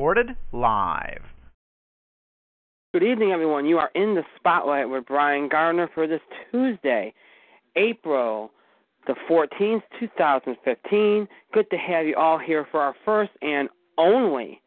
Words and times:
Recorded 0.00 0.34
live. 0.52 1.20
Good 2.94 3.02
evening, 3.02 3.32
everyone. 3.32 3.66
You 3.66 3.76
are 3.76 3.90
in 3.94 4.14
the 4.14 4.22
spotlight 4.34 4.88
with 4.88 5.04
Brian 5.04 5.46
Gardner 5.46 5.90
for 5.92 6.06
this 6.06 6.22
Tuesday, 6.50 7.12
April 7.76 8.50
the 9.06 9.14
14th, 9.28 9.82
2015. 10.00 11.28
Good 11.52 11.66
to 11.68 11.76
have 11.76 12.06
you 12.06 12.16
all 12.16 12.38
here 12.38 12.66
for 12.70 12.80
our 12.80 12.94
first 13.04 13.32
and 13.42 13.68
only 13.98 14.62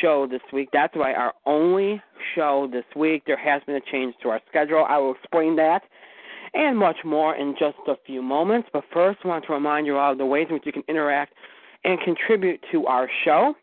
show 0.00 0.28
this 0.30 0.40
week. 0.52 0.68
That's 0.72 0.94
right, 0.94 1.16
our 1.16 1.34
only 1.44 2.00
show 2.36 2.68
this 2.72 2.84
week. 2.94 3.24
There 3.26 3.36
has 3.36 3.62
been 3.66 3.74
a 3.74 3.90
change 3.90 4.14
to 4.22 4.28
our 4.28 4.40
schedule. 4.48 4.86
I 4.88 4.96
will 4.98 5.16
explain 5.16 5.56
that 5.56 5.82
and 6.54 6.78
much 6.78 6.98
more 7.04 7.34
in 7.34 7.56
just 7.58 7.78
a 7.88 7.96
few 8.06 8.22
moments. 8.22 8.68
But 8.72 8.84
first, 8.94 9.18
I 9.24 9.28
want 9.28 9.44
to 9.46 9.54
remind 9.54 9.88
you 9.88 9.96
all 9.96 10.12
of 10.12 10.18
the 10.18 10.24
ways 10.24 10.46
in 10.48 10.54
which 10.54 10.66
you 10.66 10.72
can 10.72 10.84
interact 10.86 11.32
and 11.82 11.98
contribute 12.04 12.60
to 12.70 12.86
our 12.86 13.10
show. 13.24 13.56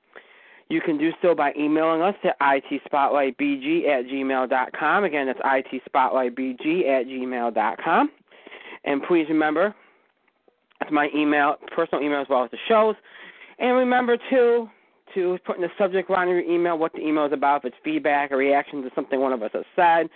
You 0.69 0.81
can 0.81 0.99
do 0.99 1.11
so 1.21 1.33
by 1.33 1.51
emailing 1.57 2.01
us 2.01 2.15
at 2.23 2.39
itspotlightbg 2.39 3.87
at 3.87 4.05
gmail.com. 4.05 5.03
Again, 5.03 5.25
that's 5.25 5.39
itspotlightbg 5.39 6.87
at 6.87 7.07
gmail.com. 7.07 8.11
And 8.85 9.03
please 9.03 9.25
remember, 9.29 9.75
that's 10.79 10.91
my 10.91 11.09
email, 11.15 11.55
personal 11.75 12.03
email 12.03 12.21
as 12.21 12.27
well 12.29 12.43
as 12.43 12.51
the 12.51 12.57
shows. 12.67 12.95
And 13.57 13.75
remember, 13.75 14.17
too, 14.29 14.69
to 15.15 15.39
put 15.43 15.55
in 15.55 15.63
the 15.63 15.69
subject 15.77 16.09
line 16.09 16.27
of 16.27 16.35
your 16.35 16.43
email 16.43 16.77
what 16.77 16.93
the 16.93 16.99
email 16.99 17.25
is 17.25 17.33
about, 17.33 17.65
if 17.65 17.73
it's 17.73 17.77
feedback 17.83 18.31
or 18.31 18.37
reaction 18.37 18.83
to 18.83 18.91
something 18.93 19.19
one 19.19 19.33
of 19.33 19.41
us 19.41 19.49
has 19.53 19.65
said, 19.75 20.07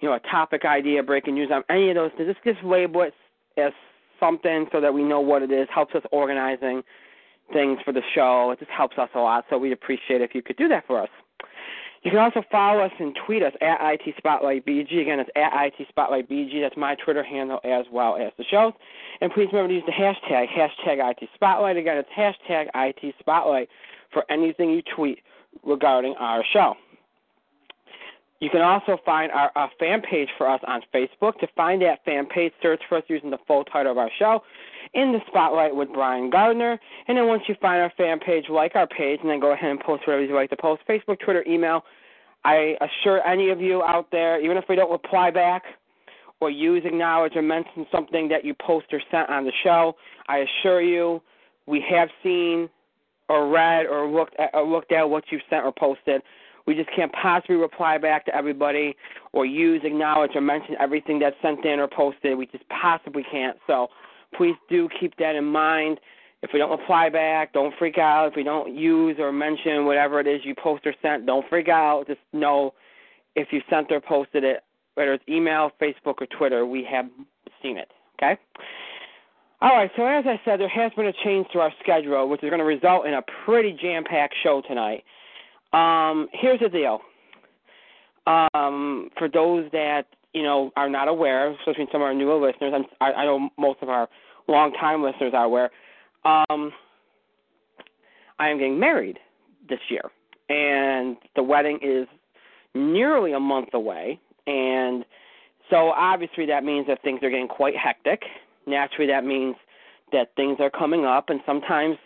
you 0.00 0.08
know, 0.08 0.14
a 0.14 0.20
topic 0.30 0.66
idea, 0.66 1.02
breaking 1.02 1.34
news 1.34 1.50
on 1.52 1.64
any 1.70 1.88
of 1.88 1.96
those 1.96 2.10
things. 2.16 2.28
Just 2.28 2.44
just 2.44 2.64
label 2.64 3.02
it 3.02 3.14
as 3.56 3.72
something 4.20 4.66
so 4.70 4.80
that 4.80 4.92
we 4.92 5.02
know 5.02 5.20
what 5.20 5.42
it 5.42 5.50
is, 5.50 5.66
helps 5.74 5.94
us 5.94 6.02
organizing 6.12 6.82
things 7.52 7.78
for 7.84 7.92
the 7.92 8.02
show. 8.14 8.50
It 8.50 8.58
just 8.58 8.70
helps 8.70 8.98
us 8.98 9.08
a 9.14 9.18
lot, 9.18 9.44
so 9.50 9.58
we'd 9.58 9.72
appreciate 9.72 10.20
if 10.20 10.34
you 10.34 10.42
could 10.42 10.56
do 10.56 10.68
that 10.68 10.86
for 10.86 11.00
us. 11.00 11.08
You 12.02 12.12
can 12.12 12.20
also 12.20 12.42
follow 12.50 12.80
us 12.80 12.92
and 13.00 13.16
tweet 13.26 13.42
us 13.42 13.52
at 13.60 13.78
IT 13.80 14.14
Spotlight 14.18 14.64
BG. 14.64 15.00
Again, 15.00 15.18
it's 15.18 15.30
at 15.34 15.52
IT 15.54 15.88
Spotlight 15.88 16.28
BG. 16.28 16.60
That's 16.62 16.76
my 16.76 16.94
Twitter 16.94 17.24
handle 17.24 17.60
as 17.64 17.86
well 17.92 18.16
as 18.16 18.32
the 18.38 18.44
show. 18.44 18.72
And 19.20 19.32
please 19.32 19.48
remember 19.52 19.68
to 19.68 19.74
use 19.74 19.84
the 19.84 19.92
hashtag, 19.92 20.46
hashtag 20.48 21.10
IT 21.10 21.28
Spotlight. 21.34 21.76
Again, 21.76 21.96
it's 21.98 22.08
hashtag 22.16 22.68
IT 22.74 23.14
Spotlight 23.18 23.68
for 24.12 24.24
anything 24.30 24.70
you 24.70 24.82
tweet 24.94 25.20
regarding 25.64 26.14
our 26.18 26.44
show. 26.52 26.76
You 28.40 28.50
can 28.50 28.60
also 28.60 28.98
find 29.04 29.32
our, 29.32 29.50
our 29.56 29.70
fan 29.80 30.00
page 30.00 30.28
for 30.38 30.48
us 30.48 30.60
on 30.68 30.82
Facebook. 30.94 31.38
To 31.40 31.48
find 31.56 31.82
that 31.82 32.04
fan 32.04 32.26
page, 32.26 32.52
search 32.62 32.80
for 32.88 32.98
us 32.98 33.04
using 33.08 33.30
the 33.30 33.38
full 33.48 33.64
title 33.64 33.90
of 33.90 33.98
our 33.98 34.10
show, 34.16 34.42
In 34.94 35.12
the 35.12 35.20
Spotlight 35.28 35.74
with 35.74 35.92
Brian 35.92 36.30
Gardner. 36.30 36.78
And 37.06 37.16
then 37.16 37.26
once 37.26 37.42
you 37.46 37.54
find 37.60 37.80
our 37.82 37.92
fan 37.96 38.18
page, 38.18 38.44
like 38.48 38.74
our 38.74 38.86
page, 38.86 39.20
and 39.20 39.30
then 39.30 39.40
go 39.40 39.52
ahead 39.52 39.70
and 39.70 39.80
post 39.80 40.06
whatever 40.06 40.24
you 40.24 40.34
like 40.34 40.50
to 40.50 40.56
post 40.56 40.82
Facebook, 40.88 41.20
Twitter, 41.20 41.44
email. 41.46 41.84
I 42.44 42.76
assure 42.80 43.26
any 43.26 43.50
of 43.50 43.60
you 43.60 43.82
out 43.82 44.06
there, 44.10 44.40
even 44.40 44.56
if 44.56 44.64
we 44.68 44.76
don't 44.76 44.90
reply 44.90 45.30
back 45.30 45.64
or 46.40 46.50
use, 46.50 46.82
acknowledge, 46.84 47.34
or 47.34 47.42
mention 47.42 47.84
something 47.90 48.28
that 48.28 48.44
you 48.44 48.54
post 48.54 48.86
or 48.92 49.00
sent 49.10 49.28
on 49.28 49.44
the 49.44 49.52
show, 49.64 49.96
I 50.28 50.38
assure 50.38 50.80
you 50.80 51.20
we 51.66 51.84
have 51.90 52.08
seen 52.22 52.68
or 53.28 53.48
read 53.50 53.86
or 53.86 54.08
looked 54.08 54.38
at, 54.38 54.50
or 54.54 54.64
looked 54.64 54.92
at 54.92 55.10
what 55.10 55.24
you've 55.30 55.42
sent 55.50 55.64
or 55.64 55.72
posted. 55.72 56.22
We 56.66 56.74
just 56.74 56.90
can't 56.94 57.12
possibly 57.12 57.56
reply 57.56 57.98
back 57.98 58.24
to 58.26 58.34
everybody 58.34 58.94
or 59.32 59.46
use, 59.46 59.82
acknowledge, 59.84 60.32
or 60.34 60.40
mention 60.40 60.76
everything 60.78 61.18
that's 61.18 61.36
sent 61.42 61.64
in 61.64 61.80
or 61.80 61.88
posted. 61.88 62.38
We 62.38 62.46
just 62.46 62.68
possibly 62.68 63.24
can't. 63.30 63.56
So 63.66 63.88
please 64.34 64.54
do 64.68 64.88
keep 65.00 65.16
that 65.16 65.34
in 65.34 65.44
mind. 65.44 66.00
If 66.42 66.50
we 66.52 66.58
don't 66.60 66.70
reply 66.70 67.08
back, 67.08 67.52
don't 67.52 67.74
freak 67.78 67.98
out. 67.98 68.28
If 68.28 68.36
we 68.36 68.44
don't 68.44 68.76
use 68.76 69.16
or 69.18 69.32
mention 69.32 69.84
whatever 69.86 70.20
it 70.20 70.26
is 70.26 70.40
you 70.44 70.54
post 70.54 70.86
or 70.86 70.94
sent, 71.02 71.26
don't 71.26 71.48
freak 71.48 71.68
out. 71.68 72.06
Just 72.06 72.20
know 72.32 72.74
if 73.34 73.48
you 73.50 73.60
sent 73.68 73.90
or 73.90 74.00
posted 74.00 74.44
it, 74.44 74.62
whether 74.94 75.12
it's 75.14 75.24
email, 75.28 75.70
Facebook, 75.80 76.20
or 76.20 76.26
Twitter, 76.26 76.64
we 76.64 76.84
have 76.84 77.06
seen 77.62 77.76
it. 77.76 77.90
Okay? 78.16 78.38
All 79.60 79.70
right, 79.70 79.90
so 79.96 80.06
as 80.06 80.24
I 80.26 80.40
said, 80.44 80.60
there 80.60 80.68
has 80.68 80.92
been 80.96 81.06
a 81.06 81.12
change 81.24 81.48
to 81.52 81.58
our 81.58 81.72
schedule, 81.82 82.28
which 82.28 82.44
is 82.44 82.50
going 82.50 82.60
to 82.60 82.64
result 82.64 83.06
in 83.06 83.14
a 83.14 83.22
pretty 83.44 83.76
jam 83.80 84.04
packed 84.04 84.34
show 84.42 84.62
tonight. 84.66 85.02
Um, 85.72 86.28
here's 86.32 86.60
the 86.60 86.68
deal. 86.68 87.00
Um, 88.26 89.10
for 89.18 89.28
those 89.28 89.68
that 89.72 90.04
you 90.38 90.44
know 90.44 90.70
are 90.76 90.88
not 90.88 91.08
aware, 91.08 91.50
especially 91.50 91.86
some 91.90 92.00
of 92.00 92.06
our 92.06 92.14
newer 92.14 92.38
listeners, 92.38 92.72
I'm, 92.74 92.84
I, 93.00 93.12
I 93.12 93.24
know 93.24 93.50
most 93.58 93.82
of 93.82 93.88
our 93.88 94.08
long-time 94.46 95.02
listeners 95.02 95.32
are 95.34 95.44
aware. 95.44 95.70
Um, 96.24 96.72
I 98.38 98.48
am 98.48 98.58
getting 98.58 98.78
married 98.78 99.18
this 99.68 99.80
year, 99.88 100.04
and 100.48 101.16
the 101.34 101.42
wedding 101.42 101.80
is 101.82 102.06
nearly 102.74 103.32
a 103.32 103.40
month 103.40 103.70
away, 103.74 104.20
and 104.46 105.04
so 105.70 105.90
obviously 105.90 106.46
that 106.46 106.62
means 106.62 106.86
that 106.86 107.02
things 107.02 107.20
are 107.22 107.30
getting 107.30 107.48
quite 107.48 107.76
hectic. 107.76 108.22
Naturally, 108.66 109.10
that 109.10 109.24
means 109.24 109.56
that 110.12 110.30
things 110.36 110.58
are 110.60 110.70
coming 110.70 111.04
up, 111.04 111.30
and 111.30 111.40
sometimes 111.44 111.96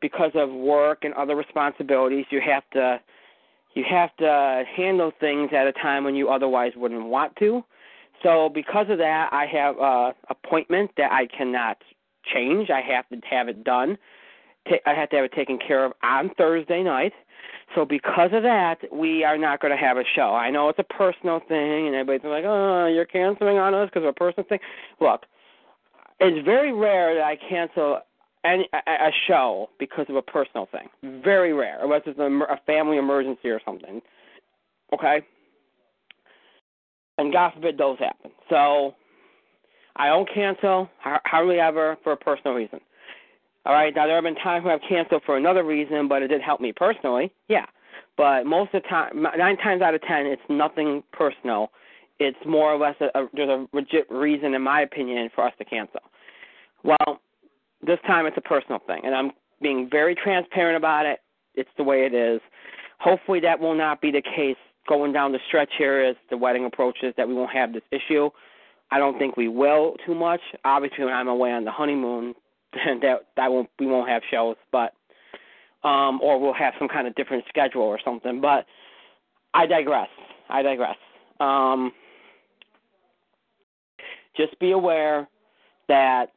because 0.00 0.30
of 0.34 0.50
work 0.50 1.00
and 1.02 1.12
other 1.14 1.34
responsibilities, 1.34 2.26
you 2.30 2.40
have 2.40 2.62
to 2.74 3.00
you 3.74 3.84
have 3.88 4.14
to 4.18 4.64
handle 4.76 5.12
things 5.18 5.50
at 5.56 5.66
a 5.66 5.72
time 5.72 6.04
when 6.04 6.14
you 6.14 6.28
otherwise 6.28 6.72
wouldn't 6.76 7.06
want 7.06 7.34
to. 7.36 7.64
So 8.22 8.48
because 8.48 8.86
of 8.88 8.98
that, 8.98 9.30
I 9.32 9.46
have 9.46 9.78
a 9.78 10.14
appointment 10.28 10.92
that 10.96 11.12
I 11.12 11.26
cannot 11.26 11.78
change. 12.32 12.70
I 12.70 12.80
have 12.80 13.08
to 13.08 13.26
have 13.28 13.48
it 13.48 13.64
done. 13.64 13.98
I 14.86 14.94
have 14.94 15.10
to 15.10 15.16
have 15.16 15.24
it 15.24 15.32
taken 15.32 15.58
care 15.58 15.84
of 15.84 15.92
on 16.02 16.30
Thursday 16.36 16.82
night. 16.82 17.12
So 17.74 17.84
because 17.84 18.30
of 18.32 18.42
that, 18.42 18.76
we 18.92 19.24
are 19.24 19.38
not 19.38 19.60
going 19.60 19.72
to 19.72 19.82
have 19.82 19.96
a 19.96 20.04
show. 20.14 20.34
I 20.34 20.50
know 20.50 20.68
it's 20.68 20.78
a 20.78 20.84
personal 20.84 21.40
thing, 21.48 21.86
and 21.86 21.96
everybody's 21.96 22.28
like, 22.28 22.44
"Oh, 22.46 22.86
you're 22.86 23.06
canceling 23.06 23.58
on 23.58 23.74
us 23.74 23.88
because 23.88 24.04
of 24.04 24.10
a 24.10 24.12
personal 24.12 24.46
thing." 24.46 24.60
Look, 25.00 25.22
it's 26.20 26.44
very 26.44 26.72
rare 26.72 27.14
that 27.14 27.24
I 27.24 27.36
cancel 27.36 28.00
any 28.44 28.68
a, 28.72 28.78
a 28.90 29.10
show 29.26 29.70
because 29.78 30.06
of 30.08 30.16
a 30.16 30.22
personal 30.22 30.66
thing. 30.70 30.88
Very 31.22 31.52
rare, 31.52 31.78
unless 31.82 32.02
it's 32.06 32.18
a, 32.18 32.22
a 32.22 32.60
family 32.66 32.98
emergency 32.98 33.48
or 33.48 33.60
something. 33.64 34.00
Okay. 34.92 35.22
And 37.18 37.32
God 37.32 37.52
forbid 37.54 37.78
those 37.78 37.98
happen. 37.98 38.30
So 38.48 38.94
I 39.96 40.08
don't 40.08 40.28
cancel 40.32 40.88
hardly 41.00 41.60
ever 41.60 41.96
for 42.02 42.12
a 42.12 42.16
personal 42.16 42.54
reason. 42.54 42.80
All 43.64 43.74
right. 43.74 43.94
Now 43.94 44.06
there 44.06 44.16
have 44.16 44.24
been 44.24 44.34
times 44.36 44.64
when 44.64 44.74
I've 44.74 44.88
canceled 44.88 45.22
for 45.24 45.36
another 45.36 45.64
reason, 45.64 46.08
but 46.08 46.22
it 46.22 46.28
did 46.28 46.40
help 46.40 46.60
me 46.60 46.72
personally. 46.72 47.32
Yeah. 47.48 47.66
But 48.16 48.44
most 48.44 48.74
of 48.74 48.82
the 48.82 48.88
time, 48.88 49.22
nine 49.38 49.56
times 49.58 49.82
out 49.82 49.94
of 49.94 50.02
ten, 50.02 50.26
it's 50.26 50.42
nothing 50.48 51.02
personal. 51.12 51.70
It's 52.18 52.38
more 52.46 52.72
or 52.72 52.78
less 52.78 52.94
a, 53.00 53.06
a 53.18 53.28
there's 53.32 53.48
a 53.48 53.66
legit 53.72 54.10
reason, 54.10 54.54
in 54.54 54.62
my 54.62 54.82
opinion, 54.82 55.28
for 55.34 55.46
us 55.46 55.52
to 55.58 55.64
cancel. 55.64 56.00
Well, 56.84 57.20
this 57.86 57.98
time 58.06 58.26
it's 58.26 58.36
a 58.36 58.42
personal 58.42 58.80
thing, 58.86 59.02
and 59.04 59.14
I'm 59.14 59.32
being 59.60 59.88
very 59.90 60.14
transparent 60.14 60.76
about 60.76 61.06
it. 61.06 61.20
It's 61.54 61.70
the 61.76 61.84
way 61.84 62.04
it 62.04 62.14
is. 62.14 62.40
Hopefully, 62.98 63.40
that 63.40 63.58
will 63.58 63.74
not 63.74 64.00
be 64.00 64.10
the 64.10 64.22
case 64.22 64.56
going 64.88 65.12
down 65.12 65.32
the 65.32 65.38
stretch 65.48 65.70
here 65.78 66.00
as 66.00 66.16
the 66.30 66.36
wedding 66.36 66.64
approaches. 66.64 67.14
That 67.16 67.28
we 67.28 67.34
won't 67.34 67.52
have 67.52 67.72
this 67.72 67.82
issue. 67.90 68.30
I 68.90 68.98
don't 68.98 69.18
think 69.18 69.36
we 69.36 69.48
will 69.48 69.96
too 70.04 70.14
much. 70.14 70.40
Obviously, 70.64 71.04
when 71.04 71.14
I'm 71.14 71.28
away 71.28 71.50
on 71.52 71.64
the 71.64 71.70
honeymoon, 71.70 72.34
that 72.72 73.26
that 73.36 73.50
won't 73.50 73.70
we 73.78 73.86
won't 73.86 74.08
have 74.08 74.22
shows, 74.30 74.56
but 74.70 74.94
um, 75.84 76.20
or 76.22 76.40
we'll 76.40 76.54
have 76.54 76.74
some 76.78 76.88
kind 76.88 77.06
of 77.06 77.14
different 77.14 77.44
schedule 77.48 77.82
or 77.82 77.98
something. 78.04 78.40
But 78.40 78.66
I 79.54 79.66
digress. 79.66 80.08
I 80.48 80.62
digress. 80.62 80.96
Um, 81.40 81.92
just 84.36 84.58
be 84.58 84.72
aware 84.72 85.28
that 85.88 86.32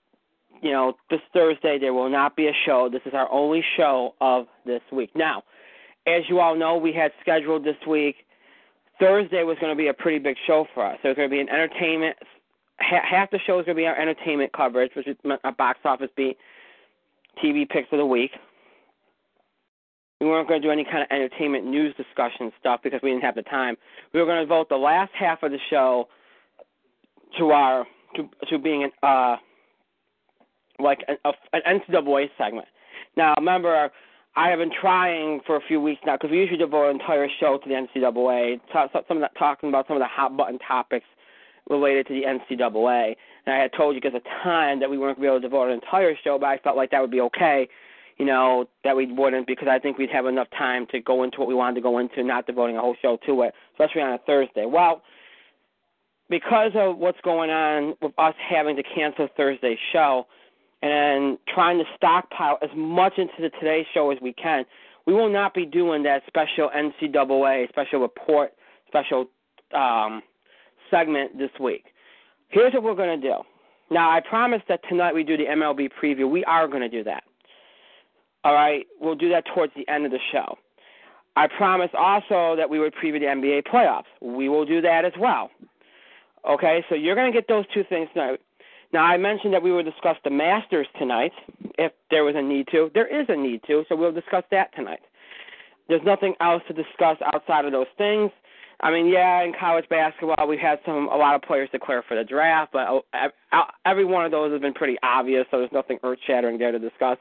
you 0.62 0.72
know, 0.72 0.94
this 1.10 1.20
Thursday 1.34 1.78
there 1.80 1.94
will 1.94 2.10
not 2.10 2.36
be 2.36 2.48
a 2.48 2.54
show. 2.66 2.90
This 2.92 3.02
is 3.06 3.14
our 3.14 3.32
only 3.32 3.64
show 3.78 4.16
of 4.22 4.48
this 4.66 4.82
week. 4.92 5.12
Now, 5.16 5.44
as 6.08 6.24
you 6.30 6.40
all 6.40 6.56
know, 6.56 6.78
we 6.78 6.94
had 6.94 7.12
scheduled 7.22 7.64
this 7.64 7.76
week. 7.88 8.16
Thursday 9.00 9.44
was 9.44 9.58
going 9.60 9.72
to 9.72 9.78
be 9.78 9.88
a 9.88 9.94
pretty 9.94 10.20
big 10.20 10.38
show 10.48 10.66
for 10.74 10.86
us. 10.86 10.98
There 11.04 11.12
was 11.12 11.18
going 11.18 11.30
to 11.30 11.34
be 11.34 11.42
an 11.42 11.50
entertainment 11.50 12.16
ha- 12.80 13.06
half 13.10 13.32
the 13.32 13.40
show 13.46 13.60
is 13.60 13.66
going 13.66 13.76
to 13.76 13.82
be 13.82 13.88
our 13.88 13.98
entertainment 13.98 14.52
coverage, 14.54 14.92
which 14.96 15.08
is 15.08 15.18
a 15.44 15.52
box 15.52 15.80
office 15.86 16.10
beat, 16.16 16.38
TV 17.44 17.68
picks 17.68 17.88
of 17.92 18.00
the 18.00 18.06
week. 18.06 18.32
We 20.22 20.28
weren't 20.28 20.48
going 20.48 20.62
to 20.62 20.68
do 20.68 20.72
any 20.72 20.86
kind 20.86 21.00
of 21.00 21.08
entertainment 21.12 21.66
news 21.66 21.94
discussion 21.96 22.52
stuff 22.60 22.80
because 22.84 23.02
we 23.04 23.10
didn't 23.10 23.24
have 23.24 23.36
the 23.36 23.44
time. 23.44 23.76
We 24.14 24.20
were 24.20 24.26
going 24.26 24.38
to 24.38 24.46
devote 24.46 24.70
the 24.70 24.78
last 24.78 25.12
half 25.14 25.44
of 25.44 25.52
the 25.52 25.60
show 25.70 26.08
to 27.38 27.52
our 27.52 27.86
to 28.16 28.30
to 28.50 28.58
being 28.58 28.84
an 28.84 28.92
uh 29.04 29.36
like 30.80 31.00
an, 31.08 31.18
a, 31.26 31.34
an 31.54 31.82
NCAA 31.90 32.30
segment. 32.38 32.68
Now, 33.18 33.34
remember, 33.38 33.92
I 34.38 34.50
have 34.50 34.60
been 34.60 34.72
trying 34.82 35.40
for 35.46 35.56
a 35.56 35.62
few 35.62 35.80
weeks 35.80 36.02
now 36.06 36.18
because 36.18 36.30
we 36.30 36.40
usually 36.40 36.58
devote 36.58 36.90
an 36.90 37.00
entire 37.00 37.28
show 37.40 37.58
to 37.58 37.70
the 37.70 37.76
NCAA, 37.76 38.60
talk, 38.72 38.92
some 39.08 39.18
of 39.18 39.22
that, 39.22 39.32
talking 39.38 39.70
about 39.70 39.88
some 39.88 39.96
of 39.96 40.02
the 40.02 40.08
hot 40.08 40.36
button 40.36 40.60
topics 40.60 41.06
related 41.70 42.08
to 42.08 42.14
the 42.14 42.24
NCAA. 42.24 43.16
And 43.46 43.56
I 43.56 43.60
had 43.60 43.72
told 43.78 43.96
you 43.96 44.02
guys 44.02 44.12
a 44.14 44.44
time 44.44 44.82
that 44.82 44.90
we 44.90 44.98
weren't 44.98 45.18
going 45.18 45.28
to 45.28 45.32
be 45.32 45.38
able 45.38 45.42
to 45.42 45.48
devote 45.48 45.68
an 45.70 45.76
entire 45.76 46.16
show, 46.22 46.38
but 46.38 46.48
I 46.48 46.58
felt 46.58 46.76
like 46.76 46.92
that 46.92 47.00
would 47.02 47.12
be 47.12 47.22
okay. 47.22 47.70
You 48.18 48.26
know 48.26 48.68
that 48.84 48.96
we 48.96 49.12
wouldn't 49.12 49.48
because 49.48 49.68
I 49.70 49.80
think 49.80 49.98
we'd 49.98 50.10
have 50.10 50.26
enough 50.26 50.48
time 50.58 50.86
to 50.92 51.02
go 51.02 51.24
into 51.24 51.40
what 51.40 51.48
we 51.48 51.56
wanted 51.56 51.76
to 51.76 51.82
go 51.82 51.98
into, 52.00 52.24
not 52.24 52.46
devoting 52.46 52.78
a 52.78 52.82
whole 52.82 52.96
show 53.02 53.18
to 53.26 53.42
it, 53.44 53.54
especially 53.74 54.02
on 54.02 54.14
a 54.14 54.18
Thursday. 54.20 54.66
Well, 54.66 55.02
because 56.30 56.72
of 56.76 56.98
what's 56.98 57.20
going 57.24 57.50
on 57.50 57.96
with 58.02 58.14
us 58.18 58.34
having 58.50 58.76
to 58.78 58.84
cancel 58.84 59.28
Thursday's 59.36 59.78
show 59.92 60.28
and 60.86 61.40
trying 61.52 61.80
to 61.80 61.84
stockpile 61.96 62.60
as 62.62 62.70
much 62.76 63.14
into 63.18 63.34
the 63.40 63.50
Today 63.60 63.88
Show 63.92 64.12
as 64.12 64.20
we 64.22 64.34
can, 64.34 64.66
we 65.08 65.14
will 65.14 65.32
not 65.32 65.56
be 65.56 65.66
doing 65.66 66.04
that 66.04 66.22
special 66.28 66.70
NCAA 66.70 67.70
special 67.70 68.02
report 68.02 68.52
special 68.88 69.26
um, 69.76 70.22
segment 70.92 71.40
this 71.40 71.50
week. 71.60 71.86
Here's 72.50 72.72
what 72.74 72.84
we're 72.84 72.94
going 72.94 73.20
to 73.20 73.28
do. 73.28 73.38
Now, 73.90 74.12
I 74.12 74.20
promise 74.20 74.62
that 74.70 74.82
tonight 74.88 75.16
we 75.16 75.24
do 75.24 75.36
the 75.38 75.46
MLB 75.46 75.90
preview. 76.02 76.30
We 76.30 76.44
are 76.46 76.68
going 76.68 76.82
to 76.82 76.90
do 76.90 77.04
that. 77.04 77.24
All 78.44 78.54
right, 78.54 78.86
we'll 79.02 79.16
do 79.16 79.30
that 79.30 79.46
towards 79.56 79.74
the 79.76 79.92
end 79.92 80.06
of 80.06 80.12
the 80.12 80.20
show. 80.32 80.56
I 81.36 81.48
promise 81.48 81.90
also 81.98 82.56
that 82.56 82.70
we 82.70 82.78
would 82.78 82.94
preview 82.94 83.20
the 83.20 83.26
NBA 83.26 83.64
playoffs. 83.64 84.04
We 84.22 84.50
will 84.50 84.66
do 84.66 84.82
that 84.82 85.04
as 85.04 85.14
well. 85.20 85.50
Okay, 86.48 86.86
so 86.90 86.96
you're 86.96 87.16
going 87.16 87.32
to 87.32 87.36
get 87.36 87.48
those 87.48 87.66
two 87.74 87.84
things 87.90 88.08
tonight. 88.14 88.40
Now, 88.96 89.04
I 89.04 89.18
mentioned 89.18 89.54
that 89.54 89.62
we 89.62 89.74
would 89.74 89.84
discuss 89.84 90.16
the 90.24 90.30
Masters 90.30 90.88
tonight 90.98 91.34
if 91.78 91.92
there 92.10 92.24
was 92.24 92.34
a 92.38 92.42
need 92.42 92.70
to. 92.72 92.90
There 92.94 93.08
is 93.08 93.26
a 93.28 93.36
need 93.36 93.60
to, 93.68 93.84
so 93.90 93.96
we'll 93.98 94.14
discuss 94.14 94.46
that 94.52 94.74
tonight. 94.74 95.02
There's 95.90 96.02
nothing 96.06 96.34
else 96.40 96.64
to 96.70 96.74
discuss 96.74 97.18
outside 97.34 97.66
of 97.66 97.74
those 97.74 97.92
things. 97.98 98.32
I 98.80 98.92
mean, 98.92 99.08
yeah, 99.08 99.44
in 99.44 99.52
college 99.60 99.84
basketball, 99.90 100.48
we 100.48 100.58
had 100.58 100.80
some 100.86 101.10
a 101.10 101.18
lot 101.18 101.36
of 101.36 101.42
players 101.42 101.68
declare 101.74 102.06
for 102.08 102.16
the 102.16 102.24
draft, 102.24 102.72
but 102.72 103.04
uh, 103.14 103.64
every 103.86 104.06
one 104.06 104.24
of 104.24 104.32
those 104.32 104.54
has 104.54 104.62
been 104.62 104.74
pretty 104.74 104.96
obvious, 105.04 105.46
so 105.52 105.60
there's 105.60 105.74
nothing 105.74 106.00
earth-shattering 106.02 106.58
there 106.58 106.72
to 106.72 106.80
discuss. 106.80 107.18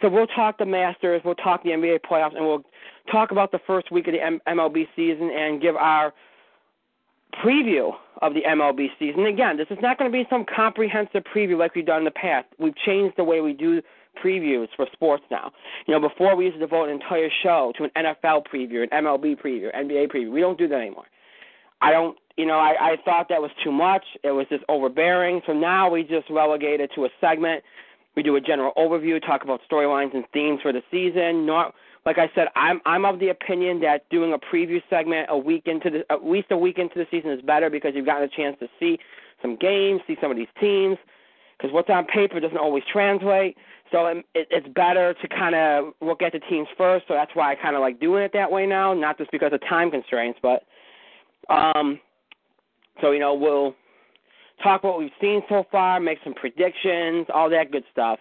So 0.00 0.08
we'll 0.08 0.26
talk 0.28 0.56
the 0.56 0.64
Masters, 0.64 1.20
we'll 1.26 1.34
talk 1.34 1.62
the 1.62 1.70
NBA 1.70 2.00
playoffs, 2.10 2.34
and 2.34 2.46
we'll 2.46 2.64
talk 3.10 3.32
about 3.32 3.52
the 3.52 3.60
first 3.66 3.92
week 3.92 4.08
of 4.08 4.14
the 4.14 4.40
MLB 4.48 4.88
season 4.96 5.30
and 5.30 5.60
give 5.60 5.76
our 5.76 6.14
preview 7.44 7.92
of 8.20 8.34
the 8.34 8.42
MLB 8.42 8.88
season. 8.98 9.26
Again, 9.26 9.56
this 9.56 9.66
is 9.70 9.78
not 9.82 9.98
going 9.98 10.10
to 10.10 10.16
be 10.16 10.26
some 10.30 10.44
comprehensive 10.44 11.24
preview 11.24 11.58
like 11.58 11.74
we've 11.74 11.86
done 11.86 11.98
in 11.98 12.04
the 12.04 12.10
past. 12.10 12.46
We've 12.58 12.76
changed 12.76 13.16
the 13.16 13.24
way 13.24 13.40
we 13.40 13.52
do 13.52 13.82
previews 14.22 14.68
for 14.76 14.86
sports 14.92 15.24
now. 15.30 15.52
You 15.86 15.94
know, 15.94 16.08
before 16.08 16.36
we 16.36 16.44
used 16.44 16.56
to 16.56 16.60
devote 16.60 16.84
an 16.88 16.94
entire 16.94 17.30
show 17.42 17.72
to 17.78 17.84
an 17.84 17.90
NFL 17.96 18.44
preview, 18.46 18.82
an 18.82 19.04
MLB 19.04 19.40
preview, 19.40 19.74
NBA 19.74 20.12
preview. 20.12 20.30
We 20.30 20.40
don't 20.40 20.58
do 20.58 20.68
that 20.68 20.80
anymore. 20.80 21.06
I 21.80 21.90
don't, 21.90 22.16
you 22.36 22.46
know, 22.46 22.58
I, 22.58 22.92
I 22.92 22.96
thought 23.04 23.28
that 23.28 23.42
was 23.42 23.50
too 23.64 23.72
much. 23.72 24.04
It 24.22 24.30
was 24.30 24.46
just 24.48 24.64
overbearing. 24.68 25.42
So 25.46 25.52
now 25.52 25.90
we 25.90 26.02
just 26.02 26.30
relegate 26.30 26.80
it 26.80 26.90
to 26.94 27.04
a 27.06 27.08
segment. 27.20 27.64
We 28.14 28.22
do 28.22 28.36
a 28.36 28.40
general 28.40 28.72
overview, 28.76 29.20
talk 29.24 29.42
about 29.42 29.60
storylines 29.70 30.14
and 30.14 30.24
themes 30.32 30.60
for 30.62 30.72
the 30.72 30.82
season. 30.90 31.46
Not 31.46 31.74
like 32.04 32.18
I 32.18 32.30
said, 32.34 32.48
I'm 32.56 32.80
I'm 32.84 33.04
of 33.04 33.20
the 33.20 33.28
opinion 33.28 33.80
that 33.80 34.08
doing 34.10 34.32
a 34.32 34.38
preview 34.38 34.82
segment 34.90 35.26
a 35.30 35.38
week 35.38 35.64
into 35.66 35.90
the 35.90 36.04
at 36.10 36.24
least 36.24 36.48
a 36.50 36.56
week 36.56 36.78
into 36.78 36.94
the 36.96 37.06
season 37.10 37.30
is 37.30 37.42
better 37.42 37.70
because 37.70 37.92
you've 37.94 38.06
gotten 38.06 38.24
a 38.24 38.28
chance 38.28 38.56
to 38.60 38.68
see 38.80 38.98
some 39.40 39.56
games, 39.56 40.00
see 40.06 40.16
some 40.20 40.30
of 40.30 40.36
these 40.36 40.48
teams. 40.60 40.98
Because 41.56 41.72
what's 41.72 41.90
on 41.90 42.06
paper 42.06 42.40
doesn't 42.40 42.58
always 42.58 42.82
translate. 42.92 43.56
So 43.92 44.06
it, 44.06 44.24
it's 44.34 44.66
better 44.74 45.14
to 45.14 45.28
kind 45.28 45.54
of 45.54 45.92
look 46.00 46.22
at 46.22 46.32
the 46.32 46.40
teams 46.40 46.66
first. 46.76 47.06
So 47.06 47.14
that's 47.14 47.30
why 47.34 47.52
I 47.52 47.54
kind 47.54 47.76
of 47.76 47.82
like 47.82 48.00
doing 48.00 48.24
it 48.24 48.32
that 48.32 48.50
way 48.50 48.66
now, 48.66 48.94
not 48.94 49.18
just 49.18 49.30
because 49.30 49.52
of 49.52 49.60
time 49.68 49.90
constraints, 49.90 50.40
but 50.42 50.64
um, 51.50 52.00
so 53.00 53.12
you 53.12 53.20
know 53.20 53.34
we'll 53.34 53.74
talk 54.62 54.82
what 54.82 54.98
we've 54.98 55.10
seen 55.20 55.42
so 55.48 55.64
far, 55.70 56.00
make 56.00 56.18
some 56.24 56.34
predictions, 56.34 57.26
all 57.32 57.50
that 57.50 57.70
good 57.70 57.84
stuff. 57.92 58.18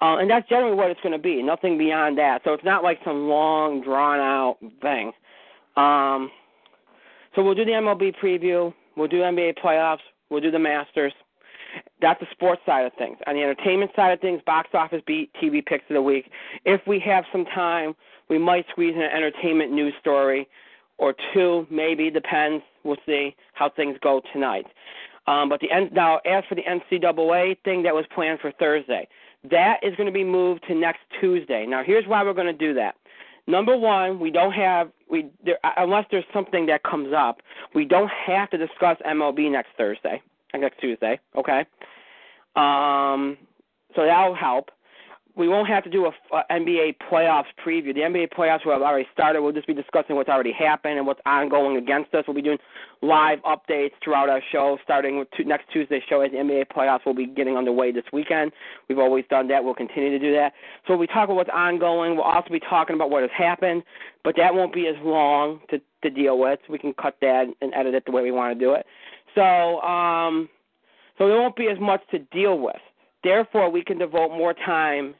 Uh, 0.00 0.18
and 0.18 0.30
that's 0.30 0.48
generally 0.48 0.74
what 0.74 0.90
it's 0.90 1.00
going 1.00 1.12
to 1.12 1.18
be, 1.18 1.42
nothing 1.42 1.78
beyond 1.78 2.18
that. 2.18 2.42
So 2.44 2.52
it's 2.52 2.64
not 2.64 2.82
like 2.82 2.98
some 3.04 3.28
long, 3.28 3.82
drawn 3.82 4.18
out 4.18 4.58
thing. 4.82 5.12
Um, 5.76 6.30
so 7.34 7.42
we'll 7.42 7.54
do 7.54 7.64
the 7.64 7.72
MLB 7.72 8.14
preview, 8.22 8.74
we'll 8.96 9.08
do 9.08 9.20
NBA 9.20 9.58
playoffs, 9.58 10.00
we'll 10.28 10.40
do 10.40 10.50
the 10.50 10.58
Masters. 10.58 11.12
That's 12.00 12.20
the 12.20 12.26
sports 12.30 12.62
side 12.64 12.86
of 12.86 12.92
things. 12.94 13.18
On 13.26 13.34
the 13.34 13.42
entertainment 13.42 13.90
side 13.96 14.12
of 14.12 14.20
things, 14.20 14.40
box 14.46 14.70
office 14.74 15.02
beat, 15.06 15.30
TV 15.42 15.64
picks 15.64 15.84
of 15.90 15.94
the 15.94 16.02
week. 16.02 16.30
If 16.64 16.80
we 16.86 16.98
have 17.00 17.24
some 17.32 17.44
time, 17.46 17.94
we 18.28 18.38
might 18.38 18.66
squeeze 18.70 18.94
in 18.94 19.02
an 19.02 19.10
entertainment 19.10 19.72
news 19.72 19.94
story 20.00 20.48
or 20.98 21.14
two, 21.34 21.66
maybe 21.70 22.10
depends. 22.10 22.62
We'll 22.84 22.96
see 23.06 23.34
how 23.52 23.70
things 23.70 23.96
go 24.02 24.22
tonight. 24.32 24.66
Um, 25.26 25.48
but 25.48 25.60
the 25.60 25.68
now, 25.92 26.18
as 26.24 26.44
for 26.48 26.54
the 26.54 26.62
NCAA 26.62 27.58
thing 27.64 27.82
that 27.82 27.94
was 27.94 28.04
planned 28.14 28.40
for 28.40 28.52
Thursday, 28.52 29.08
that 29.50 29.80
is 29.82 29.94
going 29.96 30.06
to 30.06 30.12
be 30.12 30.24
moved 30.24 30.64
to 30.68 30.74
next 30.74 31.00
Tuesday. 31.20 31.66
Now, 31.66 31.82
here's 31.84 32.06
why 32.06 32.22
we're 32.22 32.34
going 32.34 32.46
to 32.46 32.52
do 32.52 32.74
that. 32.74 32.96
Number 33.46 33.76
one, 33.76 34.18
we 34.18 34.30
don't 34.30 34.52
have 34.52 34.90
we 35.08 35.30
there, 35.44 35.58
unless 35.76 36.04
there's 36.10 36.24
something 36.32 36.66
that 36.66 36.82
comes 36.82 37.12
up, 37.16 37.42
we 37.74 37.84
don't 37.84 38.10
have 38.10 38.50
to 38.50 38.58
discuss 38.58 38.96
MLB 39.06 39.50
next 39.50 39.68
Thursday, 39.78 40.20
next 40.52 40.80
Tuesday. 40.80 41.20
Okay, 41.36 41.64
um, 42.56 43.38
so 43.94 44.04
that'll 44.04 44.34
help 44.34 44.70
we 45.36 45.48
won't 45.48 45.68
have 45.68 45.84
to 45.84 45.90
do 45.90 46.06
a, 46.06 46.36
a 46.36 46.44
NBA 46.50 46.96
playoffs 47.10 47.44
preview. 47.64 47.94
The 47.94 48.00
NBA 48.00 48.32
playoffs 48.32 48.64
will 48.64 48.72
have 48.72 48.80
already 48.80 49.06
started. 49.12 49.42
We'll 49.42 49.52
just 49.52 49.66
be 49.66 49.74
discussing 49.74 50.16
what's 50.16 50.30
already 50.30 50.52
happened 50.52 50.96
and 50.96 51.06
what's 51.06 51.20
ongoing 51.26 51.76
against 51.76 52.14
us. 52.14 52.24
We'll 52.26 52.34
be 52.34 52.42
doing 52.42 52.58
live 53.02 53.40
updates 53.40 53.92
throughout 54.02 54.30
our 54.30 54.40
show, 54.50 54.78
starting 54.82 55.18
with 55.18 55.28
next 55.44 55.70
Tuesday's 55.70 56.02
show 56.08 56.22
as 56.22 56.30
the 56.32 56.38
NBA 56.38 56.68
playoffs 56.74 57.04
will 57.04 57.14
be 57.14 57.26
getting 57.26 57.54
underway 57.54 57.92
this 57.92 58.04
weekend. 58.14 58.50
We've 58.88 58.98
always 58.98 59.26
done 59.28 59.46
that. 59.48 59.62
We'll 59.62 59.74
continue 59.74 60.10
to 60.10 60.18
do 60.18 60.32
that. 60.34 60.54
So 60.88 60.96
we'll 60.96 61.06
talk 61.06 61.24
about 61.24 61.36
what's 61.36 61.50
ongoing. 61.52 62.16
We'll 62.16 62.24
also 62.24 62.48
be 62.50 62.60
talking 62.60 62.96
about 62.96 63.10
what 63.10 63.20
has 63.20 63.30
happened, 63.36 63.82
but 64.24 64.36
that 64.38 64.54
won't 64.54 64.72
be 64.72 64.86
as 64.86 64.96
long 65.04 65.60
to 65.70 65.80
to 66.02 66.10
deal 66.10 66.38
with. 66.38 66.60
We 66.68 66.78
can 66.78 66.94
cut 66.94 67.16
that 67.20 67.46
and 67.60 67.74
edit 67.74 67.94
it 67.94 68.04
the 68.06 68.12
way 68.12 68.22
we 68.22 68.30
want 68.30 68.58
to 68.58 68.64
do 68.64 68.72
it. 68.72 68.86
So 69.34 69.82
um, 69.82 70.48
so 71.18 71.28
there 71.28 71.38
won't 71.38 71.56
be 71.56 71.68
as 71.68 71.78
much 71.78 72.00
to 72.12 72.18
deal 72.18 72.58
with. 72.58 72.76
Therefore, 73.22 73.70
we 73.70 73.82
can 73.82 73.98
devote 73.98 74.30
more 74.30 74.54
time 74.54 75.14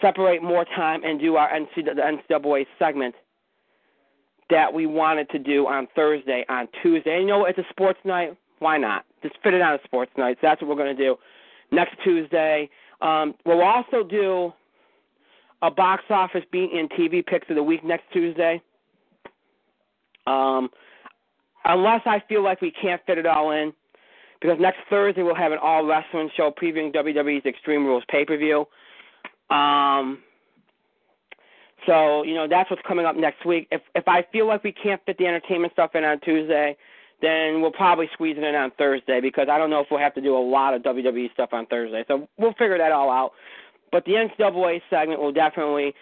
separate 0.00 0.42
more 0.42 0.64
time 0.64 1.02
and 1.04 1.20
do 1.20 1.36
our 1.36 1.50
NCAA, 1.50 2.66
segment 2.78 3.14
that 4.50 4.72
we 4.72 4.86
wanted 4.86 5.28
to 5.30 5.38
do 5.38 5.66
on 5.66 5.86
Thursday, 5.94 6.44
on 6.48 6.68
Tuesday. 6.82 7.18
And 7.18 7.22
you 7.22 7.28
know, 7.28 7.44
it's 7.44 7.58
a 7.58 7.66
sports 7.70 7.98
night. 8.04 8.36
Why 8.60 8.78
not? 8.78 9.04
Just 9.22 9.36
fit 9.42 9.54
it 9.54 9.60
on 9.60 9.74
a 9.74 9.78
sports 9.84 10.10
night. 10.16 10.38
So 10.40 10.48
that's 10.48 10.62
what 10.62 10.68
we're 10.68 10.82
going 10.82 10.96
to 10.96 11.02
do 11.02 11.16
next 11.70 11.96
Tuesday. 12.02 12.68
Um, 13.00 13.34
we'll 13.44 13.62
also 13.62 14.02
do 14.02 14.52
a 15.62 15.70
box 15.70 16.04
office 16.10 16.44
beat 16.50 16.70
and 16.72 16.90
TV 16.90 17.24
picks 17.24 17.48
of 17.50 17.56
the 17.56 17.62
week 17.62 17.84
next 17.84 18.04
Tuesday. 18.12 18.60
Um, 20.26 20.70
unless 21.64 22.02
I 22.06 22.22
feel 22.28 22.42
like 22.42 22.60
we 22.60 22.70
can't 22.70 23.00
fit 23.06 23.18
it 23.18 23.26
all 23.26 23.50
in, 23.52 23.72
because 24.40 24.58
next 24.60 24.78
Thursday 24.88 25.22
we'll 25.22 25.34
have 25.34 25.52
an 25.52 25.58
all 25.60 25.84
wrestling 25.84 26.30
show 26.36 26.50
previewing 26.50 26.94
WWE's 26.94 27.44
Extreme 27.44 27.84
Rules 27.84 28.04
pay 28.08 28.24
per 28.24 28.36
view. 28.36 28.66
Um, 29.50 30.18
so 31.86 32.22
you 32.22 32.34
know 32.34 32.46
that's 32.48 32.70
what's 32.70 32.82
coming 32.86 33.06
up 33.06 33.16
next 33.16 33.46
week. 33.46 33.68
If 33.70 33.82
if 33.94 34.06
I 34.06 34.24
feel 34.32 34.46
like 34.46 34.62
we 34.64 34.72
can't 34.72 35.00
fit 35.06 35.16
the 35.18 35.26
entertainment 35.26 35.72
stuff 35.72 35.94
in 35.94 36.04
on 36.04 36.20
Tuesday, 36.20 36.76
then 37.22 37.60
we'll 37.60 37.72
probably 37.72 38.08
squeeze 38.12 38.36
it 38.36 38.44
in 38.44 38.54
on 38.54 38.70
Thursday 38.78 39.20
because 39.20 39.48
I 39.50 39.58
don't 39.58 39.70
know 39.70 39.80
if 39.80 39.86
we'll 39.90 40.00
have 40.00 40.14
to 40.14 40.20
do 40.20 40.36
a 40.36 40.38
lot 40.38 40.74
of 40.74 40.82
WWE 40.82 41.32
stuff 41.32 41.50
on 41.52 41.66
Thursday. 41.66 42.04
So 42.06 42.28
we'll 42.38 42.52
figure 42.52 42.78
that 42.78 42.92
all 42.92 43.10
out. 43.10 43.32
But 43.90 44.04
the 44.04 44.12
NCAA 44.12 44.82
segment 44.90 45.20
will 45.20 45.32
definitely 45.32 45.94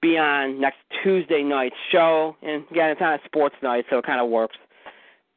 be 0.00 0.18
on 0.18 0.60
next 0.60 0.78
Tuesday 1.02 1.42
night's 1.42 1.76
show. 1.90 2.36
And 2.42 2.64
again, 2.70 2.90
it's 2.90 3.00
on 3.00 3.14
a 3.14 3.18
sports 3.24 3.56
night, 3.62 3.84
so 3.90 3.98
it 3.98 4.06
kind 4.06 4.20
of 4.20 4.28
works. 4.28 4.56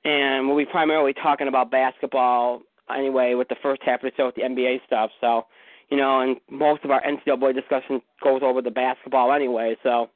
And 0.03 0.47
we'll 0.47 0.57
be 0.57 0.65
primarily 0.65 1.13
talking 1.13 1.47
about 1.47 1.69
basketball 1.71 2.61
anyway 2.95 3.35
with 3.35 3.47
the 3.49 3.55
first 3.61 3.81
half 3.83 4.03
of 4.03 4.11
the 4.11 4.17
show 4.17 4.25
with 4.27 4.35
the 4.35 4.41
NBA 4.41 4.81
stuff. 4.85 5.11
So 5.21 5.45
you 5.91 5.97
know, 5.97 6.21
and 6.21 6.37
most 6.49 6.83
of 6.85 6.89
our 6.89 7.01
NCAA 7.03 7.53
discussion 7.53 8.01
goes 8.23 8.41
over 8.43 8.61
the 8.61 8.71
basketball 8.71 9.33
anyway, 9.33 9.75
so 9.83 10.09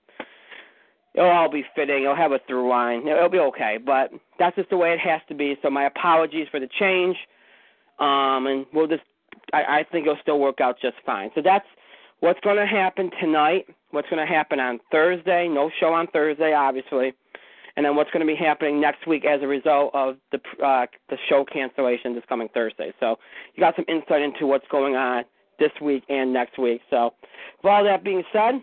it'll 1.14 1.30
all 1.30 1.52
be 1.52 1.66
fitting. 1.76 2.04
It'll 2.04 2.16
have 2.16 2.32
a 2.32 2.40
through 2.48 2.70
line. 2.70 3.06
It'll 3.08 3.30
be 3.30 3.40
okay, 3.40 3.78
but 3.86 4.12
that's 4.40 4.56
just 4.56 4.70
the 4.70 4.78
way 4.78 4.94
it 4.94 5.00
has 5.00 5.22
to 5.28 5.36
be. 5.36 5.58
So 5.62 5.70
my 5.70 5.86
apologies 5.86 6.48
for 6.50 6.62
the 6.62 6.70
change. 6.80 7.18
Um, 8.00 8.48
and 8.48 8.66
we'll 8.74 8.88
just, 8.88 9.04
I, 9.54 9.80
I 9.80 9.86
think 9.92 10.08
it'll 10.08 10.20
still 10.22 10.40
work 10.40 10.62
out 10.62 10.78
just 10.82 10.96
fine. 11.06 11.30
So 11.36 11.42
that's 11.44 11.66
what's 12.22 12.40
going 12.40 12.58
to 12.58 12.66
happen 12.66 13.12
tonight. 13.20 13.66
What's 13.92 14.10
going 14.10 14.26
to 14.26 14.34
happen 14.34 14.60
on 14.60 14.80
Thursday? 14.92 15.48
No 15.50 15.70
show 15.80 15.94
on 15.94 16.08
Thursday, 16.08 16.54
obviously. 16.54 17.14
And 17.78 17.86
then 17.86 17.98
what's 17.98 18.12
going 18.12 18.26
to 18.26 18.34
be 18.34 18.38
happening 18.38 18.80
next 18.80 19.06
week 19.06 19.26
as 19.26 19.42
a 19.42 19.48
result 19.48 19.92
of 19.94 20.16
the 20.32 20.40
uh, 20.66 20.86
the 21.10 21.18
show 21.28 21.44
cancellation 21.44 22.16
this 22.16 22.24
coming 22.30 22.48
Thursday. 22.54 22.94
So 23.02 23.18
you 23.54 23.60
got 23.62 23.76
some 23.76 23.84
insight 23.90 24.22
into 24.22 24.48
what's 24.48 24.66
going 24.72 24.96
on 24.96 25.26
this 25.60 25.72
week 25.82 26.04
and 26.10 26.34
next 26.34 26.58
week. 26.58 26.82
So 26.90 27.14
with 27.64 27.70
all 27.70 27.84
that 27.84 28.04
being 28.04 28.24
said, 28.32 28.62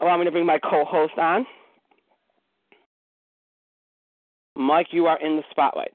allow 0.00 0.16
me 0.18 0.24
to 0.24 0.30
bring 0.30 0.46
my 0.46 0.58
co-host 0.58 1.14
on. 1.18 1.46
Mike, 4.56 4.88
you 4.90 5.06
are 5.06 5.20
in 5.20 5.36
the 5.36 5.42
spotlight. 5.50 5.92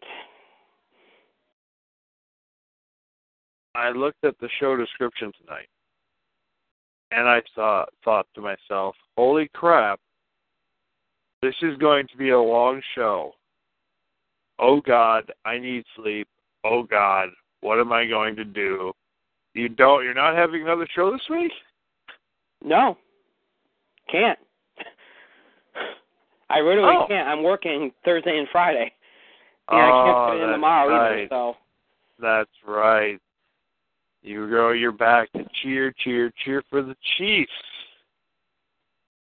I 3.76 3.92
looked 3.92 4.24
at 4.26 4.38
the 4.40 4.50
show 4.60 4.76
description 4.76 5.32
tonight, 5.40 5.70
and 7.12 7.30
I 7.30 7.42
thought 7.56 7.90
thought 8.04 8.28
to 8.36 8.42
myself, 8.42 8.96
"Holy 9.16 9.48
crap! 9.54 10.02
This 11.42 11.56
is 11.62 11.78
going 11.78 12.08
to 12.08 12.18
be 12.18 12.32
a 12.32 12.40
long 12.40 12.82
show. 12.96 13.34
Oh 14.60 14.82
God, 14.82 15.32
I 15.46 15.58
need 15.58 15.86
sleep. 15.96 16.28
Oh 16.66 16.84
God, 16.84 17.30
what 17.62 17.80
am 17.80 17.94
I 17.94 18.06
going 18.06 18.36
to 18.36 18.44
do? 18.44 18.92
You 19.54 19.70
don't. 19.70 20.04
You're 20.04 20.14
not 20.14 20.36
having 20.36 20.62
another 20.62 20.88
show 20.96 21.12
this 21.12 21.22
week? 21.30 21.52
No, 22.64 22.98
can't. 24.12 24.38
I 26.50 26.60
really 26.60 26.82
Oh. 26.84 27.06
can't. 27.08 27.28
I'm 27.28 27.44
working 27.44 27.92
Thursday 28.04 28.38
and 28.38 28.48
Friday. 28.52 28.92
oh, 29.70 29.78
I 29.78 30.06
can't 30.06 30.34
fit 30.40 30.44
in 30.44 30.50
tomorrow 30.52 30.90
right. 30.90 31.12
either. 31.20 31.28
So 31.30 31.58
That's 32.20 32.50
right. 32.66 33.20
You 34.22 34.50
go. 34.50 34.72
You're 34.72 34.92
back 34.92 35.32
to 35.34 35.46
cheer, 35.62 35.94
cheer, 36.04 36.32
cheer 36.44 36.64
for 36.70 36.82
the 36.82 36.96
Chiefs. 37.18 37.52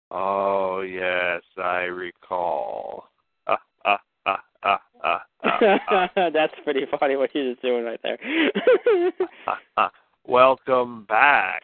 Oh 0.09 0.81
yes, 0.81 1.41
I 1.61 1.81
recall. 1.83 3.09
Ah, 3.45 3.59
ah, 3.85 3.99
ah, 4.25 4.39
ah, 4.63 4.81
ah, 5.03 5.21
ah, 5.43 5.81
ah. 6.15 6.29
that's 6.33 6.53
pretty 6.63 6.85
funny 6.97 7.17
what 7.17 7.35
you're 7.35 7.51
just 7.51 7.61
doing 7.61 7.83
right 7.83 7.99
there. 8.01 8.17
Welcome 10.27 11.05
back 11.07 11.63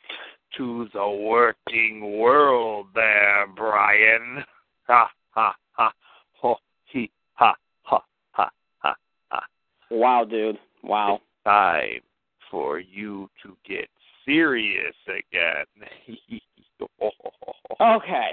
to 0.58 0.88
the 0.94 1.10
working 1.10 2.18
world 2.18 2.88
there, 2.96 3.46
Brian. 3.56 4.46
Ha 4.86 5.10
ha 5.32 5.56
ha 5.72 5.94
ho 6.34 6.58
he 6.84 7.10
ha 7.36 7.56
ha 7.84 8.04
ha 8.32 8.50
ha 8.80 8.96
ha. 9.30 9.44
wow, 9.90 10.26
dude. 10.26 10.60
Wow. 10.84 11.22
Time 11.46 12.02
for 12.52 12.80
you 12.80 13.30
to 13.42 13.56
get 13.66 13.88
serious 14.26 14.96
again. 15.08 15.88
Okay. 17.82 18.32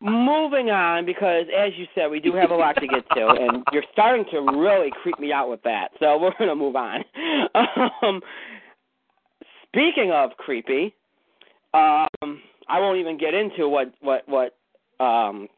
Moving 0.00 0.70
on, 0.70 1.04
because 1.04 1.46
as 1.56 1.72
you 1.76 1.86
said, 1.94 2.10
we 2.10 2.18
do 2.18 2.32
have 2.32 2.50
a 2.50 2.54
lot 2.54 2.76
to 2.76 2.86
get 2.86 3.04
to, 3.14 3.26
and 3.28 3.62
you're 3.72 3.84
starting 3.92 4.24
to 4.30 4.40
really 4.58 4.90
creep 5.02 5.18
me 5.18 5.32
out 5.32 5.50
with 5.50 5.62
that. 5.62 5.88
So 6.00 6.18
we're 6.18 6.32
going 6.38 6.48
to 6.48 6.56
move 6.56 6.76
on. 6.76 7.04
Um, 8.02 8.20
speaking 9.68 10.12
of 10.12 10.30
creepy, 10.38 10.94
um, 11.74 12.40
I 12.68 12.80
won't 12.80 12.98
even 12.98 13.18
get 13.18 13.34
into 13.34 13.68
what 13.68 13.92
what 14.00 14.22
what. 14.28 14.56
Um, 15.04 15.48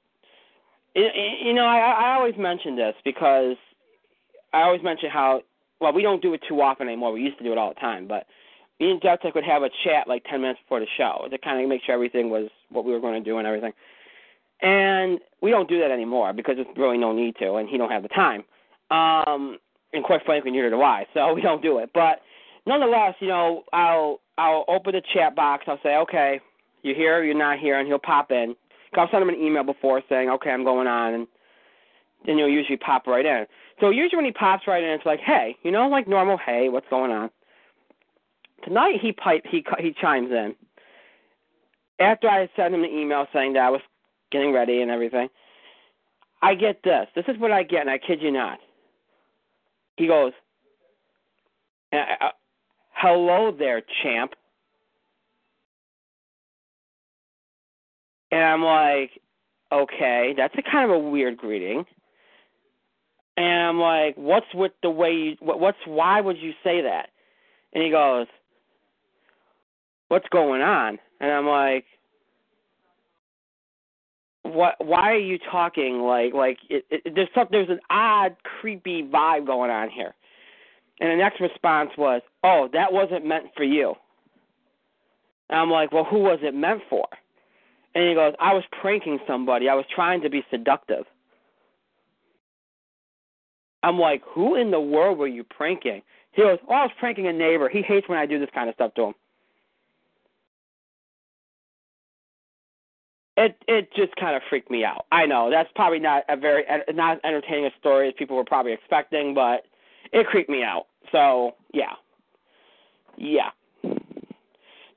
you, 0.94 1.08
you 1.44 1.54
know, 1.54 1.64
I, 1.64 1.78
I 1.78 2.14
always 2.14 2.34
mention 2.36 2.76
this 2.76 2.94
because 3.04 3.56
I 4.52 4.62
always 4.62 4.82
mention 4.82 5.10
how 5.10 5.42
well 5.80 5.92
we 5.92 6.02
don't 6.02 6.22
do 6.22 6.34
it 6.34 6.40
too 6.48 6.60
often 6.60 6.88
anymore. 6.88 7.12
We 7.12 7.20
used 7.22 7.38
to 7.38 7.44
do 7.44 7.52
it 7.52 7.58
all 7.58 7.70
the 7.70 7.80
time, 7.80 8.08
but 8.08 8.26
me 8.80 8.90
and 8.90 9.00
Deltek 9.00 9.34
would 9.34 9.44
have 9.44 9.62
a 9.62 9.70
chat 9.84 10.06
like 10.06 10.24
ten 10.24 10.40
minutes 10.40 10.60
before 10.64 10.80
the 10.80 10.86
show 10.96 11.26
to 11.30 11.38
kind 11.38 11.62
of 11.62 11.68
make 11.68 11.82
sure 11.84 11.94
everything 11.94 12.30
was 12.30 12.48
what 12.70 12.84
we 12.84 12.92
were 12.92 13.00
going 13.00 13.22
to 13.22 13.28
do 13.28 13.38
and 13.38 13.46
everything. 13.46 13.72
And 14.60 15.20
we 15.40 15.50
don't 15.50 15.68
do 15.68 15.78
that 15.80 15.90
anymore 15.90 16.32
because 16.32 16.56
there's 16.56 16.76
really 16.76 16.98
no 16.98 17.12
need 17.12 17.36
to, 17.40 17.54
and 17.54 17.68
he 17.68 17.78
don't 17.78 17.90
have 17.90 18.02
the 18.02 18.08
time. 18.08 18.44
Um, 18.90 19.58
and 19.92 20.04
quite 20.04 20.24
frankly, 20.24 20.50
neither 20.50 20.70
do 20.70 20.82
I. 20.82 21.06
So 21.14 21.34
we 21.34 21.42
don't 21.42 21.62
do 21.62 21.78
it. 21.78 21.90
But 21.92 22.20
nonetheless, 22.66 23.14
you 23.20 23.28
know, 23.28 23.64
I'll 23.72 24.20
I'll 24.36 24.64
open 24.68 24.92
the 24.92 25.02
chat 25.14 25.34
box. 25.34 25.64
I'll 25.66 25.80
say, 25.82 25.96
okay, 25.96 26.40
you're 26.82 26.96
here, 26.96 27.24
you're 27.24 27.34
not 27.34 27.58
here, 27.58 27.78
and 27.78 27.86
he'll 27.86 27.98
pop 27.98 28.30
in. 28.30 28.54
I'll 28.94 29.08
send 29.10 29.22
him 29.22 29.28
an 29.28 29.36
email 29.36 29.64
before 29.64 30.02
saying, 30.08 30.30
okay, 30.30 30.50
I'm 30.50 30.64
going 30.64 30.86
on, 30.86 31.14
and 31.14 31.26
then 32.26 32.38
he'll 32.38 32.48
usually 32.48 32.78
pop 32.78 33.06
right 33.06 33.26
in. 33.26 33.46
So 33.80 33.90
usually 33.90 34.16
when 34.16 34.24
he 34.24 34.32
pops 34.32 34.66
right 34.66 34.82
in, 34.82 34.90
it's 34.90 35.06
like, 35.06 35.20
hey, 35.20 35.56
you 35.62 35.70
know, 35.70 35.88
like 35.88 36.08
normal, 36.08 36.38
hey, 36.44 36.68
what's 36.68 36.86
going 36.88 37.10
on? 37.10 37.30
Tonight 38.64 39.00
he 39.00 39.12
pipe 39.12 39.44
he 39.48 39.64
he 39.78 39.94
chimes 40.00 40.30
in. 40.30 40.54
After 42.00 42.28
I 42.28 42.40
had 42.40 42.50
sent 42.56 42.74
him 42.74 42.84
an 42.84 42.90
email 42.90 43.26
saying 43.32 43.54
that 43.54 43.62
I 43.62 43.70
was 43.70 43.80
getting 44.30 44.52
ready 44.52 44.82
and 44.82 44.90
everything, 44.90 45.28
I 46.42 46.54
get 46.54 46.82
this. 46.82 47.06
This 47.14 47.24
is 47.28 47.38
what 47.38 47.50
I 47.50 47.62
get, 47.62 47.80
and 47.82 47.90
I 47.90 47.98
kid 47.98 48.22
you 48.22 48.30
not. 48.30 48.58
He 49.96 50.06
goes, 50.06 50.32
uh, 51.92 51.96
uh, 51.96 52.28
"Hello 52.92 53.52
there, 53.56 53.82
champ." 54.02 54.34
And 58.30 58.42
I'm 58.42 58.62
like, 58.62 59.10
okay, 59.72 60.34
that's 60.36 60.54
a 60.58 60.62
kind 60.62 60.90
of 60.90 60.96
a 60.96 60.98
weird 60.98 61.36
greeting. 61.36 61.84
And 63.36 63.62
I'm 63.62 63.80
like, 63.80 64.16
what's 64.16 64.52
with 64.52 64.72
the 64.82 64.90
way 64.90 65.12
you, 65.12 65.36
what, 65.40 65.60
what's, 65.60 65.78
why 65.86 66.20
would 66.20 66.38
you 66.38 66.52
say 66.64 66.82
that? 66.82 67.10
And 67.72 67.82
he 67.82 67.90
goes, 67.90 68.26
what's 70.08 70.28
going 70.30 70.62
on? 70.62 70.98
And 71.20 71.30
I'm 71.30 71.46
like, 71.46 71.84
what, 74.42 74.74
why 74.78 75.12
are 75.12 75.18
you 75.18 75.38
talking 75.50 76.00
like, 76.00 76.32
like, 76.32 76.58
it, 76.70 76.84
it, 76.90 77.12
there's 77.14 77.28
some, 77.34 77.48
there's 77.50 77.68
an 77.68 77.80
odd, 77.90 78.36
creepy 78.60 79.02
vibe 79.02 79.46
going 79.46 79.70
on 79.70 79.90
here. 79.90 80.14
And 81.00 81.10
the 81.10 81.16
next 81.16 81.40
response 81.40 81.90
was, 81.96 82.22
oh, 82.42 82.68
that 82.72 82.92
wasn't 82.92 83.24
meant 83.26 83.46
for 83.56 83.64
you. 83.64 83.94
And 85.50 85.58
I'm 85.58 85.70
like, 85.70 85.92
well, 85.92 86.04
who 86.04 86.18
was 86.18 86.40
it 86.42 86.54
meant 86.54 86.82
for? 86.90 87.06
And 87.94 88.08
he 88.08 88.14
goes, 88.14 88.34
I 88.40 88.52
was 88.54 88.64
pranking 88.80 89.18
somebody. 89.26 89.68
I 89.68 89.74
was 89.74 89.84
trying 89.94 90.22
to 90.22 90.30
be 90.30 90.44
seductive. 90.50 91.04
I'm 93.82 93.98
like, 93.98 94.22
who 94.26 94.56
in 94.56 94.70
the 94.70 94.80
world 94.80 95.18
were 95.18 95.28
you 95.28 95.44
pranking? 95.44 96.02
He 96.32 96.42
goes, 96.42 96.58
oh, 96.68 96.74
I 96.74 96.82
was 96.82 96.90
pranking 96.98 97.28
a 97.28 97.32
neighbor. 97.32 97.68
He 97.68 97.82
hates 97.82 98.08
when 98.08 98.18
I 98.18 98.26
do 98.26 98.38
this 98.38 98.50
kind 98.52 98.68
of 98.68 98.74
stuff 98.74 98.94
to 98.94 99.04
him. 99.04 99.14
It 103.40 103.56
it 103.68 103.88
just 103.94 104.16
kind 104.16 104.34
of 104.34 104.42
freaked 104.50 104.68
me 104.68 104.84
out. 104.84 105.06
I 105.12 105.24
know 105.24 105.48
that's 105.48 105.70
probably 105.76 106.00
not 106.00 106.24
a 106.28 106.36
very 106.36 106.64
not 106.92 107.18
as 107.18 107.20
entertaining 107.22 107.66
a 107.66 107.70
story 107.78 108.08
as 108.08 108.14
people 108.18 108.36
were 108.36 108.44
probably 108.44 108.72
expecting, 108.72 109.32
but 109.32 109.64
it 110.12 110.26
creeped 110.26 110.50
me 110.50 110.64
out. 110.64 110.86
So 111.12 111.52
yeah, 111.72 111.94
yeah. 113.16 113.50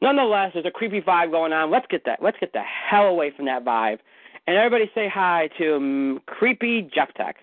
Nonetheless, 0.02 0.54
there's 0.56 0.66
a 0.66 0.72
creepy 0.72 1.02
vibe 1.02 1.30
going 1.30 1.54
on. 1.54 1.70
Let's 1.70 1.86
get 1.88 2.04
that. 2.06 2.24
Let's 2.24 2.38
get 2.40 2.52
the 2.52 2.64
hell 2.64 3.06
away 3.06 3.32
from 3.36 3.46
that 3.46 3.64
vibe. 3.64 4.00
And 4.48 4.58
everybody 4.58 4.90
say 4.96 5.08
hi 5.08 5.48
to 5.60 5.76
um, 5.76 6.22
creepy 6.26 6.90
Jeff 6.92 7.14
Tech. 7.14 7.36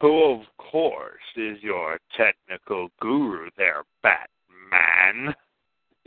Who, 0.00 0.24
of 0.24 0.40
course, 0.58 1.22
is 1.36 1.62
your 1.62 2.00
technical 2.16 2.88
guru 3.00 3.50
there, 3.56 3.84
Batman. 4.02 5.32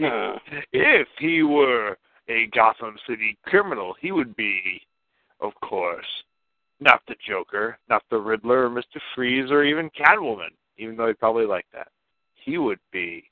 Uh, 0.04 0.38
If 0.74 1.08
he 1.18 1.44
were 1.44 1.98
a 2.30 2.48
Gotham 2.48 2.98
City 3.08 3.38
criminal, 3.44 3.96
he 4.00 4.12
would 4.12 4.36
be, 4.36 4.82
of 5.42 5.54
course, 5.62 6.06
not 6.80 7.02
the 7.08 7.16
Joker, 7.28 7.78
not 7.90 8.04
the 8.10 8.18
Riddler, 8.18 8.66
or 8.66 8.70
Mr. 8.70 9.00
Freeze, 9.16 9.52
or 9.52 9.64
even 9.64 9.90
Catwoman, 9.90 10.52
even 10.78 10.96
though 10.96 11.08
he'd 11.08 11.20
probably 11.20 11.46
like 11.46 11.66
that. 11.74 11.90
He 12.36 12.58
would 12.58 12.80
be 12.92 13.26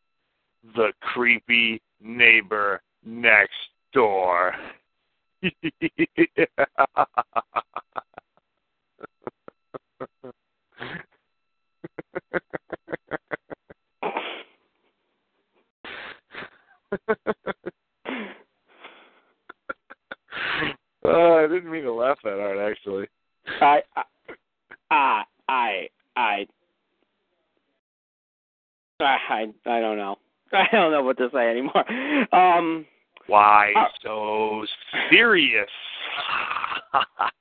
the 0.76 0.92
creepy 1.02 1.82
neighbor 2.02 2.82
next 3.06 3.54
door. 3.94 4.54
I 21.48 21.50
didn't 21.54 21.72
mean 21.72 21.84
to 21.84 21.94
laugh 21.94 22.18
that 22.26 22.40
hard, 22.40 22.58
actually. 22.58 23.08
I, 23.62 23.82
I, 24.92 25.24
I, 25.48 25.88
I, 26.18 26.46
I, 29.00 29.46
I 29.66 29.80
don't 29.80 29.96
know. 29.96 30.18
I 30.52 30.68
don't 30.74 30.92
know 30.92 31.04
what 31.04 31.18
to 31.20 31.30
say 31.34 31.50
anymore. 31.50 31.86
Um, 32.36 32.86
Why 33.28 33.72
Uh, 33.78 33.88
so 34.04 34.66
serious? 35.10 35.70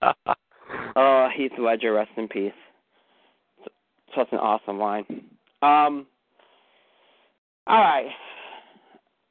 oh, 0.94 1.28
Heath 1.36 1.50
Ledger, 1.58 1.94
rest 1.94 2.12
in 2.16 2.28
peace. 2.28 2.52
Such 4.14 4.28
an 4.30 4.38
awesome 4.38 4.78
line. 4.78 5.04
Um. 5.62 6.06
All 7.66 7.80
right. 7.80 8.10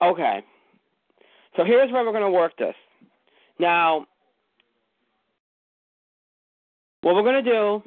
Okay. 0.01 0.43
So 1.55 1.63
here's 1.63 1.89
where 1.93 2.03
we're 2.03 2.11
going 2.11 2.23
to 2.23 2.29
work 2.29 2.57
this. 2.57 2.75
Now, 3.57 4.05
what 7.05 7.13
we're 7.13 7.21
going 7.21 7.43
to 7.43 7.51
do 7.51 7.83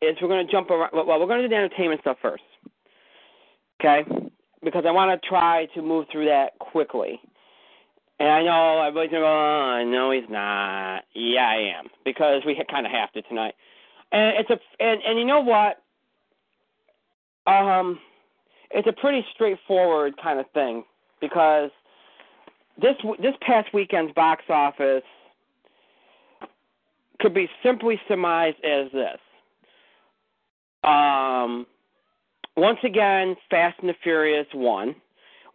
is 0.00 0.16
we're 0.22 0.28
going 0.28 0.46
to 0.46 0.52
jump 0.52 0.70
around. 0.70 0.90
Well, 0.92 1.18
we're 1.18 1.26
going 1.26 1.42
to 1.42 1.48
do 1.48 1.48
the 1.48 1.56
entertainment 1.56 2.00
stuff 2.02 2.16
first. 2.22 2.44
Okay? 3.80 4.08
Because 4.62 4.84
I 4.86 4.92
want 4.92 5.20
to 5.20 5.28
try 5.28 5.66
to 5.74 5.82
move 5.82 6.06
through 6.12 6.26
that 6.26 6.56
quickly. 6.60 7.20
And 8.20 8.28
I 8.28 8.44
know 8.44 8.82
everybody's 8.82 9.10
going 9.10 9.22
to 9.22 9.26
go, 9.26 9.80
oh, 9.80 9.84
no, 9.84 10.12
he's 10.12 10.30
not. 10.30 11.00
Yeah, 11.12 11.44
I 11.44 11.76
am. 11.76 11.88
Because 12.04 12.42
we 12.46 12.56
kind 12.70 12.86
of 12.86 12.92
have 12.92 13.12
to 13.14 13.22
tonight. 13.22 13.54
And 14.12 14.36
it's 14.38 14.50
a, 14.50 14.58
and, 14.78 15.00
and 15.04 15.18
you 15.18 15.24
know 15.24 15.40
what? 15.40 15.82
Um, 17.52 17.98
it's 18.70 18.86
a 18.86 18.92
pretty 18.92 19.26
straightforward 19.34 20.14
kind 20.22 20.38
of 20.38 20.46
thing 20.54 20.84
because 21.20 21.70
this 22.80 22.94
this 23.20 23.34
past 23.40 23.74
weekend's 23.74 24.12
box 24.12 24.44
office 24.48 25.02
could 27.18 27.34
be 27.34 27.48
simply 27.62 28.00
surmised 28.08 28.58
as 28.64 28.90
this. 28.92 29.18
Um, 30.84 31.66
once 32.56 32.78
again, 32.84 33.36
Fast 33.50 33.78
and 33.80 33.88
the 33.88 33.94
Furious 34.02 34.46
won. 34.54 34.94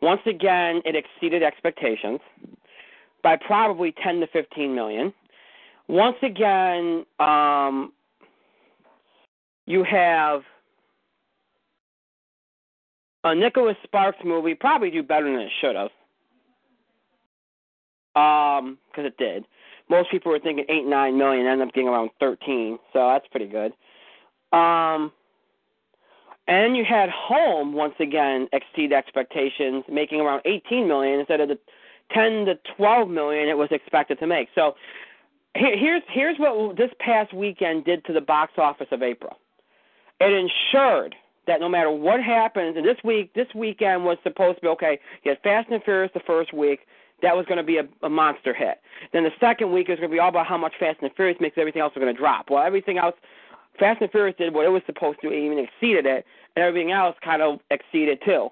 Once 0.01 0.22
again, 0.25 0.82
it 0.86 0.96
exceeded 0.96 1.44
expectations 1.44 2.20
by 3.24 3.36
probably 3.36 3.94
10 4.03 4.20
to 4.22 4.27
15 4.27 4.74
million. 4.74 5.13
Once 5.88 6.18
again, 6.24 7.06
um, 7.20 7.91
you 9.65 9.84
have 9.84 10.41
a 13.24 13.36
Nicholas 13.36 13.77
Sparks 13.84 14.18
movie 14.25 14.56
probably 14.56 14.89
do 14.89 15.03
better 15.03 15.25
than 15.25 15.39
it 15.41 15.51
should 15.62 15.75
have. 15.75 15.91
Um, 18.13 18.77
because 18.89 19.06
it 19.06 19.18
did. 19.18 19.46
Most 19.91 20.10
people 20.10 20.31
were 20.31 20.39
thinking 20.39 20.65
eight, 20.69 20.86
nine 20.86 21.17
million, 21.17 21.45
ended 21.45 21.67
up 21.67 21.74
getting 21.74 21.89
around 21.89 22.10
thirteen, 22.17 22.79
so 22.93 23.10
that's 23.10 23.27
pretty 23.27 23.45
good. 23.48 23.74
Um, 24.57 25.12
and 26.48 26.77
you 26.77 26.86
had 26.86 27.10
Home 27.10 27.74
once 27.74 27.95
again 28.00 28.48
exceed 28.53 28.93
expectations, 28.93 29.83
making 29.91 30.21
around 30.21 30.41
eighteen 30.45 30.88
million 30.88 31.19
instead 31.19 31.41
of 31.41 31.50
the 31.50 31.60
ten 32.13 32.45
to 32.45 32.57
twelve 32.77 33.10
million 33.10 33.50
it 33.50 33.57
was 33.57 33.67
expected 33.71 34.17
to 34.19 34.27
make. 34.27 34.48
So 34.55 34.75
here's 35.55 36.03
here's 36.07 36.38
what 36.39 36.77
this 36.77 36.91
past 37.00 37.33
weekend 37.33 37.83
did 37.83 38.05
to 38.05 38.13
the 38.13 38.21
box 38.21 38.53
office 38.57 38.88
of 38.91 39.03
April. 39.03 39.38
It 40.21 40.31
ensured 40.31 41.15
that 41.48 41.60
no 41.60 41.67
matter 41.67 41.91
what 41.91 42.24
happens, 42.24 42.77
and 42.77 42.86
this 42.86 42.98
week, 43.03 43.33
this 43.33 43.48
weekend 43.53 44.05
was 44.05 44.17
supposed 44.24 44.57
to 44.57 44.62
be 44.62 44.67
okay. 44.69 45.00
You 45.24 45.31
had 45.31 45.41
Fast 45.41 45.69
and 45.69 45.83
Furious 45.83 46.12
the 46.13 46.21
first 46.25 46.53
week, 46.53 46.81
that 47.22 47.36
was 47.36 47.46
going 47.46 47.58
to 47.58 47.63
be 47.63 47.78
a, 47.78 47.88
a 48.04 48.10
monster 48.10 48.54
hit. 48.54 48.80
Then 49.13 49.24
the 49.24 49.32
second 49.40 49.72
week 49.72 49.90
is 49.90 49.98
going 49.98 50.10
to 50.10 50.13
be 50.13 50.20
all 50.20 50.30
about 50.30 50.48
how 50.48 50.58
much 50.58 50.74
Fast 50.80 51.00
and 51.01 51.12
Furious 51.16 51.38
makes 51.40 51.58
everything 51.58 51.82
else 51.82 51.94
are 51.96 52.00
going 52.00 52.13
to 52.13 52.20
drop. 52.20 52.50
Well, 52.50 52.63
everything 52.63 52.98
else, 52.98 53.16
Fast 53.80 54.01
and 54.01 54.12
Furious 54.12 54.36
did 54.38 54.54
what 54.54 54.66
it 54.66 54.70
was 54.70 54.82
supposed 54.86 55.20
to, 55.22 55.32
even 55.32 55.60
exceeded 55.60 56.06
it, 56.06 56.25
and 56.56 56.63
everything 56.63 56.92
else 56.92 57.16
kind 57.24 57.42
of 57.42 57.60
exceeded 57.70 58.20
too. 58.25 58.50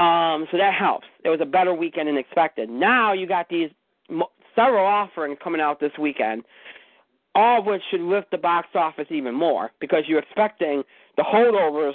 Um, 0.00 0.46
so 0.50 0.58
that 0.58 0.74
helps. 0.74 1.06
It 1.24 1.28
was 1.28 1.40
a 1.40 1.46
better 1.46 1.72
weekend 1.72 2.08
than 2.08 2.16
expected. 2.16 2.68
Now 2.68 3.12
you 3.12 3.26
got 3.26 3.48
these 3.48 3.70
several 4.56 4.86
offerings 4.86 5.38
coming 5.42 5.60
out 5.60 5.80
this 5.80 5.92
weekend, 5.98 6.42
all 7.34 7.60
of 7.60 7.66
which 7.66 7.82
should 7.90 8.00
lift 8.00 8.30
the 8.30 8.38
box 8.38 8.68
office 8.74 9.06
even 9.10 9.34
more 9.34 9.70
because 9.80 10.04
you're 10.06 10.20
expecting 10.20 10.82
the 11.16 11.22
holdovers 11.22 11.94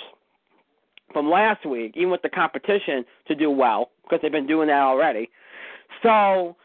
from 1.11 1.29
last 1.29 1.65
week, 1.65 1.93
even 1.95 2.09
with 2.09 2.21
the 2.21 2.29
competition, 2.29 3.03
to 3.27 3.35
do 3.35 3.49
well 3.49 3.89
because 4.03 4.19
they've 4.21 4.31
been 4.31 4.47
doing 4.47 4.67
that 4.67 4.81
already. 4.81 5.29
So 6.03 6.55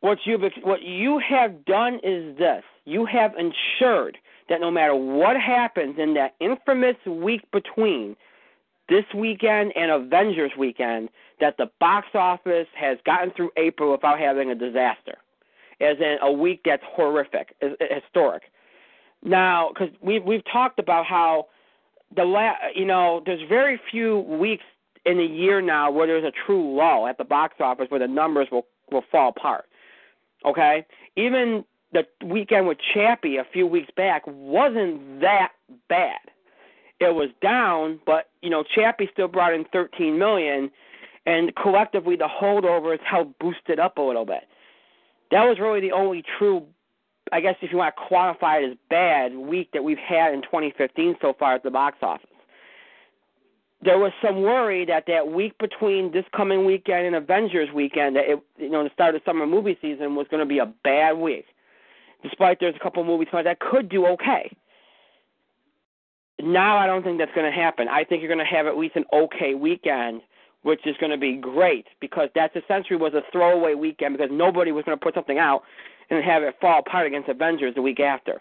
what 0.00 0.18
you 0.24 0.38
what 0.62 0.82
you 0.82 1.18
have 1.18 1.64
done 1.64 2.00
is 2.02 2.36
this: 2.36 2.62
you 2.84 3.06
have 3.06 3.32
ensured 3.36 4.18
that 4.48 4.60
no 4.60 4.70
matter 4.70 4.94
what 4.94 5.36
happens 5.40 5.96
in 5.98 6.14
that 6.14 6.34
infamous 6.40 6.96
week 7.06 7.42
between 7.52 8.16
this 8.88 9.04
weekend 9.14 9.72
and 9.74 9.90
Avengers 9.90 10.52
weekend, 10.58 11.08
that 11.40 11.56
the 11.56 11.70
box 11.80 12.08
office 12.14 12.68
has 12.74 12.98
gotten 13.06 13.30
through 13.30 13.50
April 13.56 13.92
without 13.92 14.18
having 14.18 14.50
a 14.50 14.54
disaster, 14.54 15.16
as 15.80 15.96
in 15.98 16.18
a 16.20 16.30
week 16.30 16.60
that's 16.64 16.82
horrific, 16.86 17.54
historic. 17.60 18.42
Now, 19.22 19.70
because 19.72 19.94
we've 20.02 20.22
we've 20.22 20.44
talked 20.52 20.78
about 20.78 21.06
how 21.06 21.46
the 22.14 22.24
la- 22.24 22.58
you 22.74 22.84
know 22.84 23.22
there's 23.24 23.40
very 23.48 23.80
few 23.90 24.18
weeks 24.20 24.64
in 25.04 25.20
a 25.20 25.24
year 25.24 25.60
now 25.60 25.90
where 25.90 26.06
there's 26.06 26.24
a 26.24 26.32
true 26.46 26.76
lull 26.76 27.06
at 27.06 27.18
the 27.18 27.24
box 27.24 27.56
office 27.60 27.86
where 27.88 28.00
the 28.00 28.08
numbers 28.08 28.48
will 28.50 28.66
will 28.90 29.04
fall 29.10 29.30
apart. 29.30 29.66
Okay, 30.44 30.86
even 31.16 31.64
the 31.92 32.06
weekend 32.24 32.66
with 32.66 32.78
Chappie 32.92 33.36
a 33.36 33.44
few 33.52 33.66
weeks 33.66 33.90
back 33.96 34.22
wasn't 34.26 35.20
that 35.20 35.52
bad. 35.88 36.18
It 37.00 37.14
was 37.14 37.30
down, 37.42 38.00
but 38.06 38.30
you 38.42 38.50
know 38.50 38.64
Chappie 38.74 39.08
still 39.12 39.28
brought 39.28 39.52
in 39.52 39.64
13 39.72 40.18
million, 40.18 40.70
and 41.26 41.54
collectively 41.56 42.16
the 42.16 42.28
holdovers 42.28 43.00
helped 43.00 43.38
boost 43.38 43.60
it 43.68 43.78
up 43.78 43.98
a 43.98 44.02
little 44.02 44.24
bit. 44.24 44.44
That 45.30 45.44
was 45.44 45.58
really 45.58 45.80
the 45.80 45.92
only 45.92 46.22
true, 46.38 46.64
I 47.32 47.40
guess 47.40 47.56
if 47.60 47.72
you 47.72 47.78
want 47.78 47.94
to 47.96 48.14
quantify 48.14 48.62
it 48.62 48.70
as 48.70 48.76
bad 48.88 49.34
week 49.34 49.70
that 49.72 49.82
we've 49.82 49.98
had 49.98 50.32
in 50.32 50.42
2015 50.42 51.16
so 51.20 51.34
far 51.38 51.54
at 51.54 51.62
the 51.62 51.70
box 51.70 51.98
office 52.02 52.28
there 53.84 53.98
was 53.98 54.12
some 54.22 54.42
worry 54.42 54.84
that 54.86 55.04
that 55.06 55.28
week 55.28 55.58
between 55.58 56.10
this 56.12 56.24
coming 56.34 56.64
weekend 56.64 57.06
and 57.06 57.14
Avengers 57.16 57.68
weekend, 57.74 58.16
that 58.16 58.24
it, 58.24 58.40
you 58.56 58.70
know, 58.70 58.82
the 58.82 58.90
start 58.94 59.14
of 59.14 59.22
summer 59.26 59.46
movie 59.46 59.76
season 59.82 60.14
was 60.14 60.26
going 60.30 60.40
to 60.40 60.46
be 60.46 60.58
a 60.58 60.72
bad 60.82 61.18
week. 61.18 61.44
Despite 62.22 62.58
there's 62.60 62.74
a 62.74 62.82
couple 62.82 63.04
movies 63.04 63.28
that 63.32 63.60
could 63.60 63.90
do 63.90 64.06
okay. 64.06 64.56
Now 66.40 66.78
I 66.78 66.86
don't 66.86 67.02
think 67.02 67.18
that's 67.18 67.34
going 67.34 67.50
to 67.50 67.56
happen. 67.56 67.86
I 67.88 68.04
think 68.04 68.22
you're 68.22 68.34
going 68.34 68.44
to 68.44 68.56
have 68.56 68.66
at 68.66 68.78
least 68.78 68.96
an 68.96 69.04
okay 69.12 69.54
weekend, 69.54 70.22
which 70.62 70.86
is 70.86 70.96
going 70.98 71.12
to 71.12 71.18
be 71.18 71.36
great 71.36 71.86
because 72.00 72.30
that's 72.34 72.56
essentially 72.56 72.98
was 72.98 73.12
a 73.12 73.22
throwaway 73.30 73.74
weekend 73.74 74.16
because 74.16 74.30
nobody 74.32 74.72
was 74.72 74.84
going 74.84 74.98
to 74.98 75.02
put 75.02 75.14
something 75.14 75.38
out 75.38 75.62
and 76.08 76.24
have 76.24 76.42
it 76.42 76.56
fall 76.60 76.78
apart 76.78 77.06
against 77.06 77.28
Avengers 77.28 77.74
the 77.74 77.82
week 77.82 78.00
after. 78.00 78.40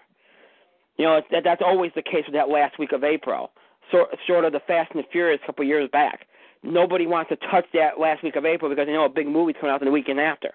You 0.98 1.06
know, 1.06 1.22
that, 1.32 1.44
that's 1.44 1.62
always 1.62 1.92
the 1.96 2.02
case 2.02 2.24
with 2.26 2.36
that 2.36 2.50
last 2.50 2.80
week 2.80 2.94
of 2.94 3.04
April 3.04 3.52
sort 3.92 4.10
sort 4.28 4.46
of 4.46 4.54
the 4.54 4.62
Fast 4.66 4.92
and 4.94 5.04
the 5.04 5.08
Furious 5.12 5.40
a 5.44 5.46
couple 5.46 5.66
years 5.66 5.90
back. 5.92 6.28
Nobody 6.64 7.06
wants 7.06 7.30
to 7.30 7.36
touch 7.36 7.66
that 7.74 8.00
last 8.00 8.24
week 8.24 8.36
of 8.36 8.46
April 8.46 8.70
because 8.70 8.88
they 8.88 8.94
know 8.94 9.06
a 9.06 9.10
big 9.10 9.28
movie's 9.28 9.56
coming 9.60 9.74
out 9.74 9.84
the 9.84 9.92
weekend 9.92 10.20
after. 10.20 10.54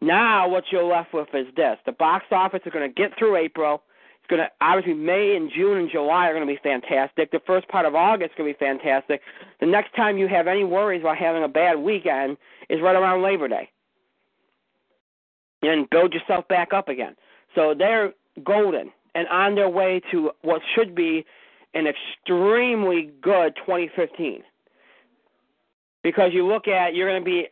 Now 0.00 0.48
what 0.48 0.64
you're 0.70 0.84
left 0.84 1.12
with 1.12 1.28
is 1.34 1.46
this: 1.56 1.78
the 1.86 1.92
box 1.92 2.24
office 2.30 2.60
is 2.64 2.72
going 2.72 2.88
to 2.88 2.94
get 2.94 3.16
through 3.18 3.36
April. 3.36 3.82
It's 4.20 4.30
going 4.30 4.40
to 4.42 4.48
obviously 4.60 4.94
May 4.94 5.34
and 5.34 5.50
June 5.50 5.78
and 5.78 5.90
July 5.90 6.28
are 6.28 6.34
going 6.34 6.46
to 6.46 6.52
be 6.52 6.60
fantastic. 6.62 7.32
The 7.32 7.40
first 7.44 7.66
part 7.68 7.86
of 7.86 7.96
August 7.96 8.32
is 8.32 8.38
going 8.38 8.52
to 8.52 8.58
be 8.58 8.64
fantastic. 8.64 9.20
The 9.60 9.66
next 9.66 9.96
time 9.96 10.16
you 10.16 10.28
have 10.28 10.46
any 10.46 10.62
worries 10.62 11.00
about 11.00 11.16
having 11.16 11.42
a 11.42 11.48
bad 11.48 11.78
weekend 11.78 12.36
is 12.70 12.80
right 12.80 12.94
around 12.94 13.22
Labor 13.22 13.48
Day. 13.48 13.68
And 15.62 15.90
build 15.90 16.12
yourself 16.12 16.46
back 16.46 16.72
up 16.72 16.88
again. 16.88 17.16
So 17.56 17.74
they're 17.76 18.12
golden 18.44 18.92
and 19.14 19.26
on 19.28 19.56
their 19.56 19.68
way 19.68 20.00
to 20.12 20.30
what 20.42 20.62
should 20.74 20.94
be 20.94 21.24
an 21.74 21.86
extremely 21.86 23.10
good 23.22 23.56
2015 23.56 24.42
because 26.02 26.30
you 26.32 26.46
look 26.46 26.68
at 26.68 26.94
you're 26.94 27.08
going 27.08 27.22
to 27.22 27.24
be 27.24 27.48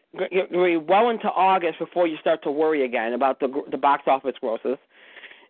be 0.52 0.76
well 0.76 1.08
into 1.08 1.28
August 1.28 1.78
before 1.78 2.06
you 2.06 2.16
start 2.18 2.42
to 2.42 2.50
worry 2.50 2.84
again 2.84 3.12
about 3.12 3.40
the 3.40 3.62
the 3.70 3.76
box 3.76 4.04
office 4.06 4.34
grosses, 4.40 4.76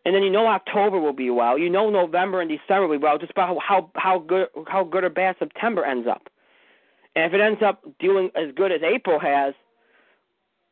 and 0.04 0.14
then 0.14 0.22
you 0.22 0.30
know 0.30 0.46
October 0.46 0.98
will 0.98 1.12
be 1.12 1.30
well. 1.30 1.58
You 1.58 1.70
know 1.70 1.90
November 1.90 2.40
and 2.40 2.50
December 2.50 2.86
will 2.86 2.98
be 2.98 3.02
well. 3.02 3.18
Just 3.18 3.32
about 3.32 3.56
how 3.60 3.90
how 3.94 4.18
good 4.18 4.48
how 4.66 4.84
good 4.84 5.04
or 5.04 5.10
bad 5.10 5.36
September 5.38 5.84
ends 5.84 6.06
up, 6.06 6.28
and 7.16 7.24
if 7.24 7.32
it 7.32 7.40
ends 7.40 7.62
up 7.62 7.82
doing 7.98 8.30
as 8.36 8.54
good 8.54 8.72
as 8.72 8.82
April 8.82 9.18
has, 9.18 9.54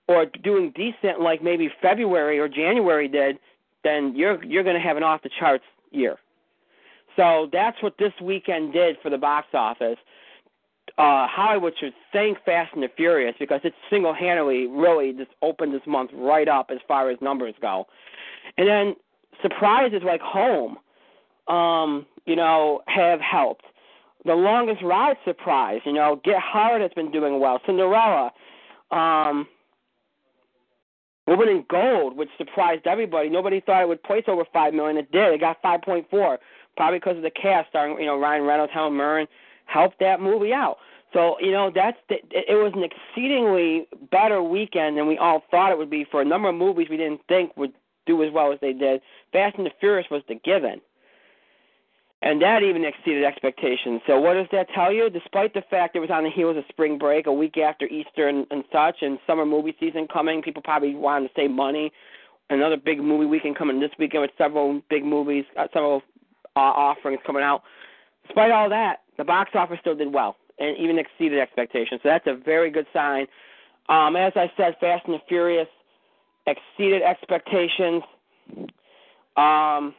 or 0.06 0.26
doing 0.26 0.72
decent 0.74 1.20
like 1.20 1.42
maybe 1.42 1.70
February 1.80 2.38
or 2.38 2.48
January 2.48 3.08
did, 3.08 3.38
then 3.84 4.14
you're 4.14 4.42
you're 4.44 4.64
going 4.64 4.76
to 4.76 4.82
have 4.82 4.96
an 4.96 5.02
off 5.02 5.22
the 5.22 5.30
charts 5.38 5.64
year. 5.90 6.18
So 7.18 7.48
that's 7.52 7.82
what 7.82 7.98
this 7.98 8.12
weekend 8.22 8.72
did 8.72 8.96
for 9.02 9.10
the 9.10 9.18
box 9.18 9.48
office. 9.52 9.98
Uh, 10.96 11.26
Hollywood 11.26 11.74
should 11.78 11.92
thank 12.12 12.42
Fast 12.44 12.72
and 12.74 12.82
the 12.82 12.88
Furious 12.96 13.34
because 13.38 13.60
it 13.64 13.74
single 13.90 14.14
handedly 14.14 14.68
really 14.68 15.12
just 15.12 15.30
opened 15.42 15.74
this 15.74 15.82
month 15.86 16.10
right 16.14 16.48
up 16.48 16.70
as 16.70 16.78
far 16.86 17.10
as 17.10 17.18
numbers 17.20 17.54
go. 17.60 17.86
And 18.56 18.68
then 18.68 18.94
surprises 19.42 20.02
like 20.04 20.20
Home, 20.20 20.78
um, 21.48 22.06
you 22.24 22.36
know, 22.36 22.82
have 22.86 23.20
helped. 23.20 23.64
The 24.24 24.34
longest 24.34 24.82
ride 24.82 25.16
surprise, 25.24 25.80
you 25.84 25.92
know, 25.92 26.20
Get 26.24 26.38
Hard 26.38 26.82
has 26.82 26.90
been 26.94 27.10
doing 27.10 27.40
well. 27.40 27.60
Cinderella, 27.66 28.30
um, 28.90 29.46
Woman 31.26 31.48
in 31.48 31.64
Gold, 31.68 32.16
which 32.16 32.30
surprised 32.38 32.86
everybody. 32.86 33.28
Nobody 33.28 33.60
thought 33.60 33.82
it 33.82 33.88
would 33.88 34.02
place 34.02 34.24
over 34.28 34.44
five 34.52 34.72
million. 34.72 34.96
It 34.96 35.12
did. 35.12 35.34
It 35.34 35.40
got 35.40 35.60
five 35.60 35.82
point 35.82 36.06
four. 36.10 36.38
Probably 36.78 37.00
because 37.00 37.16
of 37.16 37.22
the 37.22 37.30
cast 37.30 37.68
starring 37.68 37.98
you 37.98 38.06
know 38.06 38.18
Ryan 38.18 38.44
Reynolds, 38.44 38.72
Helen 38.72 38.96
Mirren, 38.96 39.26
helped 39.66 39.98
that 39.98 40.20
movie 40.20 40.54
out. 40.54 40.78
So 41.12 41.36
you 41.40 41.50
know 41.50 41.70
that's 41.74 41.98
the, 42.08 42.16
it 42.30 42.54
was 42.54 42.72
an 42.74 42.84
exceedingly 42.84 43.88
better 44.10 44.42
weekend 44.42 44.96
than 44.96 45.06
we 45.06 45.18
all 45.18 45.42
thought 45.50 45.72
it 45.72 45.76
would 45.76 45.90
be 45.90 46.06
for 46.10 46.22
a 46.22 46.24
number 46.24 46.48
of 46.48 46.54
movies 46.54 46.86
we 46.88 46.96
didn't 46.96 47.20
think 47.28 47.54
would 47.58 47.74
do 48.06 48.22
as 48.22 48.32
well 48.32 48.52
as 48.52 48.58
they 48.60 48.72
did. 48.72 49.02
Fast 49.32 49.56
and 49.58 49.66
the 49.66 49.70
Furious 49.80 50.06
was 50.10 50.22
the 50.28 50.36
given. 50.36 50.80
And 52.20 52.42
that 52.42 52.64
even 52.64 52.84
exceeded 52.84 53.22
expectations. 53.22 54.00
So 54.04 54.18
what 54.18 54.34
does 54.34 54.48
that 54.50 54.66
tell 54.74 54.92
you? 54.92 55.08
Despite 55.08 55.54
the 55.54 55.62
fact 55.70 55.94
it 55.94 56.00
was 56.00 56.10
on 56.10 56.24
the 56.24 56.30
heels 56.30 56.56
of 56.56 56.64
spring 56.68 56.98
break, 56.98 57.28
a 57.28 57.32
week 57.32 57.58
after 57.58 57.86
Easter 57.86 58.26
and, 58.26 58.44
and 58.50 58.64
such, 58.72 58.96
and 59.02 59.20
summer 59.24 59.46
movie 59.46 59.76
season 59.78 60.08
coming, 60.12 60.42
people 60.42 60.60
probably 60.62 60.96
wanted 60.96 61.28
to 61.28 61.34
save 61.36 61.50
money. 61.52 61.92
Another 62.50 62.76
big 62.76 63.00
movie 63.00 63.26
weekend 63.26 63.56
coming 63.56 63.78
this 63.78 63.92
weekend 64.00 64.22
with 64.22 64.32
several 64.36 64.82
big 64.90 65.04
movies, 65.04 65.44
uh, 65.56 65.68
several 65.72 66.02
uh, 66.58 66.72
offerings 66.72 67.20
coming 67.26 67.42
out. 67.42 67.62
Despite 68.26 68.50
all 68.50 68.68
that, 68.68 69.00
the 69.16 69.24
box 69.24 69.50
office 69.54 69.78
still 69.80 69.94
did 69.94 70.12
well 70.12 70.36
and 70.58 70.76
even 70.76 70.98
exceeded 70.98 71.38
expectations. 71.38 72.00
So 72.02 72.08
that's 72.08 72.26
a 72.26 72.34
very 72.34 72.70
good 72.70 72.86
sign. 72.92 73.26
Um, 73.88 74.16
as 74.16 74.32
I 74.36 74.50
said, 74.56 74.76
Fast 74.80 75.06
and 75.06 75.14
the 75.14 75.20
Furious 75.28 75.68
exceeded 76.46 77.02
expectations. 77.02 78.02
Um, 79.36 79.94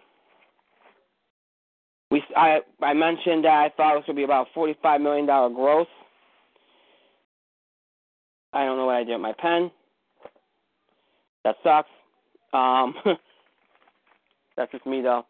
we 2.11 2.23
I 2.35 2.59
I 2.81 2.93
mentioned 2.93 3.45
that 3.45 3.53
I 3.53 3.69
thought 3.75 3.93
going 3.93 4.03
to 4.05 4.13
be 4.13 4.23
about 4.23 4.47
forty 4.53 4.75
five 4.81 5.01
million 5.01 5.25
dollar 5.25 5.49
gross. 5.53 5.87
I 8.51 8.65
don't 8.65 8.77
know 8.77 8.87
what 8.87 8.95
I 8.95 9.03
did 9.03 9.13
with 9.13 9.21
my 9.21 9.33
pen. 9.37 9.71
That 11.43 11.55
sucks. 11.63 11.89
Um, 12.51 12.95
that's 14.57 14.71
just 14.71 14.85
me 14.85 15.01
though. 15.01 15.25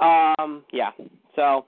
Um, 0.00 0.64
yeah. 0.72 0.90
So 1.36 1.66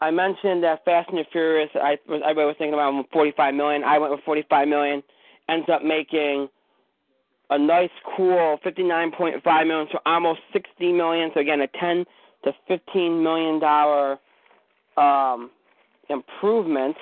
I 0.00 0.10
mentioned 0.10 0.62
that 0.64 0.84
Fast 0.84 1.10
and 1.10 1.18
the 1.18 1.24
Furious. 1.30 1.70
I 1.74 1.98
was 2.08 2.22
I 2.24 2.32
was 2.32 2.54
thinking 2.58 2.74
about 2.74 3.04
forty 3.12 3.32
five 3.36 3.54
million. 3.54 3.84
I 3.84 3.98
went 3.98 4.12
with 4.12 4.20
forty 4.24 4.44
five 4.48 4.68
million. 4.68 5.02
Ends 5.48 5.68
up 5.72 5.82
making 5.82 6.48
a 7.50 7.58
nice, 7.58 7.90
cool 8.16 8.58
fifty 8.62 8.82
nine 8.82 9.10
point 9.12 9.42
five 9.42 9.66
million, 9.66 9.88
so 9.92 9.98
almost 10.06 10.40
sixty 10.52 10.92
million. 10.92 11.30
So 11.34 11.40
again, 11.40 11.60
a 11.60 11.68
ten 11.78 12.04
to 12.44 12.52
fifteen 12.66 13.22
million 13.22 13.58
dollar 13.58 14.18
um, 14.96 15.50
improvement, 16.08 16.96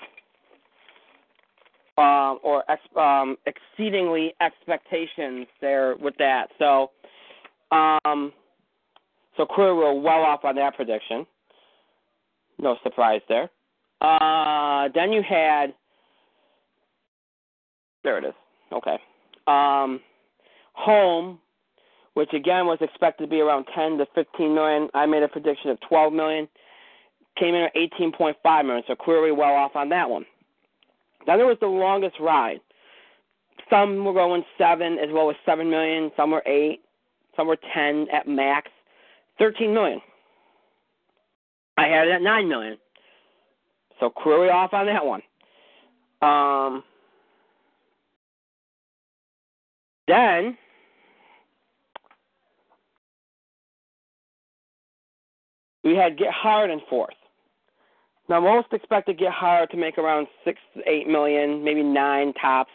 um, 1.96 2.38
or 2.42 2.64
ex- 2.68 2.96
um, 2.96 3.36
exceedingly 3.46 4.34
expectations 4.40 5.46
there 5.60 5.96
with 5.96 6.14
that. 6.18 6.48
So, 6.58 6.90
um, 7.70 8.32
so 9.38 9.46
clearly 9.46 9.78
we're 9.78 9.94
well 9.94 10.22
off 10.22 10.44
on 10.44 10.56
that 10.56 10.76
prediction. 10.76 11.26
No 12.58 12.76
surprise 12.82 13.22
there. 13.28 13.48
Uh, 14.02 14.88
then 14.94 15.12
you 15.12 15.22
had 15.26 15.72
there 18.04 18.18
it 18.18 18.24
is. 18.24 18.34
Okay. 18.72 18.98
Um, 19.46 20.00
home 20.74 21.38
which 22.18 22.32
again 22.32 22.66
was 22.66 22.78
expected 22.80 23.22
to 23.22 23.30
be 23.30 23.40
around 23.40 23.64
10 23.76 23.98
to 23.98 24.06
15 24.12 24.52
million. 24.52 24.88
I 24.92 25.06
made 25.06 25.22
a 25.22 25.28
prediction 25.28 25.70
of 25.70 25.78
12 25.88 26.12
million. 26.12 26.48
Came 27.38 27.54
in 27.54 27.62
at 27.62 27.74
18.5 27.76 28.64
million, 28.64 28.82
so 28.88 28.96
clearly 28.96 29.30
well 29.30 29.54
off 29.54 29.76
on 29.76 29.88
that 29.90 30.10
one. 30.10 30.26
Then 31.26 31.38
there 31.38 31.46
was 31.46 31.58
the 31.60 31.68
longest 31.68 32.16
ride. 32.18 32.58
Some 33.70 34.04
were 34.04 34.12
going 34.12 34.42
seven 34.58 34.98
as 34.98 35.10
well 35.12 35.30
as 35.30 35.36
seven 35.46 35.70
million. 35.70 36.10
Some 36.16 36.32
were 36.32 36.42
eight. 36.44 36.80
Some 37.36 37.46
were 37.46 37.58
ten 37.72 38.08
at 38.12 38.26
max. 38.26 38.68
Thirteen 39.38 39.74
million. 39.74 40.00
I 41.76 41.86
had 41.86 42.08
it 42.08 42.12
at 42.12 42.22
nine 42.22 42.48
million. 42.48 42.76
So 44.00 44.10
clearly 44.10 44.48
off 44.48 44.72
on 44.72 44.86
that 44.86 45.04
one. 45.04 45.22
Um, 46.22 46.82
then 50.06 50.56
We 55.88 55.96
had 55.96 56.18
Get 56.18 56.32
Hard 56.32 56.70
in 56.70 56.80
fourth. 56.90 57.14
Now 58.28 58.40
most 58.40 58.68
expect 58.72 59.06
to 59.06 59.14
Get 59.14 59.32
Hard 59.32 59.70
to 59.70 59.78
make 59.78 59.96
around 59.96 60.26
six 60.44 60.60
eight 60.86 61.08
million, 61.08 61.64
maybe 61.64 61.82
nine 61.82 62.34
tops. 62.34 62.70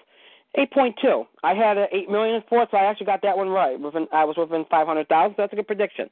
Eight 0.56 0.72
point 0.72 0.96
two. 1.00 1.26
I 1.44 1.54
had 1.54 1.78
an 1.78 1.88
eight 1.92 2.10
million 2.10 2.36
in 2.38 2.44
fourth, 2.50 2.70
so 2.72 2.78
I 2.78 2.86
actually 2.86 3.06
got 3.06 3.22
that 3.22 3.38
one 3.38 3.50
right. 3.50 3.80
Within, 3.80 4.08
I 4.12 4.24
was 4.24 4.36
within 4.38 4.66
five 4.70 4.88
hundred 4.88 5.10
thousand. 5.10 5.34
So 5.36 5.44
that's 5.44 5.54
a 5.54 5.56
good 5.56 5.68
prediction. 5.68 6.10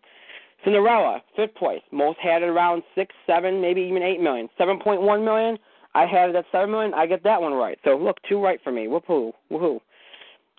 Cinderella, 0.63 1.21
fifth 1.35 1.55
place. 1.55 1.81
Most 1.91 2.19
had 2.19 2.43
it 2.43 2.49
around 2.49 2.83
six, 2.95 3.13
seven, 3.25 3.61
maybe 3.61 3.81
even 3.81 4.03
eight 4.03 4.21
million. 4.21 4.49
Seven 4.57 4.79
point 4.79 5.01
one 5.01 5.23
million. 5.25 5.57
I 5.93 6.05
had 6.05 6.29
it 6.29 6.35
at 6.35 6.45
seven 6.51 6.71
million. 6.71 6.93
I 6.93 7.05
get 7.05 7.23
that 7.23 7.41
one 7.41 7.53
right. 7.53 7.77
So 7.83 7.97
look, 7.97 8.17
two 8.27 8.41
right 8.41 8.59
for 8.63 8.71
me. 8.71 8.87
Woohoo, 8.87 9.33
woohoo. 9.51 9.79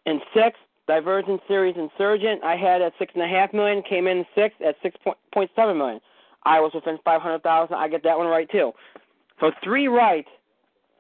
In 0.06 0.20
sixth, 0.34 0.60
Divergent 0.88 1.40
Series 1.46 1.76
Insurgent. 1.76 2.42
I 2.42 2.56
had 2.56 2.82
at 2.82 2.92
six 2.98 3.12
and 3.14 3.22
a 3.22 3.28
half 3.28 3.52
million. 3.52 3.82
Came 3.82 4.06
in 4.06 4.24
sixth 4.34 4.60
at 4.60 4.76
six 4.82 4.96
point 5.32 5.50
seven 5.54 5.78
million. 5.78 6.00
I 6.44 6.60
was 6.60 6.72
within 6.74 6.98
500,000. 7.04 7.74
I 7.74 7.88
get 7.88 8.02
that 8.02 8.18
one 8.18 8.26
right 8.26 8.50
too. 8.50 8.72
So 9.40 9.52
three 9.62 9.88
right 9.88 10.26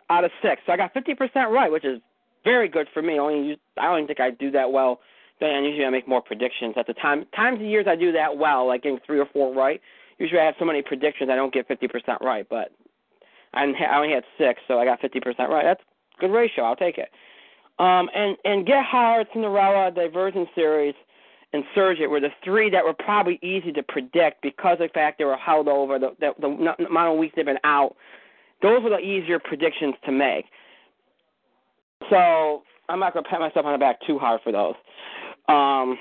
out 0.08 0.24
of 0.24 0.30
six. 0.40 0.62
So 0.66 0.72
I 0.72 0.76
got 0.76 0.94
50% 0.94 1.50
right, 1.50 1.70
which 1.70 1.84
is 1.84 2.00
very 2.44 2.68
good 2.68 2.86
for 2.92 3.02
me. 3.02 3.18
Only 3.18 3.58
I 3.78 3.86
don't 3.86 4.06
think 4.06 4.20
I 4.20 4.30
do 4.30 4.50
that 4.52 4.70
well. 4.70 5.00
Then 5.42 5.64
usually 5.64 5.84
I 5.84 5.90
make 5.90 6.06
more 6.06 6.22
predictions 6.22 6.74
at 6.76 6.86
the 6.86 6.94
time. 6.94 7.26
Times 7.34 7.60
of 7.60 7.66
years 7.66 7.86
I 7.88 7.96
do 7.96 8.12
that 8.12 8.38
well, 8.38 8.66
like 8.66 8.84
getting 8.84 9.00
three 9.04 9.18
or 9.18 9.26
four 9.26 9.52
right. 9.52 9.80
Usually 10.18 10.40
I 10.40 10.44
have 10.44 10.54
so 10.58 10.64
many 10.64 10.82
predictions 10.82 11.30
I 11.30 11.34
don't 11.34 11.52
get 11.52 11.68
50% 11.68 12.20
right, 12.20 12.46
but 12.48 12.70
I 13.52 13.64
only 13.64 14.12
had 14.12 14.22
six, 14.38 14.60
so 14.68 14.78
I 14.78 14.84
got 14.84 15.00
50% 15.00 15.24
right. 15.48 15.64
That's 15.64 15.82
a 16.16 16.20
good 16.20 16.30
ratio. 16.30 16.62
I'll 16.62 16.76
take 16.76 16.96
it. 16.96 17.10
Um, 17.78 18.08
and 18.14 18.36
and 18.44 18.64
Get 18.64 18.84
Hard, 18.84 19.26
Cinderella, 19.32 19.90
Divergent 19.90 20.48
Series 20.54 20.94
Insurgent 21.52 22.10
were 22.10 22.20
the 22.20 22.30
three 22.44 22.70
that 22.70 22.84
were 22.84 22.94
probably 22.94 23.38
easy 23.42 23.72
to 23.72 23.82
predict 23.82 24.42
because 24.42 24.74
of 24.74 24.88
the 24.88 24.88
fact 24.94 25.18
they 25.18 25.24
were 25.24 25.36
held 25.36 25.68
over, 25.68 25.98
the, 25.98 26.14
the, 26.20 26.32
the 26.40 26.86
amount 26.86 27.12
of 27.12 27.18
weeks 27.18 27.34
they've 27.36 27.44
been 27.44 27.58
out. 27.64 27.96
Those 28.62 28.82
were 28.82 28.90
the 28.90 28.98
easier 28.98 29.38
predictions 29.38 29.94
to 30.06 30.12
make. 30.12 30.46
So 32.08 32.62
I'm 32.88 33.00
not 33.00 33.12
going 33.12 33.24
to 33.24 33.30
pat 33.30 33.40
myself 33.40 33.66
on 33.66 33.72
the 33.72 33.78
back 33.78 33.98
too 34.06 34.18
hard 34.18 34.40
for 34.42 34.52
those. 34.52 34.74
Um, 35.48 35.98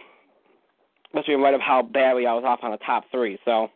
especially 1.08 1.34
in 1.34 1.42
light 1.42 1.54
of 1.54 1.62
how 1.62 1.82
badly 1.82 2.26
I 2.26 2.34
was 2.34 2.44
off 2.46 2.60
on 2.64 2.72
the 2.72 2.78
top 2.78 3.06
three. 3.12 3.38
So, 3.44 3.70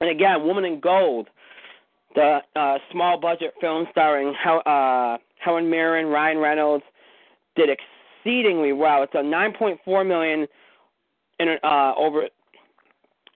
and 0.00 0.10
again, 0.10 0.44
Woman 0.44 0.64
in 0.64 0.80
Gold, 0.80 1.28
the 2.14 2.38
uh, 2.56 2.78
small 2.90 3.18
budget 3.20 3.54
film 3.60 3.86
starring 3.90 4.34
Hel- 4.34 4.62
uh, 4.66 5.18
Helen 5.38 5.70
Mirren, 5.70 6.06
Ryan 6.06 6.38
Reynolds, 6.38 6.84
did 7.56 7.68
exceedingly 7.68 8.72
well. 8.72 9.02
It's 9.02 9.14
a 9.14 9.18
9.4 9.18 10.06
million 10.06 10.46
in 11.38 11.56
uh, 11.62 11.94
over 11.96 12.28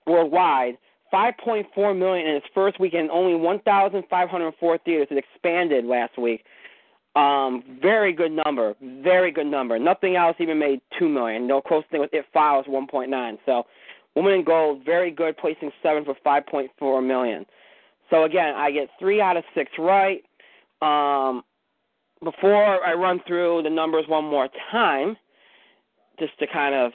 worldwide. 0.07 0.79
5.4 1.13 1.99
million 1.99 2.27
in 2.27 2.37
its 2.37 2.47
first 2.55 2.81
weekend. 2.81 3.11
Only 3.11 3.35
1,504 3.35 4.79
theaters. 4.79 5.09
It 5.11 5.19
expanded 5.19 5.85
last 5.85 6.19
week. 6.19 6.45
Um, 7.15 7.63
very 7.81 8.13
good 8.13 8.33
number. 8.33 8.75
Very 8.81 9.31
good 9.31 9.47
number. 9.47 9.79
Nothing 9.79 10.17
else 10.17 10.37
even 10.39 10.59
made 10.59 10.81
two 10.99 11.09
million. 11.09 11.47
No 11.47 11.61
close 11.61 11.85
thing 11.91 12.01
with 12.01 12.13
It 12.15 12.25
Follows 12.33 12.67
1.9. 12.67 13.39
So, 13.45 13.67
Woman 14.15 14.35
in 14.35 14.45
Gold, 14.45 14.83
very 14.85 15.11
good, 15.11 15.37
placing 15.37 15.73
seven 15.83 16.05
for 16.05 16.15
5.4 16.25 17.07
million. 17.07 17.47
So 18.11 18.25
again, 18.25 18.55
I 18.55 18.71
get 18.71 18.89
three 18.99 19.21
out 19.21 19.37
of 19.37 19.45
six 19.55 19.73
right. 19.79 20.23
Um, 20.83 21.43
before 22.23 22.85
I 22.87 22.93
run 22.95 23.21
through 23.27 23.63
the 23.63 23.71
numbers 23.71 24.05
one 24.07 24.25
more 24.25 24.49
time, 24.71 25.17
just 26.19 26.39
to 26.39 26.47
kind 26.47 26.75
of 26.75 26.93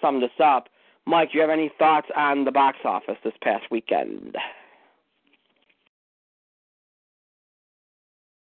sum 0.00 0.20
this 0.20 0.30
up, 0.42 0.68
Mike, 1.06 1.32
do 1.32 1.38
you 1.38 1.40
have 1.42 1.50
any 1.50 1.70
thoughts 1.78 2.08
on 2.16 2.44
the 2.44 2.50
box 2.50 2.78
office 2.84 3.16
this 3.24 3.34
past 3.40 3.64
weekend? 3.70 4.36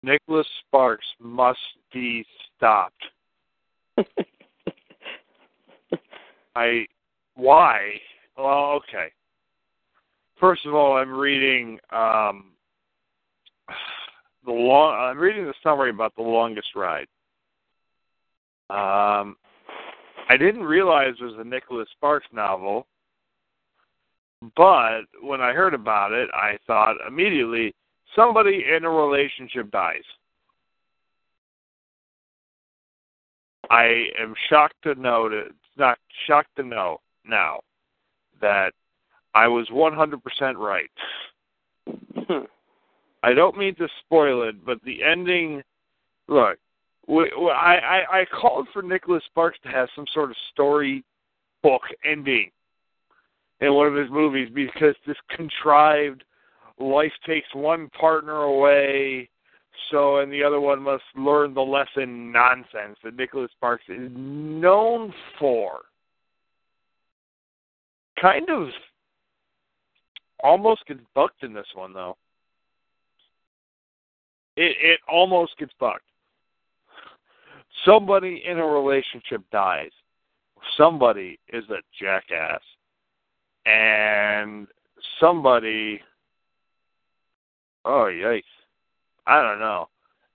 Nicholas 0.03 0.47
Sparks 0.67 1.07
must 1.21 1.59
be 1.93 2.25
stopped. 2.57 3.03
I 6.57 6.87
why? 7.35 8.01
Well, 8.37 8.73
okay. 8.73 9.13
First 10.39 10.67
of 10.67 10.75
all, 10.75 10.97
I'm 10.97 11.13
reading 11.13 11.79
um 11.91 12.53
the 14.45 14.53
long. 14.53 14.95
I'm 14.95 15.19
reading 15.19 15.45
the 15.47 15.55
summary 15.63 15.91
about 15.91 16.15
the 16.17 16.23
longest 16.23 16.69
ride. 16.75 17.07
Um, 18.71 19.37
I 20.29 20.37
didn't 20.39 20.65
realize 20.65 21.15
it 21.21 21.25
was 21.25 21.35
a 21.39 21.45
Nicholas 21.45 21.89
Sparks 21.93 22.27
novel, 22.33 22.87
but 24.57 25.03
when 25.23 25.41
I 25.41 25.53
heard 25.53 25.75
about 25.75 26.13
it, 26.13 26.29
I 26.33 26.59
thought 26.67 26.97
immediately 27.07 27.75
somebody 28.15 28.65
in 28.77 28.85
a 28.85 28.91
relationship 28.91 29.71
dies. 29.71 30.03
I 33.71 34.09
am 34.21 34.35
shocked 34.49 34.77
to 34.85 34.95
know 34.95 35.29
that 35.29 35.49
not 35.77 35.99
shocked 36.27 36.57
to 36.57 36.63
know 36.63 37.01
now 37.25 37.61
that 38.41 38.73
I 39.35 39.49
was 39.49 39.69
100% 39.71 40.21
right. 40.57 40.91
I 43.23 43.33
don't 43.33 43.57
mean 43.57 43.75
to 43.77 43.89
spoil 44.05 44.49
it, 44.49 44.65
but 44.65 44.83
the 44.85 45.03
ending. 45.03 45.63
Look, 46.29 46.59
I, 47.09 47.79
I 48.11 48.21
I 48.21 48.25
called 48.27 48.69
for 48.73 48.83
Nicholas 48.83 49.23
Sparks 49.27 49.59
to 49.63 49.69
have 49.69 49.89
some 49.95 50.07
sort 50.13 50.31
of 50.31 50.37
story 50.53 51.05
book 51.63 51.83
ending 52.05 52.51
in 53.61 53.75
one 53.75 53.87
of 53.87 53.95
his 53.95 54.11
movies 54.11 54.49
because 54.53 54.95
this 55.07 55.17
contrived 55.31 56.25
life 56.79 57.13
takes 57.27 57.49
one 57.55 57.89
partner 57.91 58.43
away, 58.43 59.29
so 59.91 60.19
and 60.19 60.33
the 60.33 60.43
other 60.43 60.61
one 60.61 60.83
must 60.83 61.05
learn 61.17 61.55
the 61.55 61.61
lesson 61.61 62.33
nonsense 62.33 62.99
that 63.05 63.17
Nicholas 63.17 63.51
Sparks 63.53 63.85
is 63.89 64.11
known 64.15 65.13
for. 65.39 65.81
Kind 68.21 68.49
of 68.51 68.69
almost 70.43 70.87
gets 70.87 71.01
bucked 71.15 71.43
in 71.43 71.53
this 71.53 71.67
one 71.75 71.93
though. 71.93 72.17
It 74.57 74.77
it 74.81 75.01
almost 75.09 75.57
gets 75.59 75.73
bucked. 75.81 76.05
Somebody 77.85 78.43
in 78.47 78.59
a 78.59 78.67
relationship 78.67 79.43
dies. 79.51 79.91
Somebody 80.77 81.39
is 81.53 81.65
a 81.71 81.81
jackass. 82.01 82.61
And 83.67 84.67
somebody 85.21 86.01
Oh 87.85 88.09
yikes. 88.11 88.43
I 89.27 89.43
don't 89.43 89.61
know. 89.61 89.89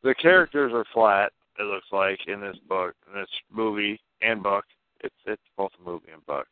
The 0.03 0.15
characters 0.15 0.71
are 0.73 0.85
flat, 0.93 1.31
it 1.59 1.63
looks 1.63 1.87
like, 1.91 2.19
in 2.27 2.39
this 2.39 2.57
book, 2.67 2.95
in 3.07 3.19
this 3.19 3.29
movie 3.51 3.99
and 4.21 4.41
book. 4.41 4.65
It's 5.01 5.15
it's 5.25 5.41
both 5.57 5.71
a 5.79 5.83
movie 5.89 6.11
and 6.13 6.25
book. 6.25 6.47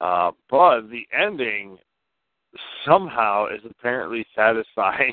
Uh, 0.00 0.32
but 0.50 0.88
the 0.90 1.06
ending 1.16 1.78
somehow 2.84 3.46
is 3.46 3.60
apparently 3.68 4.26
satisfying. 4.36 5.12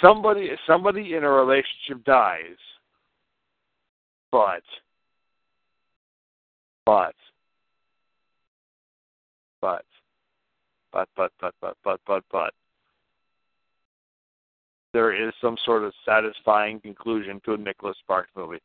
somebody 0.00 0.50
somebody 0.66 1.14
in 1.14 1.24
a 1.24 1.30
relationship 1.30 2.04
dies, 2.04 2.56
but 4.30 4.62
but 6.86 7.14
but 9.60 9.84
but 10.98 11.08
but 11.16 11.32
but 11.40 11.54
but 11.60 11.76
but 11.84 12.00
but 12.06 12.24
but 12.30 12.54
there 14.92 15.12
is 15.12 15.32
some 15.40 15.56
sort 15.64 15.84
of 15.84 15.92
satisfying 16.04 16.80
conclusion 16.80 17.40
to 17.44 17.54
a 17.54 17.56
Nicholas 17.56 17.96
Sparks 18.02 18.30
movie. 18.36 18.60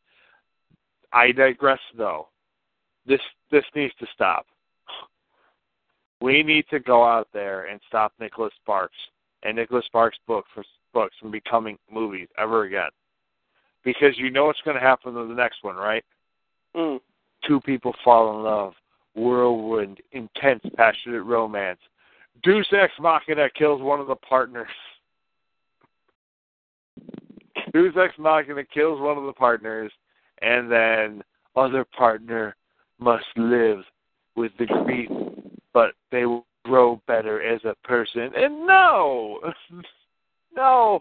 I 1.12 1.32
digress 1.32 1.80
though. 1.98 2.30
This 3.06 3.22
this 3.52 3.66
needs 3.76 3.94
to 4.00 4.08
stop. 4.14 4.46
We 6.22 6.42
need 6.42 6.66
to 6.70 6.80
go 6.80 7.04
out 7.04 7.28
there 7.34 7.66
and 7.66 7.82
stop 7.88 8.14
Nicholas 8.20 8.54
Sparks 8.62 8.96
and 9.44 9.58
Nicholas 9.58 9.86
Sparks' 9.86 10.18
book 10.26 10.46
for 10.54 10.64
books 10.94 11.16
from 11.20 11.32
becoming 11.32 11.78
movies 11.92 12.30
ever 12.38 12.64
again. 12.64 12.90
Because 13.84 14.18
you 14.18 14.32
know 14.32 14.46
what's 14.46 14.62
going 14.62 14.76
to 14.76 14.82
happen 14.82 15.18
in 15.18 15.28
the 15.28 15.36
next 15.36 15.64
one, 15.64 15.76
right? 15.76 16.06
Mm. 16.76 17.02
Two 17.46 17.60
people 17.60 17.94
fall 18.04 18.38
in 18.38 18.44
love, 18.44 18.74
whirlwind, 19.16 20.00
intense, 20.14 20.64
passionate 20.78 21.24
romance. 21.24 21.80
Deus 22.42 22.68
Ex 22.72 22.92
Machina 23.00 23.50
kills 23.58 23.82
one 23.82 24.00
of 24.00 24.08
the 24.08 24.16
partners. 24.16 24.68
Deus 27.74 27.94
Ex 27.98 28.14
Machina 28.18 28.64
kills 28.66 29.00
one 29.00 29.18
of 29.18 29.26
the 29.26 29.34
partners, 29.34 29.92
and 30.42 30.72
then 30.72 31.24
other 31.56 31.86
partner 31.86 32.56
must 33.00 33.26
live 33.36 33.80
with 34.36 34.52
the 34.58 34.66
grief, 34.66 35.10
but 35.74 35.92
they 36.12 36.26
will 36.26 36.46
grow 36.66 37.02
better 37.08 37.42
as 37.42 37.62
a 37.66 37.76
person. 37.88 38.32
And 38.36 38.66
no, 38.68 39.40
no, 40.56 41.00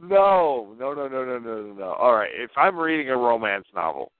no, 0.00 0.74
no, 0.78 0.94
no, 0.94 0.94
no, 0.94 1.08
no, 1.08 1.38
no, 1.38 1.74
no. 1.76 1.92
All 1.98 2.14
right, 2.14 2.30
if 2.34 2.50
I'm 2.56 2.76
reading 2.76 3.10
a 3.10 3.16
romance 3.16 3.66
novel, 3.74 4.10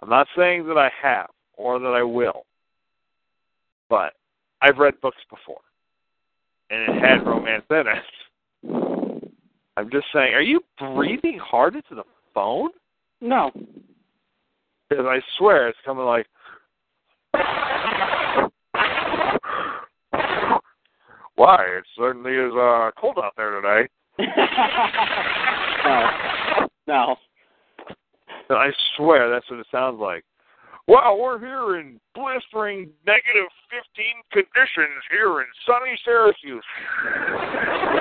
I'm 0.00 0.08
not 0.08 0.26
saying 0.36 0.66
that 0.68 0.78
I 0.78 0.90
have 1.02 1.28
or 1.56 1.78
that 1.78 1.88
I 1.88 2.02
will, 2.02 2.44
but 3.88 4.14
I've 4.60 4.78
read 4.78 5.00
books 5.00 5.18
before, 5.30 5.60
and 6.70 6.82
it 6.82 7.00
had 7.00 7.26
romance 7.26 7.64
in 7.70 7.84
it. 7.86 8.04
I'm 9.76 9.90
just 9.90 10.06
saying, 10.12 10.34
are 10.34 10.42
you 10.42 10.60
breathing 10.78 11.38
hard 11.38 11.76
into 11.76 11.94
the 11.94 12.02
phone? 12.34 12.70
No. 13.20 13.52
Because 14.88 15.06
I 15.06 15.20
swear 15.36 15.68
it's 15.68 15.78
coming 15.84 16.04
like. 16.04 16.26
Why? 21.36 21.62
It 21.78 21.84
certainly 21.96 22.32
is 22.32 22.52
uh, 22.52 22.90
cold 23.00 23.18
out 23.22 23.34
there 23.36 23.60
today. 23.60 23.88
no. 25.84 26.10
No. 26.88 27.16
I 28.50 28.70
swear 28.96 29.30
that's 29.30 29.48
what 29.48 29.60
it 29.60 29.66
sounds 29.70 30.00
like. 30.00 30.24
Wow, 30.88 31.18
we're 31.20 31.38
here 31.38 31.78
in 31.78 32.00
blistering 32.14 32.88
negative 33.06 33.50
15 33.68 34.06
conditions 34.32 35.04
here 35.10 35.40
in 35.42 35.46
sunny 35.66 35.98
Syracuse. 36.02 36.64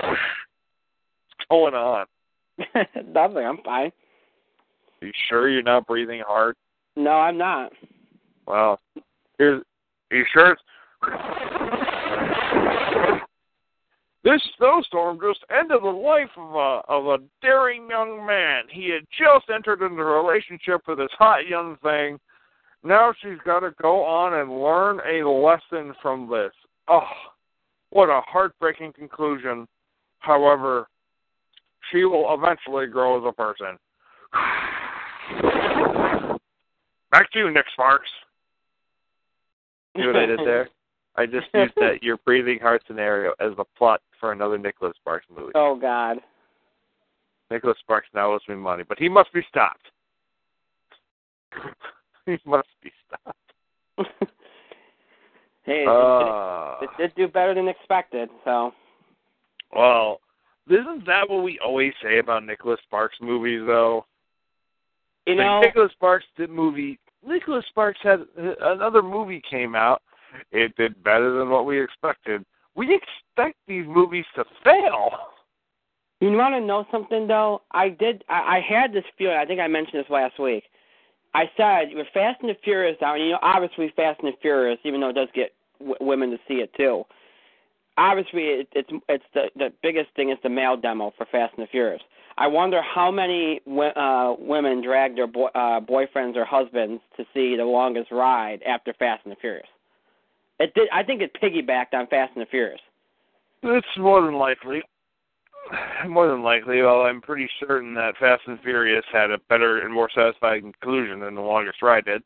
What's 0.05 1.49
going 1.51 1.73
on? 1.73 2.05
Nothing. 3.13 3.45
I'm 3.45 3.57
fine. 3.65 3.91
Are 5.01 5.05
you 5.05 5.11
sure 5.27 5.49
you're 5.49 5.63
not 5.63 5.85
breathing 5.85 6.23
hard? 6.25 6.55
No, 6.95 7.11
I'm 7.11 7.37
not. 7.37 7.73
Well, 8.47 8.79
here's. 9.37 9.61
Are 10.11 10.17
you 10.17 10.25
sure 10.31 10.53
it's. 10.53 10.61
This 14.23 14.41
snowstorm 14.57 15.19
just 15.21 15.43
ended 15.51 15.81
the 15.83 15.89
life 15.89 16.29
of 16.37 16.55
a 16.55 16.81
of 16.87 17.07
a 17.07 17.17
daring 17.41 17.89
young 17.89 18.25
man. 18.25 18.63
He 18.71 18.89
had 18.89 19.03
just 19.11 19.49
entered 19.53 19.81
into 19.81 20.01
a 20.01 20.23
relationship 20.23 20.83
with 20.87 20.99
this 20.99 21.11
hot 21.19 21.47
young 21.47 21.75
thing 21.83 22.17
now 22.83 23.13
she's 23.21 23.39
got 23.45 23.61
to 23.61 23.71
go 23.81 24.03
on 24.03 24.33
and 24.35 24.61
learn 24.61 24.99
a 25.07 25.27
lesson 25.27 25.95
from 26.01 26.29
this. 26.29 26.51
Oh, 26.87 27.07
what 27.89 28.09
a 28.09 28.21
heartbreaking 28.21 28.93
conclusion. 28.93 29.67
However, 30.19 30.87
she 31.91 32.05
will 32.05 32.33
eventually 32.33 32.87
grow 32.87 33.17
as 33.17 33.23
a 33.27 33.33
person. 33.33 33.77
Back 37.11 37.29
to 37.31 37.39
you, 37.39 37.51
Nick 37.51 37.65
Sparks. 37.73 38.09
See 39.95 40.05
what 40.05 40.15
I 40.15 40.25
did 40.25 40.39
there? 40.39 40.69
I 41.15 41.25
just 41.25 41.47
used 41.53 41.73
that 41.77 41.97
your 42.03 42.17
breathing 42.17 42.59
heart 42.59 42.83
scenario 42.87 43.33
as 43.39 43.55
the 43.57 43.65
plot 43.77 44.01
for 44.19 44.31
another 44.31 44.57
Nicholas 44.57 44.93
Sparks 44.97 45.25
movie. 45.35 45.51
Oh 45.55 45.75
God. 45.75 46.19
Nicholas 47.49 47.77
Sparks 47.79 48.09
now 48.13 48.33
owes 48.33 48.41
me 48.47 48.55
money, 48.55 48.83
but 48.87 48.99
he 48.99 49.09
must 49.09 49.33
be 49.33 49.41
stopped. 49.49 49.87
he 52.35 52.37
must 52.45 52.67
be 52.83 52.91
stopped. 53.07 53.53
hey, 55.63 55.85
uh, 55.87 56.75
it, 56.81 56.89
it 56.89 56.89
did 56.97 57.15
do 57.15 57.27
better 57.27 57.55
than 57.55 57.67
expected. 57.67 58.29
So. 58.43 58.73
Well, 59.73 60.19
isn't 60.69 61.05
that 61.05 61.29
what 61.29 61.43
we 61.43 61.57
always 61.63 61.93
say 62.03 62.19
about 62.19 62.45
Nicholas 62.45 62.79
Sparks 62.83 63.15
movies, 63.21 63.61
though? 63.65 64.05
You 65.25 65.35
know, 65.35 65.61
Nicholas 65.61 65.91
Sparks 65.93 66.25
did 66.37 66.49
movie. 66.49 66.99
Nicholas 67.25 67.65
Sparks 67.69 67.99
had 68.03 68.25
another 68.61 69.01
movie 69.01 69.41
came 69.49 69.75
out. 69.75 70.01
It 70.51 70.75
did 70.75 71.01
better 71.03 71.37
than 71.39 71.49
what 71.49 71.65
we 71.65 71.81
expected. 71.81 72.45
We 72.75 72.93
expect 72.93 73.57
these 73.67 73.85
movies 73.87 74.25
to 74.35 74.45
fail. 74.63 75.11
You 76.19 76.31
want 76.31 76.55
to 76.55 76.61
know 76.61 76.85
something 76.91 77.27
though? 77.27 77.61
I 77.71 77.89
did. 77.89 78.23
I, 78.29 78.57
I 78.57 78.61
had 78.67 78.93
this 78.93 79.03
feeling. 79.17 79.35
I 79.35 79.45
think 79.45 79.59
I 79.59 79.67
mentioned 79.67 80.03
this 80.03 80.09
last 80.09 80.39
week. 80.39 80.63
I 81.37 81.51
said 81.55 81.95
with 81.95 82.07
Fast 82.15 82.41
and 82.41 82.49
the 82.49 82.57
Furious 82.63 82.97
now, 82.99 83.13
you 83.13 83.29
know, 83.29 83.39
obviously 83.43 83.93
Fast 83.95 84.21
and 84.23 84.33
the 84.33 84.37
Furious, 84.41 84.79
even 84.83 84.99
though 84.99 85.09
it 85.09 85.13
does 85.13 85.27
get 85.35 85.53
w- 85.79 85.95
women 86.01 86.31
to 86.31 86.37
see 86.47 86.55
it 86.55 86.73
too. 86.73 87.03
Obviously, 87.95 88.45
it, 88.45 88.67
it's 88.71 88.89
it's 89.07 89.23
the 89.35 89.43
the 89.55 89.71
biggest 89.83 90.09
thing 90.15 90.31
is 90.31 90.37
the 90.41 90.49
male 90.49 90.75
demo 90.75 91.13
for 91.15 91.27
Fast 91.31 91.53
and 91.55 91.63
the 91.63 91.69
Furious. 91.69 92.01
I 92.39 92.47
wonder 92.47 92.81
how 92.81 93.11
many 93.11 93.61
uh, 93.67 94.33
women 94.39 94.81
drag 94.83 95.15
their 95.15 95.27
boy, 95.27 95.47
uh, 95.53 95.79
boyfriends 95.79 96.35
or 96.35 96.45
husbands 96.45 97.03
to 97.17 97.23
see 97.35 97.55
the 97.55 97.65
longest 97.65 98.11
ride 98.11 98.63
after 98.63 98.93
Fast 98.93 99.21
and 99.25 99.31
the 99.31 99.37
Furious. 99.39 99.67
It 100.59 100.73
did. 100.73 100.89
I 100.91 101.03
think 101.03 101.21
it 101.21 101.35
piggybacked 101.39 101.93
on 101.93 102.07
Fast 102.07 102.31
and 102.35 102.41
the 102.41 102.49
Furious. 102.49 102.81
It's 103.61 103.87
more 103.99 104.21
than 104.21 104.35
likely. 104.35 104.81
More 106.07 106.27
than 106.27 106.43
likely, 106.43 106.81
well, 106.81 107.01
I'm 107.01 107.21
pretty 107.21 107.49
certain 107.59 107.93
that 107.95 108.17
Fast 108.17 108.43
and 108.47 108.59
Furious 108.61 109.05
had 109.11 109.31
a 109.31 109.39
better 109.49 109.79
and 109.79 109.93
more 109.93 110.09
satisfying 110.13 110.61
conclusion 110.61 111.19
than 111.19 111.35
The 111.35 111.41
Longest 111.41 111.81
Ride 111.81 112.05
did. 112.05 112.23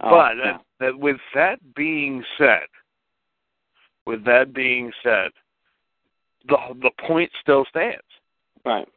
Oh, 0.00 0.10
but 0.10 0.36
yeah. 0.36 0.44
that, 0.44 0.60
that 0.80 0.98
with 0.98 1.18
that 1.34 1.74
being 1.74 2.22
said, 2.36 2.66
with 4.06 4.24
that 4.24 4.54
being 4.54 4.92
said, 5.02 5.30
the 6.46 6.56
the 6.80 6.90
point 7.06 7.30
still 7.40 7.64
stands. 7.68 8.00
Right. 8.64 8.88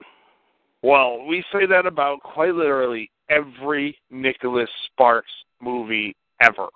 Well, 0.83 1.25
we 1.25 1.43
say 1.51 1.65
that 1.65 1.85
about 1.85 2.21
quite 2.21 2.53
literally 2.53 3.11
every 3.29 3.97
Nicholas 4.09 4.69
Sparks 4.85 5.31
movie 5.61 6.15
ever. 6.41 6.67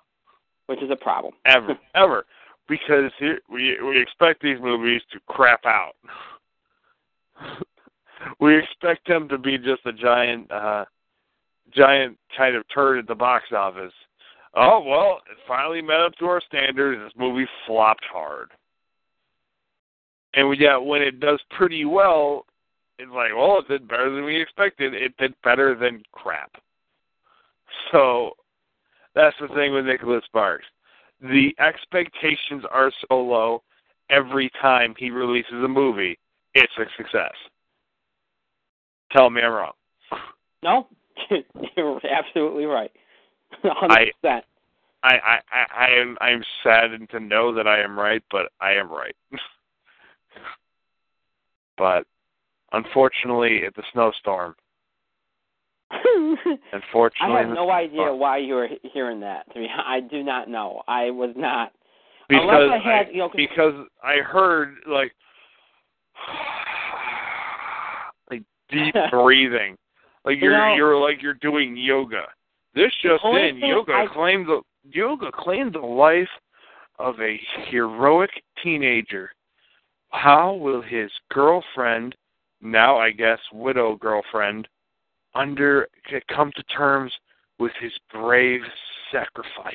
Which 0.66 0.82
is 0.82 0.90
a 0.90 0.96
problem. 0.96 1.34
Ever, 1.44 1.78
ever, 1.94 2.26
because 2.68 3.12
here, 3.18 3.40
we 3.48 3.80
we 3.80 4.00
expect 4.00 4.42
these 4.42 4.60
movies 4.60 5.02
to 5.12 5.20
crap 5.28 5.64
out. 5.64 5.94
We 8.40 8.58
expect 8.58 9.06
them 9.08 9.28
to 9.28 9.38
be 9.38 9.58
just 9.58 9.84
a 9.86 9.92
giant, 9.92 10.50
uh 10.50 10.84
giant 11.74 12.16
kind 12.36 12.56
of 12.56 12.64
turd 12.72 12.98
at 12.98 13.06
the 13.06 13.14
box 13.14 13.46
office. 13.56 13.92
Oh 14.54 14.80
well, 14.80 15.20
it 15.30 15.36
finally 15.46 15.82
met 15.82 16.00
up 16.00 16.14
to 16.16 16.26
our 16.26 16.40
standards. 16.46 17.00
This 17.02 17.12
movie 17.18 17.46
flopped 17.66 18.04
hard, 18.10 18.50
and 20.34 20.48
we, 20.48 20.58
yeah, 20.58 20.76
when 20.76 21.02
it 21.02 21.20
does 21.20 21.40
pretty 21.50 21.84
well, 21.84 22.46
it's 22.98 23.10
like, 23.12 23.32
well, 23.36 23.58
it 23.58 23.68
did 23.68 23.88
better 23.88 24.14
than 24.14 24.24
we 24.24 24.40
expected. 24.40 24.94
It 24.94 25.16
did 25.18 25.34
better 25.42 25.74
than 25.74 26.02
crap. 26.12 26.52
So 27.92 28.32
that's 29.14 29.36
the 29.40 29.48
thing 29.48 29.74
with 29.74 29.86
Nicholas 29.86 30.24
Sparks. 30.26 30.66
The 31.20 31.54
expectations 31.58 32.64
are 32.70 32.92
so 33.08 33.20
low 33.20 33.62
every 34.10 34.50
time 34.60 34.94
he 34.98 35.10
releases 35.10 35.64
a 35.64 35.68
movie, 35.68 36.18
it's 36.54 36.72
a 36.78 36.84
success. 36.96 37.32
Tell 39.12 39.30
me 39.30 39.42
I'm 39.42 39.52
wrong. 39.52 39.72
No, 40.62 40.88
you're 41.76 42.00
absolutely 42.06 42.64
right. 42.64 42.90
100%. 43.64 44.10
I, 44.24 44.42
I, 45.02 45.12
I, 45.52 45.86
I 45.86 45.88
am 46.00 46.16
I'm 46.20 46.42
saddened 46.64 47.10
to 47.10 47.20
know 47.20 47.54
that 47.54 47.66
I 47.66 47.80
am 47.80 47.98
right, 47.98 48.22
but 48.30 48.50
I 48.60 48.72
am 48.72 48.90
right. 48.90 49.14
but 51.78 52.06
unfortunately, 52.72 53.60
it's 53.62 53.78
a 53.78 53.82
snowstorm. 53.92 54.56
Unfortunately, 56.72 57.36
I 57.36 57.42
have 57.42 57.50
no 57.50 57.70
idea 57.70 58.12
why 58.12 58.38
you 58.38 58.54
were 58.54 58.68
hearing 58.92 59.20
that. 59.20 59.52
To 59.54 59.60
me, 59.60 59.68
I 59.86 60.00
do 60.00 60.22
not 60.24 60.48
know. 60.48 60.82
I 60.88 61.10
was 61.10 61.30
not. 61.36 61.72
Because 62.28 62.42
Unless 62.50 62.80
I 62.84 62.88
had, 62.88 63.06
I, 63.06 63.10
you 63.10 63.18
know, 63.18 63.28
'cause- 63.28 63.36
because 63.36 63.86
I 64.02 64.16
heard 64.16 64.78
like 64.86 65.14
deep 68.70 68.94
breathing, 69.10 69.76
like 70.24 70.36
You 70.36 70.50
you're 70.50 70.58
know- 70.58 70.74
you're 70.74 70.96
like 71.00 71.22
you're 71.22 71.34
doing 71.34 71.76
yoga. 71.76 72.24
This 72.74 72.92
just 73.02 73.24
in, 73.24 73.56
yoga 73.58 73.92
I- 73.92 74.06
claimed 74.12 74.46
the 74.46 74.60
yoga 74.90 75.30
claimed 75.32 75.74
the 75.74 75.78
life 75.80 76.28
of 76.98 77.20
a 77.20 77.38
heroic 77.68 78.30
teenager. 78.62 79.30
How 80.10 80.54
will 80.54 80.80
his 80.82 81.10
girlfriend, 81.32 82.14
now 82.62 82.96
I 82.96 83.10
guess 83.10 83.38
widow 83.52 83.96
girlfriend, 83.96 84.68
under 85.34 85.88
come 86.34 86.52
to 86.56 86.62
terms 86.64 87.12
with 87.58 87.72
his 87.80 87.92
brave 88.12 88.60
sacrifice? 89.12 89.74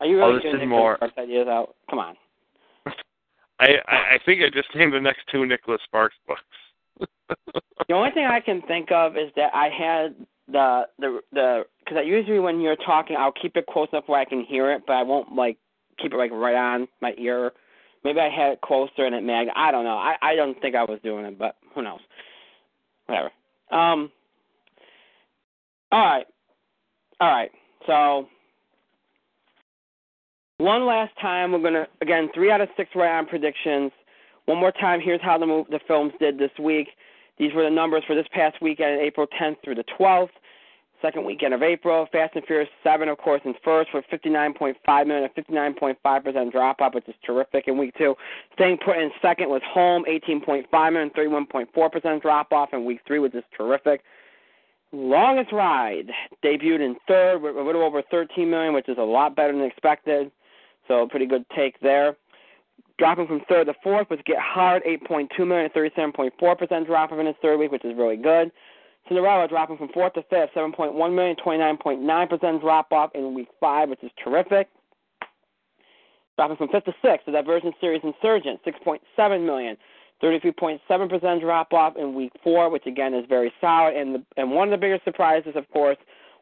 Are 0.00 0.06
you 0.06 0.18
really 0.18 0.34
this 0.36 0.44
getting 0.44 0.62
is 0.62 0.68
more- 0.68 0.98
ideas 1.18 1.48
out? 1.48 1.74
Come 1.90 1.98
on. 1.98 2.16
I, 3.60 3.66
I 3.88 3.96
I 4.14 4.18
think 4.24 4.42
I 4.42 4.48
just 4.50 4.68
named 4.74 4.94
the 4.94 5.00
next 5.00 5.20
two 5.30 5.44
Nicholas 5.44 5.80
Sparks 5.84 6.16
books. 6.26 6.40
The 7.88 7.94
only 7.94 8.10
thing 8.12 8.24
I 8.24 8.40
can 8.40 8.62
think 8.62 8.92
of 8.92 9.16
is 9.16 9.30
that 9.36 9.50
I 9.54 9.68
had 9.68 10.14
the 10.48 10.82
the 10.98 11.20
the 11.32 11.62
because 11.80 11.98
I 11.98 12.02
usually 12.02 12.38
when 12.38 12.60
you're 12.60 12.76
talking 12.76 13.16
I'll 13.16 13.32
keep 13.32 13.56
it 13.56 13.66
close 13.66 13.88
enough 13.92 14.04
where 14.06 14.20
I 14.20 14.24
can 14.24 14.44
hear 14.44 14.72
it, 14.72 14.82
but 14.86 14.94
I 14.94 15.02
won't 15.02 15.34
like 15.34 15.56
keep 16.00 16.12
it 16.12 16.16
like 16.16 16.30
right 16.30 16.54
on 16.54 16.88
my 17.00 17.14
ear. 17.18 17.52
Maybe 18.04 18.20
I 18.20 18.28
had 18.30 18.52
it 18.52 18.60
closer 18.62 19.04
and 19.04 19.14
it 19.14 19.22
mag. 19.22 19.48
I 19.54 19.70
don't 19.70 19.84
know. 19.84 19.98
I 19.98 20.16
I 20.22 20.34
don't 20.34 20.60
think 20.60 20.74
I 20.74 20.84
was 20.84 20.98
doing 21.02 21.24
it, 21.24 21.38
but 21.38 21.56
who 21.74 21.82
knows? 21.82 22.00
Whatever. 23.06 23.30
Um. 23.70 24.10
All 25.92 26.04
right. 26.04 26.26
All 27.20 27.28
right. 27.30 27.50
So 27.86 28.28
one 30.58 30.86
last 30.86 31.12
time, 31.20 31.52
we're 31.52 31.62
gonna 31.62 31.86
again 32.00 32.28
three 32.34 32.50
out 32.50 32.60
of 32.60 32.68
six 32.76 32.90
right 32.94 33.18
on 33.18 33.26
predictions. 33.26 33.92
One 34.46 34.58
more 34.58 34.72
time, 34.72 35.00
here's 35.00 35.20
how 35.22 35.38
the 35.38 35.46
mov- 35.46 35.68
the 35.70 35.80
films 35.86 36.12
did 36.18 36.38
this 36.38 36.50
week. 36.58 36.88
These 37.38 37.54
were 37.54 37.64
the 37.64 37.70
numbers 37.70 38.02
for 38.06 38.14
this 38.14 38.26
past 38.32 38.60
weekend, 38.60 39.00
April 39.00 39.26
10th 39.40 39.56
through 39.64 39.76
the 39.76 39.84
12th. 39.98 40.30
Second 41.02 41.24
weekend 41.24 41.54
of 41.54 41.62
April, 41.62 42.06
Fast 42.12 42.36
and 42.36 42.44
Furious 42.44 42.68
7, 42.84 43.08
of 43.08 43.16
course, 43.16 43.40
in 43.46 43.54
first 43.64 43.88
with 43.94 44.04
59.5 44.12 45.06
million, 45.06 45.30
a 45.34 45.40
59.5% 45.40 46.52
drop 46.52 46.80
off, 46.82 46.94
which 46.94 47.08
is 47.08 47.14
terrific 47.24 47.68
in 47.68 47.78
week 47.78 47.94
two. 47.96 48.14
Staying 48.52 48.76
put 48.84 48.98
in 48.98 49.10
second 49.22 49.48
was 49.48 49.62
Home, 49.72 50.04
18.5 50.06 50.92
million, 50.92 51.10
31.4% 51.10 52.20
drop 52.20 52.52
off 52.52 52.68
in 52.74 52.84
week 52.84 53.00
three, 53.06 53.18
which 53.18 53.34
is 53.34 53.44
terrific. 53.56 54.02
Longest 54.92 55.52
Ride 55.52 56.10
debuted 56.44 56.84
in 56.84 56.96
third 57.08 57.40
with 57.40 57.56
a 57.56 57.62
little 57.62 57.82
over 57.82 58.02
13 58.10 58.50
million, 58.50 58.74
which 58.74 58.88
is 58.88 58.98
a 58.98 59.02
lot 59.02 59.34
better 59.34 59.52
than 59.52 59.62
expected. 59.62 60.30
So 60.86 61.06
pretty 61.08 61.26
good 61.26 61.44
take 61.56 61.80
there. 61.80 62.16
Dropping 63.00 63.26
from 63.28 63.40
third 63.48 63.66
to 63.66 63.74
fourth 63.82 64.10
was 64.10 64.18
Get 64.26 64.36
Hard, 64.38 64.82
8.2 64.84 65.48
million, 65.48 65.70
a 65.74 65.78
37.4% 65.78 66.86
drop 66.86 67.10
off 67.10 67.18
in 67.18 67.26
its 67.26 67.38
third 67.40 67.58
week, 67.58 67.72
which 67.72 67.82
is 67.86 67.96
really 67.96 68.18
good. 68.18 68.52
Cinderella 69.08 69.48
dropping 69.48 69.78
from 69.78 69.88
fourth 69.88 70.12
to 70.12 70.22
fifth, 70.24 70.50
7.1 70.54 71.14
million, 71.14 71.34
29.9% 71.34 72.60
drop 72.60 72.92
off 72.92 73.10
in 73.14 73.32
week 73.32 73.48
five, 73.58 73.88
which 73.88 74.02
is 74.02 74.10
terrific. 74.22 74.68
Dropping 76.36 76.58
from 76.58 76.68
fifth 76.68 76.84
to 76.84 76.94
sixth, 77.00 77.24
the 77.24 77.32
Divergent 77.32 77.74
Series 77.80 78.02
Insurgent, 78.04 78.60
6.7 78.66 79.46
million, 79.46 79.78
33.7% 80.22 81.40
drop 81.40 81.72
off 81.72 81.96
in 81.96 82.14
week 82.14 82.32
four, 82.44 82.68
which 82.68 82.84
again 82.84 83.14
is 83.14 83.24
very 83.30 83.50
solid. 83.62 83.96
And 83.96 84.16
the, 84.16 84.22
and 84.36 84.50
one 84.50 84.68
of 84.68 84.78
the 84.78 84.86
biggest 84.86 85.04
surprises, 85.04 85.54
of 85.56 85.66
course, 85.70 85.96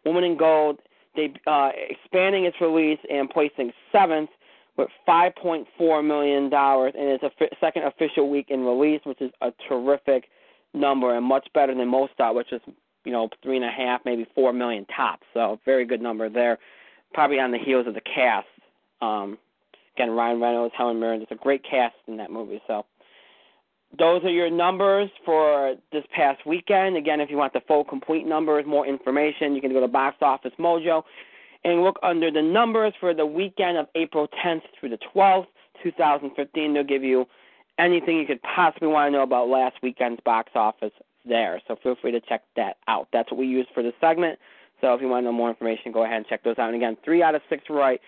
Woman 0.05 0.25
in 0.25 0.37
Gold, 0.37 0.81
they 1.15 1.33
uh, 1.47 1.71
expanding 1.89 2.47
its 2.47 2.57
release 2.61 2.99
and 3.09 3.31
placing 3.31 3.71
seventh 3.93 4.31
with 4.79 4.89
5.4 5.07 6.07
million 6.07 6.49
dollars, 6.49 6.95
and 6.97 7.09
it's 7.09 7.25
a 7.25 7.31
second 7.61 7.83
official 7.83 8.31
week 8.31 8.47
in 8.49 8.61
release, 8.61 9.01
which 9.05 9.21
is 9.21 9.31
a 9.43 9.51
terrific 9.69 10.25
number 10.73 11.17
and 11.17 11.27
much 11.27 11.49
better 11.53 11.75
than 11.75 11.89
most 11.89 12.13
thought, 12.17 12.35
which 12.35 12.53
is 12.53 12.61
you 13.05 13.13
know 13.13 13.29
three 13.43 13.57
and 13.57 13.65
a 13.65 13.71
half, 13.71 14.01
maybe 14.05 14.27
four 14.35 14.53
million 14.53 14.87
tops. 14.87 15.27
So 15.35 15.59
very 15.65 15.85
good 15.85 16.01
number 16.01 16.31
there. 16.31 16.59
Probably 17.13 17.41
on 17.41 17.51
the 17.51 17.59
heels 17.59 17.87
of 17.87 17.95
the 17.95 18.01
cast. 18.01 18.47
Um, 19.03 19.37
again, 19.97 20.11
Ryan 20.11 20.41
Reynolds, 20.41 20.75
Helen 20.77 21.01
Mirren, 21.01 21.23
it's 21.23 21.33
a 21.33 21.37
great 21.37 21.65
cast 21.69 21.97
in 22.07 22.17
that 22.19 22.31
movie. 22.31 22.63
So 22.67 22.85
those 23.99 24.23
are 24.25 24.31
your 24.31 24.51
numbers 24.51 25.11
for 25.25 25.75
this 25.91 26.05
past 26.15 26.47
weekend. 26.47 26.97
Again, 26.97 27.21
if 27.21 27.31
you 27.31 27.37
want 27.37 27.53
the 27.53 27.63
full 27.67 27.85
complete 27.85 28.27
numbers, 28.27 28.65
more 28.67 28.87
information, 28.87 29.55
you 29.55 29.61
can 29.61 29.73
go 29.73 29.81
to 29.81 29.89
Box 29.89 30.19
Office 30.21 30.53
Mojo 30.59 31.03
and 31.65 31.83
look 31.83 31.99
under 32.03 32.31
the 32.31 32.43
numbers 32.43 32.93
for 33.01 33.15
the 33.15 33.27
weekend 33.27 33.77
of 33.77 33.87
April 33.95 34.29
10th 34.45 34.63
through 34.79 34.91
the 34.91 34.99
12th, 35.15 35.47
2015. 35.83 36.75
They'll 36.75 36.85
give 36.85 37.05
you 37.05 37.27
anything 37.79 38.17
you 38.17 38.27
could 38.27 38.43
possibly 38.43 38.89
want 38.89 39.09
to 39.09 39.17
know 39.17 39.23
about 39.23 39.49
last 39.49 39.77
weekend's 39.83 40.21
box 40.25 40.53
office 40.55 40.93
there. 41.25 41.61
So 41.69 41.77
feel 41.83 41.97
free 42.01 42.13
to 42.13 42.21
check 42.21 42.43
that 42.57 42.77
out. 42.87 43.09
That's 43.13 43.31
what 43.31 43.39
we 43.39 43.47
use 43.47 43.67
for 43.75 43.83
this 43.83 43.95
segment. 44.01 44.39
So 44.81 44.95
if 44.95 45.01
you 45.01 45.09
want 45.09 45.25
to 45.25 45.27
know 45.27 45.33
more 45.33 45.51
information, 45.51 45.93
go 45.93 46.05
ahead 46.05 46.19
and 46.19 46.27
check 46.27 46.45
those 46.45 46.59
out. 46.59 46.69
And 46.69 46.77
again, 46.77 46.97
three 47.05 47.23
out 47.23 47.35
of 47.35 47.43
six 47.49 47.65
right 47.69 48.01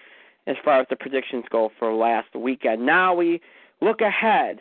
as 0.47 0.57
far 0.65 0.81
as 0.81 0.87
the 0.89 0.97
predictions 0.97 1.45
go 1.51 1.71
for 1.79 1.93
last 1.93 2.35
weekend. 2.35 2.85
Now 2.85 3.15
we 3.15 3.41
look 3.81 4.01
ahead 4.01 4.59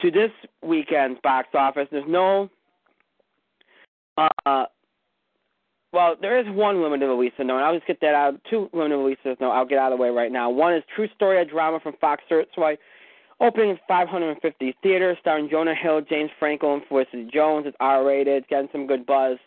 to 0.00 0.10
this 0.10 0.30
weekend's 0.62 1.20
box 1.22 1.48
office. 1.54 1.88
There's 1.90 2.04
no 2.08 2.50
uh 4.46 4.64
well, 5.92 6.16
there 6.20 6.38
is 6.38 6.46
one 6.54 6.82
limited 6.82 7.06
release 7.06 7.32
to 7.38 7.44
know, 7.44 7.56
and 7.56 7.64
I'll 7.64 7.74
just 7.74 7.86
get 7.86 8.00
that 8.00 8.14
out. 8.14 8.40
Two 8.50 8.68
limited 8.72 8.96
releases, 8.98 9.36
no, 9.40 9.50
I'll 9.50 9.64
get 9.64 9.78
out 9.78 9.92
of 9.92 9.98
the 9.98 10.02
way 10.02 10.10
right 10.10 10.30
now. 10.30 10.50
One 10.50 10.74
is 10.74 10.82
True 10.94 11.08
Story, 11.14 11.40
a 11.40 11.44
drama 11.44 11.80
from 11.80 11.94
Fox 12.00 12.22
Searchlight, 12.28 12.78
opening 13.40 13.70
in 13.70 13.78
550 13.88 14.76
theaters, 14.82 15.16
starring 15.20 15.48
Jonah 15.48 15.74
Hill, 15.74 16.02
James 16.02 16.30
Franco, 16.38 16.74
and 16.74 16.82
Felicity 16.88 17.28
Jones. 17.32 17.66
It's 17.66 17.76
R-rated, 17.80 18.48
getting 18.48 18.68
some 18.70 18.86
good 18.86 19.06
buzz. 19.06 19.38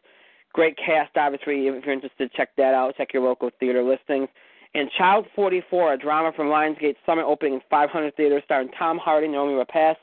Great 0.53 0.77
cast, 0.77 1.15
obviously. 1.15 1.67
If 1.67 1.85
you're 1.85 1.93
interested, 1.93 2.31
check 2.33 2.49
that 2.57 2.73
out. 2.73 2.97
Check 2.97 3.13
your 3.13 3.23
local 3.23 3.51
theater 3.59 3.83
listings. 3.83 4.27
And 4.73 4.89
Child 4.97 5.27
44, 5.35 5.93
a 5.93 5.97
drama 5.97 6.31
from 6.35 6.47
Lionsgate 6.47 6.95
Summit, 7.05 7.25
opening 7.25 7.55
in 7.55 7.61
500 7.69 8.15
theaters, 8.15 8.41
starring 8.45 8.69
Tom 8.77 8.97
Hardy, 8.97 9.27
Noomi 9.27 9.63
Rapace, 9.63 9.95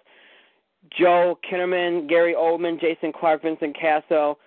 Joel 0.97 1.39
Kinnaman, 1.51 2.09
Gary 2.09 2.35
Oldman, 2.35 2.81
Jason 2.81 3.13
Clarke, 3.13 3.43
Vincent 3.43 3.77
Cassel. 3.79 4.39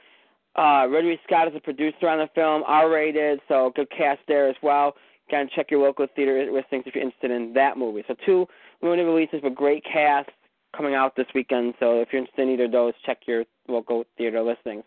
Uh, 0.55 0.85
Ridley 0.89 1.19
Scott 1.25 1.47
is 1.47 1.53
a 1.55 1.59
producer 1.59 2.07
on 2.07 2.19
the 2.19 2.29
film, 2.35 2.63
R-rated, 2.67 3.39
so 3.47 3.71
good 3.75 3.89
cast 3.89 4.19
there 4.27 4.49
as 4.49 4.55
well. 4.61 4.95
Again, 5.29 5.49
check 5.55 5.71
your 5.71 5.81
local 5.81 6.07
theater 6.13 6.45
listings 6.51 6.83
if 6.85 6.93
you're 6.93 7.03
interested 7.03 7.31
in 7.31 7.53
that 7.53 7.77
movie. 7.77 8.03
So 8.07 8.15
two 8.25 8.47
limited 8.81 9.05
releases 9.05 9.41
with 9.41 9.55
great 9.55 9.83
cast 9.85 10.29
coming 10.75 10.93
out 10.93 11.15
this 11.15 11.27
weekend. 11.33 11.73
So 11.79 12.01
if 12.01 12.09
you're 12.11 12.19
interested 12.21 12.43
in 12.43 12.49
either 12.49 12.65
of 12.65 12.71
those, 12.71 12.93
check 13.05 13.19
your 13.27 13.45
local 13.69 14.03
theater 14.17 14.41
listings. 14.41 14.83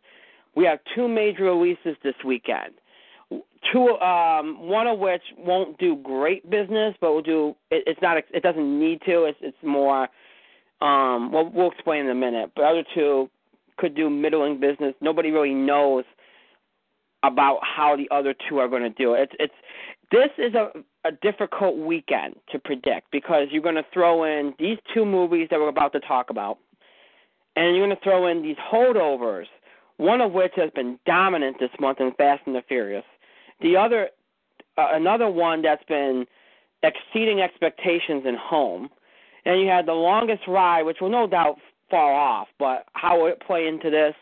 We 0.55 0.65
have 0.67 0.81
two 0.95 1.09
major 1.09 1.45
releases 1.45 1.97
this 2.03 2.15
weekend. 2.25 2.75
Two, 3.73 3.99
um, 4.01 4.69
one 4.69 4.87
of 4.87 4.99
which 4.99 5.23
won't 5.39 5.79
do 5.79 5.97
great 5.97 6.49
business, 6.51 6.95
but 7.01 7.13
will 7.13 7.23
do. 7.23 7.57
It, 7.71 7.85
it's 7.87 8.03
not. 8.03 8.19
It 8.19 8.43
doesn't 8.43 8.79
need 8.79 9.01
to. 9.07 9.25
It's 9.25 9.39
it's 9.41 9.57
more. 9.63 10.09
Um, 10.83 11.33
well, 11.33 11.51
we'll 11.53 11.71
explain 11.71 12.05
in 12.05 12.11
a 12.11 12.15
minute. 12.15 12.53
But 12.55 12.67
other 12.67 12.85
two 12.95 13.31
could 13.77 13.95
do 13.95 14.09
middling 14.11 14.61
business. 14.61 14.95
Nobody 15.01 15.31
really 15.31 15.55
knows 15.55 16.05
about 17.23 17.59
how 17.63 17.97
the 17.97 18.09
other 18.15 18.35
two 18.49 18.59
are 18.59 18.69
going 18.69 18.83
to 18.83 18.91
do 18.91 19.15
it. 19.15 19.31
It's 19.33 19.35
it's 19.39 19.55
this 20.11 20.31
is 20.47 20.55
a 20.55 20.71
a 21.07 21.13
difficult 21.13 21.77
weekend 21.77 22.37
to 22.51 22.59
predict 22.59 23.11
because 23.11 23.49
you're 23.51 23.63
going 23.63 23.75
to 23.75 23.87
throw 23.93 24.25
in 24.25 24.55
these 24.59 24.79
two 24.93 25.05
movies 25.05 25.49
that 25.51 25.61
we're 25.61 25.69
about 25.69 25.93
to 25.93 26.01
talk 26.01 26.31
about, 26.31 26.59
and 27.57 27.77
you're 27.77 27.87
going 27.87 27.97
to 27.97 28.03
throw 28.03 28.27
in 28.27 28.43
these 28.43 28.57
holdovers, 28.57 29.47
one 29.99 30.21
of 30.21 30.33
which 30.33 30.53
has 30.57 30.71
been 30.75 30.99
dominant 31.05 31.57
this 31.61 31.71
month 31.79 32.01
in 32.01 32.13
Fast 32.13 32.43
and 32.47 32.55
the 32.55 32.63
Furious. 32.67 33.05
The 33.61 33.77
other, 33.77 34.09
uh, 34.79 34.89
another 34.93 35.29
one 35.29 35.63
that's 35.63 35.85
been 35.85 36.27
exceeding 36.83 37.41
expectations 37.41 38.25
in 38.27 38.35
Home, 38.35 38.89
and 39.45 39.61
you 39.61 39.69
had 39.69 39.87
the 39.87 39.93
longest 39.93 40.43
ride, 40.49 40.83
which 40.85 40.99
will 41.01 41.11
no 41.11 41.27
doubt 41.27 41.59
fall 41.95 42.15
off, 42.15 42.49
but 42.59 42.87
how 42.95 43.21
will 43.21 43.29
it 43.29 43.41
play 43.47 43.69
into 43.69 43.89
this? 43.89 44.15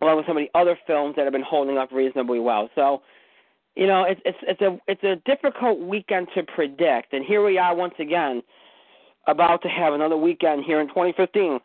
Along 0.00 0.16
with 0.16 0.26
some 0.26 0.36
of 0.36 0.42
the 0.42 0.58
other 0.58 0.76
films 0.86 1.14
that 1.14 1.22
have 1.22 1.32
been 1.32 1.42
holding 1.42 1.78
up 1.78 1.92
reasonably 1.92 2.40
well. 2.40 2.68
So 2.74 3.02
you 3.76 3.86
know, 3.86 4.04
it's 4.04 4.20
it's 4.24 4.38
it's 4.42 4.60
a 4.60 4.78
it's 4.86 5.04
a 5.04 5.16
difficult 5.24 5.78
weekend 5.78 6.28
to 6.34 6.42
predict, 6.42 7.12
and 7.12 7.24
here 7.24 7.44
we 7.44 7.58
are 7.58 7.74
once 7.74 7.94
again, 7.98 8.42
about 9.26 9.62
to 9.62 9.68
have 9.68 9.94
another 9.94 10.16
weekend 10.16 10.64
here 10.64 10.80
in 10.80 10.88
2015 10.88 11.60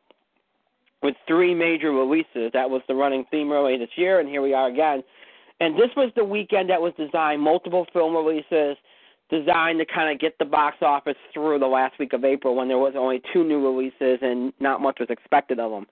with 1.03 1.15
three 1.28 1.53
major 1.53 1.91
releases. 1.91 2.51
That 2.53 2.69
was 2.69 2.82
the 2.88 2.95
running 2.95 3.25
theme 3.30 3.51
early 3.51 3.78
this 3.78 3.89
year, 3.95 4.19
and 4.19 4.30
here 4.30 4.41
we 4.41 4.53
are 4.53 4.67
again. 4.67 5.03
And 5.59 5.75
this 5.75 5.89
was 5.97 6.11
the 6.15 6.23
weekend 6.23 6.69
that 6.69 6.82
was 6.82 6.93
designed 6.97 7.41
multiple 7.41 7.88
film 7.91 8.15
releases, 8.15 8.78
designed 9.30 9.80
to 9.80 9.86
kind 9.86 10.11
of 10.11 10.19
get 10.19 10.38
the 10.39 10.45
box 10.45 10.78
office 10.82 11.17
through 11.34 11.59
the 11.59 11.67
last 11.67 11.99
week 11.99 12.13
of 12.13 12.23
April 12.23 12.55
when 12.55 12.67
there 12.67 12.78
was 12.78 12.93
only 12.95 13.21
two 13.34 13.43
new 13.43 13.63
releases 13.63 14.19
and 14.21 14.53
not 14.59 14.82
much 14.82 14.97
was 14.99 15.09
expected 15.09 15.59
of 15.59 15.71
them. 15.71 15.86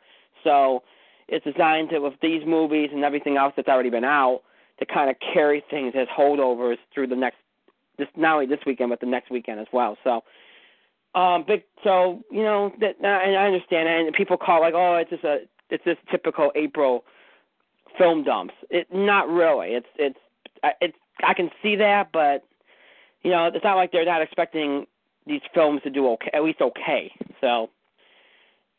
So 0.43 0.83
it's 1.27 1.43
designed 1.43 1.89
to 1.89 1.99
with 1.99 2.13
these 2.21 2.43
movies 2.45 2.89
and 2.93 3.03
everything 3.03 3.37
else 3.37 3.53
that's 3.55 3.67
already 3.67 3.89
been 3.89 4.05
out 4.05 4.41
to 4.79 4.85
kind 4.85 5.09
of 5.09 5.15
carry 5.33 5.63
things 5.69 5.93
as 5.97 6.07
holdovers 6.07 6.77
through 6.93 7.07
the 7.07 7.15
next 7.15 7.37
this 7.97 8.07
not 8.17 8.33
only 8.33 8.45
this 8.45 8.59
weekend 8.65 8.89
but 8.89 8.99
the 8.99 9.05
next 9.05 9.31
weekend 9.31 9.59
as 9.59 9.67
well. 9.71 9.97
So 10.03 10.23
um 11.19 11.45
big 11.47 11.63
so 11.83 12.21
you 12.31 12.43
know 12.43 12.73
that 12.79 12.97
and 12.99 13.07
I 13.37 13.45
understand 13.45 13.87
and 13.87 14.13
people 14.13 14.37
call 14.37 14.61
like 14.61 14.73
oh 14.75 14.95
it's 14.95 15.09
just 15.09 15.23
a 15.23 15.39
it's 15.69 15.83
this 15.83 15.97
typical 16.11 16.51
April 16.55 17.05
film 17.97 18.23
dumps. 18.23 18.53
It 18.69 18.87
not 18.93 19.29
really. 19.29 19.69
It's 19.69 19.87
it's 19.97 20.19
it's 20.81 20.97
I 21.23 21.33
can 21.33 21.49
see 21.63 21.75
that 21.77 22.11
but 22.11 22.43
you 23.25 23.31
know 23.31 23.47
it's 23.47 23.63
not 23.63 23.75
like 23.75 23.91
they're 23.91 24.05
not 24.05 24.21
expecting 24.21 24.85
these 25.25 25.41
films 25.53 25.81
to 25.83 25.89
do 25.89 26.07
okay 26.11 26.29
at 26.33 26.43
least 26.43 26.61
okay. 26.61 27.11
So 27.41 27.69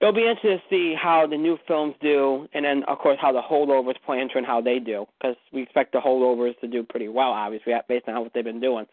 it'll 0.01 0.15
be 0.15 0.27
interesting 0.27 0.59
to 0.59 0.63
see 0.71 0.95
how 0.95 1.27
the 1.27 1.37
new 1.37 1.59
films 1.67 1.95
do, 2.01 2.47
and 2.55 2.65
then 2.65 2.85
of 2.85 2.99
course 2.99 3.19
how 3.21 3.33
the 3.33 3.43
holdovers 3.43 3.97
play 4.05 4.21
into 4.21 4.39
and 4.39 4.47
how 4.47 4.61
they 4.61 4.79
do, 4.79 5.07
because 5.19 5.37
we 5.53 5.63
expect 5.63 5.93
the 5.93 5.99
holdovers 5.99 6.59
to 6.61 6.69
do 6.69 6.85
pretty 6.85 7.09
well, 7.09 7.31
obviously, 7.31 7.73
based 7.89 8.09
on 8.09 8.21
what 8.21 8.33
they've 8.35 8.45
been 8.45 8.61
doing. 8.61 8.87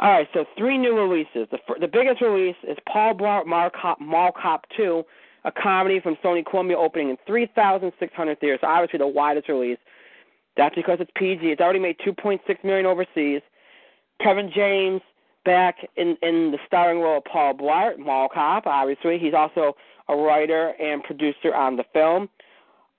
All 0.00 0.12
right, 0.12 0.28
so 0.32 0.44
three 0.56 0.78
new 0.78 0.96
releases. 0.96 1.48
The 1.50 1.58
the 1.80 1.88
biggest 1.88 2.20
release 2.20 2.56
is 2.62 2.76
Paul 2.90 3.14
Blart 3.14 3.46
Mall 3.46 3.70
Cop, 3.70 4.00
Mall 4.00 4.30
Cop 4.30 4.64
2, 4.76 5.02
a 5.44 5.50
comedy 5.50 5.98
from 5.98 6.16
Sony 6.24 6.46
Columbia, 6.46 6.78
opening 6.78 7.10
in 7.10 7.16
3,600 7.26 8.40
theaters. 8.40 8.60
So 8.60 8.68
obviously, 8.68 8.98
the 8.98 9.08
widest 9.08 9.48
release. 9.48 9.78
That's 10.56 10.74
because 10.74 10.98
it's 11.00 11.10
PG. 11.14 11.50
It's 11.50 11.60
already 11.60 11.78
made 11.78 11.98
2.6 11.98 12.64
million 12.64 12.86
overseas. 12.86 13.42
Kevin 14.22 14.50
James 14.54 15.00
back 15.44 15.76
in 15.96 16.16
in 16.22 16.50
the 16.50 16.58
starring 16.66 17.00
role 17.00 17.18
of 17.18 17.24
Paul 17.24 17.54
Blart, 17.54 17.98
Mall 17.98 18.28
Cop. 18.32 18.66
Obviously, 18.66 19.18
he's 19.18 19.34
also 19.34 19.76
a 20.08 20.16
writer 20.16 20.70
and 20.80 21.02
producer 21.02 21.54
on 21.54 21.76
the 21.76 21.84
film. 21.92 22.28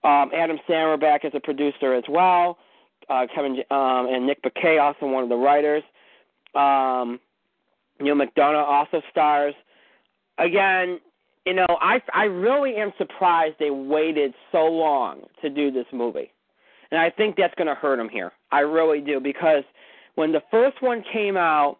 Um, 0.03 0.31
Adam 0.33 0.57
Sandler 0.67 0.99
back 0.99 1.25
as 1.25 1.31
a 1.35 1.39
producer 1.39 1.93
as 1.93 2.03
well. 2.07 2.57
Uh, 3.09 3.25
Kevin 3.33 3.57
um, 3.71 4.07
and 4.09 4.25
Nick 4.25 4.41
Bakay 4.43 4.81
also 4.81 5.07
one 5.07 5.23
of 5.23 5.29
the 5.29 5.35
writers. 5.35 5.83
Um, 6.55 7.19
Neal 7.99 8.15
McDonough 8.15 8.63
also 8.63 9.01
stars. 9.11 9.53
Again, 10.37 10.99
you 11.45 11.53
know, 11.53 11.67
I 11.81 12.01
I 12.13 12.25
really 12.25 12.75
am 12.75 12.93
surprised 12.97 13.55
they 13.59 13.71
waited 13.71 14.33
so 14.51 14.65
long 14.65 15.21
to 15.41 15.49
do 15.49 15.71
this 15.71 15.85
movie, 15.91 16.31
and 16.91 16.99
I 16.99 17.09
think 17.09 17.35
that's 17.35 17.55
going 17.55 17.67
to 17.67 17.75
hurt 17.75 17.97
them 17.97 18.09
here. 18.09 18.31
I 18.51 18.59
really 18.59 19.01
do 19.01 19.19
because 19.19 19.63
when 20.19 20.33
the 20.33 20.43
first 20.51 20.81
one 20.81 21.01
came 21.13 21.37
out, 21.37 21.77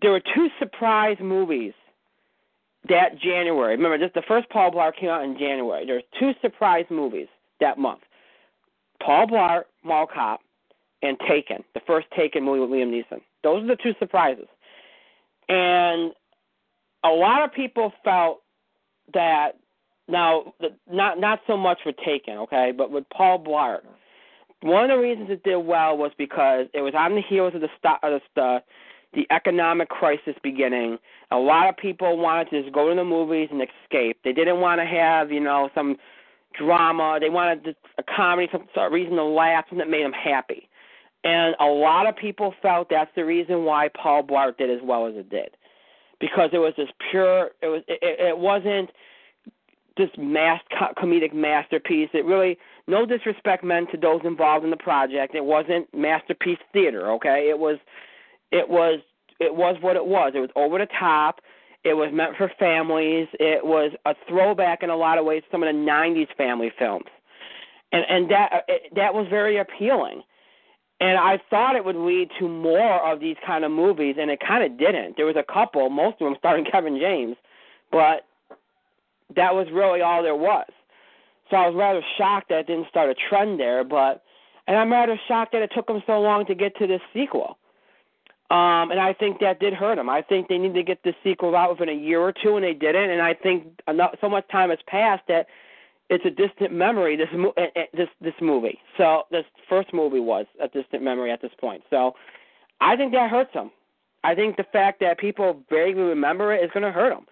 there 0.00 0.10
were 0.10 0.22
two 0.34 0.48
surprise 0.58 1.18
movies 1.20 1.74
that 2.88 3.18
January. 3.20 3.76
Remember, 3.76 3.98
this 3.98 4.10
the 4.14 4.22
first 4.26 4.48
Paul 4.48 4.70
Blart 4.70 4.96
came 4.98 5.10
out 5.10 5.22
in 5.22 5.36
January. 5.36 5.84
There's 5.84 6.02
two 6.18 6.32
surprise 6.40 6.86
movies 6.88 7.28
that 7.60 7.76
month: 7.76 8.00
Paul 9.02 9.26
Blart, 9.26 9.64
Mall 9.84 10.06
Cop, 10.06 10.40
and 11.02 11.18
Taken, 11.28 11.62
the 11.74 11.82
first 11.86 12.06
Taken 12.16 12.42
movie 12.42 12.60
with 12.60 12.70
Liam 12.70 12.90
Neeson. 12.90 13.20
Those 13.44 13.64
are 13.64 13.66
the 13.66 13.76
two 13.76 13.92
surprises. 13.98 14.48
And 15.50 16.12
a 17.04 17.10
lot 17.10 17.44
of 17.44 17.52
people 17.52 17.92
felt 18.02 18.40
that 19.12 19.58
now, 20.08 20.54
not 20.90 21.20
not 21.20 21.40
so 21.46 21.58
much 21.58 21.80
with 21.84 21.96
Taken, 22.02 22.38
okay, 22.38 22.72
but 22.74 22.90
with 22.90 23.04
Paul 23.10 23.44
Blart. 23.44 23.80
One 24.62 24.84
of 24.84 24.90
the 24.90 25.02
reasons 25.02 25.30
it 25.30 25.42
did 25.42 25.56
well 25.56 25.96
was 25.96 26.12
because 26.18 26.66
it 26.74 26.82
was 26.82 26.94
on 26.94 27.14
the 27.14 27.22
heels 27.22 27.54
of 27.54 27.62
the, 27.62 27.68
of 28.02 28.20
the 28.34 28.62
the 29.12 29.26
economic 29.30 29.88
crisis 29.88 30.36
beginning. 30.42 30.96
A 31.32 31.36
lot 31.36 31.68
of 31.68 31.76
people 31.76 32.16
wanted 32.16 32.50
to 32.50 32.62
just 32.62 32.72
go 32.72 32.88
to 32.88 32.94
the 32.94 33.04
movies 33.04 33.48
and 33.50 33.60
escape. 33.60 34.18
They 34.22 34.32
didn't 34.32 34.60
want 34.60 34.80
to 34.80 34.86
have, 34.86 35.32
you 35.32 35.40
know, 35.40 35.68
some 35.74 35.96
drama. 36.56 37.18
They 37.20 37.30
wanted 37.30 37.74
a 37.98 38.02
comedy, 38.04 38.48
some 38.52 38.68
sort 38.72 38.86
of 38.86 38.92
reason 38.92 39.16
to 39.16 39.24
laugh, 39.24 39.64
something 39.68 39.78
that 39.78 39.90
made 39.90 40.04
them 40.04 40.12
happy. 40.12 40.68
And 41.24 41.56
a 41.60 41.66
lot 41.66 42.06
of 42.06 42.16
people 42.16 42.54
felt 42.62 42.88
that's 42.88 43.10
the 43.16 43.24
reason 43.24 43.64
why 43.64 43.88
Paul 44.00 44.22
Blart 44.22 44.58
did 44.58 44.70
as 44.70 44.80
well 44.82 45.06
as 45.06 45.14
it 45.16 45.28
did, 45.28 45.56
because 46.20 46.50
it 46.52 46.58
was 46.58 46.72
this 46.76 46.88
pure. 47.10 47.50
It 47.62 47.66
was. 47.66 47.82
It, 47.88 47.98
it 48.02 48.38
wasn't 48.38 48.90
this 49.96 50.10
mass 50.16 50.62
comedic 50.96 51.34
masterpiece. 51.34 52.08
It 52.14 52.24
really, 52.24 52.58
no 52.86 53.06
disrespect 53.06 53.64
meant 53.64 53.90
to 53.92 53.96
those 53.96 54.20
involved 54.24 54.64
in 54.64 54.70
the 54.70 54.76
project. 54.76 55.34
It 55.34 55.44
wasn't 55.44 55.86
masterpiece 55.94 56.58
theater. 56.72 57.10
Okay, 57.12 57.48
it 57.48 57.58
was 57.58 57.78
it 58.50 58.68
was 58.68 59.00
it 59.38 59.54
was 59.54 59.76
what 59.80 59.96
it 59.96 60.06
was. 60.06 60.32
It 60.34 60.40
was 60.40 60.50
over 60.56 60.78
the 60.78 60.88
top. 60.98 61.40
It 61.82 61.94
was 61.94 62.10
meant 62.12 62.36
for 62.36 62.50
families. 62.58 63.28
It 63.34 63.64
was 63.64 63.92
a 64.04 64.14
throwback 64.28 64.82
in 64.82 64.90
a 64.90 64.96
lot 64.96 65.18
of 65.18 65.24
ways 65.24 65.42
to 65.42 65.48
some 65.50 65.62
of 65.62 65.74
the 65.74 65.78
'90s 65.78 66.28
family 66.36 66.70
films, 66.78 67.06
and 67.92 68.04
and 68.08 68.30
that 68.30 68.64
it, 68.68 68.94
that 68.94 69.14
was 69.14 69.26
very 69.30 69.58
appealing. 69.58 70.22
And 71.02 71.16
I 71.16 71.38
thought 71.48 71.76
it 71.76 71.84
would 71.84 71.96
lead 71.96 72.28
to 72.38 72.46
more 72.46 73.00
of 73.10 73.20
these 73.20 73.36
kind 73.46 73.64
of 73.64 73.70
movies, 73.70 74.16
and 74.20 74.30
it 74.30 74.38
kind 74.46 74.62
of 74.62 74.78
didn't. 74.78 75.16
There 75.16 75.24
was 75.24 75.36
a 75.36 75.52
couple, 75.52 75.88
most 75.88 76.20
of 76.20 76.26
them 76.26 76.34
starring 76.38 76.64
Kevin 76.70 76.98
James, 77.00 77.36
but 77.90 78.26
that 79.34 79.54
was 79.54 79.66
really 79.72 80.02
all 80.02 80.22
there 80.22 80.36
was. 80.36 80.66
So 81.50 81.56
I 81.56 81.66
was 81.66 81.74
rather 81.76 82.02
shocked 82.16 82.48
that 82.50 82.60
it 82.60 82.66
didn't 82.68 82.88
start 82.88 83.10
a 83.10 83.14
trend 83.28 83.58
there, 83.58 83.84
but 83.84 84.22
and 84.66 84.76
I'm 84.76 84.92
rather 84.92 85.18
shocked 85.26 85.52
that 85.52 85.62
it 85.62 85.72
took 85.74 85.86
them 85.86 86.02
so 86.06 86.20
long 86.20 86.46
to 86.46 86.54
get 86.54 86.76
to 86.76 86.86
this 86.86 87.00
sequel. 87.12 87.58
Um, 88.50 88.90
and 88.90 88.98
I 88.98 89.12
think 89.12 89.38
that 89.40 89.60
did 89.60 89.74
hurt 89.74 89.96
them. 89.96 90.08
I 90.08 90.22
think 90.22 90.48
they 90.48 90.58
need 90.58 90.74
to 90.74 90.82
get 90.82 91.02
the 91.04 91.14
sequel 91.22 91.54
out 91.54 91.70
within 91.70 91.88
a 91.88 91.98
year 91.98 92.20
or 92.20 92.32
two, 92.32 92.56
and 92.56 92.64
they 92.64 92.74
didn't. 92.74 93.10
And 93.10 93.22
I 93.22 93.32
think 93.34 93.80
enough, 93.86 94.16
so 94.20 94.28
much 94.28 94.46
time 94.50 94.70
has 94.70 94.78
passed 94.86 95.22
that 95.28 95.46
it's 96.08 96.24
a 96.24 96.30
distant 96.30 96.72
memory. 96.72 97.16
This 97.16 97.28
eh, 97.56 97.66
eh, 97.76 97.84
this 97.94 98.08
this 98.20 98.34
movie. 98.40 98.78
So 98.96 99.22
this 99.30 99.44
first 99.68 99.94
movie 99.94 100.18
was 100.18 100.46
a 100.60 100.66
distant 100.66 101.02
memory 101.02 101.30
at 101.30 101.40
this 101.40 101.52
point. 101.60 101.82
So 101.90 102.14
I 102.80 102.96
think 102.96 103.12
that 103.12 103.30
hurts 103.30 103.54
them. 103.54 103.70
I 104.24 104.34
think 104.34 104.56
the 104.56 104.66
fact 104.72 105.00
that 105.00 105.18
people 105.18 105.62
vaguely 105.70 106.02
remember 106.02 106.52
it 106.52 106.62
is 106.64 106.70
going 106.72 106.82
to 106.82 106.92
hurt 106.92 107.10
them. 107.14 107.26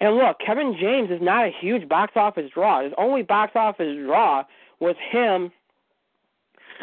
And 0.00 0.16
look, 0.16 0.38
Kevin 0.44 0.76
James 0.78 1.10
is 1.10 1.22
not 1.22 1.46
a 1.46 1.50
huge 1.60 1.88
box 1.88 2.12
office 2.16 2.50
draw. 2.52 2.82
His 2.82 2.92
only 2.98 3.22
box 3.22 3.52
office 3.54 3.96
draw 4.04 4.44
was 4.78 4.94
him. 5.10 5.50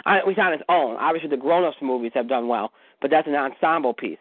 I, 0.05 0.21
he's 0.27 0.37
on 0.39 0.51
his 0.51 0.61
own. 0.69 0.95
Obviously, 0.95 1.29
the 1.29 1.37
grown-ups 1.37 1.77
movies 1.81 2.11
have 2.15 2.27
done 2.27 2.47
well 2.47 2.71
but 3.03 3.11
that's 3.11 3.27
an 3.27 3.35
ensemble 3.35 3.93
piece. 3.93 4.17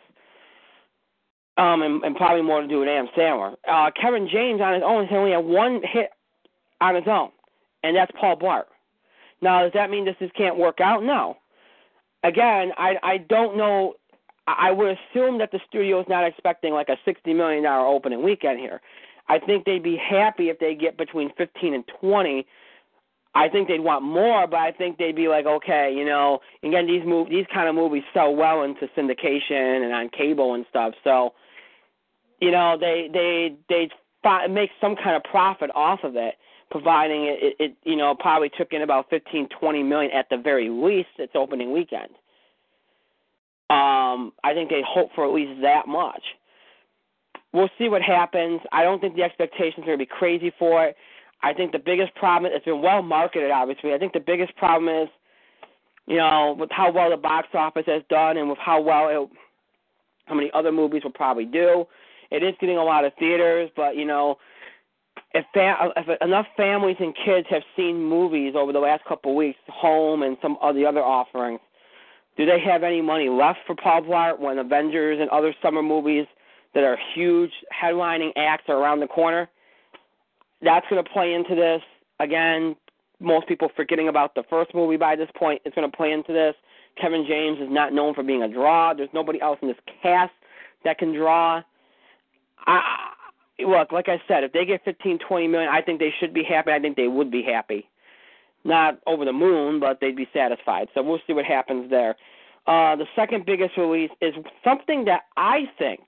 Um, 1.56 1.82
and, 1.82 2.02
and 2.02 2.16
probably 2.16 2.42
more 2.42 2.60
to 2.60 2.66
do 2.66 2.80
with 2.80 2.88
Adam 2.88 3.08
Sandler. 3.16 3.54
Uh, 3.66 3.90
Kevin 3.98 4.28
James 4.30 4.60
on 4.60 4.74
his 4.74 4.82
own 4.84 5.06
has 5.06 5.16
only 5.16 5.30
had 5.30 5.44
one 5.44 5.80
hit 5.84 6.10
on 6.80 6.96
his 6.96 7.04
own, 7.06 7.30
and 7.84 7.96
that's 7.96 8.10
Paul 8.18 8.36
Blart. 8.36 8.64
Now, 9.40 9.62
does 9.62 9.72
that 9.74 9.90
mean 9.90 10.04
this 10.04 10.16
just 10.18 10.34
can't 10.34 10.58
work 10.58 10.80
out? 10.80 11.04
No. 11.04 11.36
Again, 12.24 12.72
I 12.76 12.96
I 13.02 13.18
don't 13.18 13.56
know. 13.56 13.94
I 14.46 14.70
would 14.72 14.98
assume 14.98 15.38
that 15.38 15.52
the 15.52 15.60
studio 15.68 16.00
is 16.00 16.06
not 16.08 16.24
expecting 16.24 16.72
like 16.72 16.88
a 16.88 16.96
sixty 17.04 17.34
million 17.34 17.64
dollar 17.64 17.86
opening 17.86 18.22
weekend 18.22 18.58
here. 18.60 18.80
I 19.28 19.38
think 19.38 19.64
they'd 19.64 19.82
be 19.82 19.96
happy 19.96 20.48
if 20.50 20.58
they 20.58 20.74
get 20.74 20.96
between 20.98 21.32
fifteen 21.36 21.74
and 21.74 21.84
twenty 22.00 22.46
I 23.34 23.48
think 23.48 23.68
they'd 23.68 23.80
want 23.80 24.04
more, 24.04 24.46
but 24.46 24.58
I 24.60 24.72
think 24.72 24.98
they'd 24.98 25.16
be 25.16 25.28
like, 25.28 25.46
okay, 25.46 25.94
you 25.96 26.04
know, 26.04 26.40
again, 26.62 26.86
these 26.86 27.04
move 27.06 27.30
these 27.30 27.46
kind 27.52 27.68
of 27.68 27.74
movies 27.74 28.02
sell 28.12 28.34
well 28.34 28.62
into 28.62 28.88
syndication 28.96 29.84
and 29.84 29.92
on 29.92 30.10
cable 30.10 30.54
and 30.54 30.66
stuff. 30.68 30.94
So, 31.02 31.32
you 32.40 32.50
know, 32.50 32.76
they 32.78 33.08
they 33.12 33.56
they 33.70 33.88
make 34.50 34.70
some 34.80 34.96
kind 34.96 35.16
of 35.16 35.24
profit 35.24 35.70
off 35.74 36.00
of 36.04 36.16
it. 36.16 36.34
providing 36.70 37.24
it, 37.24 37.38
it, 37.42 37.56
it 37.60 37.76
you 37.84 37.96
know 37.96 38.14
probably 38.14 38.50
took 38.58 38.72
in 38.72 38.82
about 38.82 39.08
fifteen 39.10 39.48
twenty 39.60 39.82
million 39.82 40.10
at 40.12 40.28
the 40.30 40.36
very 40.36 40.68
least 40.68 41.10
its 41.18 41.32
opening 41.36 41.72
weekend. 41.72 42.10
Um, 43.72 44.32
I 44.44 44.52
think 44.54 44.70
they 44.70 44.82
hope 44.86 45.10
for 45.14 45.26
at 45.26 45.32
least 45.32 45.62
that 45.62 45.88
much. 45.88 46.22
We'll 47.52 47.70
see 47.78 47.88
what 47.88 48.02
happens. 48.02 48.60
I 48.72 48.82
don't 48.82 49.00
think 49.00 49.16
the 49.16 49.22
expectations 49.22 49.84
are 49.84 49.86
going 49.86 49.98
to 49.98 50.04
be 50.04 50.10
crazy 50.10 50.52
for 50.58 50.84
it. 50.86 50.96
I 51.42 51.52
think 51.54 51.72
the 51.72 51.78
biggest 51.78 52.14
problem 52.14 52.52
it's 52.54 52.64
been 52.64 52.82
well 52.82 53.02
marketed 53.02 53.50
obviously. 53.50 53.94
I 53.94 53.98
think 53.98 54.12
the 54.12 54.20
biggest 54.20 54.54
problem 54.56 54.88
is 54.94 55.08
you 56.06 56.16
know, 56.16 56.56
with 56.58 56.70
how 56.70 56.90
well 56.92 57.10
the 57.10 57.16
box 57.16 57.48
office 57.54 57.84
has 57.86 58.02
done 58.08 58.36
and 58.36 58.48
with 58.48 58.58
how 58.58 58.80
well 58.80 59.08
it, 59.08 59.28
how 60.26 60.34
many 60.34 60.50
other 60.54 60.72
movies 60.72 61.02
will 61.04 61.12
probably 61.12 61.44
do. 61.44 61.86
It 62.30 62.42
is 62.42 62.54
getting 62.60 62.76
a 62.78 62.84
lot 62.84 63.04
of 63.04 63.12
theaters, 63.18 63.70
but 63.76 63.96
you 63.96 64.04
know, 64.04 64.38
if, 65.34 65.44
fa- 65.54 65.92
if 65.96 66.22
enough 66.22 66.46
families 66.56 66.96
and 66.98 67.14
kids 67.24 67.46
have 67.50 67.62
seen 67.76 68.02
movies 68.02 68.54
over 68.56 68.72
the 68.72 68.78
last 68.78 69.04
couple 69.04 69.32
of 69.32 69.36
weeks, 69.36 69.58
Home 69.68 70.22
and 70.22 70.36
some 70.42 70.56
of 70.60 70.74
the 70.74 70.86
other 70.86 71.02
offerings, 71.02 71.60
do 72.36 72.46
they 72.46 72.60
have 72.60 72.82
any 72.82 73.02
money 73.02 73.28
left 73.28 73.60
for 73.66 73.74
Paul 73.74 74.02
Blart 74.02 74.38
when 74.38 74.58
Avengers 74.58 75.18
and 75.20 75.28
other 75.30 75.54
summer 75.62 75.82
movies 75.82 76.26
that 76.74 76.84
are 76.84 76.96
huge 77.14 77.50
headlining 77.72 78.30
acts 78.36 78.64
are 78.68 78.76
around 78.76 79.00
the 79.00 79.06
corner? 79.06 79.48
That's 80.62 80.86
going 80.88 81.02
to 81.02 81.10
play 81.10 81.34
into 81.34 81.54
this. 81.54 81.82
Again, 82.20 82.76
most 83.20 83.46
people 83.46 83.68
forgetting 83.76 84.08
about 84.08 84.34
the 84.34 84.44
first 84.48 84.74
movie 84.74 84.96
by 84.96 85.16
this 85.16 85.28
point 85.36 85.60
is 85.64 85.72
going 85.74 85.90
to 85.90 85.96
play 85.96 86.12
into 86.12 86.32
this. 86.32 86.54
Kevin 87.00 87.24
James 87.26 87.58
is 87.60 87.68
not 87.70 87.92
known 87.92 88.14
for 88.14 88.22
being 88.22 88.42
a 88.42 88.48
draw. 88.48 88.94
There's 88.94 89.08
nobody 89.12 89.40
else 89.40 89.58
in 89.62 89.68
this 89.68 89.76
cast 90.02 90.32
that 90.84 90.98
can 90.98 91.14
draw. 91.14 91.62
I, 92.66 93.12
look, 93.60 93.92
like 93.92 94.08
I 94.08 94.20
said, 94.28 94.44
if 94.44 94.52
they 94.52 94.64
get 94.64 94.84
15, 94.84 95.18
20 95.26 95.48
million, 95.48 95.70
I 95.70 95.82
think 95.82 95.98
they 95.98 96.12
should 96.20 96.34
be 96.34 96.44
happy. 96.44 96.70
I 96.72 96.78
think 96.78 96.96
they 96.96 97.08
would 97.08 97.30
be 97.30 97.42
happy. 97.42 97.88
Not 98.64 98.98
over 99.06 99.24
the 99.24 99.32
moon, 99.32 99.80
but 99.80 99.98
they'd 100.00 100.16
be 100.16 100.28
satisfied. 100.32 100.88
So 100.94 101.02
we'll 101.02 101.18
see 101.26 101.32
what 101.32 101.44
happens 101.44 101.90
there. 101.90 102.16
Uh, 102.66 102.94
the 102.94 103.06
second 103.16 103.44
biggest 103.44 103.76
release 103.76 104.10
is 104.20 104.34
something 104.62 105.04
that 105.06 105.22
I 105.36 105.64
think 105.78 106.00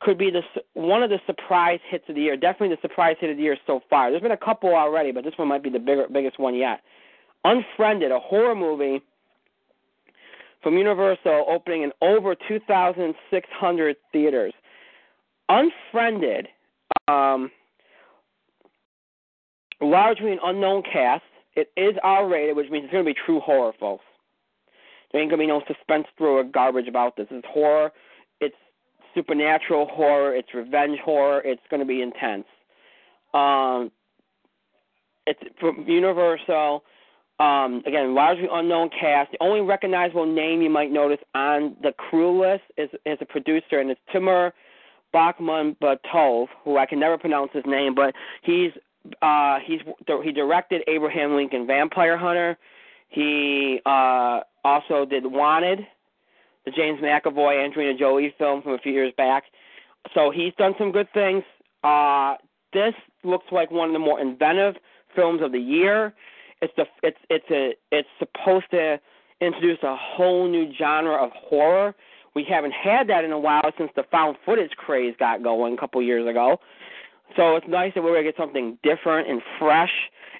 could 0.00 0.18
be 0.18 0.30
the 0.30 0.42
one 0.74 1.02
of 1.02 1.10
the 1.10 1.20
surprise 1.26 1.80
hits 1.88 2.04
of 2.08 2.14
the 2.14 2.22
year. 2.22 2.36
Definitely 2.36 2.76
the 2.76 2.82
surprise 2.82 3.16
hit 3.20 3.30
of 3.30 3.36
the 3.36 3.42
year 3.42 3.56
so 3.66 3.80
far. 3.90 4.10
There's 4.10 4.22
been 4.22 4.32
a 4.32 4.36
couple 4.36 4.74
already, 4.74 5.12
but 5.12 5.24
this 5.24 5.34
one 5.36 5.48
might 5.48 5.62
be 5.62 5.70
the 5.70 5.78
bigger, 5.78 6.06
biggest 6.10 6.38
one 6.38 6.54
yet. 6.54 6.80
Unfriended, 7.44 8.10
a 8.10 8.18
horror 8.18 8.54
movie 8.54 9.02
from 10.62 10.78
Universal, 10.78 11.44
opening 11.48 11.82
in 11.82 11.92
over 12.00 12.34
2,600 12.34 13.96
theaters. 14.12 14.54
Unfriended, 15.48 16.48
um, 17.06 17.50
largely 19.80 20.32
an 20.32 20.38
unknown 20.42 20.82
cast. 20.82 21.22
It 21.56 21.70
is 21.76 21.94
R-rated, 22.02 22.56
which 22.56 22.70
means 22.70 22.84
it's 22.84 22.92
going 22.92 23.04
to 23.04 23.10
be 23.10 23.18
true 23.26 23.40
horror, 23.40 23.72
folks. 23.78 24.04
There 25.12 25.20
ain't 25.20 25.30
going 25.30 25.38
to 25.38 25.44
be 25.44 25.46
no 25.46 25.62
suspense 25.68 26.06
through 26.18 26.38
or 26.38 26.44
garbage 26.44 26.88
about 26.88 27.16
this. 27.16 27.26
It's 27.30 27.46
horror. 27.48 27.92
It's 28.40 28.56
supernatural 29.14 29.86
horror. 29.86 30.34
It's 30.34 30.52
revenge 30.52 30.98
horror. 30.98 31.40
It's 31.44 31.62
going 31.70 31.80
to 31.80 31.86
be 31.86 32.02
intense. 32.02 32.46
Um, 33.32 33.92
it's 35.26 35.40
from 35.60 35.84
Universal. 35.86 36.82
Um, 37.40 37.82
again, 37.86 38.14
largely 38.14 38.48
unknown 38.50 38.90
cast. 38.90 39.32
The 39.32 39.38
only 39.40 39.60
recognizable 39.60 40.26
name 40.26 40.62
you 40.62 40.70
might 40.70 40.92
notice 40.92 41.18
on 41.34 41.76
the 41.82 41.92
crew 41.92 42.40
list 42.40 42.62
is, 42.76 42.90
is 43.06 43.18
a 43.20 43.24
producer, 43.24 43.80
and 43.80 43.90
it's 43.90 44.00
Timur 44.12 44.52
Bachman 45.12 45.76
Batov, 45.80 46.46
who 46.64 46.76
I 46.76 46.86
can 46.86 47.00
never 47.00 47.18
pronounce 47.18 47.50
his 47.52 47.64
name, 47.66 47.94
but 47.94 48.14
he's 48.42 48.72
uh, 49.22 49.58
he's 49.64 49.80
he 50.22 50.32
directed 50.32 50.82
Abraham 50.86 51.36
Lincoln 51.36 51.66
Vampire 51.66 52.16
Hunter. 52.16 52.56
He 53.08 53.80
uh, 53.86 54.40
also 54.64 55.04
did 55.04 55.24
Wanted, 55.24 55.80
the 56.64 56.72
James 56.72 57.00
McAvoy 57.00 57.64
Angelina 57.64 57.96
Jolie 57.96 58.34
film 58.38 58.62
from 58.62 58.72
a 58.72 58.78
few 58.78 58.92
years 58.92 59.12
back. 59.16 59.44
So 60.14 60.30
he's 60.30 60.52
done 60.58 60.74
some 60.78 60.90
good 60.90 61.08
things. 61.14 61.44
Uh, 61.82 62.34
this 62.72 62.94
looks 63.22 63.46
like 63.52 63.70
one 63.70 63.88
of 63.88 63.92
the 63.92 63.98
more 63.98 64.20
inventive 64.20 64.74
films 65.14 65.42
of 65.42 65.52
the 65.52 65.60
year. 65.60 66.14
It's 66.60 66.72
the 66.76 66.86
it's 67.02 67.18
it's 67.30 67.50
a 67.50 67.74
it's 67.92 68.08
supposed 68.18 68.70
to 68.70 68.98
introduce 69.40 69.78
a 69.82 69.96
whole 69.96 70.48
new 70.48 70.72
genre 70.78 71.14
of 71.14 71.30
horror 71.32 71.94
we 72.34 72.44
haven't 72.44 72.72
had 72.72 73.08
that 73.08 73.24
in 73.24 73.32
a 73.32 73.38
while 73.38 73.70
since 73.78 73.90
the 73.94 74.02
found 74.10 74.36
footage 74.44 74.72
craze 74.72 75.14
got 75.18 75.42
going 75.42 75.74
a 75.74 75.76
couple 75.76 76.02
years 76.02 76.28
ago. 76.28 76.58
So 77.36 77.56
it's 77.56 77.66
nice 77.68 77.92
that 77.94 78.02
we're 78.02 78.12
going 78.12 78.24
to 78.24 78.30
get 78.30 78.36
something 78.36 78.78
different 78.82 79.28
and 79.28 79.42
fresh. 79.58 79.92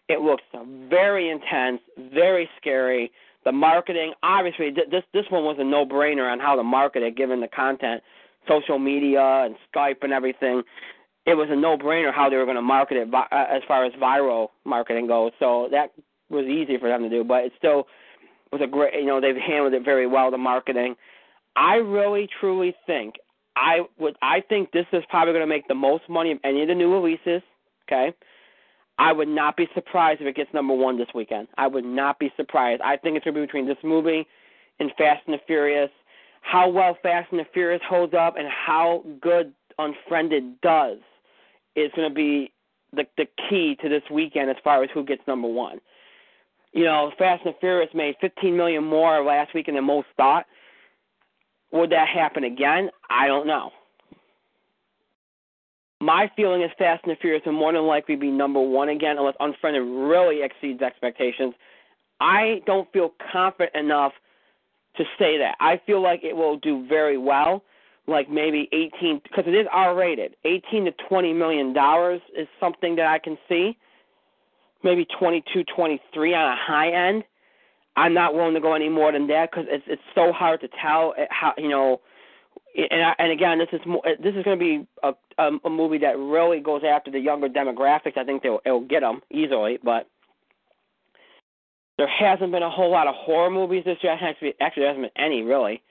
It 0.08 0.20
looks 0.20 0.42
very 0.88 1.30
intense, 1.30 1.80
very 2.12 2.48
scary. 2.60 3.10
The 3.44 3.52
marketing, 3.52 4.14
obviously, 4.22 4.70
this 4.70 5.02
this 5.12 5.24
one 5.30 5.44
was 5.44 5.56
a 5.58 5.64
no-brainer 5.64 6.30
on 6.30 6.40
how 6.40 6.56
to 6.56 6.62
market 6.62 7.02
it, 7.02 7.16
given 7.16 7.40
the 7.40 7.48
content, 7.48 8.02
social 8.48 8.78
media 8.78 9.20
and 9.20 9.56
Skype 9.74 10.02
and 10.02 10.12
everything. 10.12 10.62
It 11.26 11.34
was 11.34 11.48
a 11.50 11.56
no-brainer 11.56 12.12
how 12.12 12.28
they 12.28 12.36
were 12.36 12.44
going 12.44 12.56
to 12.56 12.62
market 12.62 12.96
it 12.96 13.12
uh, 13.12 13.24
as 13.32 13.62
far 13.66 13.84
as 13.84 13.92
viral 13.94 14.48
marketing 14.64 15.06
goes. 15.06 15.32
So 15.38 15.68
that 15.70 15.92
was 16.30 16.46
easy 16.46 16.78
for 16.78 16.88
them 16.88 17.02
to 17.02 17.08
do, 17.08 17.24
but 17.24 17.44
it 17.44 17.52
still 17.58 17.86
was 18.52 18.60
a 18.62 18.66
great. 18.66 18.94
You 18.94 19.06
know, 19.06 19.20
they've 19.20 19.36
handled 19.36 19.74
it 19.74 19.84
very 19.84 20.06
well. 20.06 20.30
The 20.30 20.38
marketing. 20.38 20.96
I 21.56 21.76
really 21.76 22.28
truly 22.40 22.74
think 22.86 23.14
I 23.56 23.80
would 23.98 24.16
I 24.22 24.40
think 24.40 24.72
this 24.72 24.86
is 24.92 25.02
probably 25.08 25.32
going 25.32 25.42
to 25.42 25.46
make 25.46 25.68
the 25.68 25.74
most 25.74 26.08
money 26.08 26.32
of 26.32 26.38
any 26.44 26.62
of 26.62 26.68
the 26.68 26.74
new 26.74 26.92
releases. 26.92 27.42
Okay, 27.86 28.14
I 28.98 29.12
would 29.12 29.28
not 29.28 29.56
be 29.56 29.68
surprised 29.74 30.20
if 30.20 30.26
it 30.26 30.36
gets 30.36 30.52
number 30.54 30.74
one 30.74 30.98
this 30.98 31.08
weekend. 31.14 31.48
I 31.56 31.66
would 31.66 31.84
not 31.84 32.18
be 32.18 32.32
surprised. 32.36 32.82
I 32.82 32.96
think 32.96 33.16
it's 33.16 33.24
going 33.24 33.34
to 33.34 33.40
be 33.40 33.46
between 33.46 33.66
this 33.66 33.82
movie 33.82 34.26
and 34.80 34.90
Fast 34.96 35.22
and 35.26 35.34
the 35.34 35.40
Furious. 35.46 35.90
How 36.42 36.68
well 36.68 36.96
Fast 37.02 37.30
and 37.30 37.40
the 37.40 37.46
Furious 37.52 37.82
holds 37.88 38.14
up 38.14 38.36
and 38.36 38.48
how 38.48 39.04
good 39.20 39.52
Unfriended 39.78 40.60
does 40.60 40.98
is 41.74 41.90
going 41.96 42.08
to 42.08 42.14
be 42.14 42.52
the 42.92 43.04
the 43.16 43.26
key 43.48 43.76
to 43.82 43.88
this 43.88 44.02
weekend 44.10 44.50
as 44.50 44.56
far 44.62 44.82
as 44.82 44.90
who 44.94 45.04
gets 45.04 45.22
number 45.26 45.48
one. 45.48 45.80
You 46.72 46.84
know, 46.84 47.12
Fast 47.18 47.44
and 47.44 47.54
the 47.54 47.58
Furious 47.60 47.90
made 47.94 48.14
15 48.20 48.56
million 48.56 48.84
more 48.84 49.24
last 49.24 49.54
weekend 49.54 49.76
than 49.76 49.84
most 49.84 50.08
thought. 50.16 50.46
Would 51.74 51.90
that 51.90 52.06
happen 52.08 52.44
again? 52.44 52.88
I 53.10 53.26
don't 53.26 53.46
know. 53.46 53.70
My 56.00 56.30
feeling 56.36 56.62
is 56.62 56.70
Fast 56.78 57.02
and 57.04 57.12
the 57.12 57.20
Furious 57.20 57.42
will 57.44 57.52
more 57.52 57.72
than 57.72 57.82
likely 57.82 58.14
be 58.14 58.30
number 58.30 58.60
one 58.60 58.90
again, 58.90 59.16
unless 59.18 59.34
Unfriended 59.40 59.82
really 59.82 60.40
exceeds 60.42 60.82
expectations. 60.82 61.52
I 62.20 62.60
don't 62.64 62.90
feel 62.92 63.12
confident 63.32 63.74
enough 63.74 64.12
to 64.96 65.04
say 65.18 65.38
that. 65.38 65.56
I 65.60 65.80
feel 65.84 66.00
like 66.00 66.22
it 66.22 66.36
will 66.36 66.58
do 66.58 66.86
very 66.86 67.18
well, 67.18 67.64
like 68.06 68.30
maybe 68.30 68.68
18, 68.72 69.20
because 69.24 69.44
it 69.46 69.54
is 69.54 69.66
R-rated. 69.72 70.36
18 70.44 70.84
to 70.84 70.92
20 71.08 71.32
million 71.32 71.72
dollars 71.72 72.20
is 72.38 72.46
something 72.60 72.94
that 72.96 73.06
I 73.06 73.18
can 73.18 73.36
see. 73.48 73.76
Maybe 74.84 75.06
22, 75.18 75.64
23 75.74 76.34
on 76.34 76.52
a 76.52 76.56
high 76.56 77.08
end. 77.08 77.24
I'm 77.96 78.14
not 78.14 78.34
willing 78.34 78.54
to 78.54 78.60
go 78.60 78.74
any 78.74 78.88
more 78.88 79.12
than 79.12 79.26
that 79.28 79.50
because 79.50 79.66
it's 79.68 79.84
it's 79.86 80.02
so 80.14 80.32
hard 80.32 80.60
to 80.62 80.68
tell 80.82 81.14
eh, 81.16 81.26
how 81.30 81.52
you 81.56 81.68
know. 81.68 82.00
And 82.76 83.04
I, 83.04 83.14
and 83.20 83.30
again, 83.30 83.58
this 83.58 83.68
is 83.72 83.80
more, 83.86 84.02
eh, 84.04 84.16
this 84.20 84.34
is 84.34 84.42
going 84.42 84.58
to 84.58 84.64
be 84.64 84.86
a, 85.02 85.12
a 85.38 85.58
a 85.64 85.70
movie 85.70 85.98
that 85.98 86.18
really 86.18 86.60
goes 86.60 86.82
after 86.84 87.10
the 87.10 87.20
younger 87.20 87.48
demographics. 87.48 88.16
I 88.16 88.24
think 88.24 88.42
they'll 88.42 88.60
it'll 88.66 88.80
get 88.80 89.00
them 89.00 89.20
easily, 89.30 89.78
but 89.82 90.08
there 91.98 92.08
hasn't 92.08 92.50
been 92.50 92.64
a 92.64 92.70
whole 92.70 92.90
lot 92.90 93.06
of 93.06 93.14
horror 93.14 93.50
movies 93.50 93.84
this 93.84 93.98
year. 94.02 94.16
Actually, 94.20 94.54
there 94.58 94.88
hasn't 94.88 95.14
been 95.14 95.24
any 95.24 95.42
really. 95.42 95.82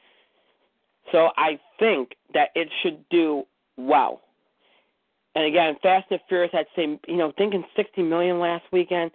So 1.12 1.30
I 1.38 1.60
think 1.80 2.16
that 2.34 2.50
it 2.56 2.70
should 2.82 3.08
do 3.10 3.44
well. 3.78 4.22
And 5.36 5.46
again, 5.46 5.76
Fast 5.82 6.08
and 6.12 6.20
Furious 6.28 6.52
had 6.52 6.66
say 6.76 7.00
you 7.08 7.18
know 7.18 7.32
thinking 7.38 7.64
60 7.76 8.04
million 8.04 8.40
last 8.40 8.66
weekend 8.74 9.12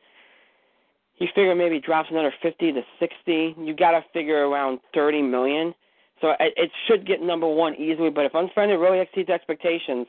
you 1.18 1.26
figure 1.34 1.54
maybe 1.54 1.80
drops 1.80 2.08
another 2.10 2.32
50 2.42 2.72
to 2.72 2.82
60. 3.00 3.54
You 3.58 3.74
got 3.74 3.92
to 3.92 4.04
figure 4.12 4.48
around 4.48 4.80
30 4.94 5.22
million. 5.22 5.74
So 6.20 6.30
it, 6.40 6.54
it 6.56 6.70
should 6.86 7.06
get 7.06 7.20
number 7.22 7.48
one 7.48 7.74
easily. 7.74 8.10
But 8.10 8.24
if 8.24 8.34
Unfriended 8.34 8.78
really 8.78 9.00
exceeds 9.00 9.28
expectations, 9.28 10.06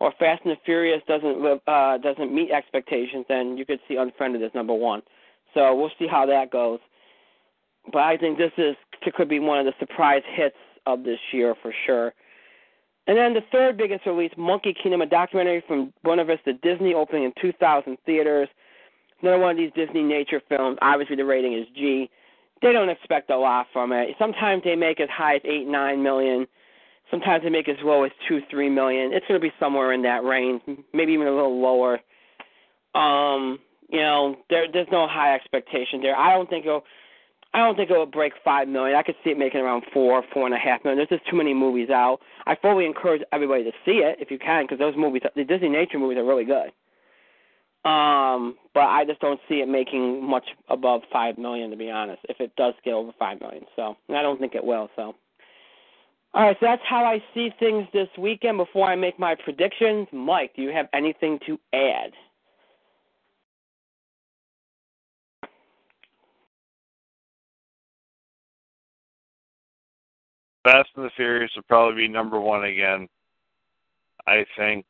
or 0.00 0.12
Fast 0.18 0.42
and 0.44 0.52
the 0.52 0.56
Furious 0.64 1.02
doesn't 1.06 1.62
uh, 1.66 1.98
doesn't 1.98 2.34
meet 2.34 2.50
expectations, 2.50 3.24
then 3.28 3.56
you 3.56 3.64
could 3.64 3.80
see 3.88 3.96
Unfriended 3.96 4.42
as 4.42 4.50
number 4.54 4.74
one. 4.74 5.02
So 5.54 5.74
we'll 5.74 5.92
see 5.98 6.06
how 6.06 6.26
that 6.26 6.50
goes. 6.50 6.80
But 7.92 8.02
I 8.02 8.16
think 8.16 8.38
this 8.38 8.52
is 8.58 8.76
could 9.14 9.28
be 9.28 9.38
one 9.38 9.58
of 9.58 9.66
the 9.66 9.74
surprise 9.78 10.22
hits 10.34 10.56
of 10.86 11.04
this 11.04 11.18
year 11.32 11.54
for 11.62 11.72
sure. 11.86 12.12
And 13.06 13.18
then 13.18 13.34
the 13.34 13.42
third 13.52 13.76
biggest 13.76 14.06
release, 14.06 14.32
Monkey 14.36 14.74
Kingdom, 14.74 15.02
a 15.02 15.06
documentary 15.06 15.62
from 15.66 15.92
Buena 16.02 16.24
Vista 16.24 16.54
Disney, 16.54 16.94
opening 16.94 17.24
in 17.24 17.32
2,000 17.40 17.98
theaters 18.06 18.48
another 19.24 19.42
one 19.42 19.52
of 19.52 19.56
these 19.56 19.72
Disney 19.74 20.02
nature 20.02 20.40
films. 20.48 20.78
Obviously, 20.82 21.16
the 21.16 21.24
rating 21.24 21.54
is 21.54 21.66
G. 21.74 22.10
They 22.62 22.72
don't 22.72 22.88
expect 22.88 23.30
a 23.30 23.36
lot 23.36 23.66
from 23.72 23.92
it. 23.92 24.10
Sometimes 24.18 24.62
they 24.64 24.76
make 24.76 25.00
as 25.00 25.08
high 25.10 25.36
as 25.36 25.42
eight, 25.44 25.66
nine 25.66 26.02
million. 26.02 26.46
Sometimes 27.10 27.42
they 27.42 27.50
make 27.50 27.68
as 27.68 27.76
low 27.82 28.04
as 28.04 28.12
two, 28.28 28.40
three 28.50 28.70
million. 28.70 29.12
It's 29.12 29.26
going 29.26 29.40
to 29.40 29.46
be 29.46 29.52
somewhere 29.60 29.92
in 29.92 30.02
that 30.02 30.24
range, 30.24 30.62
maybe 30.92 31.12
even 31.12 31.26
a 31.26 31.34
little 31.34 31.60
lower. 31.60 32.00
Um, 32.94 33.58
you 33.90 34.00
know, 34.00 34.36
there 34.48 34.66
there's 34.72 34.88
no 34.90 35.06
high 35.06 35.34
expectation 35.34 36.00
there. 36.00 36.16
I 36.16 36.34
don't 36.34 36.48
think 36.48 36.64
it'll 36.64 36.84
I 37.52 37.58
don't 37.58 37.76
think 37.76 37.90
it'll 37.90 38.06
break 38.06 38.32
five 38.44 38.66
million. 38.66 38.96
I 38.96 39.02
could 39.02 39.14
see 39.22 39.30
it 39.30 39.38
making 39.38 39.60
around 39.60 39.84
four, 39.92 40.24
four 40.32 40.46
and 40.46 40.54
a 40.54 40.58
half 40.58 40.82
million. 40.82 40.98
There's 40.98 41.20
just 41.20 41.30
too 41.30 41.36
many 41.36 41.54
movies 41.54 41.90
out. 41.90 42.18
I 42.46 42.56
fully 42.56 42.84
encourage 42.84 43.22
everybody 43.32 43.62
to 43.64 43.72
see 43.84 44.02
it 44.02 44.16
if 44.20 44.30
you 44.30 44.38
can, 44.38 44.64
because 44.64 44.78
those 44.78 44.96
movies, 44.96 45.22
the 45.36 45.44
Disney 45.44 45.68
nature 45.68 45.98
movies, 45.98 46.18
are 46.18 46.24
really 46.24 46.44
good. 46.44 46.72
Um, 47.84 48.56
but 48.72 48.84
I 48.84 49.04
just 49.04 49.20
don't 49.20 49.40
see 49.46 49.56
it 49.56 49.68
making 49.68 50.24
much 50.24 50.44
above 50.68 51.02
five 51.12 51.36
million, 51.36 51.70
to 51.70 51.76
be 51.76 51.90
honest. 51.90 52.20
If 52.28 52.40
it 52.40 52.56
does 52.56 52.72
get 52.82 52.94
over 52.94 53.12
five 53.18 53.40
million, 53.40 53.64
so 53.76 53.96
I 54.08 54.22
don't 54.22 54.40
think 54.40 54.54
it 54.54 54.64
will. 54.64 54.88
So, 54.96 55.14
all 56.32 56.46
right, 56.46 56.56
so 56.58 56.66
that's 56.66 56.82
how 56.88 57.04
I 57.04 57.22
see 57.34 57.50
things 57.60 57.86
this 57.92 58.08
weekend. 58.18 58.56
Before 58.56 58.86
I 58.86 58.96
make 58.96 59.18
my 59.18 59.34
predictions, 59.34 60.08
Mike, 60.12 60.52
do 60.56 60.62
you 60.62 60.70
have 60.70 60.88
anything 60.94 61.38
to 61.46 61.58
add? 61.74 62.12
Fast 70.64 70.88
and 70.96 71.04
the 71.04 71.10
Furious 71.14 71.52
will 71.54 71.62
probably 71.64 72.06
be 72.06 72.08
number 72.08 72.40
one 72.40 72.64
again. 72.64 73.06
I 74.26 74.46
think. 74.56 74.86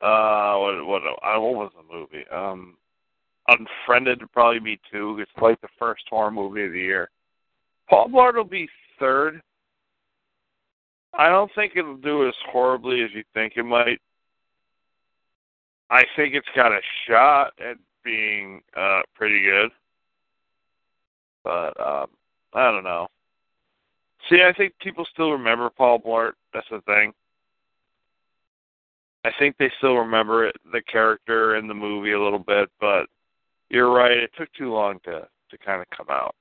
Uh, 0.00 0.56
what 0.56 0.86
what 0.86 1.02
uh, 1.02 1.40
what 1.40 1.54
was 1.54 1.72
the 1.76 1.94
movie? 1.94 2.24
Um, 2.30 2.76
Unfriended 3.48 4.20
would 4.20 4.32
probably 4.32 4.60
be 4.60 4.80
two. 4.90 5.18
It's 5.20 5.30
like 5.42 5.60
the 5.60 5.68
first 5.78 6.02
horror 6.08 6.30
movie 6.30 6.64
of 6.64 6.72
the 6.72 6.78
year. 6.78 7.10
Paul 7.88 8.08
Blart 8.08 8.36
will 8.36 8.44
be 8.44 8.68
third. 8.98 9.42
I 11.12 11.28
don't 11.28 11.50
think 11.54 11.72
it'll 11.74 11.96
do 11.96 12.28
as 12.28 12.34
horribly 12.50 13.02
as 13.02 13.10
you 13.12 13.24
think 13.34 13.54
it 13.56 13.64
might. 13.64 14.00
I 15.90 16.04
think 16.14 16.34
it's 16.34 16.46
got 16.54 16.72
a 16.72 16.80
shot 17.06 17.52
at 17.58 17.76
being 18.04 18.62
uh 18.76 19.02
pretty 19.14 19.42
good. 19.42 19.70
But 21.42 21.78
um 21.80 22.06
I 22.54 22.70
don't 22.70 22.84
know. 22.84 23.08
See, 24.28 24.42
I 24.42 24.52
think 24.52 24.74
people 24.80 25.04
still 25.12 25.32
remember 25.32 25.70
Paul 25.70 25.98
Blart. 25.98 26.32
That's 26.54 26.68
the 26.70 26.80
thing. 26.82 27.12
I 29.24 29.30
think 29.38 29.56
they 29.58 29.70
still 29.78 29.96
remember 29.96 30.46
it, 30.46 30.56
the 30.72 30.80
character 30.82 31.56
in 31.56 31.68
the 31.68 31.74
movie 31.74 32.12
a 32.12 32.22
little 32.22 32.38
bit, 32.38 32.70
but 32.80 33.06
you're 33.68 33.92
right. 33.92 34.16
It 34.16 34.30
took 34.36 34.52
too 34.54 34.72
long 34.72 34.98
to 35.04 35.28
to 35.50 35.58
kind 35.58 35.80
of 35.80 35.88
come 35.96 36.06
out. 36.10 36.34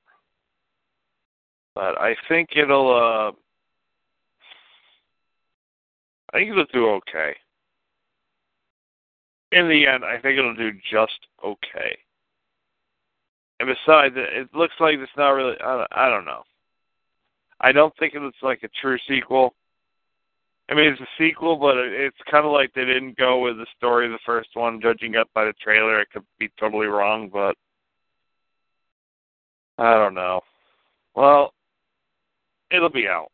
But 1.76 2.00
I 2.00 2.16
think 2.28 2.50
it'll. 2.56 2.92
uh 2.92 3.32
I 6.32 6.38
think 6.38 6.52
it'll 6.52 6.66
do 6.66 6.90
okay. 6.90 7.36
In 9.52 9.68
the 9.68 9.88
end, 9.88 10.06
I 10.06 10.20
think 10.20 10.38
it'll 10.38 10.56
do 10.56 10.72
just 10.92 11.20
okay. 11.44 11.98
And 13.60 13.68
besides, 13.68 14.14
it 14.16 14.50
looks 14.54 14.76
like 14.80 14.96
it's 15.00 15.12
not 15.18 15.32
really. 15.32 15.56
I 15.60 15.78
don't, 15.78 15.88
I 15.92 16.10
don't 16.10 16.26
know. 16.26 16.44
I 17.60 17.72
don't 17.72 17.94
think 17.98 18.14
it's 18.16 18.38
like 18.42 18.64
a 18.64 18.70
true 18.82 18.98
sequel. 19.08 19.54
I 20.70 20.76
mean, 20.76 20.86
it's 20.86 21.02
a 21.02 21.08
sequel, 21.18 21.56
but 21.56 21.78
it's 21.78 22.18
kind 22.30 22.46
of 22.46 22.52
like 22.52 22.72
they 22.74 22.86
didn't 22.86 23.18
go 23.18 23.40
with 23.40 23.58
the 23.58 23.66
story 23.76 24.06
of 24.06 24.12
the 24.12 24.20
first 24.24 24.50
one. 24.54 24.80
Judging 24.80 25.16
up 25.16 25.28
by 25.34 25.46
the 25.46 25.54
trailer, 25.54 26.00
it 26.00 26.10
could 26.12 26.24
be 26.38 26.50
totally 26.60 26.86
wrong, 26.86 27.30
but 27.32 27.56
I 29.80 29.96
don't 29.96 30.14
know. 30.14 30.42
Well, 31.16 31.54
it'll 32.70 32.90
be 32.90 33.08
out. 33.08 33.32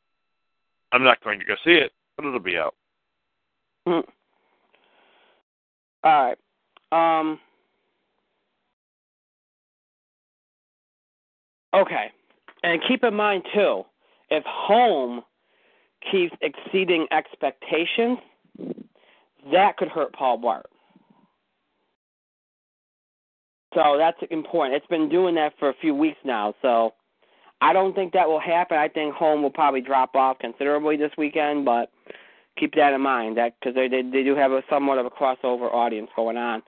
I'm 0.94 1.04
not 1.04 1.22
going 1.24 1.40
to 1.40 1.46
go 1.46 1.56
see 1.66 1.72
it, 1.72 1.92
but 2.16 2.26
it'll 2.26 2.40
be 2.40 2.58
out. 2.58 2.76
Hmm. 3.86 4.00
All 6.04 6.36
right. 6.94 7.20
Um. 7.20 7.40
Okay, 11.74 12.06
and 12.64 12.82
keep 12.88 13.04
in 13.04 13.14
mind 13.14 13.44
too 13.54 13.84
if 14.30 14.44
home 14.46 15.24
keeps 16.12 16.36
exceeding 16.42 17.08
expectations, 17.12 18.20
that 19.52 19.78
could 19.78 19.90
hurt 19.90 20.14
Paul 20.14 20.40
Blart. 20.40 20.64
So 23.74 23.98
that's 23.98 24.18
important. 24.32 24.76
It's 24.76 24.88
been 24.88 25.10
doing 25.10 25.36
that 25.36 25.54
for 25.60 25.70
a 25.70 25.74
few 25.82 25.94
weeks 25.94 26.18
now. 26.24 26.54
So 26.62 26.94
I 27.62 27.74
don't 27.74 27.94
think 27.94 28.14
that 28.14 28.28
will 28.28 28.40
happen. 28.40 28.78
I 28.78 28.88
think 28.88 29.14
home 29.14 29.42
will 29.42 29.50
probably 29.50 29.82
drop 29.82 30.16
off 30.16 30.40
considerably 30.40 30.98
this 30.98 31.12
weekend, 31.18 31.66
but 31.66 31.92
keep 32.58 32.74
that 32.76 32.94
in 32.94 33.02
mind 33.02 33.38
that 33.38 33.54
because 33.60 33.76
they, 33.76 33.88
they 33.88 34.02
they 34.02 34.24
do 34.24 34.36
have 34.36 34.52
a 34.52 34.62
somewhat 34.70 34.98
of 34.98 35.06
a 35.06 35.10
crossover 35.10 35.72
audience 35.74 36.10
going 36.16 36.38
on 36.38 36.64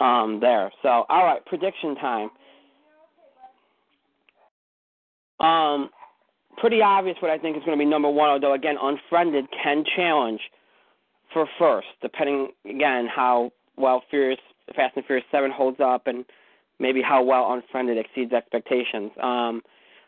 um 0.00 0.38
there. 0.40 0.70
So 0.82 1.04
all 1.08 1.24
right, 1.24 1.44
prediction 1.46 1.96
time. 1.96 2.30
Um, 5.40 5.90
pretty 6.60 6.82
obvious 6.82 7.16
what 7.20 7.30
I 7.30 7.38
think 7.38 7.56
is 7.56 7.62
going 7.64 7.78
to 7.78 7.82
be 7.84 7.88
number 7.88 8.10
one, 8.10 8.30
although, 8.30 8.54
again, 8.54 8.76
Unfriended 8.80 9.46
can 9.62 9.84
challenge 9.96 10.40
for 11.32 11.46
first, 11.58 11.88
depending, 12.02 12.48
again, 12.68 13.08
how 13.14 13.52
well 13.76 14.02
Furious, 14.10 14.40
Fast 14.74 14.96
and 14.96 15.04
Furious 15.04 15.26
7 15.30 15.50
holds 15.50 15.78
up 15.80 16.06
and 16.06 16.24
maybe 16.78 17.02
how 17.02 17.22
well 17.22 17.52
Unfriended 17.52 17.98
exceeds 17.98 18.32
expectations. 18.32 19.10
Um, 19.22 19.62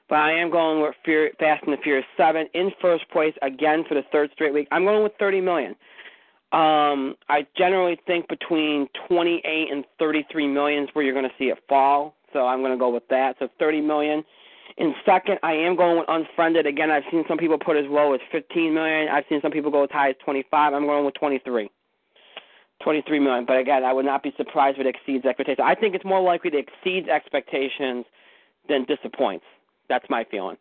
but 0.08 0.16
I 0.16 0.32
am 0.32 0.50
going 0.50 0.82
with 0.82 0.94
Fast 1.38 1.62
and 1.64 1.72
the 1.72 1.82
Furious 1.82 2.06
7 2.16 2.46
in 2.52 2.72
first 2.80 3.08
place 3.10 3.34
again 3.42 3.84
for 3.88 3.94
the 3.94 4.02
third 4.10 4.30
straight 4.32 4.52
week. 4.52 4.66
I'm 4.72 4.84
going 4.84 5.04
with 5.04 5.12
30 5.18 5.40
million. 5.40 5.76
Um, 6.52 7.14
I 7.28 7.46
generally 7.56 7.96
think 8.08 8.28
between 8.28 8.88
28 9.08 9.68
and 9.70 9.84
33 10.00 10.48
million 10.48 10.82
is 10.82 10.88
where 10.94 11.04
you're 11.04 11.14
going 11.14 11.28
to 11.28 11.34
see 11.38 11.44
it 11.44 11.58
fall. 11.68 12.16
So 12.32 12.46
I'm 12.46 12.60
going 12.60 12.72
to 12.72 12.78
go 12.78 12.90
with 12.90 13.06
that. 13.08 13.36
So 13.38 13.48
30 13.60 13.82
million. 13.82 14.24
In 14.76 14.94
second, 15.04 15.38
I 15.42 15.52
am 15.52 15.76
going 15.76 15.98
with 15.98 16.08
unfriended. 16.08 16.66
Again, 16.66 16.90
I've 16.90 17.02
seen 17.10 17.24
some 17.28 17.38
people 17.38 17.58
put 17.58 17.76
as 17.76 17.86
low 17.88 18.14
as 18.14 18.20
15 18.30 18.72
million. 18.72 19.08
I've 19.08 19.24
seen 19.28 19.40
some 19.42 19.50
people 19.50 19.70
go 19.70 19.84
as 19.84 19.90
high 19.90 20.10
as 20.10 20.16
25. 20.24 20.72
I'm 20.74 20.86
going 20.86 21.04
with 21.04 21.14
23. 21.14 21.70
23 22.82 23.18
million. 23.18 23.44
But 23.44 23.58
again, 23.58 23.84
I 23.84 23.92
would 23.92 24.06
not 24.06 24.22
be 24.22 24.32
surprised 24.36 24.78
if 24.78 24.86
it 24.86 24.94
exceeds 24.94 25.24
expectations. 25.24 25.64
I 25.64 25.74
think 25.74 25.94
it's 25.94 26.04
more 26.04 26.20
likely 26.20 26.50
to 26.50 26.58
exceed 26.58 27.08
expectations 27.08 28.06
than 28.68 28.84
disappoints. 28.84 29.44
That's 29.88 30.08
my 30.08 30.24
feeling. 30.30 30.56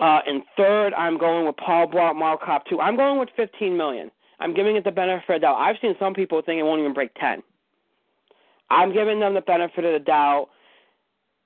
Uh, 0.00 0.20
and 0.26 0.42
third, 0.56 0.94
I'm 0.94 1.18
going 1.18 1.46
with 1.46 1.56
Paul 1.56 1.86
Blart 1.86 2.16
Mall 2.16 2.36
Cop 2.36 2.66
2. 2.66 2.80
I'm 2.80 2.96
going 2.96 3.18
with 3.18 3.28
15 3.36 3.76
million. 3.76 4.10
I'm 4.38 4.54
giving 4.54 4.76
it 4.76 4.84
the 4.84 4.90
benefit 4.90 5.28
of 5.28 5.40
the 5.40 5.46
doubt. 5.46 5.56
I've 5.56 5.76
seen 5.80 5.94
some 5.98 6.14
people 6.14 6.40
think 6.42 6.58
it 6.58 6.62
won't 6.62 6.80
even 6.80 6.94
break 6.94 7.14
10. 7.14 7.42
I'm 8.70 8.92
giving 8.92 9.20
them 9.20 9.34
the 9.34 9.42
benefit 9.42 9.84
of 9.84 9.92
the 9.92 9.98
doubt 9.98 10.48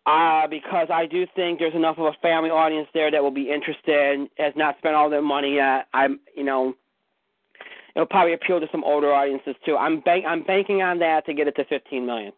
uh, 0.07 0.47
because 0.49 0.89
I 0.93 1.07
do 1.07 1.27
think 1.35 1.59
there's 1.59 1.75
enough 1.75 1.99
of 1.99 2.07
a 2.07 2.13
family 2.21 2.51
audience 2.51 2.89
there 2.93 3.11
that 3.11 3.23
will 3.23 3.31
be 3.31 3.51
interested, 3.51 4.29
has 4.37 4.53
not 4.55 4.77
spent 4.79 4.95
all 4.95 5.09
their 5.09 5.23
money 5.23 5.55
yet. 5.57 5.87
I'm, 5.95 6.21
you 6.37 6.45
know, 6.45 6.75
it'll 7.97 8.07
probably 8.07 8.35
appeal 8.35 8.61
to 8.61 8.67
some 8.71 8.85
older 8.85 9.13
audiences 9.13 9.55
too. 9.65 9.77
I'm 9.77 10.01
bank, 10.01 10.25
I'm 10.27 10.43
banking 10.43 10.83
on 10.83 10.99
that 10.99 11.25
to 11.27 11.35
get 11.35 11.49
it 11.49 11.57
to 11.57 11.65
15 11.65 12.05
million. 12.05 12.33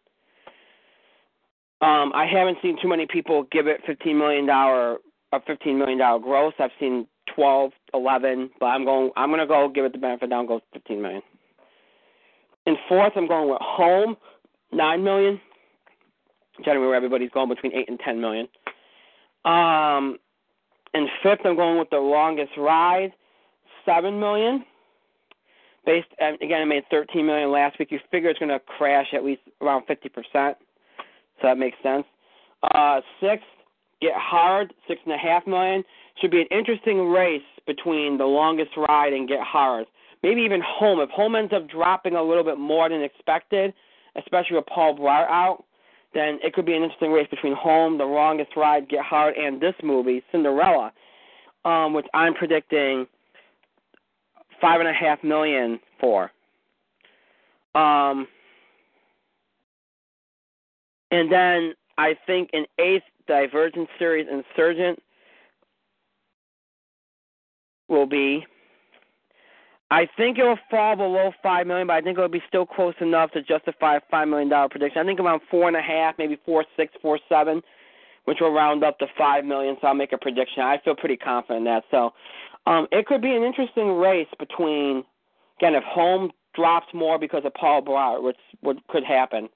Um, 1.81 2.11
I 2.15 2.25
haven't 2.25 2.57
seen 2.61 2.77
too 2.81 2.87
many 2.87 3.05
people 3.05 3.45
give 3.51 3.67
it 3.67 3.81
15 3.85 4.17
million 4.17 4.45
dollar 4.47 4.97
a 5.33 5.41
15 5.41 5.77
million 5.77 5.99
dollar 5.99 6.19
gross. 6.19 6.53
I've 6.59 6.71
seen 6.79 7.05
12, 7.35 7.71
11, 7.93 8.49
but 8.59 8.67
I'm 8.67 8.85
going. 8.85 9.11
I'm 9.15 9.29
going 9.29 9.41
to 9.41 9.45
go 9.45 9.69
give 9.69 9.85
it 9.85 9.91
the 9.91 9.99
benefit 9.99 10.29
down. 10.29 10.47
Go 10.47 10.61
15 10.73 11.01
million. 11.01 11.21
In 12.65 12.77
fourth, 12.89 13.13
I'm 13.15 13.27
going 13.27 13.49
with 13.49 13.59
Home, 13.61 14.17
nine 14.71 15.03
million 15.03 15.39
generally 16.63 16.87
where 16.87 16.95
everybody's 16.95 17.29
going 17.31 17.49
between 17.49 17.73
eight 17.73 17.89
and 17.89 17.99
ten 17.99 18.19
million. 18.19 18.47
Um, 19.45 20.17
and 20.93 21.07
fifth, 21.23 21.39
I'm 21.45 21.55
going 21.55 21.77
with 21.77 21.89
the 21.89 21.97
longest 21.97 22.51
ride, 22.57 23.13
seven 23.85 24.19
million. 24.19 24.65
Based 25.85 26.07
again, 26.19 26.61
it 26.61 26.65
made 26.65 26.83
13 26.91 27.25
million 27.25 27.49
last 27.49 27.79
week. 27.79 27.91
You 27.91 27.99
figure 28.11 28.29
it's 28.29 28.39
going 28.39 28.49
to 28.49 28.59
crash 28.59 29.07
at 29.13 29.23
least 29.23 29.41
around 29.61 29.85
50 29.87 30.09
percent, 30.09 30.57
so 31.41 31.43
that 31.43 31.57
makes 31.57 31.77
sense. 31.81 32.03
Uh, 32.63 32.99
sixth, 33.21 33.45
Get 34.01 34.13
Hard, 34.15 34.73
six 34.87 34.99
and 35.05 35.13
a 35.13 35.17
half 35.17 35.47
million. 35.47 35.83
Should 36.19 36.31
be 36.31 36.41
an 36.41 36.47
interesting 36.51 37.09
race 37.09 37.41
between 37.65 38.17
the 38.17 38.25
longest 38.25 38.71
ride 38.75 39.13
and 39.13 39.27
Get 39.27 39.41
Hard. 39.41 39.85
Maybe 40.23 40.41
even 40.41 40.61
Home. 40.65 40.99
If 40.99 41.09
Home 41.11 41.35
ends 41.35 41.53
up 41.53 41.69
dropping 41.69 42.15
a 42.15 42.23
little 42.23 42.43
bit 42.43 42.57
more 42.57 42.89
than 42.89 43.01
expected, 43.01 43.73
especially 44.15 44.57
with 44.57 44.65
Paul 44.65 44.97
Blart 44.97 45.27
out, 45.29 45.63
then 46.17 46.39
it 46.43 46.53
could 46.53 46.65
be 46.65 46.73
an 46.73 46.81
interesting 46.81 47.11
race 47.11 47.27
between 47.29 47.53
Home, 47.55 47.99
The 47.99 48.03
Longest 48.03 48.55
Ride, 48.57 48.89
Get 48.89 49.05
Hard, 49.05 49.35
and 49.35 49.61
this 49.61 49.75
movie, 49.83 50.23
Cinderella, 50.31 50.91
um, 51.63 51.93
which 51.93 52.07
I'm 52.11 52.33
predicting 52.33 53.05
five 54.59 54.79
and 54.79 54.89
a 54.89 54.93
half 54.93 55.23
million 55.23 55.79
for. 55.99 56.31
Um, 57.75 58.27
and 61.11 61.31
then 61.31 61.73
I 61.99 62.15
think 62.25 62.49
in 62.53 62.65
eighth, 62.79 63.03
Divergent 63.27 63.89
series 63.99 64.25
Insurgent 64.31 64.99
will 67.89 68.07
be 68.07 68.45
I 69.89 70.07
think 70.17 70.37
it 70.37 70.43
will 70.43 70.59
fall 70.69 70.95
below 70.97 71.31
five 71.41 71.65
million, 71.65 71.87
but 71.87 71.93
I 71.93 72.01
think 72.01 72.17
it'll 72.17 72.29
be 72.29 72.43
still 72.47 72.65
close 72.65 72.95
enough 72.99 73.31
to 73.31 73.41
justify 73.41 73.97
a 73.97 74.01
five 74.11 74.27
million 74.27 74.49
dollar 74.49 74.67
prediction. 74.69 75.01
I 75.01 75.05
think 75.05 75.19
around 75.19 75.41
four 75.49 75.67
and 75.67 75.77
a 75.77 75.81
half, 75.81 76.15
maybe 76.17 76.37
four 76.45 76.65
six, 76.75 76.93
four 77.01 77.19
seven, 77.29 77.61
which 78.25 78.39
will 78.41 78.51
round 78.51 78.83
up 78.83 78.99
to 78.99 79.07
five 79.17 79.45
million. 79.45 79.77
So 79.79 79.87
I'll 79.87 79.93
make 79.93 80.11
a 80.11 80.17
prediction. 80.17 80.61
I 80.61 80.77
feel 80.83 80.95
pretty 80.95 81.15
confident 81.15 81.59
in 81.59 81.63
that. 81.65 81.83
So 81.89 82.11
um, 82.65 82.87
it 82.91 83.05
could 83.05 83.21
be 83.21 83.33
an 83.33 83.43
interesting 83.43 83.93
race 83.95 84.27
between 84.37 85.03
again 85.59 85.73
if 85.75 85.83
home 85.85 86.31
drops 86.53 86.87
more 86.93 87.17
because 87.17 87.43
of 87.45 87.53
Paul 87.53 87.81
Blart, 87.81 88.21
which 88.21 88.37
would 88.63 88.85
could 88.87 89.05
happen 89.05 89.47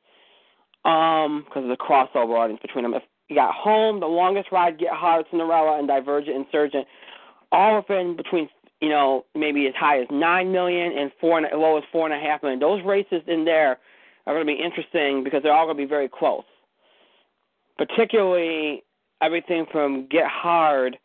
um, 0.85 1.43
because 1.45 1.63
of 1.63 1.69
the 1.69 1.77
crossover 1.77 2.39
audience 2.39 2.61
between 2.61 2.83
them. 2.83 2.93
If 2.93 3.03
you 3.27 3.35
got 3.35 3.53
home, 3.53 3.99
the 3.99 4.07
longest 4.07 4.49
ride, 4.51 4.79
Get 4.79 4.93
Hard, 4.93 5.25
Cinderella, 5.29 5.77
and 5.77 5.89
Divergent, 5.89 6.37
Insurgent, 6.37 6.87
all 7.51 7.77
within 7.77 8.15
between 8.15 8.47
you 8.81 8.89
know, 8.89 9.25
maybe 9.35 9.67
as 9.67 9.75
high 9.75 10.01
as 10.01 10.07
nine 10.09 10.51
million 10.51 10.97
and 10.97 11.11
four 11.21 11.37
and 11.37 11.47
low 11.59 11.77
as 11.77 11.83
four 11.91 12.09
and 12.09 12.13
a 12.13 12.19
half 12.19 12.41
million. 12.41 12.59
Those 12.59 12.83
races 12.83 13.21
in 13.27 13.45
there 13.45 13.77
are 14.25 14.33
going 14.33 14.45
to 14.45 14.53
be 14.53 14.59
interesting 14.61 15.23
because 15.23 15.43
they're 15.43 15.53
all 15.53 15.65
going 15.65 15.77
to 15.77 15.83
be 15.83 15.87
very 15.89 16.09
close. 16.09 16.43
Particularly 17.77 18.83
everything 19.21 19.65
from 19.71 20.07
Get 20.07 20.25
Hard 20.27 20.97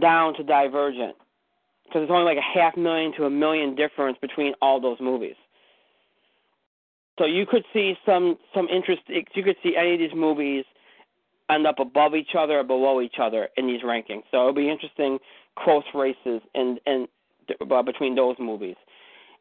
down 0.00 0.34
to 0.34 0.42
Divergent, 0.42 1.16
because 1.84 2.02
it's 2.02 2.10
only 2.10 2.24
like 2.24 2.38
a 2.38 2.58
half 2.58 2.76
million 2.76 3.12
to 3.16 3.24
a 3.24 3.30
million 3.30 3.74
difference 3.74 4.18
between 4.20 4.54
all 4.60 4.80
those 4.80 4.98
movies. 5.00 5.36
So 7.18 7.24
you 7.24 7.46
could 7.46 7.64
see 7.72 7.96
some 8.04 8.36
some 8.54 8.68
interest. 8.68 9.02
You 9.08 9.42
could 9.42 9.56
see 9.62 9.74
any 9.76 9.94
of 9.94 9.98
these 10.00 10.14
movies 10.14 10.64
end 11.48 11.66
up 11.66 11.78
above 11.78 12.14
each 12.14 12.34
other 12.36 12.58
or 12.58 12.64
below 12.64 13.00
each 13.00 13.16
other 13.20 13.48
in 13.56 13.66
these 13.66 13.80
rankings. 13.82 14.24
So 14.30 14.40
it'll 14.40 14.52
be 14.52 14.68
interesting 14.68 15.18
close 15.56 15.84
races 15.94 16.40
and 16.54 16.80
and 16.86 17.08
uh, 17.70 17.82
between 17.82 18.14
those 18.14 18.36
movies. 18.38 18.76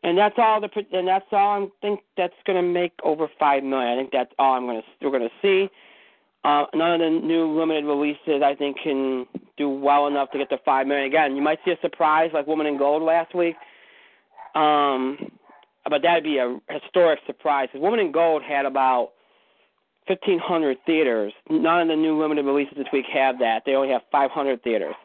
And 0.04 0.18
that's 0.18 0.36
all 0.38 0.62
the 0.62 0.70
and 0.92 1.08
that's 1.08 1.26
all 1.32 1.64
I 1.64 1.68
think 1.82 2.02
that's 2.16 2.34
going 2.46 2.58
to 2.58 2.68
make 2.68 2.94
over 3.04 3.28
five 3.40 3.64
million. 3.64 3.98
I 3.98 4.02
think 4.02 4.12
that's 4.12 4.32
all 4.38 4.54
I'm 4.54 4.66
going 4.66 4.82
to 4.82 4.88
we're 5.02 5.18
going 5.18 5.30
to 5.30 5.36
see. 5.42 5.70
Uh, 6.44 6.66
none 6.76 6.94
of 6.94 7.00
the 7.00 7.10
new 7.26 7.58
limited 7.60 7.86
releases 7.86 8.44
I 8.44 8.54
think 8.54 8.78
can 8.84 9.26
do 9.58 9.68
well 9.68 10.06
enough 10.06 10.30
to 10.32 10.38
get 10.38 10.50
to 10.52 10.60
five 10.64 10.86
million. 10.86 11.08
Again, 11.08 11.36
you 11.36 11.42
might 11.42 11.58
see 11.66 11.72
a 11.72 11.78
surprise 11.82 12.30
like 12.34 12.46
Woman 12.46 12.68
in 12.68 12.78
Gold 12.78 13.02
last 13.02 13.34
week, 13.34 13.56
um, 14.54 15.32
but 15.90 16.04
that'd 16.04 16.24
be 16.24 16.38
a 16.38 16.60
historic 16.70 17.20
surprise. 17.26 17.70
Because 17.72 17.82
Woman 17.82 18.00
in 18.00 18.12
Gold 18.12 18.44
had 18.44 18.68
about 18.68 19.14
1,500 20.08 20.78
theaters. 20.86 21.34
None 21.50 21.82
of 21.82 21.88
the 21.88 21.96
new 21.96 22.22
limited 22.22 22.46
releases 22.46 22.78
this 22.78 22.86
week 22.94 23.06
have 23.12 23.40
that. 23.40 23.64
They 23.66 23.74
only 23.74 23.90
have 23.90 24.04
500 24.12 24.64
theaters. 24.64 24.96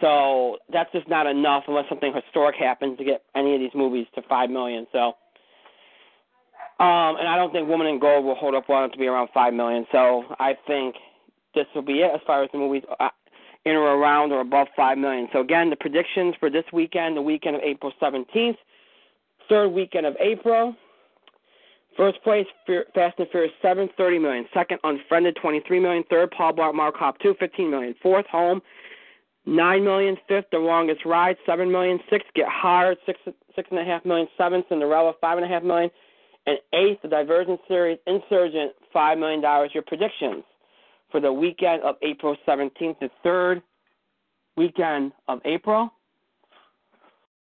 So 0.00 0.58
that's 0.72 0.90
just 0.92 1.08
not 1.08 1.26
enough 1.26 1.64
unless 1.68 1.84
something 1.88 2.12
historic 2.14 2.56
happens 2.56 2.96
to 2.98 3.04
get 3.04 3.22
any 3.34 3.54
of 3.54 3.60
these 3.60 3.74
movies 3.74 4.06
to 4.14 4.22
five 4.22 4.48
million. 4.48 4.86
So, 4.92 5.14
um, 6.78 7.16
and 7.18 7.28
I 7.28 7.36
don't 7.36 7.52
think 7.52 7.68
Woman 7.68 7.86
in 7.86 8.00
Gold 8.00 8.24
will 8.24 8.34
hold 8.34 8.54
up 8.54 8.68
well 8.68 8.78
enough 8.78 8.92
to 8.92 8.98
be 8.98 9.06
around 9.06 9.28
five 9.34 9.52
million. 9.52 9.86
So 9.92 10.24
I 10.38 10.56
think 10.66 10.94
this 11.54 11.66
will 11.74 11.82
be 11.82 12.00
it 12.00 12.10
as 12.14 12.20
far 12.26 12.42
as 12.42 12.48
the 12.52 12.58
movies 12.58 12.82
uh, 12.98 13.08
in 13.66 13.72
or 13.72 13.94
around 13.94 14.32
or 14.32 14.40
above 14.40 14.68
five 14.74 14.96
million. 14.96 15.28
So 15.32 15.40
again, 15.40 15.68
the 15.68 15.76
predictions 15.76 16.34
for 16.40 16.48
this 16.48 16.64
weekend, 16.72 17.16
the 17.16 17.22
weekend 17.22 17.56
of 17.56 17.62
April 17.62 17.92
17th, 18.00 18.56
third 19.48 19.68
weekend 19.68 20.06
of 20.06 20.16
April. 20.18 20.74
First 21.96 22.22
place, 22.22 22.46
Fast 22.94 23.18
and 23.18 23.28
Furious 23.30 23.52
7, 23.60 23.90
30 23.96 24.18
million. 24.20 24.46
Second, 24.54 24.78
Unfriended, 24.84 25.36
23 25.42 25.80
million. 25.80 26.04
Third, 26.08 26.30
Paul 26.30 26.54
Blart 26.54 26.74
Mall 26.74 26.92
Cop 26.96 27.18
2, 27.18 27.34
15 27.38 27.70
million. 27.70 27.94
Fourth, 28.00 28.26
Home, 28.28 28.62
Nine 29.46 29.84
million, 29.84 30.16
fifth, 30.28 30.46
the 30.52 30.58
longest 30.58 31.04
ride, 31.06 31.36
seven 31.46 31.72
million, 31.72 31.98
sixth, 32.10 32.28
get 32.34 32.46
hard, 32.46 32.98
six 33.06 33.18
six 33.56 33.68
and 33.70 33.80
a 33.80 33.84
half 33.84 34.04
million, 34.04 34.28
seventh, 34.36 34.66
Cinderella, 34.68 35.14
five 35.20 35.38
and 35.38 35.46
a 35.46 35.48
half 35.48 35.62
million, 35.62 35.90
and 36.46 36.58
eighth, 36.74 37.00
the 37.02 37.08
Divergent 37.08 37.58
Series, 37.66 37.98
Insurgent, 38.06 38.72
five 38.92 39.18
million 39.18 39.40
dollars. 39.40 39.70
Your 39.72 39.82
predictions 39.82 40.44
for 41.10 41.20
the 41.20 41.32
weekend 41.32 41.82
of 41.82 41.96
April 42.02 42.36
seventeenth, 42.44 42.98
the 43.00 43.10
third 43.22 43.62
weekend 44.56 45.12
of 45.26 45.40
April, 45.46 45.90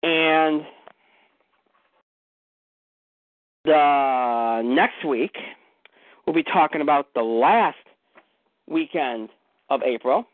and 0.02 0.62
the 3.64 4.62
next 4.64 5.04
week 5.06 5.36
we'll 6.26 6.34
be 6.34 6.42
talking 6.42 6.80
about 6.80 7.14
the 7.14 7.22
last 7.22 7.78
weekend 8.68 9.28
of 9.70 9.82
April 9.84 10.26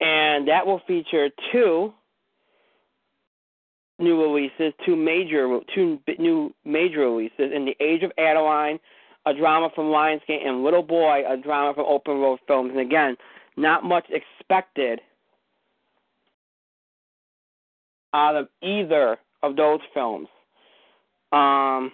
and 0.00 0.48
that 0.48 0.66
will 0.66 0.80
feature 0.86 1.28
two 1.52 1.92
new 3.98 4.22
releases, 4.22 4.72
two 4.86 4.96
major, 4.96 5.58
two 5.74 5.98
new 6.18 6.54
major 6.64 7.00
releases 7.00 7.52
in 7.52 7.64
the 7.64 7.76
Age 7.80 8.02
of 8.02 8.12
Adaline, 8.16 8.78
a 9.26 9.34
drama 9.34 9.70
from 9.74 9.86
Lionsgate, 9.86 10.46
and 10.46 10.62
Little 10.62 10.82
Boy, 10.82 11.22
a 11.28 11.36
drama 11.36 11.74
from 11.74 11.86
Open 11.86 12.18
Road 12.18 12.38
Films. 12.46 12.70
And 12.70 12.80
again, 12.80 13.16
not 13.56 13.84
much 13.84 14.06
expected 14.10 15.00
out 18.14 18.36
of 18.36 18.48
either 18.62 19.18
of 19.42 19.56
those 19.56 19.80
films 19.92 20.28
um, 21.32 21.92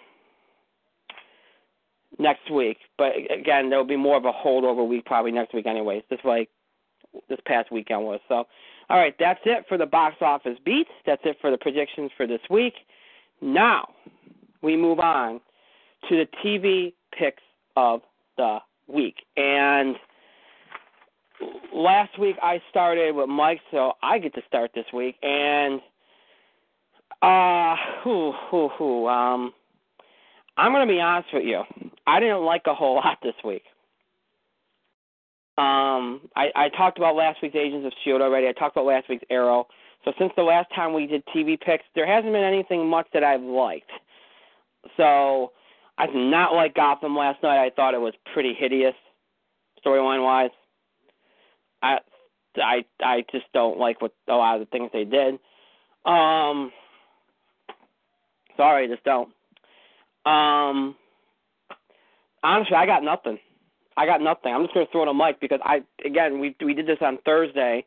next 2.19 2.51
week. 2.51 2.79
But 2.99 3.13
again, 3.31 3.71
there 3.71 3.79
will 3.79 3.87
be 3.87 3.97
more 3.97 4.17
of 4.17 4.25
a 4.25 4.33
holdover 4.33 4.87
week 4.87 5.07
probably 5.07 5.33
next 5.33 5.55
week, 5.55 5.67
anyways. 5.67 6.03
Just 6.11 6.25
like 6.25 6.51
this 7.29 7.39
past 7.47 7.71
weekend 7.73 8.03
was. 8.03 8.21
So, 8.29 8.45
all 8.91 8.99
right, 8.99 9.15
that's 9.19 9.41
it 9.45 9.65
for 9.69 9.79
the 9.79 9.87
box 9.87 10.17
office 10.21 10.59
beats. 10.65 10.91
That's 11.07 11.23
it 11.25 11.37
for 11.41 11.51
the 11.51 11.59
predictions 11.59 12.11
for 12.17 12.27
this 12.27 12.41
week. 12.51 12.75
Now, 13.41 13.89
we 14.62 14.77
move 14.77 15.01
on 15.01 15.41
to 16.09 16.17
the 16.17 16.27
TV 16.45 16.93
picks 17.19 17.43
of 17.77 18.01
the 18.37 18.59
week. 18.87 19.17
And 19.37 19.97
last 21.73 22.19
week 22.19 22.37
I 22.43 22.61
started 22.71 23.15
with 23.15 23.29
Mike, 23.29 23.61
so 23.71 23.93
I 24.03 24.19
get 24.19 24.35
to 24.35 24.43
start 24.47 24.71
this 24.75 24.87
week. 24.93 25.17
And 25.23 25.81
uh, 27.23 27.77
whoo, 28.05 28.33
whoo, 28.53 28.71
whoo, 28.79 29.09
um, 29.09 29.53
I'm 30.57 30.73
going 30.73 30.87
to 30.87 30.93
be 30.93 31.01
honest 31.01 31.29
with 31.33 31.45
you. 31.45 31.62
I 32.07 32.21
didn't 32.21 32.45
like 32.45 32.62
a 32.67 32.75
whole 32.75 32.97
lot 32.97 33.19
this 33.23 33.35
week. 33.45 33.65
Um, 35.57 36.23
I, 36.35 36.51
I 36.57 36.69
talked 36.77 36.99
about 36.99 37.15
last 37.15 37.39
week's 37.43 37.55
Agents 37.55 37.87
of 37.87 37.93
Shield 38.03 38.21
already. 38.21 38.49
I 38.49 38.53
talked 38.53 38.77
about 38.77 38.87
last 38.87 39.09
week's 39.09 39.25
Arrow. 39.31 39.67
So 40.05 40.13
since 40.19 40.33
the 40.37 40.43
last 40.43 40.69
time 40.75 40.93
we 40.93 41.07
did 41.07 41.23
TV 41.35 41.59
picks, 41.59 41.85
there 41.95 42.07
hasn't 42.07 42.33
been 42.33 42.43
anything 42.45 42.87
much 42.89 43.07
that 43.15 43.23
I've 43.23 43.43
liked. 43.43 43.91
So 44.97 45.53
I 45.97 46.07
did 46.07 46.17
not 46.17 46.55
like 46.55 46.75
Gotham 46.75 47.17
last 47.17 47.43
night. 47.43 47.65
I 47.65 47.71
thought 47.71 47.95
it 47.95 48.01
was 48.01 48.15
pretty 48.33 48.55
hideous, 48.59 48.95
storyline 49.85 50.23
wise. 50.23 50.51
I 51.83 51.99
I 52.57 52.85
I 53.03 53.25
just 53.31 53.47
don't 53.53 53.79
like 53.79 54.03
what 54.03 54.13
a 54.29 54.35
lot 54.35 54.61
of 54.61 54.61
the 54.61 54.67
things 54.67 54.91
they 54.93 55.05
did. 55.05 55.35
Um, 56.05 56.73
sorry, 58.57 58.85
I 58.85 58.89
just 58.89 59.05
don't. 59.05 59.29
Um, 60.27 60.97
honestly, 62.43 62.77
I 62.77 62.87
got 62.87 63.03
nothing. 63.03 63.39
I 63.97 64.07
got 64.07 64.20
nothing. 64.20 64.53
I'm 64.53 64.62
just 64.62 64.74
going 64.74 64.86
to 64.86 64.92
throw 64.92 65.03
it 65.03 65.09
on 65.09 65.16
Mike 65.16 65.40
because 65.40 65.61
I 65.64 65.82
again 66.05 66.40
we 66.40 66.57
we 66.64 66.74
did 66.74 66.86
this 66.86 66.99
on 67.01 67.18
Thursday, 67.24 67.84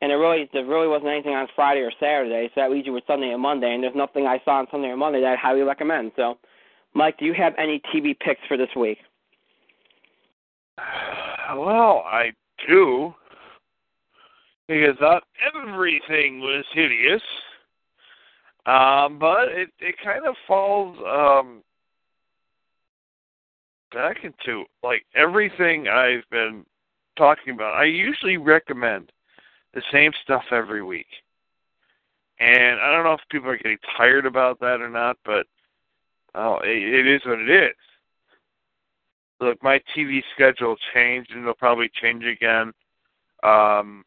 and 0.00 0.10
there 0.10 0.18
really 0.18 0.48
there 0.52 0.66
really 0.66 0.88
wasn't 0.88 1.10
anything 1.10 1.34
on 1.34 1.48
Friday 1.54 1.80
or 1.80 1.92
Saturday, 1.98 2.50
so 2.54 2.60
that 2.60 2.70
leaves 2.70 2.86
you 2.86 2.92
with 2.92 3.04
Sunday 3.06 3.30
and 3.30 3.40
Monday, 3.40 3.72
and 3.72 3.82
there's 3.82 3.94
nothing 3.94 4.26
I 4.26 4.40
saw 4.44 4.58
on 4.58 4.66
Sunday 4.70 4.88
or 4.88 4.96
Monday 4.96 5.20
that 5.20 5.32
I 5.32 5.36
highly 5.36 5.62
recommend. 5.62 6.12
So, 6.16 6.38
Mike, 6.94 7.18
do 7.18 7.24
you 7.24 7.34
have 7.34 7.54
any 7.58 7.80
TV 7.94 8.18
picks 8.18 8.40
for 8.48 8.56
this 8.56 8.70
week? 8.76 8.98
Well, 11.52 12.04
I 12.06 12.30
do, 12.68 13.12
because 14.68 14.94
not 15.00 15.24
everything 15.52 16.38
was 16.38 16.64
hideous, 16.72 17.22
um, 18.66 19.18
but 19.18 19.48
it 19.48 19.70
it 19.80 19.96
kind 20.04 20.26
of 20.26 20.36
falls 20.46 20.96
um 20.98 21.64
back 23.92 24.24
into 24.24 24.64
like 24.82 25.04
everything 25.14 25.88
I've 25.88 26.28
been 26.30 26.64
talking 27.16 27.54
about. 27.54 27.74
I 27.74 27.84
usually 27.84 28.36
recommend 28.36 29.12
the 29.74 29.82
same 29.92 30.12
stuff 30.22 30.44
every 30.50 30.82
week. 30.82 31.06
And 32.38 32.80
I 32.80 32.92
don't 32.92 33.04
know 33.04 33.12
if 33.12 33.20
people 33.30 33.50
are 33.50 33.56
getting 33.56 33.78
tired 33.96 34.24
about 34.24 34.60
that 34.60 34.80
or 34.80 34.88
not, 34.88 35.18
but 35.24 35.46
oh, 36.34 36.58
it, 36.64 36.70
it 36.70 37.06
is 37.06 37.20
what 37.26 37.38
it 37.38 37.50
is. 37.50 37.76
Look, 39.40 39.62
my 39.62 39.80
TV 39.96 40.22
schedule 40.34 40.76
changed, 40.94 41.30
and 41.32 41.42
it'll 41.42 41.54
probably 41.54 41.90
change 42.00 42.24
again 42.24 42.72
um, 43.42 44.04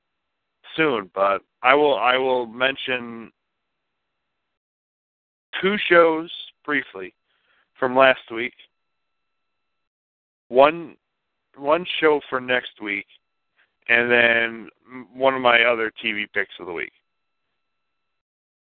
soon. 0.76 1.10
But 1.14 1.42
I 1.62 1.76
will 1.76 1.96
I 1.98 2.18
will 2.18 2.46
mention 2.48 3.32
two 5.62 5.78
shows 5.78 6.32
briefly 6.66 7.14
from 7.80 7.96
last 7.96 8.32
week 8.32 8.54
one 10.50 10.96
one 11.56 11.86
show 12.00 12.20
for 12.30 12.42
next 12.42 12.82
week, 12.82 13.06
and 13.90 14.12
then 14.12 14.70
one 15.14 15.36
of 15.36 15.42
my 15.42 15.64
other 15.64 15.92
TV 16.04 16.26
picks 16.34 16.54
of 16.60 16.66
the 16.66 16.74
week. 16.74 16.92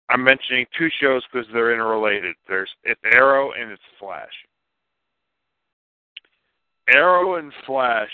I'm 0.09 0.23
mentioning 0.23 0.65
two 0.77 0.89
shows 1.01 1.23
because 1.31 1.47
they're 1.51 1.73
interrelated. 1.73 2.35
There's 2.47 2.69
it's 2.83 3.01
Arrow 3.11 3.51
and 3.53 3.71
it's 3.71 3.81
Flash. 3.99 4.33
Arrow 6.87 7.35
and 7.35 7.51
Flash 7.65 8.11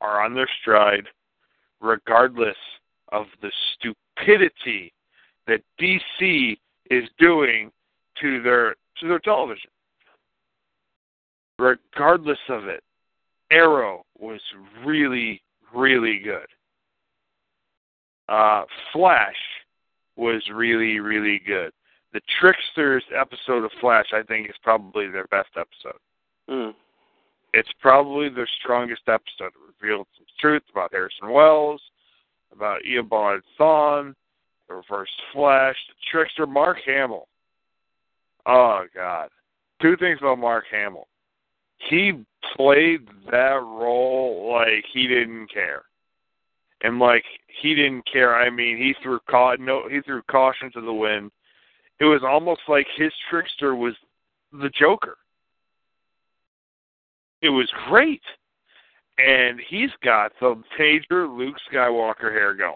are 0.00 0.22
on 0.22 0.34
their 0.34 0.48
stride, 0.60 1.06
regardless 1.80 2.56
of 3.12 3.26
the 3.40 3.50
stupidity 3.74 4.92
that 5.46 5.62
DC 5.80 6.58
is 6.90 7.04
doing 7.18 7.70
to 8.20 8.42
their 8.42 8.76
to 9.00 9.08
their 9.08 9.18
television. 9.20 9.70
Regardless 11.58 12.38
of 12.48 12.66
it, 12.66 12.82
Arrow 13.50 14.04
was 14.18 14.40
really, 14.84 15.42
really 15.74 16.18
good. 16.18 16.46
Uh, 18.28 18.64
Flash 18.92 19.36
was 20.16 20.42
really, 20.52 21.00
really 21.00 21.40
good. 21.46 21.72
The 22.12 22.20
Tricksters 22.40 23.04
episode 23.18 23.64
of 23.64 23.70
Flash, 23.80 24.06
I 24.12 24.22
think, 24.22 24.48
is 24.48 24.56
probably 24.62 25.08
their 25.08 25.26
best 25.26 25.50
episode. 25.56 26.00
Mm. 26.48 26.74
It's 27.52 27.68
probably 27.80 28.28
their 28.28 28.48
strongest 28.62 29.02
episode. 29.06 29.52
It 29.52 29.74
revealed 29.80 30.06
some 30.16 30.26
truth 30.40 30.62
about 30.70 30.92
Harrison 30.92 31.30
Wells, 31.30 31.80
about 32.52 32.82
Eobard 32.82 33.40
Thawne, 33.58 34.14
the 34.68 34.74
Reverse 34.74 35.10
Flash, 35.32 35.76
the 35.88 35.94
Trickster, 36.10 36.46
Mark 36.46 36.78
Hamill. 36.84 37.28
Oh 38.46 38.84
God. 38.94 39.28
Two 39.80 39.96
things 39.96 40.18
about 40.20 40.38
Mark 40.38 40.64
Hamill. 40.70 41.06
He 41.78 42.24
played 42.56 43.06
that 43.30 43.60
role 43.62 44.52
like 44.52 44.84
he 44.92 45.06
didn't 45.06 45.48
care. 45.48 45.82
And 46.82 46.98
like 46.98 47.24
he 47.60 47.74
didn't 47.74 48.06
care, 48.10 48.34
I 48.34 48.50
mean 48.50 48.76
he 48.76 48.94
threw 49.02 49.18
ca- 49.28 49.56
no 49.58 49.88
he 49.88 50.00
threw 50.00 50.22
caution 50.22 50.70
to 50.72 50.80
the 50.80 50.92
wind. 50.92 51.30
It 51.98 52.04
was 52.04 52.22
almost 52.22 52.60
like 52.68 52.86
his 52.96 53.12
trickster 53.30 53.74
was 53.74 53.94
the 54.52 54.70
Joker. 54.70 55.16
It 57.42 57.48
was 57.48 57.70
great. 57.88 58.22
And 59.18 59.58
he's 59.68 59.90
got 60.02 60.32
the 60.40 60.62
major 60.78 61.26
Luke 61.26 61.56
Skywalker 61.72 62.30
hair 62.30 62.54
going. 62.54 62.74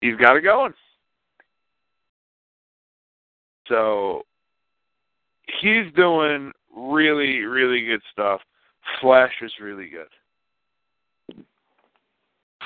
He's 0.00 0.16
got 0.16 0.36
it 0.36 0.42
going. 0.42 0.72
So 3.68 4.24
he's 5.60 5.92
doing 5.94 6.52
really, 6.76 7.40
really 7.40 7.84
good 7.84 8.02
stuff. 8.12 8.40
Flash 9.00 9.32
was 9.42 9.52
really 9.60 9.88
good. 9.88 11.44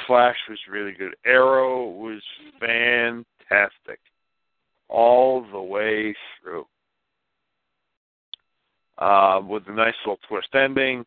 Flash 0.07 0.37
was 0.49 0.59
really 0.71 0.93
good. 0.93 1.15
Arrow 1.25 1.89
was 1.89 2.23
fantastic 2.61 4.01
all 4.89 5.47
the 5.51 5.61
way 5.61 6.15
through. 6.43 6.67
Uh, 8.99 9.41
with 9.47 9.65
a 9.67 9.73
nice 9.73 9.95
little 10.05 10.21
twist 10.29 10.49
ending. 10.55 11.05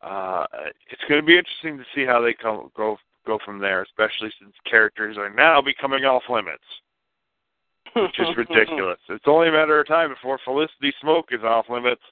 Uh, 0.00 0.46
it's 0.90 1.02
going 1.08 1.20
to 1.20 1.26
be 1.26 1.36
interesting 1.36 1.76
to 1.76 1.84
see 1.94 2.06
how 2.06 2.20
they 2.20 2.32
come 2.32 2.70
go 2.74 2.96
go 3.26 3.38
from 3.44 3.58
there, 3.58 3.82
especially 3.82 4.32
since 4.40 4.54
characters 4.68 5.18
are 5.18 5.28
now 5.28 5.60
becoming 5.60 6.04
off 6.04 6.22
limits 6.30 6.64
which 7.94 8.18
is 8.18 8.28
ridiculous. 8.36 8.98
It's 9.08 9.24
only 9.26 9.48
a 9.48 9.52
matter 9.52 9.80
of 9.80 9.86
time 9.86 10.10
before 10.10 10.38
Felicity 10.44 10.92
Smoak 11.02 11.24
is 11.32 11.42
off 11.42 11.66
limits, 11.68 12.02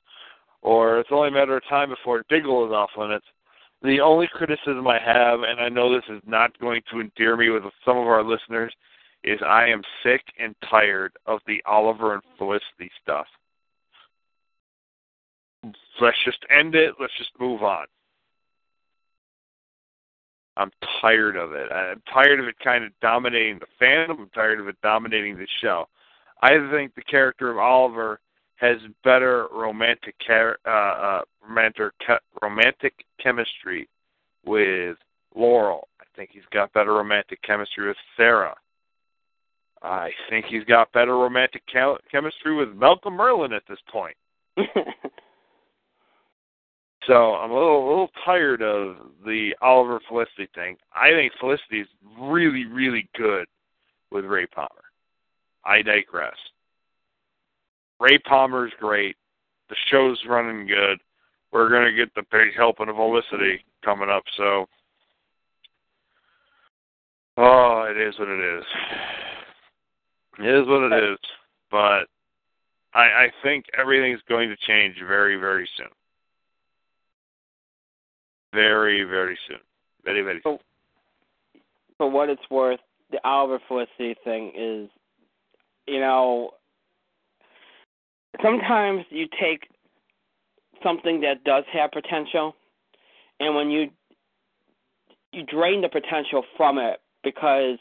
or 0.63 1.01
it's 1.01 1.11
only 1.13 1.29
a 1.29 1.33
matter 1.33 1.57
of 1.57 1.63
time 1.69 1.91
before 1.91 2.25
Diggle 2.29 2.67
is 2.67 2.73
off 2.73 2.91
limits. 2.97 3.27
The 3.83 4.01
only 4.01 4.29
criticism 4.33 4.87
I 4.89 4.99
have, 4.99 5.41
and 5.43 5.61
I 5.61 5.69
know 5.69 5.95
this 5.95 6.09
is 6.09 6.23
not 6.27 6.59
going 6.59 6.83
to 6.91 7.01
endear 7.01 7.37
me 7.37 7.51
with 7.51 7.63
some 7.85 7.97
of 7.97 8.07
our 8.09 8.25
listeners, 8.25 8.75
is 9.23 9.39
I 9.47 9.69
am 9.69 9.83
sick 10.03 10.23
and 10.39 10.55
tired 10.69 11.13
of 11.27 11.41
the 11.47 11.63
Oliver 11.67 12.15
and 12.15 12.23
Felicity 12.39 12.91
stuff. 13.03 13.27
Let's 16.01 16.17
just 16.25 16.45
end 16.51 16.75
it. 16.75 16.95
Let's 17.01 17.17
just 17.19 17.31
move 17.39 17.63
on. 17.63 17.87
I'm 20.59 20.73
tired 21.01 21.37
of 21.37 21.53
it. 21.53 21.71
I'm 21.73 22.03
tired 22.13 22.41
of 22.41 22.47
it 22.47 22.57
kind 22.63 22.85
of 22.85 22.91
dominating 23.01 23.61
the 23.61 23.85
fandom. 23.85 24.19
I'm 24.19 24.31
tired 24.35 24.59
of 24.61 24.67
it 24.67 24.77
dominating 24.83 25.37
the 25.37 25.47
show. 25.63 25.89
I 26.43 26.51
think 26.73 26.95
the 26.95 27.03
character 27.03 27.51
of 27.51 27.59
Oliver 27.59 28.21
has 28.57 28.79
better 29.05 29.47
romantic 29.53 30.17
uh, 30.29 30.69
uh, 30.69 31.21
romantic 31.49 31.93
romantic 32.43 32.95
chemistry 33.23 33.89
with 34.45 34.97
Laurel. 35.35 35.87
I 36.01 36.05
think 36.17 36.31
he's 36.33 36.43
got 36.53 36.73
better 36.73 36.93
romantic 36.95 37.41
chemistry 37.43 37.87
with 37.87 37.97
Sara. 38.17 38.57
I 39.81 40.11
think 40.29 40.47
he's 40.47 40.65
got 40.65 40.93
better 40.93 41.17
romantic 41.17 41.63
chemistry 42.11 42.57
with 42.57 42.71
Malcolm 42.75 43.17
Merlyn 43.17 43.55
at 43.55 43.63
this 43.69 43.79
point. 43.89 44.17
So 47.09 47.37
I'm 47.37 47.51
a 47.51 47.55
little, 47.55 47.89
a 47.89 47.89
little 47.89 48.11
tired 48.23 48.61
of 48.61 48.97
the 49.25 49.53
Oliver 49.63 49.99
Felicity 50.07 50.47
thing. 50.55 50.77
I 50.95 51.11
think 51.11 51.33
Felicity 51.41 51.81
is 51.81 51.89
really, 52.21 52.67
really 52.67 53.09
good 53.17 53.47
with 54.13 54.27
Ray 54.27 54.45
Palmer. 54.47 54.69
I 55.65 55.81
digress. 55.81 56.37
Ray 57.99 58.19
Palmer's 58.19 58.73
great. 58.79 59.17
The 59.71 59.77
show's 59.91 60.21
running 60.29 60.67
good. 60.67 60.99
We're 61.51 61.71
gonna 61.71 61.93
get 61.93 62.15
the 62.15 62.25
big 62.31 62.55
helping 62.55 62.91
of 62.91 62.97
Felicity 62.97 63.65
coming 63.83 64.11
up. 64.11 64.25
So, 64.37 64.67
oh, 67.39 67.87
it 67.91 67.97
is 67.97 68.19
what 68.19 68.29
it 68.29 68.59
is. 68.59 68.65
It 70.41 70.61
is 70.61 70.69
what 70.69 70.93
it 70.93 71.13
is. 71.13 71.19
But 71.71 72.05
I, 72.93 73.01
I 73.01 73.33
think 73.43 73.65
everything's 73.79 74.21
going 74.29 74.51
to 74.51 74.57
change 74.67 74.97
very, 75.07 75.37
very 75.37 75.67
soon 75.79 75.89
very, 78.53 79.05
very 79.05 79.39
soon. 79.49 79.59
Very, 80.05 80.23
very 80.23 80.41
soon. 80.43 80.59
For 81.97 82.11
what 82.11 82.29
it's 82.29 82.43
worth, 82.51 82.81
the 83.11 83.19
Oliver 83.25 83.59
Felicity 83.67 84.15
thing 84.25 84.53
is, 84.57 84.89
you 85.87 86.01
know, 86.01 86.51
sometimes 88.43 89.05
you 89.11 89.27
take 89.41 89.69
something 90.83 91.21
that 91.23 91.45
does 91.45 91.65
have 91.73 91.91
potential, 91.91 92.55
and 93.41 93.55
when 93.55 93.71
you 93.71 93.91
you 95.33 95.43
drain 95.45 95.83
the 95.83 95.89
potential 95.89 96.43
from 96.57 96.79
it 96.79 97.01
because 97.23 97.79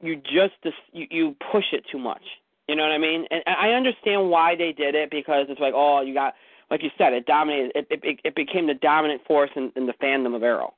you 0.00 0.16
just 0.16 0.54
you, 0.92 1.06
you 1.10 1.36
push 1.52 1.64
it 1.72 1.84
too 1.90 1.98
much. 1.98 2.22
You 2.68 2.76
know 2.76 2.84
what 2.84 2.92
I 2.92 2.98
mean? 2.98 3.26
And 3.30 3.42
I 3.46 3.70
understand 3.70 4.30
why 4.30 4.54
they 4.56 4.72
did 4.72 4.94
it 4.94 5.10
because 5.10 5.46
it's 5.48 5.60
like, 5.60 5.74
oh, 5.76 6.00
you 6.00 6.14
got 6.14 6.34
like 6.72 6.82
you 6.82 6.90
said, 6.96 7.12
it 7.12 7.26
dominated. 7.26 7.72
It 7.74 7.86
it, 7.90 8.20
it 8.24 8.34
became 8.34 8.66
the 8.66 8.74
dominant 8.74 9.20
force 9.26 9.50
in, 9.54 9.70
in 9.76 9.86
the 9.86 9.92
fandom 10.02 10.34
of 10.34 10.42
Arrow. 10.42 10.72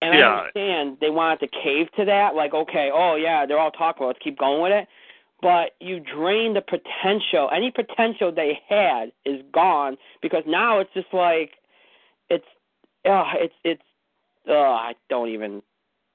And 0.00 0.18
yeah. 0.18 0.26
I 0.26 0.38
understand 0.38 0.96
they 1.02 1.10
wanted 1.10 1.40
to 1.40 1.48
cave 1.62 1.88
to 1.98 2.04
that, 2.06 2.34
like, 2.34 2.54
okay, 2.54 2.90
oh 2.92 3.16
yeah, 3.16 3.44
they're 3.44 3.58
all 3.58 3.70
talking, 3.70 4.06
let's 4.06 4.18
keep 4.24 4.38
going 4.38 4.62
with 4.62 4.72
it. 4.72 4.88
But 5.42 5.72
you 5.80 6.00
drain 6.00 6.54
the 6.54 6.62
potential. 6.62 7.50
Any 7.54 7.70
potential 7.70 8.32
they 8.32 8.58
had 8.66 9.12
is 9.26 9.42
gone 9.52 9.98
because 10.22 10.44
now 10.46 10.80
it's 10.80 10.92
just 10.94 11.12
like, 11.12 11.50
it's, 12.30 12.44
uh, 13.04 13.24
it's 13.34 13.54
it's, 13.64 13.82
uh, 14.48 14.54
I 14.54 14.94
don't 15.10 15.28
even. 15.28 15.62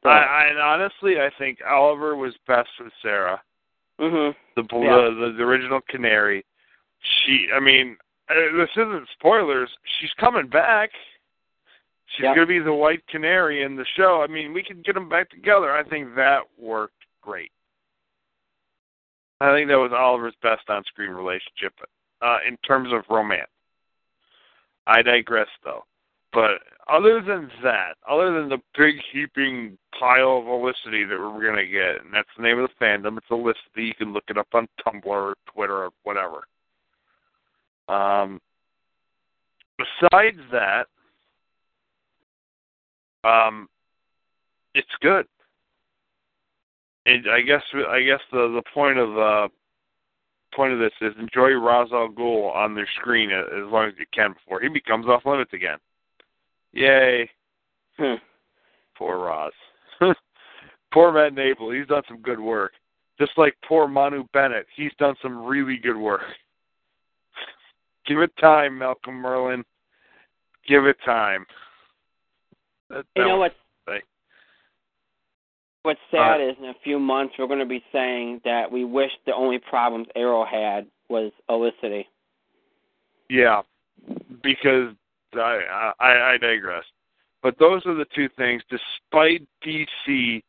Uh. 0.03 0.09
I, 0.09 0.21
I 0.21 0.47
and 0.47 0.57
honestly, 0.57 1.19
I 1.19 1.29
think 1.37 1.59
Oliver 1.69 2.15
was 2.15 2.33
best 2.47 2.69
with 2.79 2.91
Sara. 3.03 3.39
Mhm. 3.99 4.35
The, 4.55 4.63
Yeah. 4.73 5.09
the 5.19 5.35
the 5.37 5.43
original 5.43 5.81
Canary 5.87 6.43
she 7.01 7.47
I 7.53 7.59
mean 7.59 7.97
uh, 8.29 8.33
this 8.57 8.69
isn't 8.77 9.07
spoilers. 9.13 9.69
She's 9.99 10.13
coming 10.19 10.47
back. 10.47 10.91
She's 12.05 12.23
Yeah. 12.23 12.35
going 12.35 12.47
to 12.47 12.53
be 12.53 12.59
the 12.59 12.73
white 12.73 13.05
canary 13.07 13.63
in 13.63 13.75
the 13.75 13.85
show. 13.95 14.21
I 14.21 14.27
mean, 14.27 14.53
we 14.53 14.63
could 14.63 14.83
get 14.83 14.95
them 14.95 15.09
back 15.09 15.29
together. 15.29 15.71
I 15.71 15.83
think 15.83 16.15
that 16.15 16.41
worked 16.57 17.05
great. 17.21 17.51
I 19.39 19.53
think 19.53 19.69
that 19.69 19.79
was 19.79 19.91
Oliver's 19.91 20.35
best 20.41 20.69
on-screen 20.69 21.09
relationship 21.09 21.73
uh, 22.21 22.37
in 22.47 22.57
terms 22.57 22.93
of 22.93 23.03
romance. 23.09 23.49
I 24.87 25.01
digress, 25.01 25.47
though. 25.63 25.85
But 26.33 26.61
other 26.87 27.21
than 27.21 27.49
that, 27.63 27.95
other 28.07 28.33
than 28.33 28.49
the 28.49 28.61
big 28.77 28.95
heaping 29.11 29.77
pile 29.97 30.37
of 30.37 30.45
Felicity 30.45 31.03
that 31.05 31.19
we're 31.19 31.41
going 31.41 31.55
to 31.55 31.65
get, 31.65 32.03
and 32.03 32.13
that's 32.13 32.29
the 32.37 32.43
name 32.43 32.59
of 32.59 32.69
the 32.69 32.85
fandom, 32.85 33.17
it's 33.17 33.27
Felicity. 33.27 33.59
You 33.77 33.95
can 33.95 34.13
look 34.13 34.25
it 34.29 34.37
up 34.37 34.47
on 34.53 34.67
Tumblr 34.85 35.05
or 35.05 35.35
Twitter 35.53 35.85
or 35.85 35.89
whatever. 36.03 36.43
Um, 37.91 38.39
besides 39.77 40.37
that, 40.51 40.87
um, 43.23 43.67
it's 44.73 44.87
good. 45.01 45.25
And 47.05 47.25
I 47.29 47.41
guess 47.41 47.63
I 47.89 48.01
guess 48.01 48.19
the 48.31 48.47
the 48.53 48.61
point 48.73 48.97
of 48.99 49.17
uh 49.17 49.47
point 50.55 50.73
of 50.73 50.79
this 50.79 50.93
is 51.01 51.13
enjoy 51.19 51.49
Ra's 51.49 51.89
al 51.91 52.09
Ghul 52.09 52.55
on 52.55 52.75
their 52.75 52.87
screen 52.99 53.31
as 53.31 53.71
long 53.71 53.87
as 53.87 53.93
you 53.97 54.05
can 54.13 54.33
before 54.33 54.61
he 54.61 54.69
becomes 54.69 55.07
off 55.07 55.25
limits 55.25 55.53
again. 55.53 55.79
Yay. 56.73 57.29
Hmm. 57.97 58.15
Poor 58.95 59.17
Ross. 59.17 59.53
poor 60.93 61.11
Matt 61.11 61.33
Nable. 61.33 61.77
He's 61.77 61.87
done 61.87 62.03
some 62.07 62.21
good 62.21 62.39
work. 62.39 62.73
Just 63.19 63.31
like 63.35 63.55
poor 63.67 63.87
Manu 63.87 64.25
Bennett. 64.31 64.67
He's 64.75 64.91
done 64.99 65.15
some 65.21 65.43
really 65.45 65.77
good 65.77 65.97
work. 65.97 66.21
Give 68.05 68.19
it 68.19 68.31
time, 68.37 68.77
Malcolm 68.77 69.21
Merlyn. 69.21 69.63
Give 70.67 70.85
it 70.85 70.97
time. 71.05 71.45
That, 72.89 73.05
You 73.15 73.25
know 73.25 73.37
what? 73.37 73.53
What's 75.83 75.99
sad 76.11 76.39
Uh, 76.39 76.43
is 76.43 76.57
in 76.59 76.65
a 76.65 76.75
few 76.83 76.99
months 76.99 77.33
we're 77.39 77.47
going 77.47 77.59
to 77.59 77.65
be 77.65 77.83
saying 77.91 78.41
that 78.45 78.71
we 78.71 78.83
wish 78.83 79.11
the 79.25 79.33
only 79.33 79.57
problems 79.57 80.07
Arrow 80.15 80.45
had 80.45 80.85
was 81.09 81.31
Olicity. 81.49 82.05
Yeah, 83.29 83.63
because 84.43 84.93
I, 85.33 85.93
I 85.99 86.33
I 86.33 86.37
digress. 86.37 86.83
But 87.41 87.57
those 87.57 87.83
are 87.87 87.95
the 87.95 88.05
two 88.13 88.29
things. 88.29 88.61
Despite 88.69 89.47
DC 89.65 90.43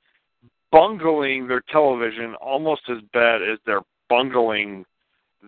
bungling 0.71 1.49
their 1.49 1.63
television 1.71 2.35
almost 2.35 2.83
as 2.91 2.99
bad 3.13 3.43
as 3.43 3.59
they're 3.65 3.85
bungling 4.09 4.85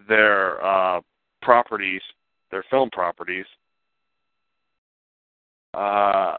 their 0.09 0.65
uh, 0.65 1.01
properties, 1.45 2.03
their 2.51 2.65
film 2.71 2.91
properties, 2.91 3.47
uh, 5.75 6.37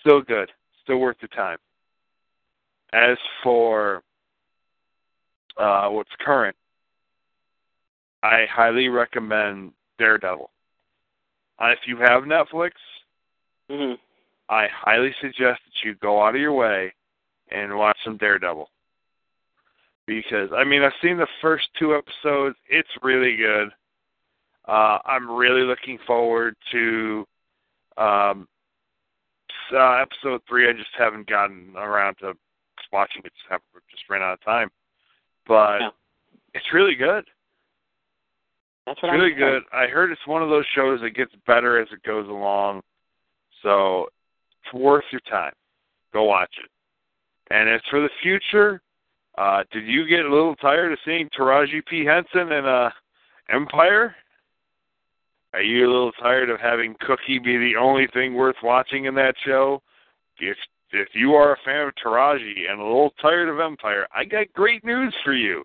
still 0.00 0.22
good, 0.22 0.50
still 0.82 0.98
worth 0.98 1.16
the 1.20 1.28
time. 1.28 1.58
As 2.92 3.16
for 3.42 4.02
uh, 5.56 5.88
what's 5.88 6.10
current, 6.20 6.56
I 8.22 8.46
highly 8.50 8.88
recommend 8.88 9.72
Daredevil. 9.98 10.50
Uh, 11.58 11.68
if 11.68 11.80
you 11.86 11.96
have 11.98 12.24
Netflix, 12.24 12.72
hmm 13.70 13.94
I 14.48 14.66
highly 14.74 15.14
suggest 15.20 15.60
that 15.64 15.84
you 15.84 15.94
go 16.02 16.20
out 16.20 16.34
of 16.34 16.40
your 16.40 16.52
way 16.52 16.92
and 17.52 17.76
watch 17.76 17.96
some 18.04 18.16
Daredevil. 18.16 18.68
Because 20.10 20.50
I 20.52 20.64
mean, 20.64 20.82
I've 20.82 20.92
seen 21.00 21.18
the 21.18 21.28
first 21.40 21.68
two 21.78 21.94
episodes. 21.94 22.56
It's 22.68 22.88
really 23.00 23.36
good. 23.36 23.68
Uh, 24.66 24.98
I'm 25.06 25.30
really 25.30 25.62
looking 25.62 25.98
forward 26.04 26.56
to 26.72 27.24
um, 27.96 28.48
uh, 29.72 30.02
episode 30.02 30.40
three. 30.48 30.68
I 30.68 30.72
just 30.72 30.90
haven't 30.98 31.28
gotten 31.28 31.74
around 31.76 32.16
to 32.22 32.32
watching 32.92 33.22
it. 33.24 33.32
Just, 33.48 33.62
just 33.88 34.02
ran 34.10 34.20
out 34.20 34.32
of 34.32 34.44
time. 34.44 34.68
But 35.46 35.80
Yeah. 35.80 35.90
it's 36.54 36.72
really 36.74 36.96
good. 36.96 37.24
That's 38.86 39.00
what 39.04 39.12
really 39.12 39.32
I'm 39.32 39.38
good. 39.38 39.62
I 39.72 39.86
heard 39.86 40.10
it's 40.10 40.26
one 40.26 40.42
of 40.42 40.48
those 40.48 40.66
shows 40.74 41.00
that 41.02 41.10
gets 41.10 41.32
better 41.46 41.80
as 41.80 41.86
it 41.92 42.02
goes 42.02 42.28
along. 42.28 42.82
So 43.62 44.08
it's 44.64 44.74
worth 44.74 45.04
your 45.12 45.20
time. 45.30 45.52
Go 46.12 46.24
watch 46.24 46.52
it. 46.58 46.70
And 47.54 47.68
as 47.68 47.80
for 47.90 48.00
the 48.00 48.10
future, 48.24 48.82
uh, 49.38 49.62
did 49.72 49.86
you 49.86 50.06
get 50.06 50.24
a 50.24 50.30
little 50.30 50.56
tired 50.56 50.92
of 50.92 50.98
seeing 51.04 51.28
Taraji 51.38 51.84
P. 51.86 52.04
Henson 52.04 52.52
in 52.52 52.64
uh, 52.66 52.90
Empire? 53.48 54.14
Are 55.52 55.62
you 55.62 55.86
a 55.86 55.90
little 55.90 56.12
tired 56.12 56.50
of 56.50 56.60
having 56.60 56.94
Cookie 57.00 57.38
be 57.38 57.56
the 57.56 57.74
only 57.78 58.06
thing 58.12 58.34
worth 58.34 58.56
watching 58.62 59.06
in 59.06 59.14
that 59.16 59.34
show? 59.44 59.82
If 60.38 60.56
if 60.92 61.08
you 61.14 61.34
are 61.34 61.52
a 61.52 61.58
fan 61.64 61.86
of 61.86 61.94
Taraji 62.04 62.70
and 62.70 62.80
a 62.80 62.84
little 62.84 63.12
tired 63.20 63.48
of 63.48 63.60
Empire, 63.60 64.06
I 64.14 64.24
got 64.24 64.52
great 64.54 64.84
news 64.84 65.14
for 65.24 65.34
you. 65.34 65.62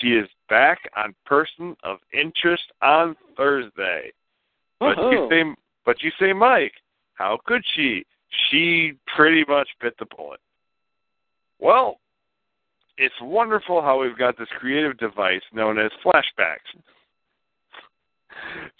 She 0.00 0.08
is 0.08 0.28
back 0.48 0.78
on 0.96 1.14
Person 1.24 1.74
of 1.82 1.98
Interest 2.12 2.64
on 2.82 3.16
Thursday. 3.36 4.12
But 4.78 4.96
you 4.98 5.28
say, 5.30 5.54
but 5.84 6.02
you 6.02 6.10
say, 6.20 6.32
Mike, 6.32 6.74
how 7.14 7.38
could 7.46 7.62
she? 7.74 8.04
She 8.50 8.92
pretty 9.16 9.44
much 9.48 9.68
bit 9.80 9.94
the 9.98 10.06
bullet. 10.14 10.40
Well, 11.58 11.98
it's 12.98 13.14
wonderful 13.22 13.80
how 13.80 14.00
we've 14.00 14.18
got 14.18 14.36
this 14.36 14.48
creative 14.58 14.98
device 14.98 15.42
known 15.52 15.78
as 15.78 15.90
flashbacks. 16.04 16.80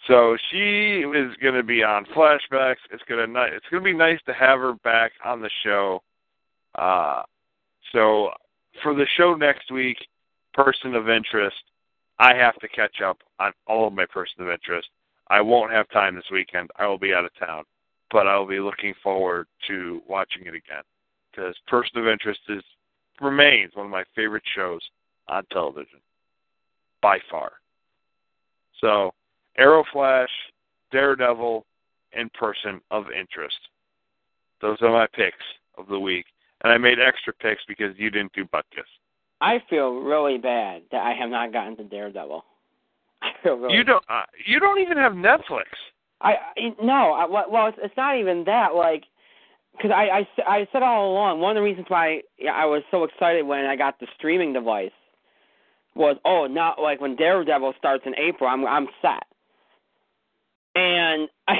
So 0.06 0.36
she 0.50 1.00
is 1.00 1.34
going 1.40 1.54
to 1.54 1.62
be 1.62 1.82
on 1.82 2.04
flashbacks. 2.06 2.76
It's 2.90 3.02
going 3.08 3.32
to 3.32 3.42
it's 3.44 3.66
going 3.70 3.82
to 3.82 3.90
be 3.90 3.96
nice 3.96 4.20
to 4.26 4.32
have 4.34 4.58
her 4.58 4.74
back 4.84 5.12
on 5.24 5.40
the 5.40 5.50
show. 5.64 6.02
Uh, 6.74 7.22
so 7.92 8.30
for 8.82 8.94
the 8.94 9.06
show 9.16 9.34
next 9.34 9.70
week, 9.70 9.96
person 10.52 10.94
of 10.94 11.08
interest, 11.08 11.56
I 12.18 12.34
have 12.34 12.56
to 12.60 12.68
catch 12.68 13.00
up 13.04 13.18
on 13.38 13.52
all 13.66 13.86
of 13.86 13.92
my 13.92 14.06
person 14.06 14.42
of 14.42 14.48
interest. 14.48 14.88
I 15.28 15.40
won't 15.40 15.72
have 15.72 15.88
time 15.90 16.16
this 16.16 16.24
weekend. 16.32 16.70
I 16.76 16.86
will 16.86 16.98
be 16.98 17.12
out 17.12 17.24
of 17.24 17.30
town, 17.38 17.64
but 18.10 18.26
I 18.26 18.36
will 18.38 18.46
be 18.46 18.60
looking 18.60 18.94
forward 19.02 19.46
to 19.68 20.00
watching 20.08 20.42
it 20.42 20.54
again 20.54 20.82
because 21.30 21.54
Person 21.66 21.98
of 21.98 22.08
Interest 22.08 22.40
is 22.48 22.62
remains 23.20 23.74
one 23.74 23.86
of 23.86 23.92
my 23.92 24.04
favorite 24.14 24.42
shows 24.54 24.80
on 25.28 25.44
television 25.52 26.00
by 27.02 27.18
far. 27.30 27.52
So, 28.80 29.12
Arrow 29.56 29.84
Flash, 29.92 30.30
Daredevil, 30.92 31.64
and 32.12 32.32
Person 32.32 32.80
of 32.90 33.06
Interest. 33.06 33.56
Those 34.60 34.78
are 34.82 34.90
my 34.90 35.06
picks 35.12 35.44
of 35.76 35.86
the 35.88 35.98
week, 35.98 36.26
and 36.62 36.72
I 36.72 36.78
made 36.78 36.98
extra 36.98 37.32
picks 37.32 37.62
because 37.68 37.94
you 37.96 38.10
didn't 38.10 38.32
do 38.32 38.44
Butkus. 38.44 38.86
I 39.40 39.62
feel 39.70 40.00
really 40.00 40.38
bad 40.38 40.82
that 40.90 41.02
I 41.02 41.12
have 41.12 41.30
not 41.30 41.52
gotten 41.52 41.76
to 41.76 41.84
Daredevil. 41.84 42.44
I 43.22 43.30
feel 43.42 43.54
really. 43.56 43.76
You 43.76 43.84
don't. 43.84 44.04
Uh, 44.08 44.22
you 44.46 44.60
don't 44.60 44.80
even 44.80 44.96
have 44.96 45.12
Netflix. 45.12 45.66
I, 46.20 46.34
I 46.56 46.74
no. 46.82 47.12
I, 47.12 47.26
well, 47.26 47.46
well, 47.50 47.66
it's, 47.68 47.78
it's 47.82 47.96
not 47.96 48.18
even 48.18 48.44
that. 48.44 48.74
Like, 48.74 49.04
because 49.76 49.90
I, 49.94 50.08
I 50.08 50.42
I 50.46 50.68
said 50.72 50.82
all 50.82 51.12
along, 51.12 51.40
one 51.40 51.56
of 51.56 51.60
the 51.60 51.64
reasons 51.64 51.86
why 51.88 52.22
I 52.52 52.66
was 52.66 52.82
so 52.90 53.04
excited 53.04 53.46
when 53.46 53.64
I 53.64 53.76
got 53.76 53.98
the 54.00 54.06
streaming 54.16 54.52
device 54.52 54.90
was, 55.94 56.16
oh, 56.24 56.46
not 56.46 56.80
like 56.80 57.00
when 57.00 57.16
Daredevil 57.16 57.74
starts 57.78 58.04
in 58.06 58.14
April, 58.16 58.48
I'm 58.48 58.66
I'm 58.66 58.88
set. 59.02 59.24
And 60.74 61.28
I 61.48 61.56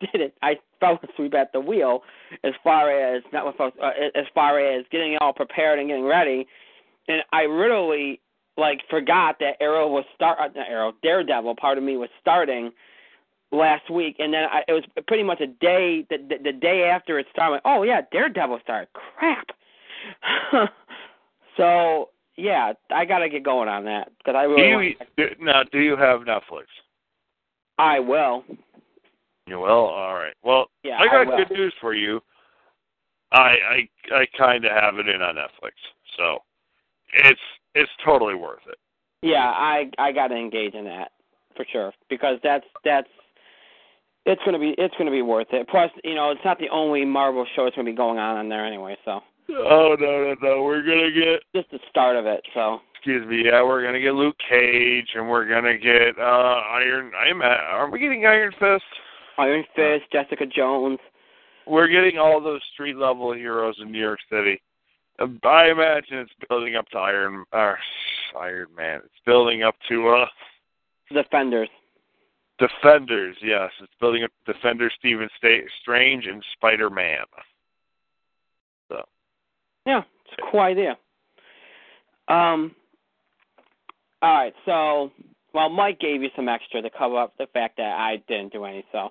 did 0.00 0.20
it. 0.20 0.34
I 0.42 0.54
fell 0.78 0.98
asleep 1.12 1.34
at 1.34 1.52
the 1.52 1.60
wheel 1.60 2.02
as 2.44 2.52
far 2.62 2.90
as 2.90 3.22
not 3.32 3.58
uh, 3.58 3.70
as 4.14 4.26
far 4.34 4.60
as 4.60 4.84
getting 4.90 5.16
all 5.20 5.32
prepared 5.32 5.78
and 5.78 5.88
getting 5.88 6.04
ready, 6.04 6.46
and 7.08 7.22
I 7.32 7.46
literally 7.46 8.20
like 8.56 8.80
forgot 8.88 9.36
that 9.40 9.54
Arrow 9.60 9.88
was 9.88 10.04
start 10.14 10.38
uh, 10.40 10.60
Arrow 10.68 10.92
Daredevil. 11.02 11.56
Part 11.56 11.78
of 11.78 11.84
me 11.84 11.96
was 11.96 12.10
starting 12.20 12.70
last 13.52 13.90
week, 13.90 14.16
and 14.18 14.32
then 14.32 14.44
I, 14.50 14.62
it 14.68 14.72
was 14.72 14.84
pretty 15.06 15.22
much 15.22 15.40
a 15.40 15.46
day 15.46 16.06
the, 16.10 16.18
the 16.18 16.36
the 16.44 16.52
day 16.52 16.84
after 16.84 17.18
it 17.18 17.26
started. 17.32 17.46
I 17.46 17.50
went, 17.50 17.62
oh 17.64 17.82
yeah, 17.82 18.02
Daredevil 18.12 18.60
started. 18.62 18.88
Crap. 18.92 19.46
so 21.56 22.10
yeah, 22.36 22.72
I 22.90 23.04
gotta 23.04 23.28
get 23.28 23.42
going 23.42 23.68
on 23.68 23.84
that 23.84 24.10
because 24.18 24.34
I 24.36 24.44
Do 24.44 24.54
really 24.54 24.68
you 24.88 24.94
want- 24.98 25.16
do, 25.16 25.44
now? 25.44 25.62
Do 25.64 25.78
you 25.80 25.96
have 25.96 26.20
Netflix? 26.20 26.64
I 27.78 27.98
will. 27.98 28.44
You 29.46 29.58
will. 29.58 29.68
All 29.88 30.14
right. 30.14 30.34
Well, 30.44 30.66
Yeah, 30.84 30.98
I 31.00 31.06
got 31.06 31.26
will. 31.26 31.36
good 31.38 31.50
news 31.50 31.74
for 31.80 31.94
you. 31.94 32.20
I 33.32 33.88
I 34.10 34.14
I 34.14 34.26
kind 34.38 34.64
of 34.64 34.72
have 34.72 34.96
it 34.98 35.08
in 35.08 35.22
on 35.22 35.36
Netflix, 35.36 35.72
so 36.16 36.38
it's 37.14 37.40
it's 37.74 37.90
totally 38.04 38.34
worth 38.34 38.66
it. 38.68 38.76
Yeah, 39.22 39.44
I 39.54 39.90
I 39.98 40.12
got 40.12 40.28
to 40.28 40.36
engage 40.36 40.74
in 40.74 40.84
that 40.84 41.12
for 41.56 41.64
sure 41.70 41.92
because 42.08 42.38
that's 42.42 42.66
that's 42.84 43.08
it's 44.26 44.42
gonna 44.44 44.58
be 44.58 44.74
it's 44.78 44.94
gonna 44.98 45.10
be 45.10 45.22
worth 45.22 45.48
it. 45.52 45.68
Plus, 45.68 45.90
you 46.04 46.14
know, 46.14 46.30
it's 46.30 46.44
not 46.44 46.58
the 46.58 46.68
only 46.70 47.04
Marvel 47.04 47.46
show 47.54 47.64
that's 47.64 47.76
gonna 47.76 47.90
be 47.90 47.96
going 47.96 48.18
on 48.18 48.38
in 48.38 48.48
there 48.48 48.66
anyway. 48.66 48.96
So 49.04 49.20
Oh 49.58 49.96
no 49.98 50.24
no 50.24 50.34
no! 50.42 50.62
We're 50.62 50.82
gonna 50.82 51.10
get 51.10 51.42
just 51.54 51.70
the 51.70 51.80
start 51.88 52.16
of 52.16 52.26
it. 52.26 52.42
So 52.54 52.80
excuse 52.94 53.26
me. 53.26 53.44
Yeah, 53.46 53.62
we're 53.62 53.82
gonna 53.84 54.00
get 54.00 54.14
Luke 54.14 54.36
Cage, 54.48 55.08
and 55.14 55.28
we're 55.28 55.48
gonna 55.48 55.76
get 55.76 56.18
uh 56.18 56.60
Iron. 56.72 57.10
I'm 57.16 57.42
are 57.42 57.90
we 57.90 57.98
getting 57.98 58.26
Iron 58.26 58.52
Fist? 58.58 58.84
Iron 59.38 59.64
Fist, 59.74 60.04
Jessica 60.12 60.46
Jones. 60.46 60.98
We're 61.66 61.88
getting 61.88 62.18
all 62.18 62.40
those 62.40 62.60
street 62.74 62.96
level 62.96 63.32
heroes 63.32 63.76
in 63.80 63.90
New 63.90 64.00
York 64.00 64.20
City. 64.30 64.60
Uh, 65.18 65.26
I 65.46 65.70
imagine 65.70 66.18
it's 66.18 66.32
building 66.48 66.76
up 66.76 66.88
to 66.90 66.98
Iron 66.98 67.44
uh, 67.52 67.74
Iron 68.38 68.68
Man. 68.76 69.00
It's 69.04 69.24
building 69.26 69.62
up 69.62 69.74
to 69.88 70.08
uh 70.08 70.26
Defenders. 71.12 71.68
Defenders, 72.60 73.36
yes. 73.42 73.70
It's 73.80 73.92
building 74.00 74.22
up 74.22 74.30
Defender 74.46 74.90
Stephen 74.98 75.28
Strange 75.80 76.26
and 76.26 76.44
Spider 76.52 76.90
Man. 76.90 77.24
So 78.88 79.02
Yeah, 79.86 80.02
it's 80.26 80.42
cool 80.50 80.60
idea. 80.60 80.96
Um. 82.28 82.74
All 84.22 84.34
right, 84.34 84.54
so 84.66 85.10
well, 85.54 85.70
Mike 85.70 85.98
gave 85.98 86.22
you 86.22 86.28
some 86.36 86.48
extra 86.48 86.82
to 86.82 86.90
cover 86.90 87.18
up 87.18 87.32
the 87.38 87.46
fact 87.46 87.78
that 87.78 87.98
I 87.98 88.22
didn't 88.28 88.52
do 88.52 88.64
any. 88.64 88.84
So 88.92 89.08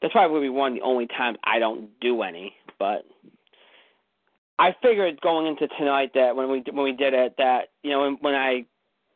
that's 0.00 0.12
probably 0.12 0.48
one 0.48 0.72
of 0.72 0.78
the 0.78 0.84
only 0.84 1.08
times 1.08 1.38
I 1.44 1.58
don't 1.58 1.88
do 2.00 2.22
any. 2.22 2.54
But 2.78 3.04
I 4.58 4.74
figured 4.80 5.20
going 5.20 5.46
into 5.46 5.66
tonight 5.76 6.12
that 6.14 6.36
when 6.36 6.48
we 6.48 6.62
when 6.70 6.84
we 6.84 6.92
did 6.92 7.12
it 7.12 7.34
that 7.38 7.70
you 7.82 7.90
know 7.90 8.02
when, 8.02 8.18
when 8.20 8.34
I 8.34 8.64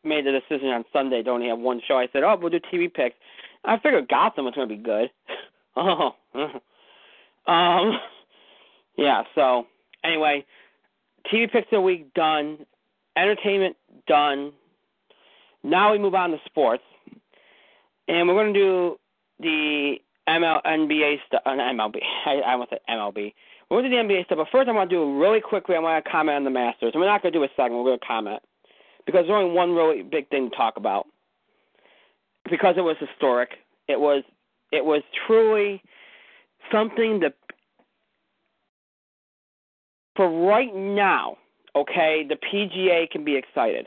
made 0.04 0.26
the 0.26 0.32
decision 0.32 0.68
on 0.68 0.84
Sunday 0.92 1.22
to 1.22 1.30
only 1.30 1.48
have 1.48 1.58
one 1.58 1.80
show, 1.86 1.98
I 1.98 2.08
said, 2.12 2.22
oh, 2.22 2.36
we'll 2.40 2.50
do 2.50 2.60
TV 2.72 2.92
picks. 2.92 3.16
I 3.64 3.78
figured 3.78 4.08
Gotham 4.08 4.44
was 4.44 4.54
going 4.54 4.68
to 4.68 4.76
be 4.76 4.82
good. 4.82 5.10
oh, 5.76 6.12
um, 7.46 7.98
yeah. 8.96 9.24
So 9.34 9.66
anyway, 10.04 10.44
TV 11.32 11.50
picks 11.50 11.66
of 11.66 11.76
the 11.76 11.80
week 11.80 12.12
done, 12.14 12.58
entertainment 13.16 13.76
done. 14.06 14.52
Now 15.62 15.92
we 15.92 15.98
move 15.98 16.14
on 16.14 16.30
to 16.30 16.38
sports, 16.46 16.84
and 18.06 18.28
we're 18.28 18.34
going 18.34 18.54
to 18.54 18.60
do 18.60 18.98
the 19.40 19.96
ML 20.28 20.62
NBA 20.64 21.16
stuff. 21.26 21.42
Uh, 21.44 21.50
MLB. 21.50 21.96
I, 22.26 22.40
I 22.46 22.56
to 22.56 22.66
say 22.70 22.78
MLB. 22.88 23.34
We're 23.70 23.82
going 23.82 23.90
to 23.90 24.02
do 24.02 24.08
the 24.08 24.14
NBA 24.14 24.24
stuff, 24.26 24.38
but 24.38 24.48
first 24.50 24.68
I 24.68 24.72
want 24.72 24.88
to 24.88 24.96
do 24.96 25.20
really 25.20 25.40
quickly. 25.40 25.76
I 25.76 25.78
want 25.78 26.02
to 26.02 26.10
comment 26.10 26.36
on 26.36 26.44
the 26.44 26.50
Masters, 26.50 26.92
and 26.94 27.00
we're 27.00 27.08
not 27.08 27.22
going 27.22 27.32
to 27.32 27.38
do 27.38 27.44
a 27.44 27.48
second, 27.54 27.76
We're 27.76 27.84
going 27.84 27.98
to 27.98 28.06
comment 28.06 28.42
because 29.04 29.26
there's 29.26 29.30
only 29.30 29.54
one 29.54 29.74
really 29.74 30.02
big 30.02 30.28
thing 30.28 30.50
to 30.50 30.56
talk 30.56 30.76
about. 30.76 31.06
Because 32.50 32.74
it 32.76 32.82
was 32.82 32.96
historic. 32.98 33.50
It 33.88 33.98
was. 33.98 34.22
It 34.70 34.84
was 34.84 35.02
truly 35.26 35.82
something 36.70 37.20
that 37.20 37.34
for 40.18 40.28
right 40.46 40.74
now, 40.74 41.38
okay, 41.76 42.26
the 42.28 42.34
PGA 42.34 43.08
can 43.08 43.24
be 43.24 43.36
excited. 43.36 43.86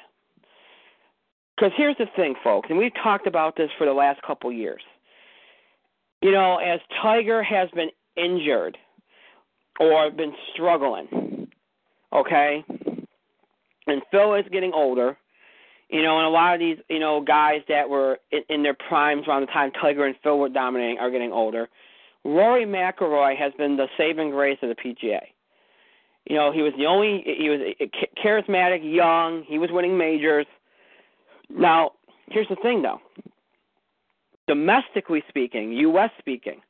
Because 1.55 1.74
here's 1.76 1.97
the 1.97 2.07
thing, 2.16 2.36
folks, 2.43 2.70
and 2.70 2.80
we've 2.80 2.93
talked 3.03 3.28
about 3.28 3.55
this 3.55 3.70
for 3.78 3.86
the 3.86 3.93
last 3.93 4.22
couple 4.24 4.51
years. 4.51 4.82
You 6.22 6.32
know, 6.32 6.57
as 6.57 6.80
Tiger 7.01 7.43
has 7.43 7.70
been 7.76 7.89
injured 8.16 8.78
or 9.80 10.09
been 10.09 10.34
struggling, 10.53 11.49
okay, 12.14 12.64
and 13.88 14.01
Phil 14.09 14.36
is 14.36 14.45
getting 14.51 14.72
older, 14.74 15.18
you 15.92 16.02
know, 16.02 16.18
and 16.18 16.26
a 16.26 16.30
lot 16.30 16.54
of 16.54 16.60
these, 16.60 16.78
you 16.89 17.00
know, 17.00 17.22
guys 17.22 17.62
that 17.68 17.89
were 17.89 18.18
in, 18.32 18.42
in 18.50 18.64
their 18.64 18.74
primes 18.74 19.28
around 19.28 19.42
the 19.42 19.48
time 19.48 19.72
Tiger 19.72 20.06
and 20.06 20.16
Phil 20.24 20.39
were 20.39 20.50
dominating 20.50 20.98
are 21.00 21.12
getting 21.12 21.34
older. 21.34 21.68
Rory 22.24 22.66
McIlroy 22.66 23.38
has 23.38 23.52
been 23.58 23.78
the 23.78 23.88
saving 23.98 24.32
grace 24.32 24.58
of 24.62 24.70
the 24.70 24.76
PGA. 24.76 25.20
You 26.30 26.36
know, 26.36 26.52
he 26.52 26.62
was 26.62 26.72
the 26.78 26.86
only 26.86 27.24
he 27.26 27.50
was 27.50 27.60
charismatic, 28.24 28.80
young. 28.84 29.44
He 29.48 29.60
was 29.60 29.70
winning 29.72 29.98
majors. 29.98 30.46
Now, 31.50 31.92
here's 32.30 32.48
the 32.48 32.56
thing, 32.56 32.84
though. 32.84 33.02
Domestically 34.48 35.24
speaking, 35.28 35.74
U.S. 35.74 36.12
speaking, 36.20 36.62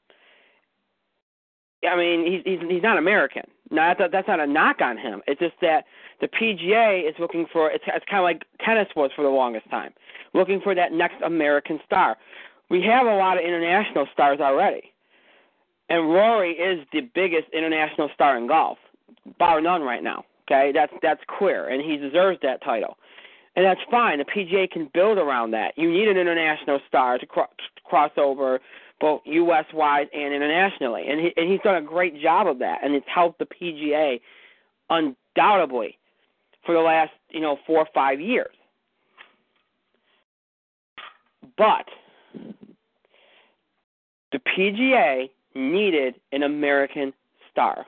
I 1.87 1.95
mean, 1.95 2.25
he's 2.25 2.41
he's 2.45 2.69
he's 2.69 2.83
not 2.83 2.97
American. 2.97 3.43
Now 3.71 3.93
that's, 3.97 4.27
not 4.27 4.39
a 4.39 4.47
knock 4.47 4.81
on 4.81 4.97
him. 4.97 5.21
It's 5.27 5.39
just 5.39 5.55
that 5.61 5.85
the 6.19 6.27
PGA 6.27 7.07
is 7.07 7.15
looking 7.19 7.45
for 7.51 7.71
it's 7.71 7.83
it's 7.87 8.05
kind 8.05 8.19
of 8.19 8.23
like 8.23 8.43
tennis 8.63 8.87
was 8.95 9.11
for 9.15 9.23
the 9.23 9.29
longest 9.29 9.69
time, 9.69 9.93
looking 10.33 10.59
for 10.61 10.75
that 10.75 10.91
next 10.91 11.21
American 11.23 11.79
star. 11.85 12.17
We 12.69 12.81
have 12.83 13.07
a 13.07 13.15
lot 13.15 13.37
of 13.37 13.43
international 13.43 14.07
stars 14.13 14.39
already, 14.39 14.93
and 15.89 16.09
Rory 16.09 16.51
is 16.51 16.85
the 16.93 17.01
biggest 17.13 17.47
international 17.53 18.09
star 18.13 18.37
in 18.37 18.47
golf 18.47 18.77
bar 19.39 19.61
none 19.61 19.81
right 19.81 20.03
now. 20.03 20.25
Okay, 20.49 20.71
that's 20.73 20.93
that's 21.01 21.21
clear, 21.27 21.69
and 21.69 21.81
he 21.81 21.97
deserves 21.97 22.39
that 22.43 22.61
title, 22.63 22.97
and 23.55 23.65
that's 23.65 23.79
fine. 23.89 24.19
The 24.19 24.25
PGA 24.25 24.69
can 24.69 24.89
build 24.93 25.17
around 25.17 25.51
that. 25.51 25.73
You 25.77 25.89
need 25.89 26.07
an 26.07 26.17
international 26.17 26.79
star 26.87 27.17
to 27.17 27.25
cro- 27.25 27.45
cross 27.85 28.11
over 28.17 28.59
both 29.01 29.21
U.S. 29.25 29.65
wide 29.73 30.07
and 30.13 30.33
internationally, 30.33 31.07
and 31.09 31.19
he, 31.19 31.33
and 31.35 31.51
he's 31.51 31.59
done 31.61 31.75
a 31.75 31.81
great 31.81 32.21
job 32.21 32.47
of 32.47 32.59
that, 32.59 32.79
and 32.83 32.95
it's 32.95 33.05
helped 33.13 33.39
the 33.39 33.45
PGA 33.45 34.21
undoubtedly 34.89 35.97
for 36.65 36.73
the 36.73 36.81
last 36.81 37.11
you 37.29 37.41
know 37.41 37.57
four 37.67 37.79
or 37.79 37.87
five 37.93 38.21
years. 38.21 38.55
But 41.57 41.85
the 44.31 44.39
PGA 44.39 45.29
needed 45.55 46.15
an 46.31 46.43
American 46.43 47.11
star 47.51 47.85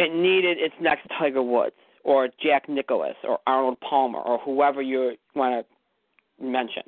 it 0.00 0.14
needed 0.14 0.56
its 0.58 0.74
next 0.80 1.06
Tiger 1.18 1.42
Woods 1.42 1.76
or 2.04 2.28
Jack 2.42 2.68
Nicklaus 2.70 3.16
or 3.22 3.38
Arnold 3.46 3.78
Palmer 3.80 4.18
or 4.18 4.38
whoever 4.38 4.80
you 4.80 5.16
want 5.34 5.66
to 5.66 6.44
mention. 6.44 6.82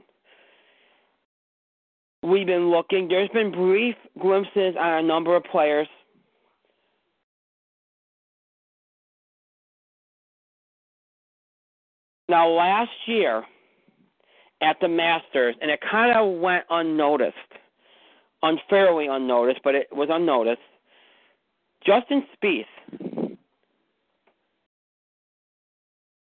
We've 2.22 2.46
been 2.46 2.70
looking. 2.70 3.08
There's 3.08 3.28
been 3.30 3.50
brief 3.50 3.96
glimpses 4.20 4.76
on 4.78 4.98
a 4.98 5.02
number 5.02 5.34
of 5.34 5.42
players. 5.44 5.88
Now, 12.28 12.48
last 12.48 12.90
year 13.06 13.44
at 14.62 14.76
the 14.80 14.88
Masters, 14.88 15.56
and 15.60 15.70
it 15.70 15.80
kind 15.80 16.16
of 16.16 16.40
went 16.40 16.64
unnoticed, 16.70 17.36
unfairly 18.42 19.08
unnoticed, 19.08 19.60
but 19.64 19.74
it 19.74 19.88
was 19.92 20.08
unnoticed. 20.10 20.62
Justin 21.84 22.24
Spieth 22.36 23.36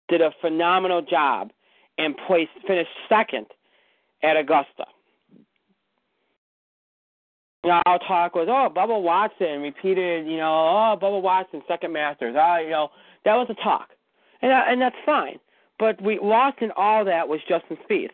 did 0.10 0.22
a 0.22 0.32
phenomenal 0.42 1.04
job 1.04 1.52
and 2.00 2.16
placed 2.28 2.52
finished 2.68 2.90
second 3.08 3.46
at 4.24 4.36
Augusta. 4.36 4.86
Now 7.66 7.82
our 7.88 8.00
talk 8.00 8.36
was, 8.36 8.48
oh, 8.48 8.72
Bubba 8.74 9.02
Watson 9.02 9.62
repeated, 9.62 10.28
you 10.28 10.38
know, 10.38 10.54
oh, 10.54 10.98
Bubba 11.02 11.22
Watson 11.22 11.64
second 11.68 11.92
Masters. 11.94 12.36
Oh, 12.38 12.58
you 12.58 12.70
know, 12.70 12.90
that 13.26 13.36
was 13.36 13.48
a 13.50 13.56
talk, 13.56 13.90
and 14.42 14.52
that, 14.52 14.68
and 14.70 14.80
that's 14.82 14.96
fine. 15.06 15.40
But 15.80 16.00
we 16.02 16.20
lost 16.22 16.60
in 16.62 16.72
all 16.78 17.04
that 17.06 17.28
was 17.28 17.40
Justin 17.50 17.78
Spieth, 17.90 18.12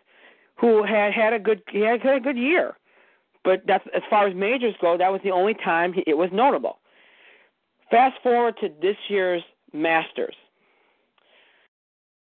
who 0.55 0.83
had 0.83 1.13
had 1.13 1.33
a 1.33 1.39
good 1.39 1.61
he 1.69 1.81
had, 1.81 2.01
had 2.01 2.15
a 2.15 2.19
good 2.21 2.37
year. 2.37 2.77
But 3.43 3.63
that's 3.67 3.83
as 3.93 4.03
far 4.09 4.27
as 4.27 4.35
majors 4.35 4.75
go, 4.81 4.97
that 4.97 5.11
was 5.11 5.21
the 5.23 5.31
only 5.31 5.53
time 5.53 5.93
he, 5.93 6.03
it 6.07 6.17
was 6.17 6.29
notable. 6.31 6.79
Fast 7.89 8.15
forward 8.23 8.55
to 8.61 8.69
this 8.81 8.95
year's 9.09 9.43
Masters. 9.73 10.35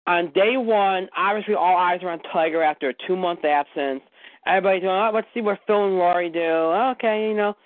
On 0.07 0.31
day 0.33 0.59
one, 0.59 1.09
obviously 1.17 1.55
all 1.55 1.77
eyes 1.77 2.01
are 2.03 2.11
on 2.11 2.21
Tiger 2.33 2.63
after 2.63 2.91
a 2.91 2.95
two 3.07 3.17
month 3.17 3.45
absence. 3.45 4.03
Everybody's 4.47 4.83
going, 4.83 5.01
oh, 5.01 5.11
let's 5.15 5.27
see 5.33 5.41
what 5.41 5.61
Phil 5.67 5.87
and 5.87 5.97
Rory 5.97 6.31
do. 6.31 6.41
Oh, 6.41 6.93
okay, 6.97 7.29
you 7.29 7.35
know. 7.35 7.57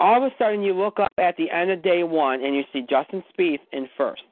All 0.00 0.16
of 0.16 0.24
a 0.24 0.34
sudden, 0.36 0.62
you 0.62 0.74
look 0.74 0.98
up 0.98 1.12
at 1.18 1.36
the 1.36 1.50
end 1.50 1.70
of 1.70 1.82
day 1.82 2.02
one 2.02 2.44
and 2.44 2.54
you 2.56 2.64
see 2.72 2.84
Justin 2.88 3.22
Spieth 3.32 3.60
in 3.72 3.88
first. 3.96 4.22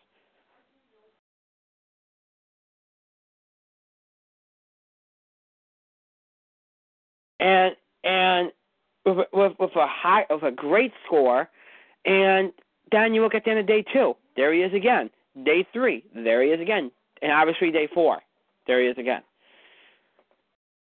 And 7.38 7.76
and 8.04 8.52
with, 9.04 9.26
with, 9.32 9.52
with 9.58 9.76
a 9.76 9.86
high 9.86 10.26
with 10.30 10.42
a 10.42 10.50
great 10.50 10.92
score, 11.06 11.48
and 12.04 12.52
then 12.90 13.14
you 13.14 13.22
look 13.22 13.34
at 13.34 13.44
the 13.44 13.50
end 13.50 13.60
of 13.60 13.66
day 13.66 13.84
two. 13.92 14.14
There 14.36 14.52
he 14.52 14.62
is 14.62 14.74
again. 14.74 15.10
Day 15.44 15.66
three. 15.72 16.04
There 16.14 16.42
he 16.42 16.50
is 16.50 16.60
again. 16.60 16.90
And 17.20 17.32
obviously 17.32 17.70
day 17.70 17.88
four. 17.92 18.20
There 18.66 18.80
he 18.80 18.88
is 18.88 18.98
again. 18.98 19.22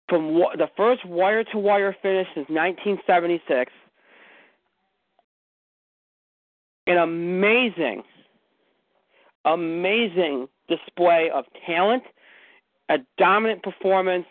From 0.07 0.36
the 0.57 0.69
first 0.77 1.06
wire 1.06 1.44
to 1.45 1.57
wire 1.57 1.95
finish 2.02 2.27
since 2.36 2.48
1976, 2.49 3.72
an 6.88 6.98
amazing, 6.98 8.03
amazing 9.45 10.48
display 10.69 11.30
of 11.34 11.45
talent, 11.65 12.03
a 12.90 12.98
dominant 13.18 13.64
performance, 13.64 14.26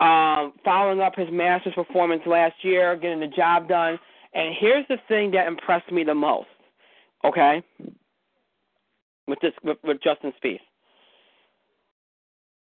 um, 0.00 0.54
following 0.64 1.00
up 1.00 1.14
his 1.16 1.28
Masters 1.30 1.74
performance 1.74 2.22
last 2.26 2.54
year, 2.62 2.96
getting 2.96 3.20
the 3.20 3.28
job 3.28 3.68
done. 3.68 3.98
And 4.34 4.54
here's 4.58 4.86
the 4.88 4.96
thing 5.06 5.30
that 5.32 5.46
impressed 5.46 5.92
me 5.92 6.02
the 6.02 6.14
most. 6.14 6.48
Okay? 7.24 7.62
With 9.28 9.38
this 9.40 9.52
with, 9.62 9.78
with 9.84 9.98
Justin 10.02 10.32
Spieth. 10.42 10.58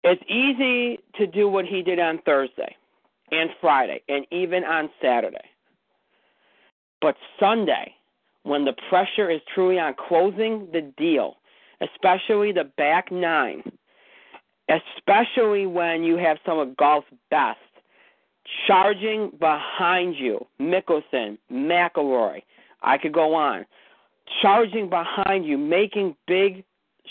It's 0.03 0.23
easy 0.29 0.99
to 1.17 1.27
do 1.27 1.49
what 1.49 1.67
he 1.67 1.83
did 1.83 1.99
on 1.99 2.21
Thursday 2.25 2.75
and 3.31 3.51
Friday 3.61 4.03
and 4.09 4.27
even 4.31 4.65
on 4.65 4.91
Saturday. 5.03 5.39
But 7.01 7.17
Sunday, 7.39 7.95
when 8.43 8.65
the 8.65 8.75
pressure 8.89 9.31
is 9.31 9.41
truly 9.55 9.79
on 9.79 9.95
closing 10.09 10.69
the 10.73 10.93
deal, 10.97 11.37
especially 11.81 12.53
the 12.53 12.71
back 12.77 13.11
nine, 13.11 13.63
especially 14.69 15.67
when 15.67 16.03
you 16.03 16.17
have 16.17 16.39
some 16.47 16.59
of 16.59 16.77
golf's 16.77 17.07
best 17.31 17.59
charging 18.67 19.31
behind 19.39 20.17
you, 20.17 20.47
Mickelson, 20.61 21.39
McIlroy, 21.53 22.43
I 22.83 22.99
could 22.99 23.13
go 23.13 23.35
on 23.35 23.67
charging 24.41 24.89
behind 24.89 25.45
you, 25.45 25.59
making 25.59 26.17
big 26.27 26.65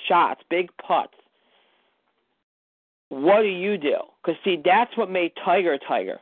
shots, 0.07 0.41
big 0.49 0.69
putts, 0.85 1.13
what 3.09 3.41
do 3.41 3.47
you 3.47 3.77
do? 3.77 3.97
Because, 4.23 4.39
see, 4.43 4.61
that's 4.63 4.95
what 4.97 5.09
made 5.09 5.31
Tiger 5.43 5.77
Tiger 5.87 6.19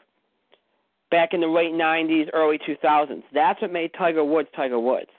back 1.12 1.34
in 1.34 1.42
the 1.42 1.48
late 1.48 1.74
90s, 1.74 2.30
early 2.34 2.58
2000s. 2.58 3.24
That's 3.34 3.62
what 3.62 3.72
made 3.72 3.92
Tiger 3.98 4.24
Woods 4.24 4.50
Tiger 4.56 4.80
Woods. 4.80 5.10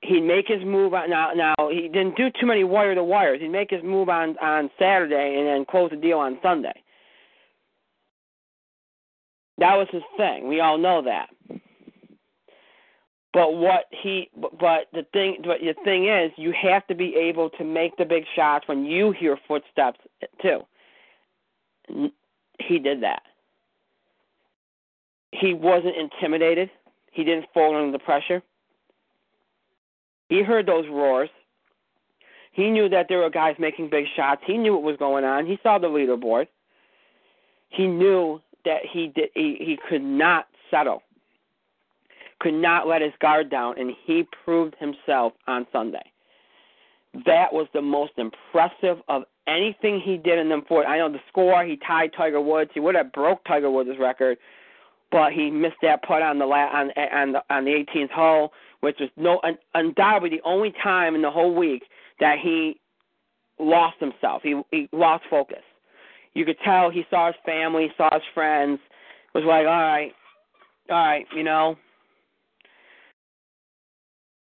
He'd 0.00 0.22
make 0.22 0.46
his 0.46 0.64
move 0.64 0.94
on 0.94 1.10
now. 1.10 1.32
Now 1.34 1.54
he 1.70 1.88
didn't 1.88 2.16
do 2.16 2.28
too 2.40 2.46
many 2.46 2.62
wire 2.62 2.94
to 2.94 3.02
wires. 3.02 3.40
He'd 3.40 3.48
make 3.48 3.70
his 3.70 3.82
move 3.82 4.08
on 4.08 4.38
on 4.38 4.70
Saturday 4.78 5.36
and 5.38 5.46
then 5.48 5.64
close 5.64 5.90
the 5.90 5.96
deal 5.96 6.18
on 6.18 6.38
Sunday. 6.40 6.84
That 9.58 9.74
was 9.74 9.88
his 9.90 10.04
thing. 10.16 10.46
We 10.46 10.60
all 10.60 10.78
know 10.78 11.02
that. 11.02 11.30
But 13.32 13.54
what 13.54 13.84
he, 13.90 14.30
but 14.34 14.86
the 14.92 15.04
thing, 15.12 15.38
but 15.44 15.60
the 15.60 15.74
thing 15.84 16.08
is, 16.08 16.32
you 16.36 16.52
have 16.52 16.86
to 16.86 16.94
be 16.94 17.14
able 17.14 17.50
to 17.50 17.64
make 17.64 17.96
the 17.96 18.04
big 18.04 18.24
shots 18.34 18.66
when 18.66 18.84
you 18.84 19.12
hear 19.12 19.38
footsteps 19.46 20.00
too. 20.40 20.60
He 22.58 22.78
did 22.78 23.02
that. 23.02 23.22
He 25.32 25.52
wasn't 25.52 25.94
intimidated. 25.96 26.70
He 27.12 27.22
didn't 27.22 27.46
fall 27.52 27.76
under 27.76 27.92
the 27.92 27.98
pressure. 27.98 28.42
He 30.28 30.42
heard 30.42 30.66
those 30.66 30.86
roars. 30.88 31.30
He 32.52 32.70
knew 32.70 32.88
that 32.88 33.06
there 33.08 33.18
were 33.18 33.30
guys 33.30 33.56
making 33.58 33.90
big 33.90 34.06
shots. 34.16 34.42
He 34.46 34.56
knew 34.56 34.74
what 34.74 34.82
was 34.82 34.96
going 34.96 35.24
on. 35.24 35.46
He 35.46 35.58
saw 35.62 35.78
the 35.78 35.86
leaderboard. 35.86 36.48
He 37.68 37.86
knew 37.86 38.40
that 38.64 38.80
he 38.90 39.08
did 39.08 39.30
he, 39.34 39.56
he 39.60 39.78
could 39.88 40.02
not 40.02 40.48
settle. 40.70 41.02
Could 42.40 42.54
not 42.54 42.86
let 42.86 43.02
his 43.02 43.12
guard 43.20 43.50
down 43.50 43.78
and 43.78 43.92
he 44.04 44.24
proved 44.44 44.74
himself 44.78 45.32
on 45.46 45.66
Sunday. 45.72 46.12
That 47.26 47.52
was 47.52 47.66
the 47.72 47.82
most 47.82 48.12
impressive 48.16 49.02
of 49.08 49.24
anything 49.48 50.00
he 50.04 50.16
did 50.16 50.38
in 50.38 50.48
them 50.48 50.62
four. 50.68 50.86
I 50.86 50.98
know 50.98 51.10
the 51.10 51.18
score, 51.28 51.64
he 51.64 51.78
tied 51.86 52.12
Tiger 52.16 52.40
Woods. 52.40 52.70
He 52.74 52.80
would 52.80 52.94
have 52.94 53.12
broke 53.12 53.44
Tiger 53.44 53.70
Woods' 53.70 53.98
record, 53.98 54.38
but 55.10 55.32
he 55.32 55.50
missed 55.50 55.78
that 55.82 56.02
putt 56.02 56.22
on 56.22 56.38
the 56.38 56.46
la- 56.46 56.68
on 56.68 56.90
on 56.90 57.32
the 57.32 57.42
on 57.50 57.64
the 57.64 57.70
18th 57.70 58.10
hole, 58.10 58.52
which 58.80 58.96
was 59.00 59.08
no 59.16 59.40
un- 59.42 59.58
undoubtedly 59.74 60.36
the 60.36 60.48
only 60.48 60.72
time 60.82 61.14
in 61.14 61.22
the 61.22 61.30
whole 61.30 61.54
week 61.54 61.82
that 62.20 62.36
he 62.42 62.78
lost 63.58 63.96
himself. 63.98 64.42
He 64.42 64.60
he 64.70 64.88
lost 64.92 65.24
focus. 65.30 65.62
You 66.34 66.44
could 66.44 66.58
tell 66.64 66.90
he 66.90 67.04
saw 67.10 67.28
his 67.28 67.36
family, 67.44 67.88
saw 67.96 68.10
his 68.12 68.22
friends, 68.34 68.78
was 69.34 69.44
like, 69.44 69.66
all 69.66 69.82
right, 69.82 70.12
all 70.90 70.96
right, 70.96 71.26
you 71.34 71.42
know, 71.42 71.76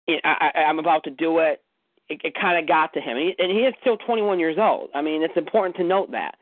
I, 0.09 0.51
I, 0.55 0.59
I'm 0.62 0.78
about 0.78 1.05
to 1.05 1.11
do 1.11 1.39
it. 1.39 1.62
It, 2.09 2.20
it 2.23 2.35
kind 2.41 2.59
of 2.59 2.69
got 2.69 2.93
to 2.95 3.01
him, 3.01 3.16
and 3.16 3.27
he, 3.27 3.35
and 3.39 3.51
he 3.51 3.65
is 3.65 3.74
still 3.81 3.97
21 3.97 4.39
years 4.39 4.57
old. 4.59 4.91
I 4.95 5.03
mean, 5.03 5.23
it's 5.23 5.37
important 5.37 5.77
to 5.77 5.85
note 5.85 6.12
that. 6.12 6.37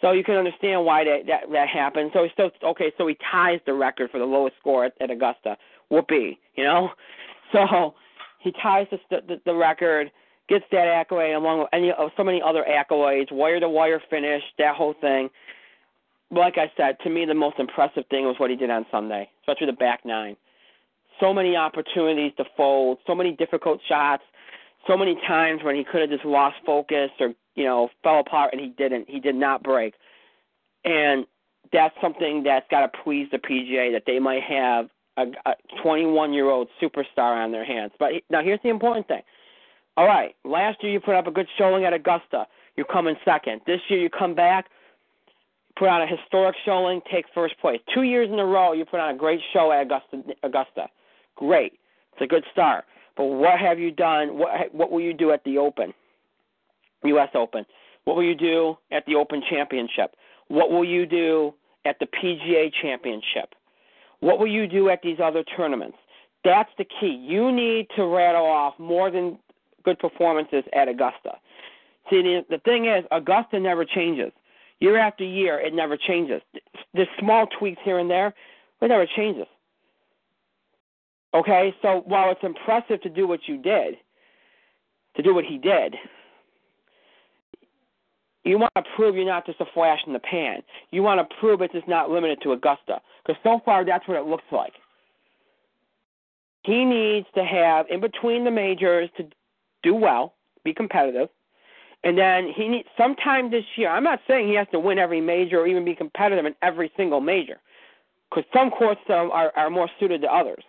So 0.00 0.12
you 0.12 0.24
can 0.24 0.36
understand 0.36 0.84
why 0.84 1.04
that 1.04 1.26
that, 1.26 1.40
that 1.52 1.68
happened. 1.68 2.10
So 2.14 2.22
he's 2.22 2.32
still 2.32 2.50
okay. 2.62 2.92
So 2.96 3.06
he 3.06 3.16
ties 3.30 3.60
the 3.66 3.74
record 3.74 4.10
for 4.10 4.18
the 4.18 4.24
lowest 4.24 4.56
score 4.58 4.86
at, 4.86 4.94
at 5.00 5.10
Augusta. 5.10 5.56
Whoopee, 5.90 6.38
you 6.56 6.64
know. 6.64 6.90
So 7.52 7.94
he 8.38 8.52
ties 8.52 8.86
the, 8.92 8.98
the 9.26 9.40
the 9.44 9.52
record 9.52 10.12
gets 10.48 10.64
that 10.70 10.86
accolade 10.86 11.34
along 11.34 11.60
with 11.60 11.68
any 11.72 11.90
of 11.90 12.10
so 12.16 12.22
many 12.22 12.40
other 12.40 12.64
accolades, 12.68 13.32
wire 13.32 13.58
to 13.58 13.68
wire 13.68 14.00
finish, 14.08 14.42
that 14.58 14.76
whole 14.76 14.94
thing. 15.00 15.30
Like 16.30 16.56
I 16.56 16.70
said, 16.76 16.96
to 17.02 17.10
me 17.10 17.24
the 17.24 17.34
most 17.34 17.58
impressive 17.58 18.04
thing 18.08 18.26
was 18.26 18.36
what 18.38 18.50
he 18.50 18.56
did 18.56 18.70
on 18.70 18.86
Sunday, 18.90 19.28
especially 19.42 19.66
the 19.66 19.72
back 19.72 20.04
nine. 20.04 20.36
So 21.20 21.32
many 21.32 21.56
opportunities 21.56 22.32
to 22.38 22.44
fold, 22.56 22.98
so 23.06 23.14
many 23.14 23.32
difficult 23.32 23.80
shots, 23.88 24.22
so 24.86 24.96
many 24.96 25.16
times 25.26 25.62
when 25.62 25.76
he 25.76 25.84
could 25.84 26.00
have 26.00 26.10
just 26.10 26.24
lost 26.24 26.56
focus 26.64 27.10
or 27.20 27.34
you 27.54 27.64
know 27.64 27.88
fell 28.02 28.20
apart, 28.20 28.50
and 28.52 28.60
he 28.60 28.68
didn't. 28.68 29.08
He 29.08 29.20
did 29.20 29.34
not 29.34 29.62
break, 29.62 29.94
and 30.84 31.26
that's 31.72 31.94
something 32.00 32.42
that's 32.42 32.66
got 32.70 32.80
to 32.80 32.98
please 33.04 33.28
the 33.30 33.38
PGA 33.38 33.92
that 33.92 34.04
they 34.06 34.18
might 34.18 34.42
have 34.42 34.88
a, 35.16 35.26
a 35.46 35.54
21 35.82 36.32
year 36.32 36.48
old 36.48 36.68
superstar 36.82 37.44
on 37.44 37.52
their 37.52 37.64
hands. 37.64 37.92
But 37.98 38.12
now 38.30 38.42
here's 38.42 38.60
the 38.62 38.70
important 38.70 39.06
thing 39.06 39.22
all 39.96 40.06
right, 40.06 40.34
last 40.44 40.82
year 40.82 40.92
you 40.92 41.00
put 41.00 41.14
up 41.14 41.26
a 41.26 41.30
good 41.30 41.48
showing 41.58 41.84
at 41.84 41.92
Augusta. 41.92 42.46
You 42.76 42.84
come 42.84 43.06
in 43.06 43.16
second. 43.22 43.60
This 43.66 43.80
year 43.88 44.00
you 44.00 44.08
come 44.08 44.34
back, 44.34 44.70
put 45.76 45.88
on 45.88 46.00
a 46.00 46.06
historic 46.06 46.56
showing, 46.64 47.02
take 47.12 47.26
first 47.34 47.58
place. 47.60 47.80
Two 47.94 48.02
years 48.02 48.30
in 48.30 48.38
a 48.38 48.46
row 48.46 48.72
you 48.72 48.86
put 48.86 49.00
on 49.00 49.14
a 49.14 49.18
great 49.18 49.40
show 49.52 49.72
at 49.72 49.82
Augusta. 49.82 50.22
Augusta, 50.42 50.88
great. 51.40 51.72
It's 52.12 52.22
a 52.22 52.26
good 52.26 52.44
start. 52.52 52.84
But 53.16 53.24
what 53.24 53.58
have 53.58 53.78
you 53.78 53.90
done? 53.90 54.38
What 54.38 54.72
what 54.72 54.92
will 54.92 55.00
you 55.00 55.12
do 55.12 55.32
at 55.32 55.42
the 55.44 55.58
Open, 55.58 55.92
U.S. 57.04 57.30
Open? 57.34 57.66
What 58.04 58.16
will 58.16 58.24
you 58.24 58.36
do 58.36 58.76
at 58.92 59.04
the 59.06 59.16
Open 59.16 59.42
Championship? 59.50 60.14
What 60.48 60.70
will 60.70 60.84
you 60.84 61.06
do 61.06 61.54
at 61.84 61.98
the 61.98 62.06
PGA 62.06 62.70
Championship? 62.80 63.54
What 64.20 64.38
will 64.38 64.46
you 64.46 64.66
do 64.66 64.88
at 64.90 65.00
these 65.02 65.18
other 65.22 65.42
tournaments? 65.56 65.96
That's 66.44 66.70
the 66.78 66.84
key. 66.84 67.18
You 67.28 67.52
need 67.52 67.88
to 67.96 68.06
rattle 68.06 68.46
off 68.46 68.78
more 68.78 69.10
than 69.10 69.38
good 69.84 69.98
performances 69.98 70.64
at 70.74 70.88
Augusta. 70.88 71.38
See, 72.08 72.22
the, 72.22 72.44
the 72.48 72.58
thing 72.58 72.86
is, 72.86 73.04
Augusta 73.10 73.60
never 73.60 73.84
changes. 73.84 74.32
Year 74.80 74.98
after 74.98 75.24
year, 75.24 75.60
it 75.60 75.74
never 75.74 75.96
changes. 75.96 76.40
There's 76.94 77.08
small 77.18 77.46
tweaks 77.58 77.80
here 77.84 77.98
and 77.98 78.10
there, 78.10 78.34
but 78.78 78.86
it 78.86 78.88
never 78.88 79.06
changes. 79.14 79.46
Okay, 81.32 81.74
so 81.80 82.02
while 82.06 82.30
it's 82.30 82.42
impressive 82.42 83.00
to 83.02 83.08
do 83.08 83.26
what 83.26 83.40
you 83.46 83.56
did, 83.56 83.94
to 85.16 85.22
do 85.22 85.34
what 85.34 85.44
he 85.44 85.58
did, 85.58 85.94
you 88.44 88.58
want 88.58 88.72
to 88.74 88.82
prove 88.96 89.14
you're 89.14 89.24
not 89.26 89.46
just 89.46 89.60
a 89.60 89.66
flash 89.74 90.00
in 90.06 90.12
the 90.12 90.18
pan. 90.18 90.62
You 90.90 91.02
want 91.02 91.20
to 91.20 91.36
prove 91.36 91.60
it's 91.60 91.74
just 91.74 91.86
not 91.86 92.10
limited 92.10 92.40
to 92.42 92.52
Augusta, 92.52 93.00
because 93.22 93.40
so 93.44 93.60
far 93.64 93.84
that's 93.84 94.08
what 94.08 94.16
it 94.16 94.26
looks 94.26 94.44
like. 94.50 94.72
He 96.64 96.84
needs 96.84 97.26
to 97.34 97.44
have 97.44 97.86
in 97.88 98.00
between 98.00 98.44
the 98.44 98.50
majors 98.50 99.08
to 99.16 99.26
do 99.82 99.94
well, 99.94 100.34
be 100.64 100.74
competitive, 100.74 101.28
and 102.02 102.18
then 102.18 102.52
he 102.56 102.66
needs 102.66 102.88
sometime 102.98 103.50
this 103.50 103.64
year. 103.76 103.90
I'm 103.90 104.04
not 104.04 104.20
saying 104.26 104.48
he 104.48 104.54
has 104.54 104.66
to 104.72 104.80
win 104.80 104.98
every 104.98 105.20
major 105.20 105.60
or 105.60 105.66
even 105.66 105.84
be 105.84 105.94
competitive 105.94 106.44
in 106.44 106.54
every 106.60 106.90
single 106.96 107.20
major, 107.20 107.60
because 108.28 108.44
some 108.52 108.70
courts 108.70 109.00
um, 109.10 109.30
are 109.30 109.52
are 109.54 109.70
more 109.70 109.88
suited 110.00 110.22
to 110.22 110.28
others. 110.28 110.64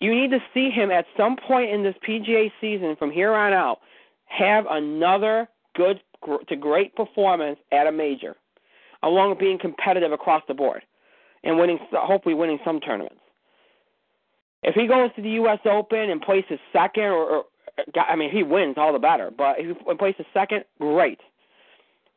You 0.00 0.14
need 0.14 0.30
to 0.30 0.38
see 0.54 0.70
him 0.70 0.90
at 0.90 1.06
some 1.16 1.36
point 1.36 1.70
in 1.70 1.82
this 1.82 1.94
PGA 2.06 2.52
season 2.60 2.96
from 2.96 3.10
here 3.10 3.32
on 3.34 3.52
out 3.52 3.78
have 4.26 4.66
another 4.70 5.48
good 5.74 6.00
to 6.48 6.56
great 6.56 6.94
performance 6.94 7.58
at 7.72 7.86
a 7.86 7.92
major, 7.92 8.36
along 9.02 9.30
with 9.30 9.38
being 9.38 9.58
competitive 9.58 10.12
across 10.12 10.42
the 10.48 10.54
board 10.54 10.82
and 11.44 11.58
winning, 11.58 11.78
hopefully 11.92 12.34
winning 12.34 12.58
some 12.64 12.80
tournaments. 12.80 13.20
If 14.62 14.74
he 14.74 14.86
goes 14.86 15.10
to 15.16 15.22
the 15.22 15.30
U.S. 15.30 15.60
Open 15.64 16.10
and 16.10 16.20
places 16.20 16.58
second 16.72 17.04
or, 17.04 17.24
or 17.24 17.44
uh, 17.78 18.00
I 18.00 18.16
mean, 18.16 18.30
he 18.30 18.42
wins, 18.42 18.74
all 18.76 18.92
the 18.92 18.98
better. 18.98 19.30
But 19.30 19.56
if 19.58 19.76
he 19.76 19.94
places 19.94 20.26
second, 20.34 20.64
great. 20.80 21.20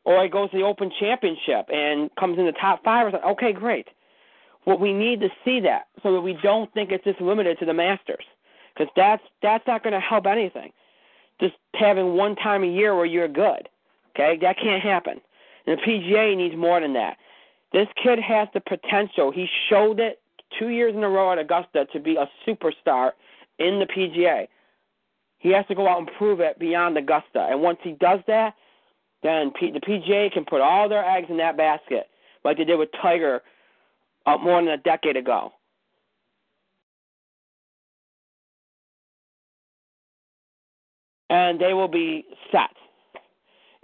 Or 0.04 0.22
he 0.24 0.28
goes 0.28 0.50
to 0.50 0.58
the 0.58 0.64
Open 0.64 0.90
Championship 0.98 1.66
and 1.72 2.10
comes 2.16 2.38
in 2.38 2.46
the 2.46 2.52
top 2.52 2.82
five. 2.82 3.06
Or 3.06 3.10
something, 3.12 3.30
Okay, 3.30 3.52
great. 3.52 3.86
What 4.64 4.80
we 4.80 4.92
need 4.92 5.20
to 5.20 5.28
see 5.44 5.60
that 5.60 5.88
so 6.02 6.12
that 6.12 6.20
we 6.20 6.38
don't 6.42 6.72
think 6.72 6.92
it's 6.92 7.04
just 7.04 7.20
limited 7.20 7.58
to 7.58 7.66
the 7.66 7.74
Masters, 7.74 8.24
because 8.72 8.90
that's 8.94 9.22
that's 9.42 9.66
not 9.66 9.82
going 9.82 9.92
to 9.92 10.00
help 10.00 10.26
anything. 10.26 10.72
Just 11.40 11.54
having 11.74 12.14
one 12.14 12.36
time 12.36 12.62
a 12.62 12.68
year 12.68 12.94
where 12.94 13.06
you're 13.06 13.28
good, 13.28 13.68
okay, 14.14 14.38
that 14.40 14.56
can't 14.58 14.82
happen. 14.82 15.20
And 15.66 15.78
the 15.78 15.82
PGA 15.82 16.36
needs 16.36 16.56
more 16.56 16.80
than 16.80 16.92
that. 16.94 17.16
This 17.72 17.88
kid 18.02 18.18
has 18.20 18.48
the 18.54 18.60
potential. 18.60 19.32
He 19.32 19.48
showed 19.68 19.98
it 19.98 20.20
two 20.58 20.68
years 20.68 20.94
in 20.94 21.02
a 21.02 21.08
row 21.08 21.32
at 21.32 21.38
Augusta 21.38 21.86
to 21.92 22.00
be 22.00 22.16
a 22.16 22.28
superstar 22.46 23.12
in 23.58 23.78
the 23.78 23.86
PGA. 23.86 24.46
He 25.38 25.50
has 25.50 25.66
to 25.66 25.74
go 25.74 25.88
out 25.88 25.98
and 25.98 26.10
prove 26.18 26.40
it 26.40 26.58
beyond 26.58 26.96
Augusta. 26.96 27.48
And 27.50 27.62
once 27.62 27.78
he 27.82 27.92
does 27.92 28.20
that, 28.28 28.54
then 29.22 29.50
P- 29.58 29.72
the 29.72 29.80
PGA 29.80 30.32
can 30.32 30.44
put 30.44 30.60
all 30.60 30.88
their 30.88 31.04
eggs 31.04 31.28
in 31.30 31.36
that 31.38 31.56
basket, 31.56 32.08
like 32.44 32.58
they 32.58 32.64
did 32.64 32.78
with 32.78 32.90
Tiger 33.00 33.42
uh, 34.26 34.38
more 34.38 34.62
than 34.62 34.72
a 34.72 34.76
decade 34.78 35.16
ago. 35.16 35.52
And 41.30 41.60
they 41.60 41.72
will 41.72 41.88
be 41.88 42.24
set. 42.50 42.70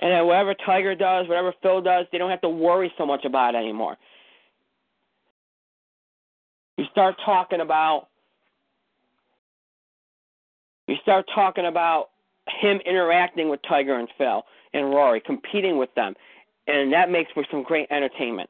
And 0.00 0.12
then 0.12 0.26
whatever 0.26 0.54
Tiger 0.54 0.94
does, 0.94 1.26
whatever 1.28 1.52
Phil 1.62 1.80
does, 1.80 2.06
they 2.12 2.18
don't 2.18 2.30
have 2.30 2.42
to 2.42 2.48
worry 2.48 2.92
so 2.98 3.06
much 3.06 3.24
about 3.24 3.54
it 3.54 3.58
anymore. 3.58 3.96
You 6.76 6.84
start 6.92 7.16
talking 7.24 7.60
about 7.60 8.08
you 10.86 10.96
start 11.02 11.26
talking 11.34 11.66
about 11.66 12.08
him 12.60 12.80
interacting 12.86 13.50
with 13.50 13.60
Tiger 13.68 13.98
and 13.98 14.08
Phil 14.16 14.42
and 14.72 14.86
Rory, 14.86 15.20
competing 15.20 15.76
with 15.76 15.92
them, 15.94 16.14
and 16.66 16.92
that 16.92 17.10
makes 17.10 17.30
for 17.32 17.44
some 17.50 17.62
great 17.62 17.88
entertainment. 17.90 18.48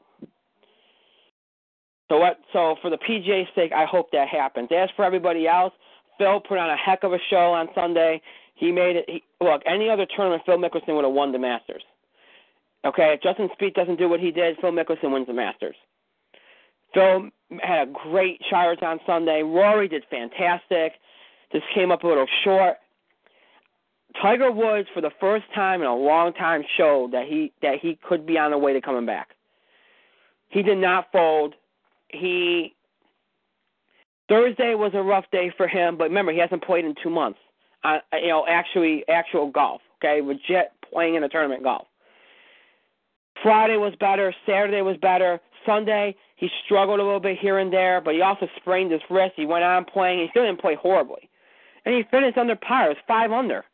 So 2.09 2.18
what? 2.18 2.39
So 2.52 2.76
for 2.80 2.90
the 2.90 2.98
PGA's 2.98 3.48
sake, 3.55 3.72
I 3.72 3.85
hope 3.85 4.10
that 4.12 4.28
happens. 4.28 4.68
As 4.74 4.89
for 4.97 5.05
everybody 5.05 5.47
else, 5.47 5.72
Phil 6.18 6.40
put 6.40 6.59
on 6.59 6.70
a 6.70 6.76
heck 6.76 7.05
of 7.05 7.12
a 7.12 7.18
show 7.30 7.52
on 7.52 7.68
Sunday. 7.74 8.20
He 8.55 8.72
made 8.72 8.97
it. 8.97 9.05
He, 9.09 9.22
look, 9.40 9.62
any 9.66 9.89
other 9.89 10.06
tournament, 10.16 10.43
Phil 10.47 10.59
Mickelson 10.59 10.94
would 10.97 11.05
have 11.05 11.14
won 11.14 11.32
the 11.32 11.39
Masters. 11.39 11.82
Okay, 12.85 13.14
if 13.14 13.22
Justin 13.22 13.48
Spieth 13.60 13.74
doesn't 13.74 13.98
do 13.98 14.09
what 14.09 14.20
he 14.20 14.30
did, 14.30 14.56
Phil 14.60 14.72
Mickelson 14.72 15.12
wins 15.12 15.26
the 15.26 15.32
Masters. 15.32 15.76
Phil 16.94 17.28
had 17.60 17.89
a 17.89 17.90
great 17.90 18.40
charge 18.48 18.82
on 18.82 18.98
Sunday. 19.06 19.43
Rory 19.43 19.89
did 19.89 20.05
fantastic. 20.10 20.93
Just 21.52 21.64
came 21.74 21.90
up 21.90 22.02
a 22.05 22.06
little 22.06 22.26
short. 22.44 22.76
Tiger 24.20 24.51
Woods, 24.51 24.89
for 24.94 25.01
the 25.01 25.10
first 25.20 25.44
time 25.55 25.82
in 25.82 25.86
a 25.86 25.94
long 25.94 26.32
time, 26.32 26.62
showed 26.76 27.12
that 27.12 27.26
he 27.28 27.52
that 27.62 27.78
he 27.80 27.98
could 28.09 28.26
be 28.26 28.39
on 28.39 28.51
the 28.51 28.59
way 28.59 28.72
to 28.72 28.80
coming 28.80 29.06
back. 29.06 29.28
He 30.48 30.62
did 30.62 30.78
not 30.78 31.12
fold. 31.12 31.55
He 32.09 32.74
Thursday 34.28 34.74
was 34.74 34.93
a 34.94 35.02
rough 35.02 35.24
day 35.32 35.52
for 35.56 35.66
him, 35.66 35.97
but 35.97 36.05
remember 36.05 36.32
he 36.32 36.39
hasn't 36.39 36.64
played 36.64 36.85
in 36.85 36.94
two 37.02 37.10
months. 37.10 37.39
Uh, 37.85 37.98
you 38.14 38.28
know, 38.28 38.44
actually 38.48 39.05
actual 39.09 39.51
golf. 39.51 39.80
Okay, 40.02 40.20
legit 40.20 40.72
playing 40.93 41.14
in 41.14 41.24
a 41.24 41.28
tournament 41.28 41.62
golf. 41.62 41.86
Friday 43.43 43.76
was 43.76 43.94
better. 44.01 44.35
Saturday 44.47 44.82
was 44.82 44.97
better. 45.01 45.40
Sunday 45.64 46.14
he 46.36 46.48
struggled 46.64 47.01
a 47.01 47.02
little 47.02 47.20
bit 47.20 47.39
here 47.39 47.59
and 47.59 47.72
there, 47.72 48.01
but 48.01 48.14
he 48.14 48.22
also 48.22 48.48
sprained 48.56 48.93
his 48.93 49.01
wrist. 49.10 49.32
He 49.36 49.44
went 49.44 49.64
on 49.64 49.85
playing. 49.85 50.20
He 50.20 50.28
still 50.30 50.44
didn't 50.44 50.60
play 50.60 50.76
horribly, 50.76 51.28
and 51.85 51.94
he 51.94 52.05
finished 52.10 52.39
under 52.39 52.55
par. 52.56 52.86
It 52.86 52.89
was 52.90 52.97
five 53.09 53.32
under. 53.32 53.64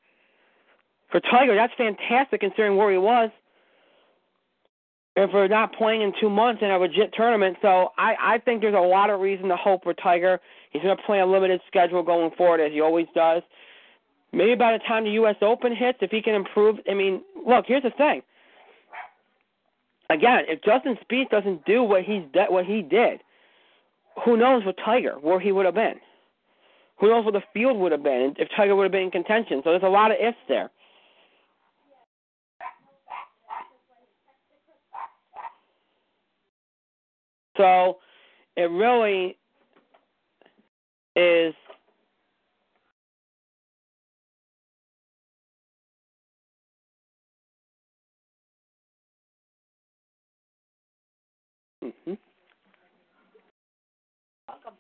For 1.10 1.20
Tiger, 1.20 1.54
that's 1.54 1.72
fantastic 1.76 2.40
considering 2.40 2.76
where 2.76 2.90
he 2.90 2.98
was. 2.98 3.30
And 5.16 5.30
for 5.30 5.46
not 5.46 5.72
playing 5.74 6.02
in 6.02 6.12
two 6.20 6.28
months 6.28 6.60
in 6.62 6.70
a 6.70 6.78
legit 6.78 7.14
tournament, 7.14 7.56
so 7.62 7.92
I 7.96 8.14
I 8.20 8.38
think 8.38 8.60
there's 8.60 8.74
a 8.74 8.78
lot 8.78 9.10
of 9.10 9.20
reason 9.20 9.48
to 9.48 9.56
hope 9.56 9.84
for 9.84 9.94
Tiger. 9.94 10.40
He's 10.70 10.82
going 10.82 10.96
to 10.96 11.02
play 11.04 11.20
a 11.20 11.26
limited 11.26 11.60
schedule 11.68 12.02
going 12.02 12.32
forward 12.36 12.60
as 12.60 12.72
he 12.72 12.80
always 12.80 13.06
does. 13.14 13.42
Maybe 14.32 14.56
by 14.56 14.72
the 14.72 14.80
time 14.80 15.04
the 15.04 15.12
U.S. 15.12 15.36
Open 15.40 15.74
hits, 15.74 15.98
if 16.00 16.10
he 16.10 16.20
can 16.20 16.34
improve, 16.34 16.80
I 16.90 16.94
mean, 16.94 17.22
look, 17.46 17.66
here's 17.68 17.84
the 17.84 17.90
thing 17.90 18.22
again, 20.10 20.44
if 20.48 20.62
Justin 20.62 20.96
Spieth 21.04 21.30
doesn't 21.30 21.64
do 21.64 21.82
what 21.82 22.02
he's 22.02 22.22
de- 22.32 22.46
what 22.46 22.64
he 22.64 22.82
did, 22.82 23.20
who 24.24 24.36
knows 24.36 24.64
with 24.64 24.76
Tiger 24.84 25.14
where 25.20 25.40
he 25.40 25.52
would 25.52 25.66
have 25.66 25.74
been? 25.74 26.00
Who 27.00 27.08
knows 27.08 27.24
where 27.24 27.32
the 27.32 27.42
field 27.52 27.78
would 27.78 27.92
have 27.92 28.02
been 28.02 28.34
if 28.38 28.48
Tiger 28.56 28.76
would 28.76 28.84
have 28.84 28.92
been 28.92 29.02
in 29.02 29.10
contention? 29.10 29.60
So 29.64 29.70
there's 29.70 29.82
a 29.82 29.88
lot 29.88 30.10
of 30.10 30.16
ifs 30.20 30.38
there. 30.48 30.70
So 37.56 37.98
it 38.56 38.70
really 38.70 39.36
is 41.16 41.54
Mm-hmm. 51.84 52.14
Welcome. 54.48 54.72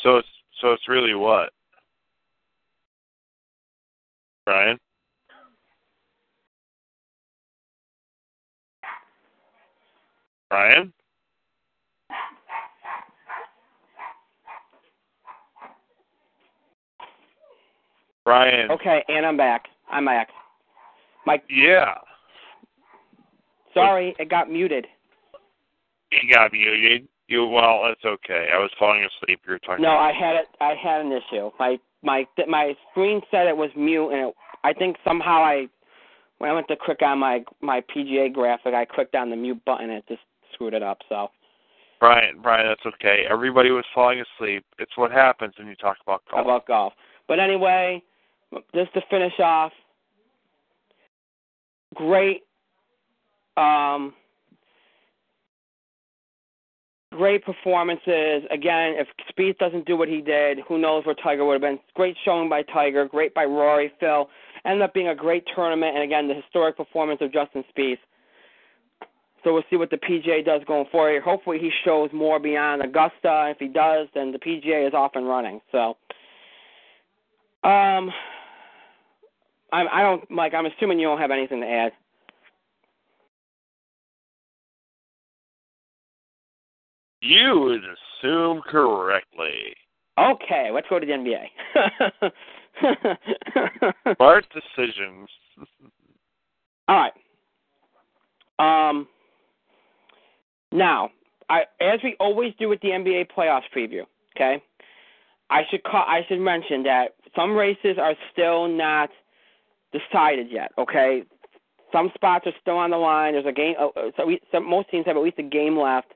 So 0.00 0.16
it's 0.16 0.28
so 0.60 0.72
it's 0.72 0.88
really 0.88 1.14
what? 1.14 1.50
Brian? 4.44 4.78
Brian? 10.50 10.92
Brian. 18.24 18.70
Okay, 18.70 19.04
and 19.08 19.24
I'm 19.24 19.36
back. 19.36 19.64
I'm 19.90 20.04
back. 20.04 20.28
Mike. 21.26 21.44
Yeah. 21.48 21.94
Sorry, 23.74 24.14
it 24.18 24.28
got 24.28 24.50
muted. 24.50 24.86
You 26.10 26.34
got 26.34 26.52
muted. 26.52 27.08
You 27.28 27.46
well, 27.46 27.84
that's 27.86 28.04
okay. 28.04 28.48
I 28.52 28.58
was 28.58 28.70
falling 28.78 29.04
asleep. 29.04 29.40
You 29.46 29.52
were 29.52 29.58
talking. 29.60 29.82
No, 29.82 29.90
I 29.90 30.12
had 30.12 30.36
it. 30.36 30.46
I 30.60 30.74
had 30.74 31.00
an 31.00 31.12
issue. 31.12 31.50
My 31.58 31.78
my 32.02 32.26
my 32.48 32.74
screen 32.90 33.20
said 33.30 33.46
it 33.46 33.56
was 33.56 33.70
mute, 33.76 34.10
and 34.10 34.28
it, 34.28 34.34
I 34.64 34.72
think 34.72 34.96
somehow 35.04 35.42
I 35.42 35.68
when 36.38 36.50
I 36.50 36.54
went 36.54 36.68
to 36.68 36.76
click 36.76 37.02
on 37.02 37.18
my 37.18 37.44
my 37.60 37.82
PGA 37.94 38.32
graphic, 38.32 38.74
I 38.74 38.84
clicked 38.84 39.14
on 39.14 39.30
the 39.30 39.36
mute 39.36 39.64
button, 39.64 39.90
and 39.90 39.98
it 39.98 40.04
just 40.08 40.22
screwed 40.52 40.74
it 40.74 40.82
up. 40.82 40.98
So. 41.08 41.28
Brian, 42.00 42.40
Brian, 42.42 42.66
that's 42.66 42.94
okay. 42.96 43.26
Everybody 43.30 43.70
was 43.70 43.84
falling 43.94 44.20
asleep. 44.20 44.64
It's 44.80 44.90
what 44.96 45.12
happens 45.12 45.54
when 45.56 45.68
you 45.68 45.76
talk 45.76 45.98
about 46.04 46.22
golf. 46.28 46.44
About 46.44 46.66
golf. 46.66 46.92
But 47.28 47.38
anyway, 47.38 48.02
just 48.74 48.92
to 48.94 49.02
finish 49.08 49.38
off, 49.38 49.70
great, 51.94 52.42
um, 53.56 54.14
great 57.12 57.44
performances. 57.44 58.42
Again, 58.50 58.94
if 58.96 59.06
Spieth 59.30 59.58
doesn't 59.58 59.86
do 59.86 59.96
what 59.96 60.08
he 60.08 60.20
did, 60.20 60.58
who 60.66 60.78
knows 60.78 61.06
where 61.06 61.14
Tiger 61.14 61.44
would 61.44 61.54
have 61.54 61.62
been. 61.62 61.78
Great 61.94 62.16
showing 62.24 62.48
by 62.48 62.62
Tiger, 62.62 63.06
great 63.06 63.34
by 63.34 63.44
Rory, 63.44 63.92
Phil. 64.00 64.28
Ended 64.64 64.82
up 64.82 64.94
being 64.94 65.08
a 65.08 65.14
great 65.14 65.44
tournament, 65.54 65.94
and 65.94 66.04
again, 66.04 66.28
the 66.28 66.34
historic 66.34 66.76
performance 66.76 67.20
of 67.20 67.32
Justin 67.32 67.64
Spieth. 67.76 67.98
So 69.44 69.52
we'll 69.52 69.64
see 69.70 69.76
what 69.76 69.90
the 69.90 69.96
PGA 69.96 70.44
does 70.44 70.62
going 70.66 70.86
forward. 70.92 71.22
Hopefully, 71.22 71.58
he 71.58 71.70
shows 71.84 72.10
more 72.12 72.38
beyond 72.38 72.82
Augusta. 72.82 73.50
If 73.50 73.58
he 73.58 73.68
does, 73.68 74.06
then 74.14 74.30
the 74.32 74.38
PGA 74.38 74.86
is 74.86 74.94
off 74.94 75.12
and 75.14 75.26
running. 75.26 75.60
So, 75.72 75.96
um, 77.64 78.10
I'm, 79.72 79.88
I 79.92 80.02
don't, 80.02 80.30
Mike. 80.30 80.54
I'm 80.54 80.66
assuming 80.66 81.00
you 81.00 81.08
don't 81.08 81.18
have 81.18 81.32
anything 81.32 81.60
to 81.60 81.66
add. 81.66 81.92
You 87.22 87.60
would 87.60 87.82
assume 87.84 88.62
correctly. 88.62 89.76
Okay, 90.18 90.70
let's 90.72 90.88
go 90.90 90.98
to 90.98 91.06
the 91.06 91.12
NBA. 91.12 91.44
Smart 94.16 94.44
decisions. 94.52 95.28
All 96.88 96.96
right. 96.96 97.12
Um. 98.58 99.06
Now, 100.72 101.10
I, 101.48 101.62
as 101.80 102.00
we 102.02 102.16
always 102.18 102.54
do 102.58 102.68
with 102.68 102.80
the 102.80 102.88
NBA 102.88 103.28
playoffs 103.36 103.62
preview, 103.76 104.02
okay, 104.34 104.62
I 105.50 105.62
should 105.70 105.84
call, 105.84 106.04
I 106.06 106.22
should 106.28 106.40
mention 106.40 106.82
that 106.84 107.14
some 107.36 107.54
races 107.54 107.98
are 108.00 108.14
still 108.32 108.68
not 108.68 109.10
decided 109.92 110.48
yet. 110.50 110.72
Okay, 110.78 111.22
some 111.92 112.10
spots 112.14 112.46
are 112.46 112.54
still 112.60 112.78
on 112.78 112.90
the 112.90 112.96
line. 112.96 113.34
There's 113.34 113.46
a 113.46 113.52
game. 113.52 113.74
Uh, 113.78 113.88
uh, 113.88 114.10
so 114.16 114.26
we, 114.26 114.40
some, 114.50 114.68
most 114.68 114.90
teams 114.90 115.06
have 115.06 115.16
at 115.16 115.22
least 115.22 115.38
a 115.38 115.42
game 115.42 115.78
left. 115.78 116.08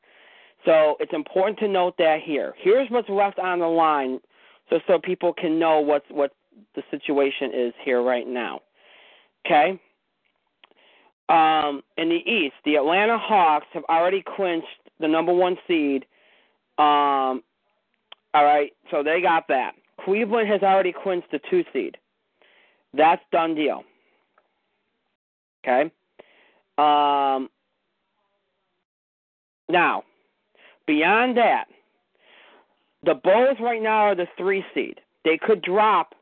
So 0.66 0.96
it's 1.00 1.12
important 1.14 1.58
to 1.60 1.68
note 1.68 1.94
that 1.98 2.20
here. 2.22 2.52
Here's 2.58 2.90
what's 2.90 3.08
left 3.08 3.38
on 3.38 3.60
the 3.60 3.66
line, 3.66 4.20
so 4.68 4.80
so 4.86 4.98
people 4.98 5.32
can 5.32 5.58
know 5.58 5.80
what's 5.80 6.04
what 6.10 6.32
the 6.74 6.82
situation 6.90 7.52
is 7.54 7.72
here 7.82 8.02
right 8.02 8.26
now. 8.26 8.60
Okay. 9.46 9.80
Um, 11.28 11.82
in 11.96 12.08
the 12.08 12.22
East, 12.30 12.54
the 12.64 12.76
Atlanta 12.76 13.18
Hawks 13.18 13.66
have 13.72 13.84
already 13.88 14.22
clinched 14.36 14.66
the 15.00 15.08
number 15.08 15.32
one 15.32 15.56
seed. 15.66 16.04
Um, 16.78 17.42
all 18.34 18.44
right, 18.44 18.72
so 18.90 19.02
they 19.02 19.20
got 19.20 19.48
that. 19.48 19.72
Cleveland 20.04 20.48
has 20.48 20.62
already 20.62 20.92
clinched 20.92 21.30
the 21.32 21.40
two 21.50 21.64
seed. 21.72 21.96
That's 22.92 23.22
done 23.32 23.54
deal. 23.54 23.82
Okay. 25.64 25.90
Um, 26.78 27.48
now, 29.68 30.04
beyond 30.86 31.36
that, 31.36 31.66
the 33.02 33.14
Bulls 33.14 33.58
right 33.60 33.82
now 33.82 33.98
are 33.98 34.14
the 34.14 34.26
three 34.36 34.64
seed. 34.74 35.00
They 35.24 35.38
could 35.38 35.62
drop 35.62 36.14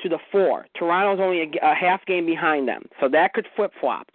to 0.00 0.08
the 0.08 0.18
four. 0.32 0.66
Toronto's 0.76 1.22
only 1.22 1.40
a, 1.42 1.70
a 1.70 1.74
half 1.74 2.04
game 2.06 2.26
behind 2.26 2.68
them, 2.68 2.82
so 3.00 3.08
that 3.08 3.32
could 3.32 3.46
flip 3.56 3.72
flop. 3.80 4.08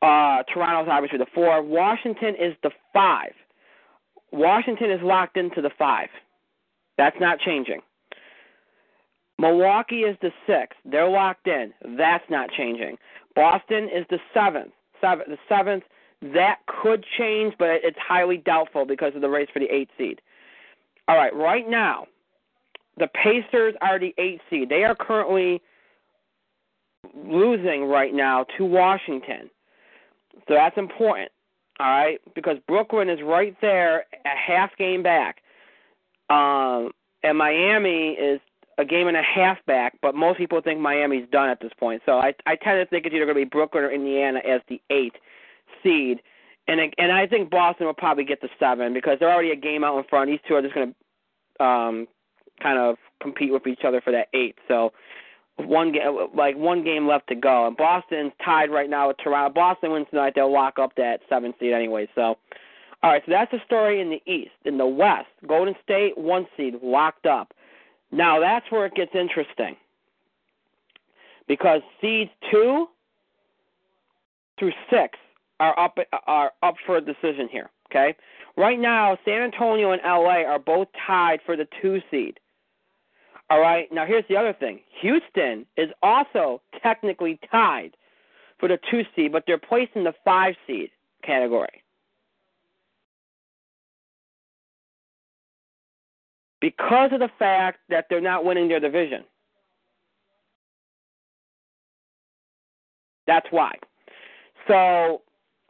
Uh, 0.00 0.42
Toronto's 0.52 0.88
obviously 0.90 1.18
the 1.18 1.26
four. 1.34 1.62
Washington 1.62 2.34
is 2.40 2.54
the 2.62 2.70
five. 2.92 3.32
Washington 4.30 4.90
is 4.90 5.00
locked 5.02 5.36
into 5.36 5.60
the 5.60 5.70
five. 5.78 6.08
That's 6.96 7.16
not 7.20 7.38
changing. 7.40 7.80
Milwaukee 9.38 10.00
is 10.00 10.16
the 10.20 10.30
sixth. 10.46 10.78
They're 10.84 11.08
locked 11.08 11.46
in. 11.46 11.72
That's 11.96 12.24
not 12.28 12.50
changing. 12.50 12.96
Boston 13.34 13.84
is 13.84 14.04
the 14.10 14.18
seventh. 14.34 14.72
Seven, 15.00 15.26
the 15.28 15.38
seventh. 15.48 15.84
That 16.20 16.58
could 16.66 17.04
change, 17.16 17.54
but 17.58 17.68
it's 17.84 17.98
highly 17.98 18.38
doubtful 18.38 18.84
because 18.84 19.14
of 19.14 19.20
the 19.20 19.28
race 19.28 19.48
for 19.52 19.60
the 19.60 19.72
eighth 19.72 19.90
seed. 19.96 20.20
All 21.06 21.16
right, 21.16 21.34
right 21.34 21.68
now, 21.68 22.06
the 22.98 23.08
Pacers 23.08 23.74
are 23.80 23.98
the 23.98 24.14
eighth 24.18 24.42
seed. 24.50 24.68
They 24.68 24.84
are 24.84 24.96
currently 24.96 25.62
losing 27.14 27.84
right 27.84 28.12
now 28.12 28.44
to 28.56 28.64
Washington. 28.64 29.50
So 30.48 30.54
that's 30.54 30.76
important. 30.76 31.30
All 31.80 31.86
right, 31.86 32.20
because 32.34 32.56
Brooklyn 32.66 33.08
is 33.08 33.20
right 33.22 33.56
there, 33.60 34.04
a 34.24 34.36
half 34.36 34.76
game 34.76 35.02
back. 35.02 35.42
Um, 36.28 36.90
and 37.22 37.38
Miami 37.38 38.10
is 38.10 38.40
a 38.78 38.84
game 38.84 39.08
and 39.08 39.16
a 39.16 39.22
half 39.22 39.58
back, 39.66 39.94
but 40.02 40.14
most 40.14 40.38
people 40.38 40.60
think 40.60 40.80
Miami's 40.80 41.28
done 41.30 41.48
at 41.48 41.60
this 41.60 41.72
point. 41.78 42.02
So 42.04 42.18
I 42.18 42.34
I 42.46 42.56
tend 42.56 42.80
to 42.80 42.86
think 42.86 43.06
it's 43.06 43.14
either 43.14 43.24
going 43.24 43.36
to 43.36 43.44
be 43.44 43.48
Brooklyn 43.48 43.84
or 43.84 43.90
Indiana 43.90 44.40
as 44.48 44.60
the 44.68 44.80
eighth 44.90 45.16
seed, 45.82 46.20
and 46.66 46.80
and 46.98 47.12
I 47.12 47.26
think 47.26 47.50
Boston 47.50 47.86
will 47.86 47.94
probably 47.94 48.24
get 48.24 48.40
the 48.40 48.48
seven 48.58 48.92
because 48.92 49.18
they're 49.18 49.32
already 49.32 49.50
a 49.50 49.56
game 49.56 49.84
out 49.84 49.98
in 49.98 50.04
front. 50.04 50.30
These 50.30 50.40
two 50.46 50.54
are 50.54 50.62
just 50.62 50.74
going 50.74 50.94
to 51.58 51.64
um, 51.64 52.08
kind 52.62 52.78
of 52.78 52.96
compete 53.20 53.52
with 53.52 53.66
each 53.66 53.80
other 53.84 54.00
for 54.00 54.12
that 54.12 54.28
eight. 54.34 54.56
So 54.68 54.92
one 55.56 55.92
game, 55.92 56.28
like 56.34 56.56
one 56.56 56.84
game 56.84 57.06
left 57.06 57.28
to 57.28 57.34
go, 57.34 57.66
and 57.66 57.76
Boston's 57.76 58.32
tied 58.44 58.70
right 58.70 58.88
now 58.88 59.08
with 59.08 59.16
Toronto. 59.18 59.52
Boston 59.52 59.92
wins 59.92 60.06
tonight, 60.10 60.34
they'll 60.34 60.52
lock 60.52 60.78
up 60.78 60.94
that 60.96 61.20
seven 61.28 61.52
seed 61.58 61.72
anyway. 61.72 62.08
So, 62.14 62.36
all 63.02 63.10
right, 63.10 63.22
so 63.26 63.32
that's 63.32 63.50
the 63.50 63.58
story 63.66 64.00
in 64.00 64.10
the 64.10 64.22
East. 64.30 64.52
In 64.64 64.78
the 64.78 64.86
West, 64.86 65.28
Golden 65.46 65.74
State 65.82 66.16
one 66.16 66.46
seed 66.56 66.74
locked 66.82 67.26
up. 67.26 67.52
Now 68.12 68.40
that's 68.40 68.70
where 68.70 68.86
it 68.86 68.94
gets 68.94 69.14
interesting 69.14 69.76
because 71.48 71.80
seeds 72.00 72.30
two 72.50 72.86
through 74.58 74.72
six 74.90 75.18
are 75.60 75.78
up 75.78 75.98
are 76.26 76.52
up 76.62 76.74
for 76.86 76.96
a 76.96 77.00
decision 77.00 77.48
here. 77.50 77.70
Okay, 77.90 78.16
right 78.56 78.78
now 78.78 79.16
San 79.24 79.42
Antonio 79.42 79.92
and 79.92 80.02
LA 80.04 80.42
are 80.42 80.58
both 80.58 80.88
tied 81.06 81.40
for 81.44 81.56
the 81.56 81.66
two 81.80 82.00
seed. 82.10 82.38
All 83.50 83.60
right. 83.60 83.90
Now 83.90 84.04
here's 84.04 84.24
the 84.28 84.36
other 84.36 84.52
thing. 84.52 84.80
Houston 85.00 85.64
is 85.76 85.88
also 86.02 86.60
technically 86.82 87.38
tied 87.50 87.96
for 88.58 88.68
the 88.68 88.78
two 88.90 89.02
seed, 89.14 89.32
but 89.32 89.44
they're 89.46 89.58
placed 89.58 89.92
in 89.94 90.04
the 90.04 90.14
five 90.24 90.54
seed 90.66 90.90
category. 91.24 91.82
Because 96.60 97.10
of 97.12 97.20
the 97.20 97.30
fact 97.38 97.78
that 97.88 98.06
they're 98.10 98.20
not 98.20 98.44
winning 98.44 98.68
their 98.68 98.80
division. 98.80 99.24
That's 103.26 103.46
why. 103.50 103.76
So, 104.66 105.22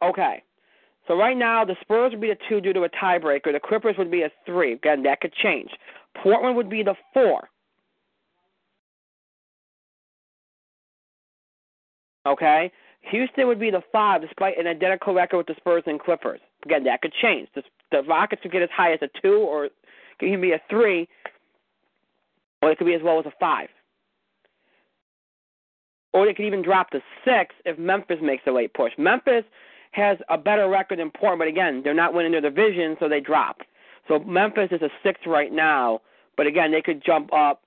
okay. 0.03 0.43
So 1.07 1.17
right 1.17 1.37
now 1.37 1.65
the 1.65 1.77
Spurs 1.81 2.13
would 2.13 2.21
be 2.21 2.31
a 2.31 2.37
two 2.49 2.61
due 2.61 2.73
to 2.73 2.83
a 2.83 2.89
tiebreaker. 2.91 3.53
The 3.53 3.61
Clippers 3.63 3.97
would 3.99 4.11
be 4.11 4.23
a 4.23 4.31
three. 4.45 4.75
Again, 4.75 5.03
that 5.05 5.21
could 5.21 5.33
change. 5.33 5.71
Portland 6.23 6.57
would 6.57 6.69
be 6.69 6.83
the 6.83 6.95
four. 7.15 7.49
Okay? 12.27 12.71
Houston 13.11 13.47
would 13.47 13.61
be 13.61 13.71
the 13.71 13.83
five, 13.91 14.21
despite 14.21 14.59
an 14.59 14.67
identical 14.67 15.15
record 15.15 15.39
with 15.39 15.47
the 15.47 15.55
Spurs 15.57 15.85
and 15.87 15.99
Clippers. 15.99 16.41
Again, 16.65 16.85
that 16.85 17.01
could 17.01 17.13
change. 17.23 17.49
The, 17.55 17.63
the 17.91 18.03
Rockets 18.03 18.43
could 18.43 18.53
get 18.53 18.63
as 18.63 18.69
high 18.75 18.93
as 18.93 19.01
a 19.01 19.09
two, 19.23 19.37
or 19.37 19.69
could 20.19 20.41
be 20.41 20.53
a 20.53 20.61
three, 20.69 21.09
or 22.61 22.71
it 22.71 22.79
could 22.79 22.87
be 22.87 22.95
as 22.95 23.03
low 23.03 23.19
as 23.19 23.27
a 23.27 23.33
five. 23.41 23.69
Or 26.13 26.27
they 26.27 26.35
could 26.35 26.47
even 26.47 26.63
drop 26.63 26.91
to 26.91 27.01
six 27.25 27.55
if 27.65 27.79
Memphis 27.79 28.19
makes 28.21 28.43
a 28.47 28.51
late 28.51 28.75
push. 28.75 28.93
Memphis 28.99 29.45
has 29.93 30.19
a 30.29 30.39
better 30.39 30.69
record 30.69 30.99
than 30.99 31.11
Portland, 31.11 31.39
but 31.39 31.49
again, 31.49 31.83
they're 31.83 31.95
not 31.95 32.15
winning 32.15 32.33
their 32.33 32.41
division, 32.41 32.97
so 33.01 33.09
they 33.09 33.21
drop. 33.21 33.59
So 34.07 34.19
Memphis 34.21 34.69
is 34.71 34.83
a 34.83 34.91
six 35.03 35.21
right 35.27 35.53
now, 35.53 36.01
but 36.37 36.47
again, 36.47 36.73
they 36.73 36.83
could 36.83 37.03
jump 37.05 37.33
up 37.33 37.63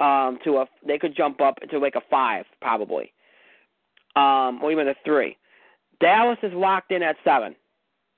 um 0.00 0.38
to 0.42 0.56
a 0.56 0.66
they 0.84 0.98
could 0.98 1.16
jump 1.16 1.40
up 1.40 1.56
to 1.70 1.78
like 1.78 1.94
a 1.94 2.02
five 2.10 2.44
probably 2.60 3.12
um, 4.16 4.60
or 4.62 4.72
even 4.72 4.88
a 4.88 4.94
three. 5.04 5.36
Dallas 6.00 6.38
is 6.42 6.52
locked 6.52 6.92
in 6.92 7.02
at 7.02 7.16
seven. 7.24 7.54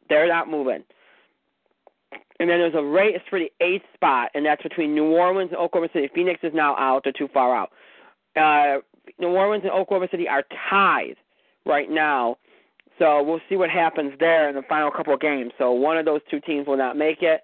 They're 0.09 0.29
not 0.29 0.49
moving. 0.49 0.85
And 2.39 2.51
then 2.51 2.59
there's 2.59 2.75
a 2.75 2.83
race 2.83 3.21
for 3.31 3.39
the 3.39 3.51
eighth 3.65 3.85
spot, 3.95 4.31
and 4.35 4.45
that's 4.45 4.63
between 4.63 4.95
New 4.95 5.07
Orleans 5.07 5.51
and 5.53 5.59
Oklahoma 5.59 5.89
City. 5.93 6.11
Phoenix 6.15 6.41
is 6.43 6.53
now 6.55 6.77
out; 6.77 7.03
they're 7.05 7.13
too 7.13 7.29
far 7.33 7.57
out. 7.57 7.71
Uh, 8.37 8.81
New 9.19 9.29
Orleans 9.29 9.65
and 9.65 9.73
Oklahoma 9.73 10.09
City 10.11 10.29
are 10.29 10.45
tied 10.69 11.17
right 11.65 11.91
now, 11.91 12.37
so 12.99 13.23
we'll 13.23 13.41
see 13.49 13.57
what 13.57 13.71
happens 13.71 14.13
there 14.19 14.49
in 14.49 14.55
the 14.55 14.63
final 14.63 14.91
couple 14.91 15.15
of 15.15 15.21
games. 15.21 15.53
So 15.59 15.73
one 15.73 15.99
of 15.99 16.05
those 16.05 16.21
two 16.31 16.41
teams 16.41 16.67
will 16.67 16.77
not 16.77 16.97
make 16.97 17.23
it. 17.23 17.43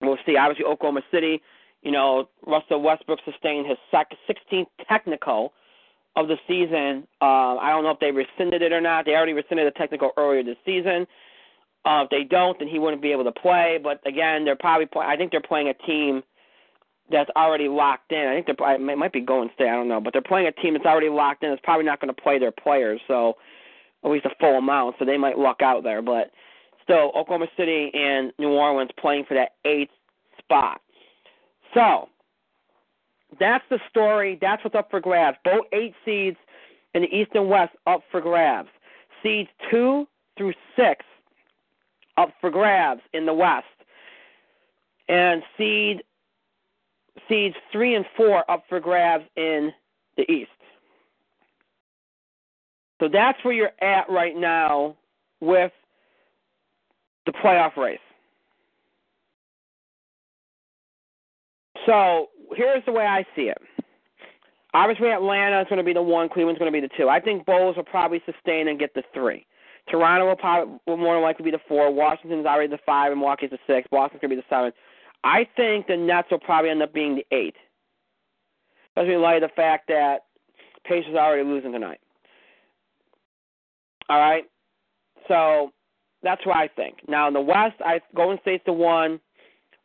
We'll 0.00 0.18
see. 0.24 0.36
Obviously, 0.36 0.64
Oklahoma 0.64 1.02
City. 1.10 1.42
You 1.82 1.92
know, 1.92 2.28
Russell 2.46 2.82
Westbrook 2.82 3.20
sustained 3.24 3.66
his 3.66 3.78
16th 3.92 4.66
technical 4.88 5.52
of 6.16 6.26
the 6.26 6.36
season. 6.48 7.06
Uh, 7.20 7.56
I 7.56 7.70
don't 7.70 7.84
know 7.84 7.90
if 7.90 8.00
they 8.00 8.10
rescinded 8.10 8.62
it 8.62 8.72
or 8.72 8.80
not. 8.80 9.04
They 9.04 9.12
already 9.12 9.32
rescinded 9.32 9.66
the 9.66 9.78
technical 9.78 10.10
earlier 10.16 10.42
this 10.42 10.56
season. 10.64 11.06
Uh, 11.84 12.02
if 12.04 12.10
they 12.10 12.24
don't, 12.24 12.58
then 12.58 12.68
he 12.68 12.78
wouldn't 12.78 13.02
be 13.02 13.12
able 13.12 13.24
to 13.24 13.32
play. 13.32 13.78
But 13.82 14.04
again, 14.06 14.44
they're 14.44 14.56
probably. 14.56 14.86
Play- 14.86 15.06
I 15.06 15.16
think 15.16 15.30
they're 15.30 15.40
playing 15.40 15.68
a 15.68 15.74
team 15.86 16.22
that's 17.10 17.30
already 17.36 17.68
locked 17.68 18.10
in. 18.10 18.26
I 18.26 18.34
think 18.34 18.46
they're. 18.46 18.74
It 18.74 18.98
might 18.98 19.12
be 19.12 19.20
Golden 19.20 19.50
State. 19.54 19.68
I 19.68 19.76
don't 19.76 19.88
know, 19.88 20.00
but 20.00 20.12
they're 20.12 20.22
playing 20.22 20.48
a 20.48 20.52
team 20.52 20.74
that's 20.74 20.84
already 20.86 21.08
locked 21.08 21.44
in. 21.44 21.52
It's 21.52 21.62
probably 21.62 21.86
not 21.86 22.00
going 22.00 22.12
to 22.12 22.20
play 22.20 22.38
their 22.38 22.52
players, 22.52 23.00
so 23.06 23.34
at 24.04 24.10
least 24.10 24.26
a 24.26 24.30
full 24.40 24.58
amount. 24.58 24.96
So 24.98 25.04
they 25.04 25.18
might 25.18 25.38
luck 25.38 25.62
out 25.62 25.82
there. 25.82 26.02
But 26.02 26.30
still, 26.82 27.12
Oklahoma 27.16 27.48
City 27.56 27.90
and 27.94 28.32
New 28.38 28.50
Orleans 28.50 28.90
playing 28.98 29.24
for 29.26 29.34
that 29.34 29.52
eighth 29.64 29.90
spot. 30.38 30.80
So 31.74 32.08
that's 33.38 33.64
the 33.70 33.78
story. 33.90 34.38
That's 34.40 34.62
what's 34.64 34.76
up 34.76 34.90
for 34.90 35.00
grabs. 35.00 35.36
Both 35.44 35.66
eight 35.72 35.94
seeds 36.04 36.36
in 36.94 37.02
the 37.02 37.14
East 37.14 37.32
and 37.34 37.48
West 37.48 37.74
up 37.86 38.02
for 38.10 38.20
grabs. 38.20 38.68
Seeds 39.22 39.50
two 39.70 40.06
through 40.36 40.54
six 40.76 41.04
up 42.16 42.32
for 42.40 42.50
grabs 42.50 43.00
in 43.12 43.26
the 43.26 43.34
West. 43.34 43.66
And 45.08 45.42
seed 45.56 46.02
seeds 47.28 47.56
three 47.72 47.94
and 47.94 48.04
four 48.16 48.48
up 48.50 48.64
for 48.68 48.80
grabs 48.80 49.24
in 49.36 49.72
the 50.16 50.30
East. 50.30 50.50
So 53.00 53.08
that's 53.12 53.38
where 53.44 53.54
you're 53.54 53.72
at 53.80 54.08
right 54.10 54.36
now 54.36 54.96
with 55.40 55.72
the 57.26 57.32
playoff 57.32 57.76
race. 57.76 57.98
So 61.86 62.28
here's 62.54 62.84
the 62.86 62.92
way 62.92 63.06
I 63.06 63.24
see 63.36 63.42
it. 63.42 63.58
Obviously, 64.74 65.10
Atlanta 65.10 65.60
is 65.60 65.66
going 65.68 65.78
to 65.78 65.84
be 65.84 65.94
the 65.94 66.02
one. 66.02 66.28
Cleveland's 66.28 66.58
going 66.58 66.70
to 66.70 66.80
be 66.80 66.86
the 66.86 66.92
two. 66.96 67.08
I 67.08 67.20
think 67.20 67.46
Bulls 67.46 67.76
will 67.76 67.84
probably 67.84 68.20
sustain 68.26 68.68
and 68.68 68.78
get 68.78 68.94
the 68.94 69.02
three. 69.14 69.46
Toronto 69.88 70.26
will 70.26 70.36
probably 70.36 70.78
will 70.86 70.98
more 70.98 71.14
than 71.14 71.22
likely 71.22 71.44
be 71.44 71.50
the 71.50 71.60
four. 71.66 71.90
Washington's 71.90 72.44
already 72.44 72.68
the 72.68 72.78
five, 72.84 73.10
and 73.10 73.20
Milwaukee's 73.20 73.50
the 73.50 73.58
six. 73.66 73.88
Boston's 73.90 74.20
going 74.20 74.30
to 74.30 74.36
be 74.36 74.42
the 74.42 74.54
seven. 74.54 74.72
I 75.24 75.46
think 75.56 75.86
the 75.86 75.96
Nets 75.96 76.28
will 76.30 76.38
probably 76.38 76.70
end 76.70 76.82
up 76.82 76.92
being 76.92 77.16
the 77.16 77.26
eight, 77.34 77.56
especially 78.90 79.14
in 79.14 79.22
light 79.22 79.42
of 79.42 79.50
the 79.50 79.54
fact 79.54 79.88
that 79.88 80.24
Pacers 80.84 81.14
are 81.14 81.26
already 81.26 81.48
losing 81.48 81.72
tonight. 81.72 82.00
All 84.08 84.18
right, 84.18 84.44
so 85.26 85.72
that's 86.22 86.44
what 86.46 86.56
I 86.56 86.68
think. 86.68 86.98
Now 87.08 87.28
in 87.28 87.34
the 87.34 87.40
West, 87.40 87.76
I 87.84 88.00
Golden 88.14 88.38
State's 88.40 88.64
the 88.66 88.72
one. 88.72 89.20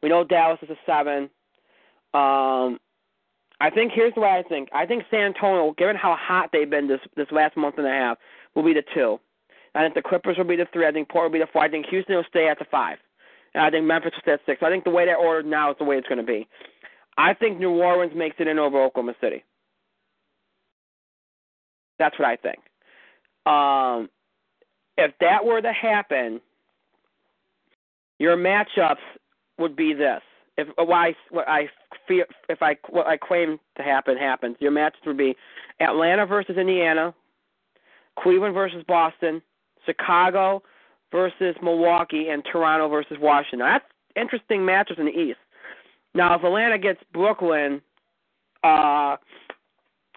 We 0.02 0.10
know 0.10 0.24
Dallas 0.24 0.60
is 0.62 0.70
a 0.70 0.78
seven. 0.86 1.30
Um, 2.14 2.80
I 3.60 3.70
think 3.74 3.91
here's 3.94 4.14
way 4.16 4.30
I 4.30 4.44
think. 4.48 4.70
I 4.74 4.86
think 4.86 5.04
San 5.10 5.22
Antonio, 5.22 5.74
given 5.78 5.95
how 5.95 6.16
hot 6.20 6.50
they've 6.52 6.70
been 6.70 6.88
this 6.88 7.00
this 7.16 7.28
last 7.32 7.56
month 7.58 7.76
and 7.78 7.88
a 7.88 7.91
half, 7.91 8.18
will 8.56 8.64
be 8.64 8.74
the 8.74 8.84
two. 8.94 9.20
I 9.76 9.82
think 9.82 9.95
the 9.95 10.02
Clippers 10.02 10.38
will 10.38 10.45
be 10.45 10.56
the 10.56 10.68
three. 10.72 10.86
I 10.86 10.91
think 10.91 11.10
Portland 11.10 11.34
will 11.34 11.40
be 11.40 11.45
the 11.45 11.52
four. 11.52 11.64
I 11.64 11.70
think 11.70 11.88
Houston 11.88 12.16
will 12.16 12.26
stay 12.30 12.48
at 12.48 12.60
the 12.60 12.66
five. 12.66 12.98
And 13.54 13.64
I 13.64 13.70
think 13.70 13.86
Memphis 13.86 14.12
will 14.16 14.22
stay 14.22 14.34
at 14.34 14.41
six. 14.45 14.60
So 14.60 14.66
I 14.68 14.70
think 14.70 14.84
the 14.84 14.90
way 14.90 15.06
they're 15.06 15.18
ordered 15.18 15.45
now 15.45 15.72
is 15.72 15.78
the 15.80 15.86
way 15.86 15.98
it's 15.98 16.08
going 16.08 16.20
to 16.20 16.26
be. 16.26 16.48
I 17.18 17.34
think 17.34 17.60
New 17.60 17.72
Orleans 17.72 18.14
makes 18.16 18.36
it 18.40 18.48
in 18.48 18.60
over 18.60 18.82
Oklahoma 18.84 19.16
City. 19.22 19.44
That's 22.00 22.18
what 22.18 22.28
I 22.28 22.36
think. 22.36 22.60
Um, 23.45 24.10
if 24.98 25.11
that 25.20 25.44
were 25.44 25.61
to 25.61 25.74
happen, 25.74 26.40
your 28.20 28.38
matchups 28.38 28.98
would 29.57 29.76
be 29.76 29.94
this 29.94 30.22
if 30.57 30.68
what 30.78 30.94
I 30.94 31.15
what 31.30 31.48
I 31.48 31.70
feel 32.07 32.26
if 32.49 32.61
I 32.61 32.78
what 32.90 33.07
I 33.07 33.18
claim 33.18 33.60
to 33.78 33.84
happen 33.84 34.18
happens, 34.18 34.57
your 34.60 34.72
matches 34.72 35.02
would 35.06 35.18
be 35.18 35.36
Atlanta 35.80 36.26
versus 36.26 36.57
Indiana, 36.57 37.14
Cleveland 38.20 38.53
versus 38.53 38.84
Boston, 38.88 39.41
Chicago 39.86 40.61
versus 41.11 41.56
Milwaukee, 41.61 42.30
and 42.30 42.44
Toronto 42.52 42.88
versus 42.88 43.18
Washington. 43.20 43.60
That's 43.60 43.86
interesting 44.15 44.65
matches 44.65 44.98
in 44.99 45.06
the 45.06 45.11
East. 45.11 45.40
Now, 46.15 46.36
if 46.36 46.44
Atlanta 46.44 46.78
gets 46.78 46.99
Brooklyn, 47.11 47.82
uh, 48.64 49.18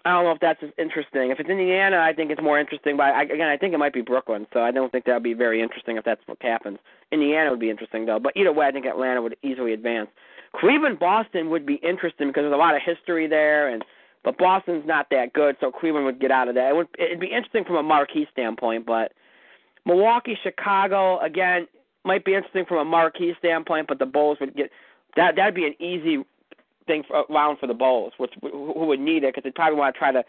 I 0.07 0.11
don't 0.13 0.23
know 0.23 0.31
if 0.31 0.39
that's 0.39 0.63
as 0.63 0.69
interesting. 0.77 1.31
If 1.31 1.39
it's 1.41 1.49
Indiana, 1.49 1.97
I 1.99 2.13
think 2.13 2.31
it's 2.31 2.41
more 2.41 2.57
interesting. 2.57 2.95
But 2.95 3.07
I, 3.07 3.23
again, 3.23 3.49
I 3.49 3.57
think 3.57 3.73
it 3.73 3.77
might 3.77 3.91
be 3.91 3.99
Brooklyn, 3.99 4.47
so 4.53 4.61
I 4.61 4.71
don't 4.71 4.89
think 4.89 5.03
that 5.03 5.13
would 5.13 5.23
be 5.23 5.33
very 5.33 5.61
interesting 5.61 5.97
if 5.97 6.05
that's 6.05 6.21
what 6.27 6.37
happens. 6.41 6.79
Indiana 7.11 7.49
would 7.49 7.59
be 7.59 7.69
interesting 7.69 8.05
though. 8.05 8.17
But 8.17 8.37
either 8.37 8.53
way, 8.53 8.67
I 8.67 8.71
think 8.71 8.85
Atlanta 8.85 9.21
would 9.21 9.35
easily 9.43 9.73
advance. 9.73 10.07
Cleveland, 10.55 10.97
Boston 10.97 11.49
would 11.49 11.65
be 11.65 11.75
interesting 11.75 12.29
because 12.29 12.43
there's 12.43 12.53
a 12.53 12.57
lot 12.57 12.73
of 12.73 12.81
history 12.85 13.27
there, 13.27 13.67
and 13.67 13.83
but 14.23 14.37
Boston's 14.37 14.85
not 14.87 15.07
that 15.11 15.33
good, 15.33 15.57
so 15.59 15.71
Cleveland 15.71 16.05
would 16.05 16.21
get 16.21 16.31
out 16.31 16.47
of 16.47 16.55
that. 16.55 16.69
It 16.69 16.75
would 16.77 16.87
it'd 16.97 17.19
be 17.19 17.27
interesting 17.27 17.65
from 17.65 17.75
a 17.75 17.83
marquee 17.83 18.27
standpoint, 18.31 18.85
but 18.85 19.11
Milwaukee, 19.85 20.37
Chicago, 20.41 21.19
again, 21.19 21.67
might 22.05 22.23
be 22.23 22.33
interesting 22.33 22.63
from 22.65 22.77
a 22.77 22.85
marquee 22.85 23.33
standpoint, 23.39 23.87
but 23.89 23.99
the 23.99 24.05
Bulls 24.05 24.37
would 24.39 24.55
get 24.55 24.71
that. 25.17 25.35
That'd 25.35 25.53
be 25.53 25.67
an 25.67 25.75
easy 25.81 26.23
thing 26.87 27.03
for, 27.07 27.25
round 27.29 27.59
for 27.59 27.67
the 27.67 27.73
Bulls, 27.73 28.13
which 28.17 28.33
who 28.41 28.85
would 28.87 28.99
need 28.99 29.23
it 29.23 29.35
because 29.35 29.43
they 29.43 29.51
probably 29.51 29.77
want 29.77 29.93
to 29.93 29.99
try 29.99 30.11
to 30.11 30.23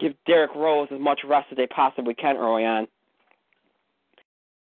give 0.00 0.14
Derrick 0.26 0.54
Rose 0.54 0.88
as 0.90 1.00
much 1.00 1.20
rest 1.24 1.48
as 1.50 1.56
they 1.56 1.66
possibly 1.66 2.14
can 2.14 2.36
early 2.36 2.64
on. 2.64 2.86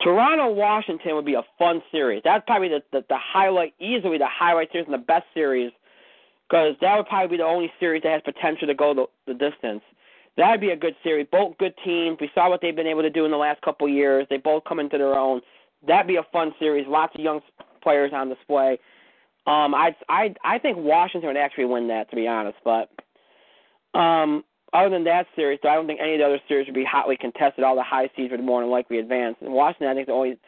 Toronto 0.02 0.52
Washington 0.52 1.14
would 1.14 1.24
be 1.24 1.34
a 1.34 1.42
fun 1.58 1.82
series. 1.90 2.22
That's 2.24 2.44
probably 2.46 2.68
the, 2.68 2.82
the 2.92 3.04
the 3.08 3.18
highlight, 3.18 3.74
easily 3.80 4.18
the 4.18 4.28
highlight 4.28 4.70
series 4.72 4.86
and 4.86 4.94
the 4.94 4.98
best 4.98 5.24
series, 5.32 5.72
because 6.48 6.74
that 6.80 6.96
would 6.96 7.06
probably 7.06 7.36
be 7.36 7.42
the 7.42 7.48
only 7.48 7.72
series 7.80 8.02
that 8.02 8.12
has 8.12 8.22
potential 8.22 8.66
to 8.66 8.74
go 8.74 8.94
the, 8.94 9.06
the 9.26 9.34
distance. 9.34 9.82
That'd 10.36 10.60
be 10.60 10.70
a 10.70 10.76
good 10.76 10.94
series. 11.02 11.26
Both 11.32 11.56
good 11.56 11.72
teams. 11.82 12.18
We 12.20 12.30
saw 12.34 12.50
what 12.50 12.60
they've 12.60 12.76
been 12.76 12.86
able 12.86 13.02
to 13.02 13.10
do 13.10 13.24
in 13.24 13.30
the 13.30 13.38
last 13.38 13.62
couple 13.62 13.86
of 13.86 13.92
years. 13.92 14.26
They 14.28 14.36
both 14.36 14.64
come 14.64 14.78
into 14.78 14.98
their 14.98 15.18
own. 15.18 15.40
That'd 15.86 16.06
be 16.06 16.16
a 16.16 16.26
fun 16.30 16.52
series. 16.58 16.86
Lots 16.86 17.14
of 17.14 17.22
young 17.22 17.40
players 17.82 18.12
on 18.14 18.28
display. 18.28 18.78
Um, 19.46 19.74
I 19.74 19.94
I 20.08 20.34
I 20.44 20.58
think 20.58 20.76
Washington 20.78 21.28
would 21.28 21.36
actually 21.36 21.66
win 21.66 21.88
that, 21.88 22.10
to 22.10 22.16
be 22.16 22.26
honest. 22.26 22.58
But 22.64 22.90
um, 23.98 24.44
other 24.72 24.90
than 24.90 25.04
that 25.04 25.26
series, 25.36 25.60
I 25.62 25.74
don't 25.74 25.86
think 25.86 26.00
any 26.00 26.14
of 26.14 26.18
the 26.18 26.24
other 26.24 26.40
series 26.48 26.66
would 26.66 26.74
be 26.74 26.84
hotly 26.84 27.16
contested. 27.16 27.64
All 27.64 27.76
the 27.76 27.82
high 27.82 28.10
seeds 28.16 28.30
would 28.32 28.42
more 28.42 28.60
than 28.60 28.70
likely 28.70 28.98
advance. 28.98 29.36
And 29.40 29.52
Washington, 29.52 29.88
I 29.88 29.94
think, 29.94 30.08
the 30.08 30.12
only 30.12 30.38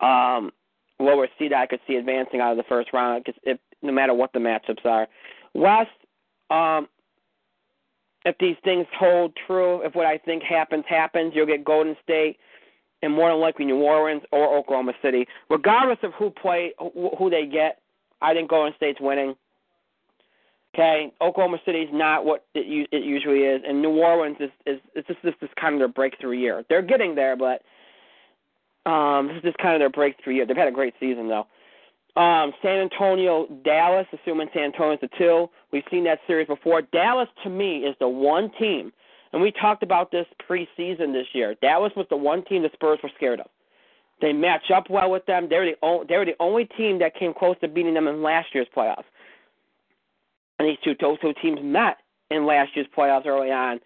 um, 0.00 0.52
lower 0.98 1.28
seed 1.38 1.52
I 1.52 1.66
could 1.66 1.80
see 1.86 1.96
advancing 1.96 2.40
out 2.40 2.52
of 2.52 2.58
the 2.58 2.64
first 2.68 2.92
round, 2.92 3.26
if, 3.42 3.58
no 3.82 3.92
matter 3.92 4.14
what 4.14 4.32
the 4.32 4.38
matchups 4.38 4.84
are. 4.84 5.08
West, 5.54 5.90
um, 6.50 6.88
if 8.24 8.36
these 8.38 8.56
things 8.62 8.86
hold 8.98 9.32
true, 9.46 9.82
if 9.82 9.94
what 9.94 10.06
I 10.06 10.18
think 10.18 10.42
happens 10.42 10.84
happens, 10.88 11.32
you'll 11.34 11.46
get 11.46 11.64
Golden 11.64 11.96
State 12.02 12.36
and 13.02 13.12
more 13.12 13.30
than 13.30 13.40
likely 13.40 13.64
New 13.64 13.80
Orleans 13.80 14.22
or 14.30 14.56
Oklahoma 14.56 14.92
City, 15.02 15.26
regardless 15.48 15.98
of 16.02 16.12
who 16.14 16.30
play 16.30 16.72
who 16.78 17.30
they 17.30 17.46
get. 17.46 17.80
I 18.20 18.34
think 18.34 18.50
Golden 18.50 18.74
State's 18.76 19.00
winning. 19.00 19.34
Okay, 20.74 21.12
Oklahoma 21.20 21.58
City's 21.64 21.88
not 21.92 22.24
what 22.24 22.44
it, 22.54 22.88
it 22.92 23.02
usually 23.04 23.40
is, 23.40 23.62
and 23.66 23.82
New 23.82 23.90
Orleans 23.90 24.36
is 24.38 24.50
is 24.66 24.80
it's 24.94 25.08
just 25.08 25.20
this, 25.24 25.34
this 25.40 25.50
kind 25.60 25.74
of 25.74 25.80
their 25.80 25.88
breakthrough 25.88 26.36
year. 26.36 26.64
They're 26.68 26.82
getting 26.82 27.16
there, 27.16 27.36
but 27.36 27.62
um, 28.88 29.26
this 29.28 29.36
is 29.38 29.42
just 29.42 29.58
kind 29.58 29.74
of 29.74 29.80
their 29.80 29.90
breakthrough 29.90 30.34
year. 30.34 30.46
They've 30.46 30.56
had 30.56 30.68
a 30.68 30.72
great 30.72 30.94
season 31.00 31.28
though. 31.28 31.46
Um, 32.20 32.52
San 32.62 32.78
Antonio, 32.78 33.46
Dallas, 33.64 34.06
assuming 34.12 34.48
San 34.52 34.64
Antonio's 34.64 35.00
the 35.00 35.08
two. 35.18 35.48
We've 35.72 35.84
seen 35.90 36.04
that 36.04 36.20
series 36.26 36.46
before. 36.46 36.82
Dallas, 36.82 37.28
to 37.44 37.50
me, 37.50 37.78
is 37.78 37.96
the 37.98 38.08
one 38.08 38.50
team, 38.58 38.92
and 39.32 39.42
we 39.42 39.50
talked 39.52 39.82
about 39.82 40.12
this 40.12 40.26
preseason 40.48 41.12
this 41.12 41.26
year. 41.32 41.56
Dallas 41.60 41.92
was 41.96 42.06
the 42.10 42.16
one 42.16 42.44
team 42.44 42.62
the 42.62 42.70
Spurs 42.74 42.98
were 43.02 43.10
scared 43.16 43.40
of. 43.40 43.46
They 44.20 44.32
match 44.32 44.70
up 44.74 44.90
well 44.90 45.10
with 45.10 45.24
them. 45.26 45.46
They're 45.48 45.64
the 45.64 45.76
only, 45.82 46.06
they 46.08 46.16
were 46.16 46.24
the 46.24 46.36
only 46.40 46.66
team 46.76 46.98
that 46.98 47.14
came 47.14 47.32
close 47.32 47.56
to 47.60 47.68
beating 47.68 47.94
them 47.94 48.08
in 48.08 48.22
last 48.22 48.48
year's 48.54 48.66
playoffs. 48.76 49.04
And 50.58 50.68
these 50.68 50.78
two 50.84 50.94
those 51.00 51.18
two 51.20 51.32
teams 51.40 51.60
met 51.62 51.98
in 52.30 52.46
last 52.46 52.70
year's 52.74 52.86
playoffs 52.96 53.26
early 53.26 53.50
on. 53.50 53.80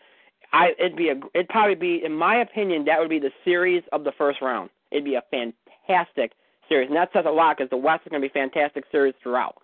I 0.52 0.70
it'd 0.78 0.96
be 0.96 1.08
a 1.10 1.20
it'd 1.34 1.48
probably 1.48 1.76
be 1.76 2.04
in 2.04 2.12
my 2.12 2.36
opinion 2.36 2.84
that 2.86 2.98
would 2.98 3.10
be 3.10 3.20
the 3.20 3.32
series 3.44 3.82
of 3.92 4.04
the 4.04 4.12
first 4.18 4.40
round. 4.42 4.70
It'd 4.90 5.04
be 5.04 5.14
a 5.14 5.22
fantastic 5.30 6.32
series, 6.68 6.88
and 6.88 6.96
that 6.96 7.10
says 7.12 7.24
a 7.26 7.30
lot 7.30 7.56
because 7.56 7.70
the 7.70 7.76
West 7.76 8.02
is 8.06 8.10
going 8.10 8.22
to 8.22 8.28
be 8.28 8.32
fantastic 8.32 8.84
series 8.90 9.14
throughout. 9.22 9.56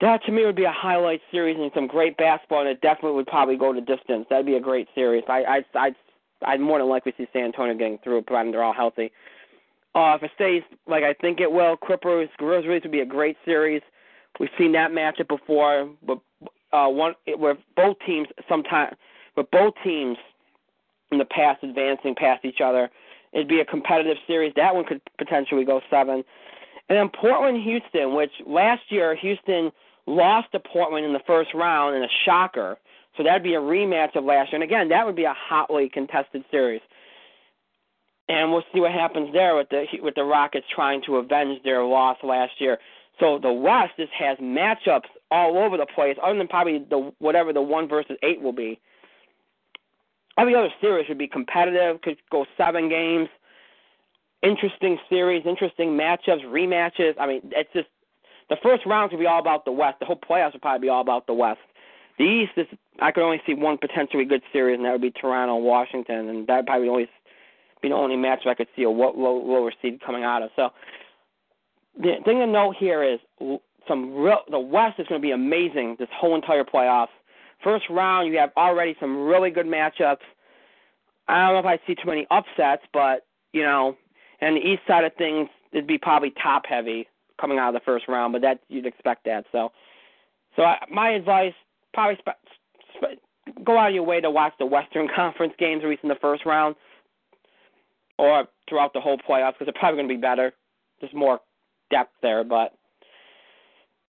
That 0.00 0.22
to 0.24 0.32
me 0.32 0.46
would 0.46 0.56
be 0.56 0.64
a 0.64 0.72
highlight 0.72 1.20
series 1.30 1.58
and 1.58 1.70
some 1.74 1.86
great 1.86 2.16
basketball, 2.16 2.60
and 2.60 2.68
it 2.70 2.80
definitely 2.80 3.12
would 3.12 3.26
probably 3.26 3.56
go 3.56 3.72
to 3.72 3.80
distance. 3.80 4.26
That'd 4.30 4.46
be 4.46 4.56
a 4.56 4.60
great 4.60 4.88
series. 4.94 5.24
I 5.28 5.62
I 5.74 5.78
I'd 5.78 5.96
I'd 6.46 6.60
more 6.60 6.78
than 6.78 6.88
likely 6.88 7.12
see 7.16 7.26
San 7.32 7.44
Antonio 7.44 7.74
getting 7.74 7.98
through, 7.98 8.22
providing 8.22 8.52
they're 8.52 8.62
all 8.62 8.72
healthy. 8.72 9.12
Uh, 9.94 10.14
if 10.16 10.22
it 10.22 10.30
stays 10.34 10.62
like 10.86 11.02
I 11.02 11.14
think 11.14 11.40
it 11.40 11.50
will, 11.50 11.76
Clippers 11.76 12.28
Grizzlies 12.36 12.82
would 12.82 12.92
be 12.92 13.00
a 13.00 13.06
great 13.06 13.36
series. 13.44 13.82
We've 14.38 14.50
seen 14.56 14.72
that 14.72 14.92
matchup 14.92 15.28
before, 15.28 15.90
but 16.06 16.20
uh, 16.72 16.86
one 16.88 17.14
where 17.36 17.58
both 17.76 17.96
teams 18.06 18.28
sometimes, 18.48 18.96
but 19.34 19.50
both 19.50 19.74
teams 19.82 20.16
in 21.10 21.18
the 21.18 21.24
past 21.24 21.62
advancing 21.62 22.14
past 22.14 22.44
each 22.44 22.60
other. 22.64 22.88
It'd 23.32 23.48
be 23.48 23.60
a 23.60 23.64
competitive 23.64 24.16
series. 24.26 24.52
That 24.56 24.74
one 24.74 24.84
could 24.84 25.00
potentially 25.18 25.64
go 25.64 25.80
seven. 25.90 26.24
And 26.88 26.98
then 26.98 27.08
Portland 27.08 27.62
Houston, 27.62 28.14
which 28.14 28.32
last 28.46 28.82
year 28.88 29.14
Houston 29.14 29.70
lost 30.06 30.50
to 30.52 30.60
Portland 30.60 31.06
in 31.06 31.12
the 31.12 31.20
first 31.26 31.54
round 31.54 31.96
in 31.96 32.02
a 32.02 32.08
shocker. 32.24 32.76
So 33.16 33.24
that'd 33.24 33.42
be 33.42 33.54
a 33.54 33.60
rematch 33.60 34.14
of 34.16 34.24
last 34.24 34.52
year. 34.52 34.62
And 34.62 34.64
again, 34.64 34.88
that 34.90 35.04
would 35.04 35.16
be 35.16 35.24
a 35.24 35.34
hotly 35.36 35.88
contested 35.88 36.44
series. 36.50 36.80
And 38.28 38.52
we'll 38.52 38.62
see 38.72 38.80
what 38.80 38.92
happens 38.92 39.32
there 39.32 39.56
with 39.56 39.68
the 39.70 39.86
with 40.00 40.14
the 40.14 40.22
Rockets 40.22 40.66
trying 40.72 41.02
to 41.06 41.16
avenge 41.16 41.62
their 41.64 41.84
loss 41.84 42.16
last 42.22 42.52
year. 42.60 42.78
So 43.18 43.38
the 43.38 43.52
West 43.52 43.92
just 43.96 44.12
has 44.12 44.38
matchups 44.38 45.08
all 45.30 45.58
over 45.58 45.76
the 45.76 45.86
place, 45.86 46.16
other 46.22 46.38
than 46.38 46.48
probably 46.48 46.78
the 46.78 47.12
whatever 47.18 47.52
the 47.52 47.60
one 47.60 47.88
versus 47.88 48.16
eight 48.22 48.40
will 48.40 48.52
be. 48.52 48.80
Every 50.38 50.54
other 50.54 50.70
series 50.80 51.08
would 51.08 51.18
be 51.18 51.26
competitive, 51.26 52.00
could 52.02 52.16
go 52.30 52.46
seven 52.56 52.88
games. 52.88 53.28
Interesting 54.42 54.98
series, 55.10 55.44
interesting 55.44 55.90
matchups, 55.90 56.44
rematches. 56.46 57.14
I 57.20 57.26
mean, 57.26 57.40
it's 57.44 57.70
just 57.74 57.88
the 58.48 58.56
first 58.62 58.86
round 58.86 59.10
could 59.10 59.18
be 59.18 59.26
all 59.26 59.40
about 59.40 59.64
the 59.64 59.72
West. 59.72 59.98
The 59.98 60.06
whole 60.06 60.16
playoffs 60.16 60.54
would 60.54 60.62
probably 60.62 60.86
be 60.86 60.88
all 60.88 61.02
about 61.02 61.26
the 61.26 61.34
West. 61.34 61.60
The 62.20 62.26
East 62.26 62.52
is 62.58 62.66
I 63.00 63.12
could 63.12 63.22
only 63.22 63.40
see 63.46 63.54
one 63.54 63.78
potentially 63.78 64.26
good 64.26 64.42
series, 64.52 64.76
and 64.76 64.84
that 64.84 64.92
would 64.92 65.00
be 65.00 65.10
Toronto 65.10 65.56
Washington, 65.56 66.28
and 66.28 66.46
that 66.48 66.66
probably 66.66 66.86
always 66.86 67.08
be 67.80 67.88
the 67.88 67.94
only 67.94 68.16
match 68.16 68.40
I 68.46 68.52
could 68.52 68.66
see 68.76 68.82
a 68.82 68.90
low, 68.90 69.14
lower 69.16 69.72
seed 69.80 70.02
coming 70.04 70.22
out 70.22 70.42
of. 70.42 70.50
So 70.54 70.68
the 71.96 72.16
thing 72.26 72.40
to 72.40 72.46
note 72.46 72.76
here 72.78 73.02
is 73.02 73.20
some 73.88 74.14
real. 74.16 74.40
The 74.50 74.58
West 74.58 75.00
is 75.00 75.06
going 75.06 75.18
to 75.18 75.26
be 75.26 75.30
amazing 75.30 75.96
this 75.98 76.10
whole 76.12 76.34
entire 76.34 76.62
playoffs. 76.62 77.08
First 77.64 77.86
round, 77.88 78.30
you 78.30 78.38
have 78.38 78.50
already 78.54 78.94
some 79.00 79.24
really 79.24 79.48
good 79.48 79.64
matchups. 79.64 80.18
I 81.26 81.46
don't 81.46 81.54
know 81.54 81.70
if 81.70 81.80
I 81.80 81.86
see 81.86 81.94
too 81.94 82.06
many 82.06 82.26
upsets, 82.30 82.82
but 82.92 83.24
you 83.54 83.62
know, 83.62 83.96
and 84.42 84.56
the 84.56 84.60
East 84.60 84.82
side 84.86 85.04
of 85.04 85.14
things, 85.14 85.48
it'd 85.72 85.86
be 85.86 85.96
probably 85.96 86.34
top 86.42 86.66
heavy 86.68 87.08
coming 87.40 87.56
out 87.56 87.74
of 87.74 87.80
the 87.80 87.84
first 87.86 88.08
round, 88.08 88.34
but 88.34 88.42
that 88.42 88.60
you'd 88.68 88.84
expect 88.84 89.24
that. 89.24 89.46
So, 89.52 89.72
so 90.54 90.64
I, 90.64 90.80
my 90.90 91.12
advice 91.12 91.54
probably 91.92 92.16
sp- 92.20 92.40
sp- 92.96 93.20
go 93.64 93.78
out 93.78 93.88
of 93.88 93.94
your 93.94 94.04
way 94.04 94.20
to 94.20 94.30
watch 94.30 94.52
the 94.58 94.66
Western 94.66 95.08
Conference 95.14 95.54
games, 95.58 95.82
at 95.82 95.90
least 95.90 96.02
in 96.02 96.08
the 96.08 96.16
first 96.20 96.46
round, 96.46 96.74
or 98.18 98.46
throughout 98.68 98.92
the 98.92 99.00
whole 99.00 99.18
playoffs, 99.18 99.54
because 99.54 99.66
they're 99.66 99.80
probably 99.80 99.98
going 99.98 100.08
to 100.08 100.14
be 100.14 100.20
better. 100.20 100.52
There's 101.00 101.14
more 101.14 101.40
depth 101.90 102.12
there, 102.22 102.44
but 102.44 102.74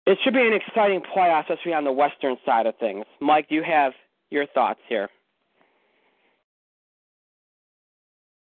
it 0.05 0.17
should 0.23 0.33
be 0.33 0.45
an 0.45 0.53
exciting 0.53 1.01
playoff, 1.15 1.49
especially 1.49 1.73
on 1.73 1.83
the 1.83 1.91
Western 1.91 2.37
side 2.45 2.67
of 2.67 2.75
things. 2.77 3.05
Mike, 3.19 3.49
do 3.49 3.55
you 3.55 3.63
have 3.63 3.93
your 4.29 4.45
thoughts 4.47 4.79
here? 4.87 5.09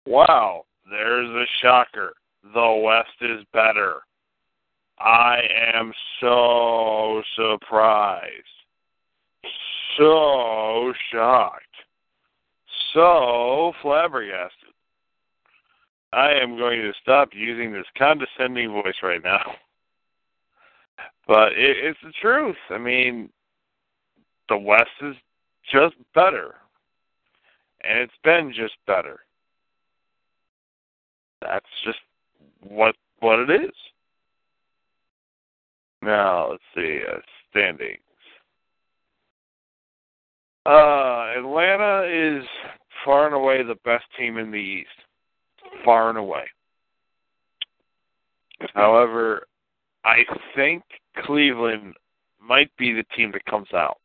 Wow, 0.05 0.65
there's 0.89 1.29
a 1.29 1.45
shocker. 1.61 2.13
The 2.53 2.81
West 2.83 3.09
is 3.21 3.45
better. 3.53 3.95
I 4.99 5.41
am 5.73 5.93
so 6.21 7.21
surprised 7.35 8.56
so 9.97 10.93
shocked, 11.11 11.63
so 12.93 13.73
flabbergasted. 13.81 14.69
I 16.13 16.31
am 16.31 16.57
going 16.57 16.81
to 16.81 16.93
stop 17.01 17.29
using 17.33 17.71
this 17.71 17.85
condescending 17.97 18.71
voice 18.71 18.95
right 19.03 19.23
now. 19.23 19.55
But 21.27 21.51
it, 21.53 21.77
it's 21.77 21.99
the 22.03 22.13
truth. 22.21 22.55
I 22.69 22.77
mean, 22.77 23.29
the 24.49 24.57
West 24.57 24.89
is 25.01 25.15
just 25.71 25.95
better. 26.15 26.55
And 27.83 27.99
it's 27.99 28.13
been 28.23 28.53
just 28.55 28.75
better. 28.87 29.19
That's 31.41 31.65
just 31.85 31.99
what 32.61 32.95
what 33.19 33.39
it 33.39 33.49
is. 33.49 33.75
Now 36.01 36.51
let's 36.51 36.63
see, 36.75 37.01
uh, 37.07 37.19
standing. 37.51 37.97
Uh, 40.67 41.31
Atlanta 41.37 42.03
is 42.03 42.43
far 43.05 43.25
and 43.25 43.33
away 43.33 43.63
the 43.63 43.77
best 43.85 44.03
team 44.19 44.37
in 44.37 44.51
the 44.51 44.57
East. 44.57 44.89
Far 45.85 46.09
and 46.09 46.17
away. 46.17 46.43
However, 48.73 49.47
I 50.03 50.23
think 50.55 50.83
Cleveland 51.25 51.93
might 52.41 52.69
be 52.77 52.91
the 52.91 53.05
team 53.15 53.31
that 53.31 53.45
comes 53.45 53.69
out. 53.73 53.97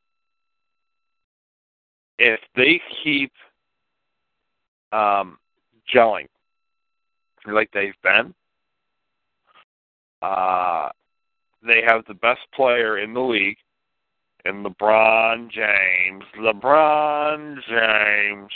If 2.18 2.38
they 2.54 2.80
keep 3.02 3.32
um, 4.92 5.38
gelling 5.92 6.28
like 7.44 7.70
they've 7.72 7.92
been, 8.04 8.32
uh, 10.20 10.90
they 11.66 11.82
have 11.84 12.04
the 12.06 12.14
best 12.14 12.40
player 12.54 12.98
in 12.98 13.14
the 13.14 13.20
league 13.20 13.56
and 14.44 14.66
LeBron 14.66 15.50
James, 15.50 16.24
LeBron 16.38 17.58
James, 17.68 18.50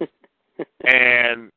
and 0.84 1.50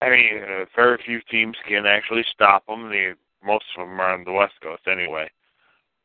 I 0.00 0.10
mean, 0.10 0.66
very 0.76 0.98
few 1.04 1.20
teams 1.30 1.56
can 1.66 1.86
actually 1.86 2.24
stop 2.32 2.66
them. 2.66 2.88
The 2.88 3.14
most 3.44 3.64
of 3.76 3.86
them 3.86 4.00
are 4.00 4.14
on 4.14 4.24
the 4.24 4.32
West 4.32 4.54
Coast 4.62 4.82
anyway. 4.86 5.28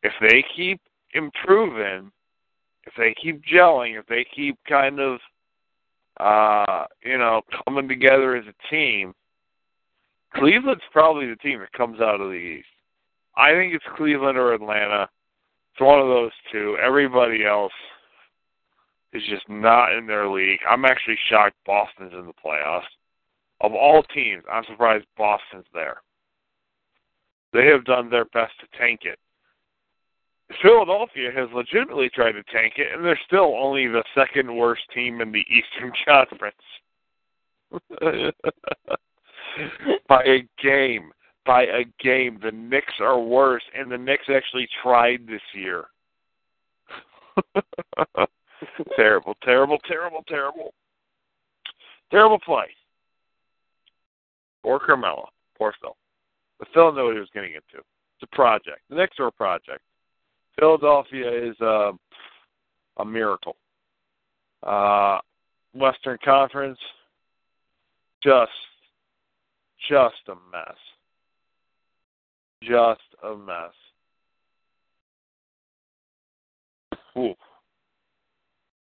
If 0.01 0.13
they 0.21 0.43
keep 0.55 0.81
improving, 1.13 2.11
if 2.85 2.93
they 2.97 3.13
keep 3.13 3.43
gelling, 3.45 3.99
if 3.99 4.05
they 4.07 4.25
keep 4.35 4.57
kind 4.67 4.99
of, 4.99 5.19
uh, 6.19 6.85
you 7.03 7.17
know, 7.17 7.41
coming 7.65 7.87
together 7.87 8.35
as 8.35 8.45
a 8.47 8.69
team, 8.69 9.13
Cleveland's 10.35 10.83
probably 10.91 11.27
the 11.27 11.35
team 11.37 11.59
that 11.59 11.71
comes 11.73 12.01
out 12.01 12.19
of 12.19 12.29
the 12.29 12.35
East. 12.35 12.67
I 13.35 13.51
think 13.51 13.73
it's 13.73 13.85
Cleveland 13.95 14.37
or 14.37 14.53
Atlanta. 14.53 15.09
It's 15.73 15.81
one 15.81 15.99
of 15.99 16.07
those 16.07 16.31
two. 16.51 16.77
Everybody 16.83 17.45
else 17.45 17.73
is 19.13 19.23
just 19.29 19.47
not 19.49 19.93
in 19.93 20.05
their 20.05 20.27
league. 20.29 20.59
I'm 20.69 20.85
actually 20.85 21.17
shocked 21.29 21.55
Boston's 21.65 22.13
in 22.13 22.25
the 22.25 22.33
playoffs. 22.33 22.81
Of 23.61 23.73
all 23.73 24.03
teams, 24.03 24.43
I'm 24.51 24.63
surprised 24.65 25.05
Boston's 25.17 25.65
there. 25.73 26.01
They 27.53 27.67
have 27.67 27.85
done 27.85 28.09
their 28.09 28.25
best 28.25 28.53
to 28.59 28.77
tank 28.77 29.01
it. 29.03 29.19
Philadelphia 30.61 31.31
has 31.33 31.47
legitimately 31.53 32.09
tried 32.09 32.33
to 32.33 32.43
tank 32.51 32.73
it, 32.77 32.93
and 32.93 33.05
they're 33.05 33.19
still 33.25 33.55
only 33.57 33.87
the 33.87 34.03
second 34.13 34.53
worst 34.55 34.83
team 34.93 35.21
in 35.21 35.31
the 35.31 35.39
Eastern 35.49 35.91
Conference. 36.05 36.55
By 40.07 40.23
a 40.23 40.47
game. 40.61 41.11
By 41.45 41.63
a 41.63 41.83
game. 42.01 42.39
The 42.41 42.51
Knicks 42.51 42.93
are 42.99 43.19
worse, 43.19 43.63
and 43.77 43.91
the 43.91 43.97
Knicks 43.97 44.25
actually 44.33 44.67
tried 44.81 45.27
this 45.27 45.41
year. 45.53 45.85
terrible, 48.95 49.35
terrible, 49.43 49.77
terrible, 49.79 50.23
terrible. 50.27 50.73
Terrible 52.11 52.39
play. 52.39 52.67
Poor 54.63 54.79
Carmelo. 54.79 55.27
Poor 55.57 55.73
Phil. 55.81 55.95
But 56.59 56.67
Phil 56.73 56.93
knew 56.93 57.05
what 57.05 57.13
he 57.13 57.19
was 57.19 57.29
getting 57.33 57.53
into. 57.53 57.79
It's 57.79 58.23
a 58.31 58.35
project. 58.35 58.79
The 58.89 58.95
Knicks 58.95 59.19
are 59.19 59.27
a 59.27 59.31
project. 59.31 59.81
Philadelphia 60.57 61.49
is 61.49 61.59
a, 61.61 61.91
a 62.97 63.05
miracle. 63.05 63.57
Uh, 64.61 65.19
Western 65.73 66.17
Conference, 66.23 66.79
just, 68.23 68.51
just 69.89 70.15
a 70.27 70.35
mess. 70.51 70.77
Just 72.67 73.01
a 73.23 73.35
mess. 73.35 73.73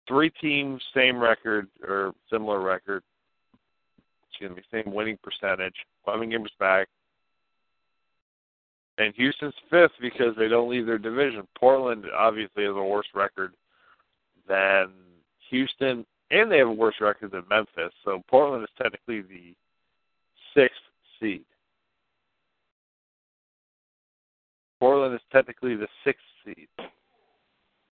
Three 0.08 0.32
teams, 0.42 0.82
same 0.94 1.20
record 1.20 1.68
or 1.88 2.14
similar 2.30 2.62
record. 2.62 3.04
Excuse 4.30 4.56
me, 4.56 4.62
same 4.72 4.94
winning 4.94 5.18
percentage. 5.22 5.76
Eleven 6.08 6.30
games 6.30 6.50
back. 6.60 6.88
And 8.98 9.14
Houston's 9.16 9.54
fifth 9.70 9.92
because 10.02 10.36
they 10.38 10.48
don't 10.48 10.70
leave 10.70 10.86
their 10.86 10.98
division. 10.98 11.48
Portland 11.58 12.06
obviously 12.16 12.64
has 12.64 12.76
a 12.76 12.84
worse 12.84 13.08
record 13.14 13.54
than 14.48 14.92
Houston, 15.50 16.06
and 16.30 16.52
they 16.52 16.58
have 16.58 16.68
a 16.68 16.74
worse 16.74 16.96
record 17.02 17.32
than 17.32 17.44
Memphis. 17.50 17.94
So 18.04 18.22
Portland 18.30 18.64
is 18.64 18.70
technically 18.78 19.22
the 19.22 19.56
sixth 20.54 20.82
seed. 21.20 21.46
Portland 24.82 25.14
is 25.14 25.22
technically 25.32 25.76
the 25.76 25.88
sixth 26.04 26.24
seed. 26.44 26.68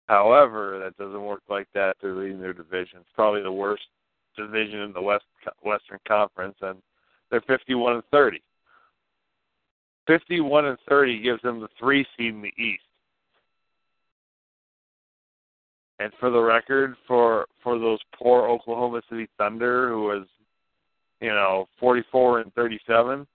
However, 0.07 0.81
that 0.83 0.97
doesn't 0.97 1.23
work 1.23 1.43
like 1.51 1.67
that. 1.75 1.97
They're 2.01 2.15
leading 2.15 2.41
their 2.41 2.55
division. 2.55 3.01
It's 3.01 3.11
probably 3.15 3.43
the 3.43 3.53
worst 3.53 3.83
division 4.39 4.81
in 4.81 4.95
the 4.95 5.03
West 5.03 5.27
Western 5.63 5.99
Conference, 6.09 6.57
and 6.63 6.79
they're 7.31 7.43
51 7.43 7.97
and 7.97 8.03
30. 8.11 8.41
51 10.07 10.65
and 10.65 10.79
30 10.89 11.21
gives 11.21 11.43
them 11.43 11.61
the 11.61 11.69
three 11.79 12.07
seed 12.17 12.33
in 12.33 12.41
the 12.41 12.55
East. 12.57 12.83
And 15.99 16.11
for 16.19 16.31
the 16.31 16.41
record, 16.41 16.95
for 17.07 17.45
for 17.63 17.79
those 17.79 17.99
poor 18.19 18.49
Oklahoma 18.49 19.03
City 19.11 19.29
Thunder, 19.37 19.91
who 19.91 20.05
was, 20.05 20.27
you 21.21 21.29
know, 21.29 21.69
44 21.79 22.41
and 22.41 22.55
37, 22.55 23.27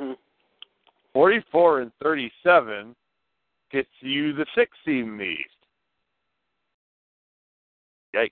mm. 0.00 0.16
44 1.18 1.80
and 1.80 1.90
37 2.00 2.94
gets 3.72 3.88
you 3.98 4.32
the 4.34 4.46
sixth 4.54 4.78
seed 4.84 5.02
in 5.02 5.18
the 5.18 5.24
East. 5.24 5.50
Yikes! 8.14 8.30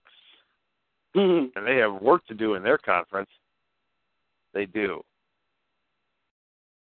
Mm-hmm. 1.16 1.58
And 1.58 1.66
they 1.66 1.78
have 1.78 2.00
work 2.00 2.24
to 2.28 2.34
do 2.34 2.54
in 2.54 2.62
their 2.62 2.78
conference. 2.78 3.28
They 4.54 4.66
do. 4.66 5.02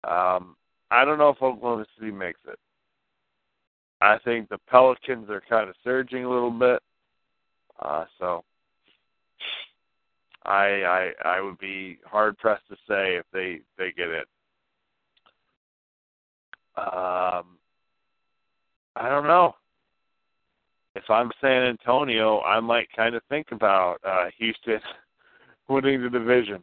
Um, 0.05 0.55
I 0.93 1.05
don't 1.05 1.19
know 1.19 1.31
if 1.31 1.43
Oklahoma 1.43 1.85
City 1.99 2.12
makes 2.12 2.39
it. 2.47 2.59
I 4.01 4.19
think 4.25 4.49
the 4.49 4.59
Pelicans 4.71 5.29
are 5.29 5.43
kind 5.49 5.69
of 5.69 5.75
surging 5.83 6.25
a 6.25 6.31
little 6.31 6.53
bit. 6.53 6.81
Uh, 7.81 8.05
so 8.21 8.45
I 10.45 10.85
I 10.85 11.11
I 11.25 11.41
would 11.41 11.59
be 11.59 11.99
hard 12.05 12.39
pressed 12.39 12.69
to 12.69 12.77
say 12.89 13.17
if 13.17 13.25
they 13.33 13.59
they 13.77 13.91
get 13.91 14.07
it. 14.07 14.29
Um, 16.77 17.59
I 18.97 19.09
don't 19.09 19.27
know. 19.27 19.55
If 20.95 21.05
I'm 21.09 21.31
San 21.41 21.63
Antonio, 21.63 22.41
I 22.41 22.61
might 22.61 22.89
kind 22.95 23.15
of 23.15 23.23
think 23.29 23.49
about 23.53 23.99
uh, 24.05 24.27
Houston 24.39 24.81
winning 25.69 26.03
the 26.03 26.11
division 26.11 26.63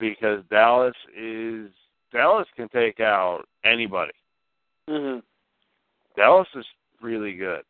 because 0.00 0.42
Dallas 0.50 0.96
is 1.16 1.70
Dallas 2.12 2.48
can 2.56 2.68
take 2.68 3.00
out 3.00 3.44
anybody. 3.64 4.12
Mm-hmm. 4.90 5.20
Dallas 6.16 6.48
is 6.56 6.66
really 7.00 7.34
good. 7.34 7.62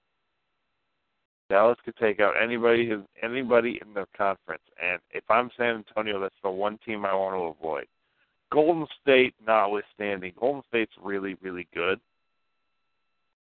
Dallas 1.50 1.76
could 1.84 1.96
take 1.96 2.18
out 2.18 2.34
anybody 2.42 2.90
in 2.90 3.04
anybody 3.22 3.78
in 3.84 3.92
the 3.92 4.06
conference. 4.16 4.62
And 4.82 4.98
if 5.10 5.24
I'm 5.28 5.50
San 5.58 5.76
Antonio, 5.76 6.18
that's 6.18 6.34
the 6.42 6.50
one 6.50 6.78
team 6.84 7.04
I 7.04 7.14
want 7.14 7.34
to 7.34 7.60
avoid. 7.60 7.86
Golden 8.52 8.86
State 9.00 9.34
notwithstanding, 9.46 10.32
Golden 10.38 10.62
State's 10.68 10.92
really, 11.02 11.34
really 11.40 11.66
good. 11.74 12.00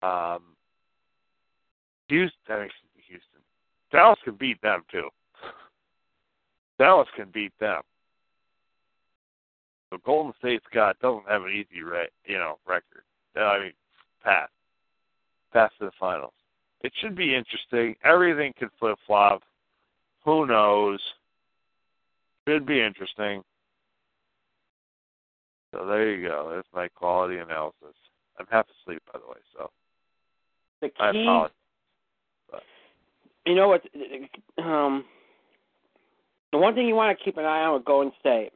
Um 0.02 0.42
Houston 2.08 2.68
Houston. 3.06 3.40
Dallas 3.90 4.18
can 4.24 4.34
beat 4.34 4.60
them 4.62 4.82
too. 4.90 5.08
Dallas 6.78 7.08
can 7.16 7.28
beat 7.32 7.52
them. 7.58 7.82
So 9.90 9.98
Golden 10.04 10.32
State's 10.38 10.64
got 10.72 10.98
doesn't 11.00 11.28
have 11.28 11.42
an 11.42 11.50
easy 11.50 11.82
re- 11.82 12.08
you 12.24 12.38
know 12.38 12.58
record. 12.66 13.02
I 13.36 13.58
mean, 13.60 13.72
pass, 14.22 14.48
pass 15.52 15.70
to 15.78 15.86
the 15.86 15.90
finals. 15.98 16.32
It 16.82 16.92
should 17.00 17.16
be 17.16 17.34
interesting. 17.34 17.96
Everything 18.04 18.52
could 18.58 18.70
flip 18.78 18.98
flop. 19.06 19.42
Who 20.24 20.46
knows? 20.46 21.00
Should 22.48 22.66
be 22.66 22.80
interesting. 22.80 23.42
So 25.72 25.86
there 25.86 26.14
you 26.14 26.26
go. 26.28 26.52
That's 26.54 26.68
my 26.74 26.88
quality 26.88 27.38
analysis. 27.38 27.94
I'm 28.38 28.46
half 28.50 28.66
asleep, 28.82 29.02
by 29.12 29.18
the 29.18 29.26
way, 29.26 29.38
so 29.56 29.70
the 30.80 30.88
key, 30.88 30.94
I 31.00 31.10
apologize. 31.10 31.50
But. 32.50 32.62
You 33.46 33.54
know 33.54 33.68
what? 33.68 33.82
Um, 34.58 35.04
the 36.52 36.58
one 36.58 36.74
thing 36.74 36.86
you 36.86 36.94
want 36.94 37.16
to 37.16 37.24
keep 37.24 37.36
an 37.36 37.44
eye 37.44 37.64
on 37.64 37.74
with 37.74 37.84
Golden 37.84 38.12
State 38.20 38.52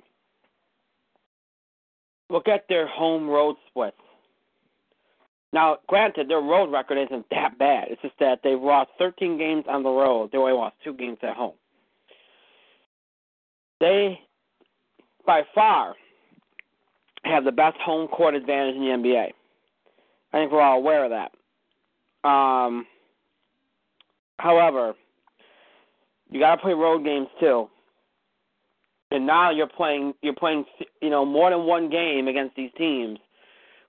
look 2.31 2.49
at 2.49 2.65
their 2.69 2.87
home 2.87 3.29
road 3.29 3.57
splits. 3.69 3.97
Now, 5.53 5.79
granted, 5.87 6.31
their 6.31 6.41
road 6.41 6.73
record 6.73 6.97
isn't 6.97 7.27
that 7.31 7.59
bad. 7.59 7.89
It's 7.91 8.01
just 8.01 8.15
that 8.21 8.41
they've 8.43 8.61
lost 8.61 8.91
13 8.99 9.37
games 9.37 9.65
on 9.69 9.83
the 9.83 9.91
road. 9.91 10.31
They 10.33 10.39
only 10.39 10.53
lost 10.53 10.77
two 10.83 10.95
games 10.95 11.19
at 11.23 11.37
home. 11.37 11.53
They, 13.79 14.19
by 15.27 15.43
far, 15.55 15.95
have 17.25 17.45
the 17.45 17.53
best 17.53 17.77
home 17.79 18.09
court 18.09 18.35
advantage 18.35 18.77
in 18.77 18.83
the 18.83 18.89
NBA. 18.89 19.29
I 20.33 20.39
think 20.39 20.51
we're 20.51 20.63
all 20.63 20.79
aware 20.79 21.05
of 21.05 21.11
that. 21.11 22.29
Um, 22.29 22.87
however, 24.39 24.95
you 26.31 26.41
got 26.41 26.57
to 26.57 26.63
play 26.63 26.73
road 26.73 27.05
games 27.05 27.29
too 27.41 27.69
and 29.13 29.27
now 29.27 29.51
you're 29.51 29.69
playing 29.69 30.15
you're 30.23 30.35
playing 30.35 30.65
you 31.01 31.11
know 31.11 31.25
more 31.25 31.51
than 31.51 31.65
one 31.65 31.91
game 31.91 32.29
against 32.29 32.57
these 32.57 32.71
teams 32.77 33.19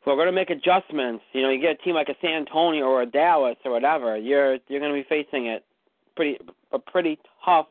who 0.03 0.11
are 0.11 0.15
going 0.15 0.27
to 0.27 0.34
make 0.34 0.49
adjustments. 0.49 1.23
You 1.31 1.43
know, 1.43 1.49
you 1.49 1.61
get 1.61 1.80
a 1.80 1.84
team 1.84 1.95
like 1.95 2.10
a 2.10 2.15
San 2.22 2.34
Antonio 2.34 2.85
or 2.85 3.01
a 3.01 3.05
Dallas 3.05 3.55
or 3.64 3.72
whatever, 3.72 4.18
you're 4.18 4.57
you're 4.68 4.80
going 4.80 4.93
to 4.93 5.01
be 5.01 5.07
facing 5.07 5.47
it 5.47 5.64
pretty 6.15 6.38
a 6.72 6.80
pretty 6.80 7.18
tough, 7.43 7.68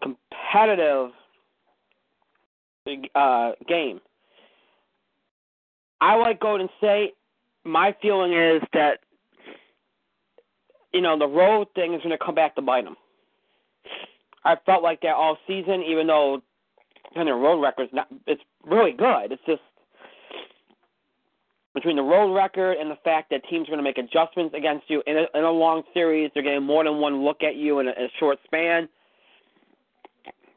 competitive 0.00 1.10
uh, 3.14 3.52
game. 3.66 4.00
I 6.00 6.16
like 6.16 6.40
Golden 6.40 6.68
State. 6.78 7.14
My 7.64 7.94
feeling 8.00 8.32
is 8.32 8.62
that 8.72 8.98
you 10.92 11.00
know 11.00 11.18
the 11.18 11.26
road 11.26 11.68
thing 11.74 11.94
is 11.94 12.02
going 12.02 12.16
to 12.16 12.24
come 12.24 12.34
back 12.34 12.54
to 12.56 12.62
bite 12.62 12.84
them. 12.84 12.96
I 14.44 14.56
felt 14.64 14.82
like 14.82 15.00
that 15.02 15.14
all 15.14 15.36
season, 15.46 15.82
even 15.82 16.06
though 16.06 16.40
and 17.14 17.26
their 17.26 17.36
road 17.36 17.60
record's 17.60 17.92
not 17.92 18.08
it's 18.26 18.42
really 18.64 18.92
good. 18.92 19.32
It's 19.32 19.42
just 19.46 19.62
between 21.74 21.96
the 21.96 22.02
road 22.02 22.34
record 22.34 22.76
and 22.78 22.90
the 22.90 22.98
fact 23.04 23.30
that 23.30 23.42
teams 23.48 23.68
are 23.68 23.72
going 23.72 23.78
to 23.78 23.84
make 23.84 23.98
adjustments 23.98 24.54
against 24.56 24.88
you 24.88 25.02
in 25.06 25.16
a, 25.16 25.38
in 25.38 25.44
a 25.44 25.50
long 25.50 25.82
series, 25.94 26.30
they're 26.34 26.42
getting 26.42 26.62
more 26.62 26.82
than 26.84 26.98
one 26.98 27.24
look 27.24 27.42
at 27.42 27.56
you 27.56 27.78
in 27.78 27.86
a, 27.88 27.90
in 27.92 28.04
a 28.04 28.08
short 28.18 28.38
span. 28.44 28.88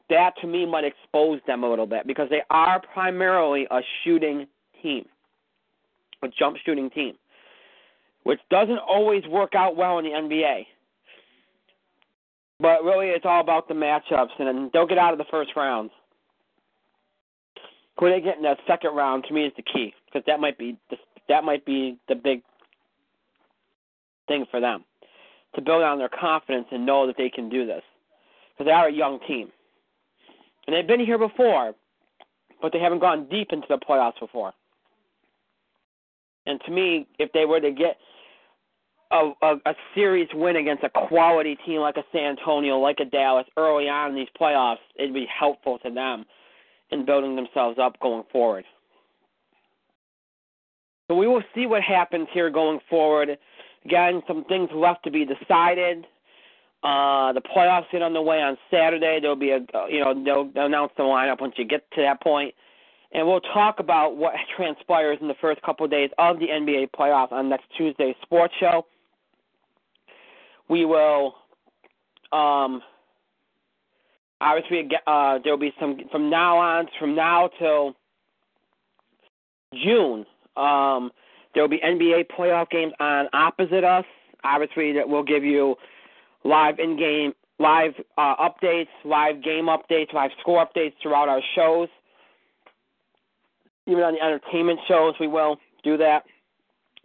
that 0.09 0.33
to 0.41 0.47
me 0.47 0.65
might 0.65 0.83
expose 0.83 1.39
them 1.45 1.63
a 1.63 1.69
little 1.69 1.85
bit 1.85 2.07
because 2.07 2.27
they 2.29 2.41
are 2.49 2.81
primarily 2.93 3.67
a 3.69 3.81
shooting 4.03 4.47
team, 4.81 5.05
a 6.23 6.27
jump 6.27 6.57
shooting 6.65 6.89
team, 6.89 7.15
which 8.23 8.39
doesn't 8.49 8.77
always 8.77 9.25
work 9.27 9.55
out 9.55 9.75
well 9.75 9.99
in 9.99 10.05
the 10.05 10.11
NBA. 10.11 10.65
But 12.59 12.83
really, 12.83 13.07
it's 13.07 13.25
all 13.25 13.41
about 13.41 13.67
the 13.67 13.73
matchups, 13.73 14.39
and 14.39 14.71
they'll 14.71 14.87
get 14.87 14.99
out 14.99 15.13
of 15.13 15.17
the 15.17 15.25
first 15.31 15.51
round. 15.55 15.89
When 17.97 18.11
they 18.11 18.21
get 18.21 18.37
in 18.37 18.43
the 18.43 18.55
second 18.67 18.95
round, 18.95 19.25
to 19.27 19.33
me, 19.33 19.45
is 19.45 19.53
the 19.55 19.63
key 19.63 19.93
because 20.05 20.23
that 20.27 20.39
might 20.39 20.57
be 20.57 20.77
the, 20.89 20.97
that 21.29 21.43
might 21.43 21.65
be 21.65 21.97
the 22.07 22.15
big 22.15 22.41
thing 24.27 24.45
for 24.49 24.59
them 24.59 24.83
to 25.55 25.61
build 25.61 25.83
on 25.83 25.97
their 25.97 26.09
confidence 26.09 26.67
and 26.71 26.85
know 26.85 27.07
that 27.07 27.17
they 27.17 27.29
can 27.29 27.49
do 27.49 27.65
this 27.65 27.83
because 28.53 28.65
they 28.65 28.71
are 28.71 28.87
a 28.87 28.93
young 28.93 29.19
team 29.27 29.49
and 30.67 30.75
they've 30.75 30.87
been 30.87 31.05
here 31.05 31.17
before, 31.17 31.73
but 32.61 32.71
they 32.71 32.79
haven't 32.79 32.99
gone 32.99 33.27
deep 33.29 33.49
into 33.51 33.67
the 33.67 33.77
playoffs 33.77 34.19
before. 34.19 34.53
And 36.51 36.61
to 36.65 36.71
me, 36.71 37.07
if 37.17 37.31
they 37.31 37.45
were 37.45 37.59
to 37.59 37.71
get 37.71 37.97
a, 39.11 39.31
a, 39.41 39.55
a 39.65 39.73
series 39.95 40.27
win 40.33 40.57
against 40.57 40.83
a 40.83 40.89
quality 40.89 41.57
team 41.65 41.81
like 41.81 41.97
a 41.97 42.03
San 42.11 42.37
Antonio, 42.37 42.77
like 42.77 42.99
a 42.99 43.05
Dallas 43.05 43.47
early 43.57 43.89
on 43.89 44.11
in 44.11 44.15
these 44.15 44.27
playoffs, 44.39 44.77
it'd 44.97 45.13
be 45.13 45.27
helpful 45.27 45.79
to 45.79 45.91
them 45.91 46.25
in 46.91 47.05
building 47.05 47.35
themselves 47.35 47.79
up 47.79 47.99
going 48.01 48.23
forward. 48.31 48.65
So 51.09 51.15
we 51.15 51.27
will 51.27 51.43
see 51.55 51.65
what 51.65 51.81
happens 51.83 52.27
here 52.33 52.49
going 52.49 52.79
forward. 52.89 53.37
Again, 53.85 54.21
some 54.27 54.45
things 54.45 54.69
left 54.73 55.03
to 55.05 55.11
be 55.11 55.25
decided. 55.25 56.05
Uh, 56.83 57.31
the 57.33 57.41
playoffs 57.41 57.85
get 57.91 58.01
underway 58.01 58.41
on 58.41 58.57
Saturday. 58.69 59.19
There'll 59.21 59.35
be 59.35 59.51
a, 59.51 59.59
uh, 59.73 59.87
you 59.87 59.99
know, 59.99 60.13
they'll, 60.23 60.51
they'll 60.51 60.65
announce 60.65 60.91
the 60.97 61.03
lineup 61.03 61.41
once 61.41 61.53
you 61.57 61.65
get 61.65 61.89
to 61.91 62.01
that 62.01 62.21
point, 62.21 62.53
and 63.13 63.27
we'll 63.27 63.41
talk 63.41 63.79
about 63.79 64.15
what 64.17 64.33
transpires 64.55 65.17
in 65.21 65.27
the 65.27 65.35
first 65.41 65.61
couple 65.61 65.85
of 65.85 65.91
days 65.91 66.09
of 66.17 66.39
the 66.39 66.47
NBA 66.47 66.91
playoffs 66.97 67.31
on 67.31 67.49
next 67.49 67.65
Tuesday's 67.77 68.15
sports 68.21 68.53
show. 68.59 68.85
We 70.69 70.85
will, 70.85 71.35
um, 72.31 72.81
obviously, 74.39 74.89
uh, 75.05 75.39
there'll 75.43 75.59
be 75.59 75.73
some 75.79 75.99
from 76.11 76.29
now 76.29 76.57
on, 76.57 76.87
from 76.97 77.15
now 77.15 77.49
till 77.59 77.93
June. 79.73 80.25
Um, 80.55 81.11
there'll 81.53 81.69
be 81.69 81.79
NBA 81.79 82.27
playoff 82.37 82.69
games 82.69 82.93
on 82.99 83.27
opposite 83.33 83.83
us. 83.83 84.05
Obviously, 84.43 84.93
that 84.93 85.07
will 85.07 85.23
give 85.23 85.43
you 85.43 85.75
live 86.45 86.79
in 86.79 86.97
game, 86.97 87.33
live 87.59 87.91
uh, 88.17 88.35
updates, 88.37 88.87
live 89.03 89.43
game 89.43 89.65
updates, 89.65 90.13
live 90.13 90.31
score 90.39 90.65
updates 90.65 90.93
throughout 91.01 91.27
our 91.27 91.41
shows. 91.55 91.89
Even 93.87 94.03
on 94.03 94.13
the 94.13 94.21
entertainment 94.21 94.79
shows, 94.87 95.15
we 95.19 95.27
will 95.27 95.57
do 95.83 95.97
that. 95.97 96.23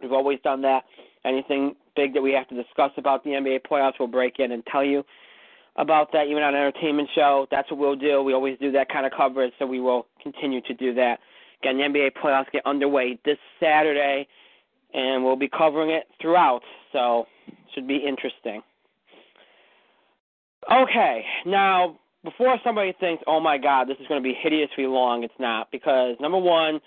We've 0.01 0.11
always 0.11 0.39
done 0.43 0.61
that. 0.61 0.83
Anything 1.25 1.75
big 1.95 2.13
that 2.13 2.21
we 2.21 2.31
have 2.33 2.47
to 2.49 2.55
discuss 2.55 2.91
about 2.97 3.23
the 3.23 3.31
NBA 3.31 3.61
playoffs, 3.69 3.93
we'll 3.99 4.07
break 4.07 4.39
in 4.39 4.51
and 4.51 4.63
tell 4.67 4.83
you 4.83 5.03
about 5.75 6.11
that. 6.11 6.27
Even 6.27 6.43
on 6.43 6.53
an 6.53 6.61
entertainment 6.61 7.09
show, 7.15 7.47
that's 7.49 7.69
what 7.71 7.79
we'll 7.79 7.95
do. 7.95 8.21
We 8.21 8.33
always 8.33 8.57
do 8.59 8.71
that 8.73 8.89
kind 8.89 9.05
of 9.05 9.11
coverage, 9.11 9.53
so 9.59 9.65
we 9.65 9.79
will 9.79 10.05
continue 10.21 10.61
to 10.61 10.73
do 10.73 10.93
that. 10.93 11.19
Again, 11.61 11.77
the 11.77 11.83
NBA 11.83 12.11
playoffs 12.23 12.51
get 12.51 12.65
underway 12.65 13.19
this 13.25 13.37
Saturday, 13.59 14.27
and 14.93 15.23
we'll 15.23 15.35
be 15.35 15.49
covering 15.49 15.89
it 15.89 16.03
throughout, 16.21 16.61
so 16.93 17.25
should 17.73 17.87
be 17.87 17.97
interesting. 17.97 18.61
Okay, 20.71 21.25
now 21.45 21.97
before 22.27 22.59
somebody 22.61 22.93
thinks, 22.99 23.23
"Oh 23.25 23.39
my 23.39 23.57
God, 23.57 23.87
this 23.87 23.97
is 23.99 24.07
going 24.07 24.21
to 24.21 24.27
be 24.27 24.33
hideously 24.33 24.85
long," 24.85 25.23
it's 25.23 25.39
not 25.39 25.71
because 25.71 26.17
number 26.19 26.37
one, 26.37 26.81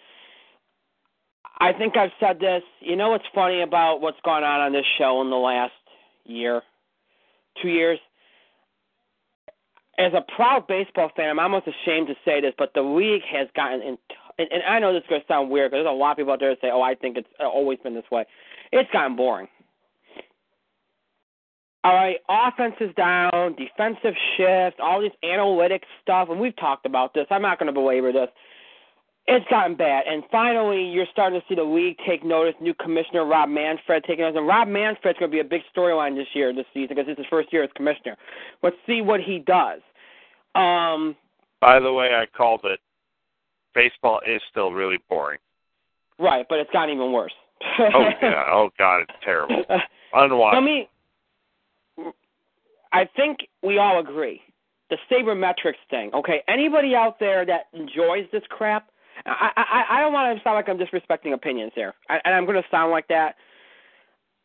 I 1.58 1.72
think 1.72 1.96
I've 1.96 2.12
said 2.20 2.38
this. 2.40 2.62
You 2.80 2.96
know 2.96 3.10
what's 3.10 3.24
funny 3.34 3.62
about 3.62 4.02
what's 4.02 4.20
gone 4.22 4.44
on 4.44 4.60
on 4.60 4.72
this 4.72 4.84
show 4.98 5.22
in 5.22 5.30
the 5.30 5.36
last 5.36 5.72
year, 6.24 6.62
two 7.62 7.68
years? 7.68 7.98
As 9.98 10.12
a 10.12 10.22
proud 10.36 10.66
baseball 10.66 11.10
fan, 11.16 11.30
I'm 11.30 11.38
almost 11.38 11.66
ashamed 11.66 12.08
to 12.08 12.14
say 12.24 12.42
this, 12.42 12.54
but 12.58 12.72
the 12.74 12.82
league 12.82 13.22
has 13.30 13.48
gotten 13.56 13.80
in. 13.80 13.98
And, 14.38 14.48
and 14.52 14.62
I 14.62 14.78
know 14.78 14.92
this 14.92 15.02
is 15.02 15.08
going 15.08 15.20
to 15.22 15.26
sound 15.26 15.50
weird 15.50 15.70
because 15.70 15.84
there's 15.84 15.94
a 15.94 15.96
lot 15.96 16.12
of 16.12 16.16
people 16.18 16.34
out 16.34 16.40
there 16.40 16.50
that 16.50 16.60
say, 16.60 16.70
"Oh, 16.70 16.82
I 16.82 16.94
think 16.94 17.16
it's 17.16 17.28
uh, 17.40 17.46
always 17.46 17.78
been 17.78 17.94
this 17.94 18.10
way." 18.10 18.26
It's 18.72 18.90
gotten 18.90 19.16
boring. 19.16 19.48
All 21.82 21.94
right, 21.94 22.16
offense 22.28 22.74
is 22.81 22.94
down, 22.94 23.57
defensive 23.57 24.15
shift, 24.36 24.81
all 24.81 25.01
this 25.01 25.12
analytics 25.24 25.89
stuff, 26.02 26.28
and 26.31 26.39
we've 26.39 26.57
talked 26.57 26.85
about 26.85 27.15
this. 27.15 27.27
I'm 27.31 27.40
not 27.40 27.59
going 27.59 27.69
to 27.69 27.73
belabor 27.73 28.12
this. 28.12 28.28
It's 29.27 29.47
gotten 29.48 29.77
bad, 29.77 30.05
and 30.07 30.23
finally, 30.31 30.82
you're 30.82 31.07
starting 31.12 31.40
to 31.40 31.47
see 31.48 31.55
the 31.55 31.62
league 31.62 31.97
take 32.07 32.24
notice. 32.24 32.55
New 32.61 32.74
commissioner 32.74 33.24
Rob 33.24 33.48
Manfred 33.48 34.05
taking 34.05 34.24
notice, 34.24 34.36
and 34.36 34.47
Rob 34.47 34.69
Manfred's 34.69 35.19
going 35.19 35.31
to 35.31 35.35
be 35.35 35.40
a 35.40 35.44
big 35.44 35.62
storyline 35.74 36.16
this 36.16 36.27
year, 36.35 36.52
this 36.52 36.66
season, 36.74 36.97
because 36.97 37.05
it's 37.09 37.19
his 37.19 37.27
first 37.31 37.51
year 37.52 37.62
as 37.62 37.70
commissioner. 37.77 38.16
Let's 38.62 38.77
see 38.86 39.01
what 39.01 39.20
he 39.20 39.39
does. 39.39 39.81
Um, 40.55 41.16
By 41.61 41.81
the 41.81 41.93
way, 41.93 42.09
I 42.09 42.27
called 42.36 42.61
it. 42.65 42.81
Baseball 43.74 44.20
is 44.27 44.43
still 44.51 44.73
really 44.73 44.98
boring. 45.09 45.39
Right, 46.19 46.44
but 46.48 46.59
it's 46.59 46.70
gotten 46.73 46.94
even 46.94 47.12
worse. 47.12 47.32
oh 47.78 48.11
yeah, 48.20 48.44
oh 48.48 48.69
god, 48.78 49.02
it's 49.02 49.12
terrible. 49.24 49.65
Unwatchable. 50.15 50.55
I 50.55 50.61
mean, 50.61 50.86
I 52.92 53.08
think 53.16 53.38
we 53.62 53.78
all 53.78 54.00
agree 54.00 54.42
the 54.90 54.96
sabermetrics 55.10 55.74
thing. 55.88 56.10
Okay, 56.12 56.42
anybody 56.48 56.94
out 56.94 57.18
there 57.20 57.46
that 57.46 57.66
enjoys 57.72 58.26
this 58.32 58.42
crap, 58.48 58.88
I 59.24 59.50
I, 59.56 59.84
I 59.90 60.00
don't 60.00 60.12
want 60.12 60.36
to 60.36 60.42
sound 60.42 60.56
like 60.56 60.68
I'm 60.68 60.78
disrespecting 60.78 61.32
opinions 61.32 61.72
here, 61.74 61.94
I, 62.08 62.18
and 62.24 62.34
I'm 62.34 62.44
going 62.44 62.60
to 62.60 62.68
sound 62.70 62.90
like 62.90 63.08
that. 63.08 63.36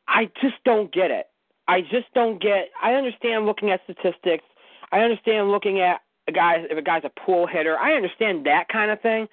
I 0.08 0.26
just 0.42 0.56
don't 0.64 0.94
get 0.94 1.10
it. 1.12 1.28
I 1.68 1.82
just 1.82 2.14
don't 2.14 2.42
get. 2.42 2.70
I 2.82 2.94
understand 2.94 3.46
looking 3.46 3.72
at 3.72 3.82
statistics. 3.84 4.44
I 4.92 5.00
understand 5.00 5.50
looking 5.50 5.82
at 5.82 6.02
a 6.28 6.32
guy 6.32 6.58
if 6.70 6.78
a 6.78 6.82
guy's 6.82 7.04
a 7.04 7.12
pull 7.26 7.48
hitter. 7.48 7.78
I 7.78 7.94
understand 7.94 8.46
that 8.46 8.68
kind 8.72 8.92
of 8.92 9.02
thing. 9.02 9.28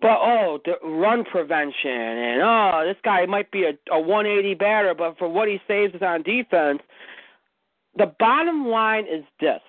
But 0.00 0.18
oh, 0.20 0.60
the 0.64 0.74
run 0.86 1.24
prevention 1.24 1.90
and 1.90 2.42
oh, 2.42 2.84
this 2.86 2.96
guy 3.02 3.26
might 3.26 3.50
be 3.50 3.64
a, 3.64 3.72
a 3.92 3.98
180 3.98 4.54
batter, 4.54 4.94
but 4.96 5.18
for 5.18 5.28
what 5.28 5.48
he 5.48 5.58
saves 5.66 5.94
on 6.02 6.22
defense, 6.22 6.80
the 7.98 8.14
bottom 8.18 8.68
line 8.68 9.04
is 9.04 9.24
this 9.40 9.60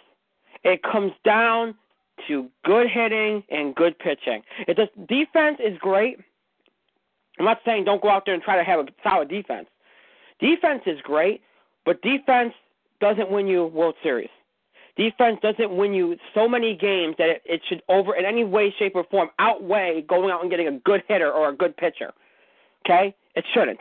it 0.64 0.82
comes 0.84 1.12
down 1.26 1.76
to 2.28 2.50
good 2.66 2.88
hitting 2.90 3.44
and 3.50 3.76
good 3.76 3.98
pitching. 3.98 4.42
It 4.68 4.78
does 4.78 4.90
defense 5.08 5.58
is 5.60 5.78
great. 5.80 6.20
I'm 7.40 7.46
not 7.46 7.60
saying 7.66 7.86
don't 7.86 8.02
go 8.02 8.10
out 8.10 8.24
there 8.26 8.34
and 8.34 8.44
try 8.44 8.58
to 8.58 8.64
have 8.64 8.80
a 8.80 8.86
solid 9.04 9.30
defense. 9.30 9.68
Defense 10.40 10.82
is 10.86 11.00
great, 11.02 11.42
but 11.86 12.02
defense 12.02 12.54
doesn't 13.02 13.32
win 13.32 13.48
you 13.48 13.66
World 13.66 13.96
Series. 14.04 14.30
Defense 14.98 15.40
doesn't 15.42 15.76
win 15.76 15.94
you 15.94 16.18
so 16.34 16.48
many 16.48 16.76
games 16.76 17.16
that 17.18 17.30
it, 17.30 17.42
it 17.46 17.62
should 17.68 17.82
over 17.88 18.16
in 18.16 18.26
any 18.26 18.44
way, 18.44 18.74
shape, 18.78 18.94
or 18.96 19.06
form 19.06 19.30
outweigh 19.40 20.04
going 20.08 20.30
out 20.30 20.42
and 20.42 20.52
getting 20.52 20.68
a 20.68 20.78
good 20.80 21.04
hitter 21.08 21.32
or 21.32 21.50
a 21.50 21.56
good 21.56 21.76
pitcher. 21.78 22.12
Okay? 22.86 23.16
It 23.36 23.46
shouldn't. 23.54 23.80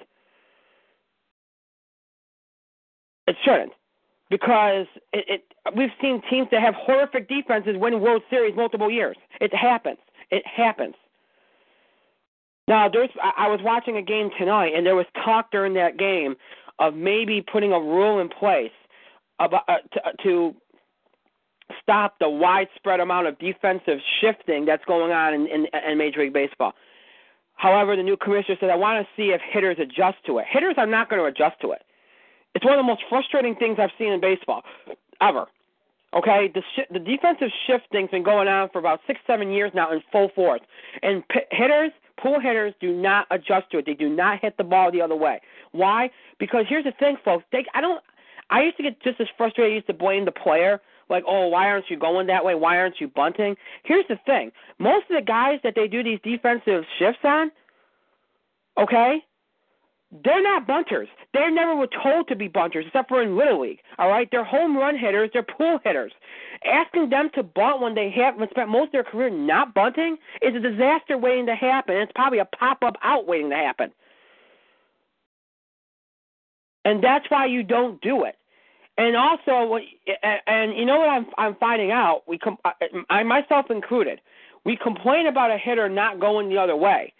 It 3.27 3.37
shouldn't 3.45 3.73
because 4.31 4.87
it, 5.13 5.25
it 5.29 5.45
we've 5.77 5.91
seen 6.01 6.23
teams 6.31 6.49
that 6.51 6.63
have 6.63 6.75
horrific 6.75 7.29
defenses 7.29 7.77
win 7.77 8.01
World 8.01 8.23
Series 8.31 8.55
multiple 8.57 8.91
years. 8.91 9.17
It 9.41 9.55
happens. 9.55 9.99
It 10.31 10.43
happens. 10.47 10.95
Now, 12.67 12.89
there's 12.89 13.11
I 13.37 13.49
was 13.49 13.61
watching 13.63 13.97
a 13.97 14.03
game 14.03 14.31
tonight, 14.39 14.73
and 14.75 14.85
there 14.85 14.97
was 14.97 15.07
talk 15.25 15.51
during 15.51 15.75
that 15.75 15.99
game 15.99 16.37
of 16.79 16.95
maybe 16.95 17.43
putting 17.43 17.73
a 17.73 17.81
rule 17.81 18.21
in 18.21 18.29
place 18.29 18.71
about 19.41 19.63
uh, 19.69 19.77
to, 19.93 20.07
uh, 20.07 20.13
to 20.23 20.55
stop 21.83 22.19
the 22.19 22.29
widespread 22.29 23.01
amount 23.01 23.27
of 23.27 23.39
defensive 23.39 23.99
shifting 24.21 24.65
that's 24.65 24.85
going 24.85 25.13
on 25.13 25.35
in, 25.35 25.47
in, 25.47 25.67
in 25.91 25.99
Major 25.99 26.21
League 26.21 26.33
Baseball. 26.33 26.73
However, 27.55 27.97
the 27.97 28.03
new 28.03 28.17
commissioner 28.17 28.57
said, 28.61 28.71
I 28.71 28.77
want 28.77 29.05
to 29.05 29.09
see 29.17 29.31
if 29.31 29.41
hitters 29.53 29.77
adjust 29.81 30.19
to 30.27 30.39
it. 30.39 30.47
Hitters 30.49 30.75
are 30.77 30.87
not 30.87 31.11
going 31.11 31.21
to 31.21 31.27
adjust 31.27 31.61
to 31.63 31.73
it. 31.73 31.83
It's 32.55 32.65
one 32.65 32.75
of 32.75 32.79
the 32.79 32.89
most 32.89 33.03
frustrating 33.09 33.55
things 33.55 33.79
I've 33.81 33.91
seen 33.99 34.13
in 34.13 34.21
baseball 34.21 34.63
ever. 35.21 35.47
Okay, 36.15 36.51
the 36.55 36.63
sh- 36.75 36.91
the 36.91 36.99
defensive 36.99 37.49
shifting's 37.67 38.11
been 38.11 38.23
going 38.23 38.49
on 38.49 38.71
for 38.71 38.79
about 38.79 39.01
six, 39.07 39.21
seven 39.27 39.51
years 39.51 39.71
now 39.75 39.93
in 39.93 40.03
full 40.11 40.31
force, 40.35 40.63
and 41.03 41.23
p- 41.29 41.41
hitters, 41.51 41.93
pull 42.21 42.41
hitters, 42.41 42.73
do 42.81 42.95
not 42.95 43.27
adjust 43.31 43.71
to 43.73 43.79
it. 43.79 43.87
They 43.87 43.93
do 43.93 44.09
not 44.09 44.41
hit 44.41 44.57
the 44.57 44.65
ball 44.65 44.91
the 44.91 45.03
other 45.03 45.15
way. 45.17 45.41
Why? 45.73 46.11
Because 46.39 46.65
here's 46.67 46.85
the 46.85 46.93
thing, 46.93 47.19
folks. 47.23 47.45
They, 47.53 47.67
I 47.75 47.83
don't. 47.83 48.03
I 48.49 48.63
used 48.63 48.79
to 48.79 48.83
get 48.83 49.03
just 49.03 49.21
as 49.21 49.27
frustrated. 49.37 49.73
I 49.73 49.75
used 49.75 49.87
to 49.89 49.93
blame 49.93 50.25
the 50.25 50.33
player, 50.33 50.81
like, 51.11 51.25
oh, 51.27 51.49
why 51.49 51.69
aren't 51.69 51.91
you 51.91 51.99
going 51.99 52.27
that 52.29 52.43
way? 52.43 52.55
Why 52.55 52.79
aren't 52.79 53.01
you 53.01 53.09
bunting? 53.09 53.57
Here's 53.85 54.07
the 54.09 54.19
thing. 54.25 54.51
Most 54.79 55.11
of 55.11 55.17
the 55.17 55.23
guys 55.23 55.61
that 55.63 55.75
they 55.77 55.89
do 55.89 56.03
these 56.03 56.21
defensive 56.25 56.85
shifts 56.99 57.21
on, 57.25 57.51
okay, 58.79 59.23
they're 60.11 60.43
not 60.43 60.67
bunters. 60.67 61.09
They 61.35 61.51
never 61.51 61.77
were 61.77 61.89
told 62.03 62.29
to 62.29 62.37
be 62.37 62.49
bunters, 62.49 62.87
except 62.87 63.11
for 63.11 63.23
in 63.23 63.37
Little 63.37 63.61
League. 63.61 63.81
All 63.99 64.09
right, 64.09 64.27
they're 64.31 64.45
home 64.45 64.77
run 64.77 64.97
hitters. 64.97 65.31
They're 65.33 65.43
pull 65.43 65.81
hitters. 65.85 66.13
Asking 66.65 67.11
them 67.11 67.29
to 67.35 67.43
bunt 67.43 67.83
when 67.83 67.95
they 67.95 68.11
have 68.11 68.37
spent 68.51 68.71
most 68.71 68.87
of 68.87 68.93
their 68.93 69.05
career 69.05 69.29
not 69.29 69.75
bunting 69.75 70.17
is 70.41 70.55
a 70.55 70.61
disaster 70.61 71.19
waiting 71.19 71.47
to 71.47 71.55
happen. 71.55 71.97
It's 71.97 72.13
probably 72.15 72.39
a 72.39 72.47
pop 72.47 72.83
up 72.83 72.97
out 73.03 73.27
waiting 73.27 73.51
to 73.51 73.57
happen, 73.57 73.93
and 76.85 77.05
that's 77.05 77.27
why 77.29 77.47
you 77.47 77.63
don't 77.63 78.01
do 78.01 78.25
it. 78.25 78.37
And 78.97 79.15
also, 79.15 79.79
and 80.47 80.77
you 80.77 80.87
know 80.87 80.99
what 80.99 81.09
I'm 81.11 81.27
I'm 81.37 81.55
finding 81.57 81.93
out? 81.93 82.23
We 82.27 82.41
I 83.11 83.23
myself 83.23 83.67
included, 83.71 84.21
we 84.65 84.77
complain 84.77 85.27
about 85.27 85.53
a 85.53 85.59
hitter 85.59 85.89
not 85.89 86.19
going 86.19 86.49
the 86.49 86.57
other 86.57 86.75
way, 86.77 87.13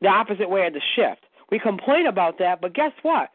the 0.00 0.08
opposite 0.08 0.50
way 0.50 0.66
of 0.66 0.72
the 0.72 0.80
shift 0.96 1.24
we 1.50 1.58
complain 1.58 2.06
about 2.06 2.38
that, 2.38 2.60
but 2.60 2.74
guess 2.74 2.92
what? 3.02 3.30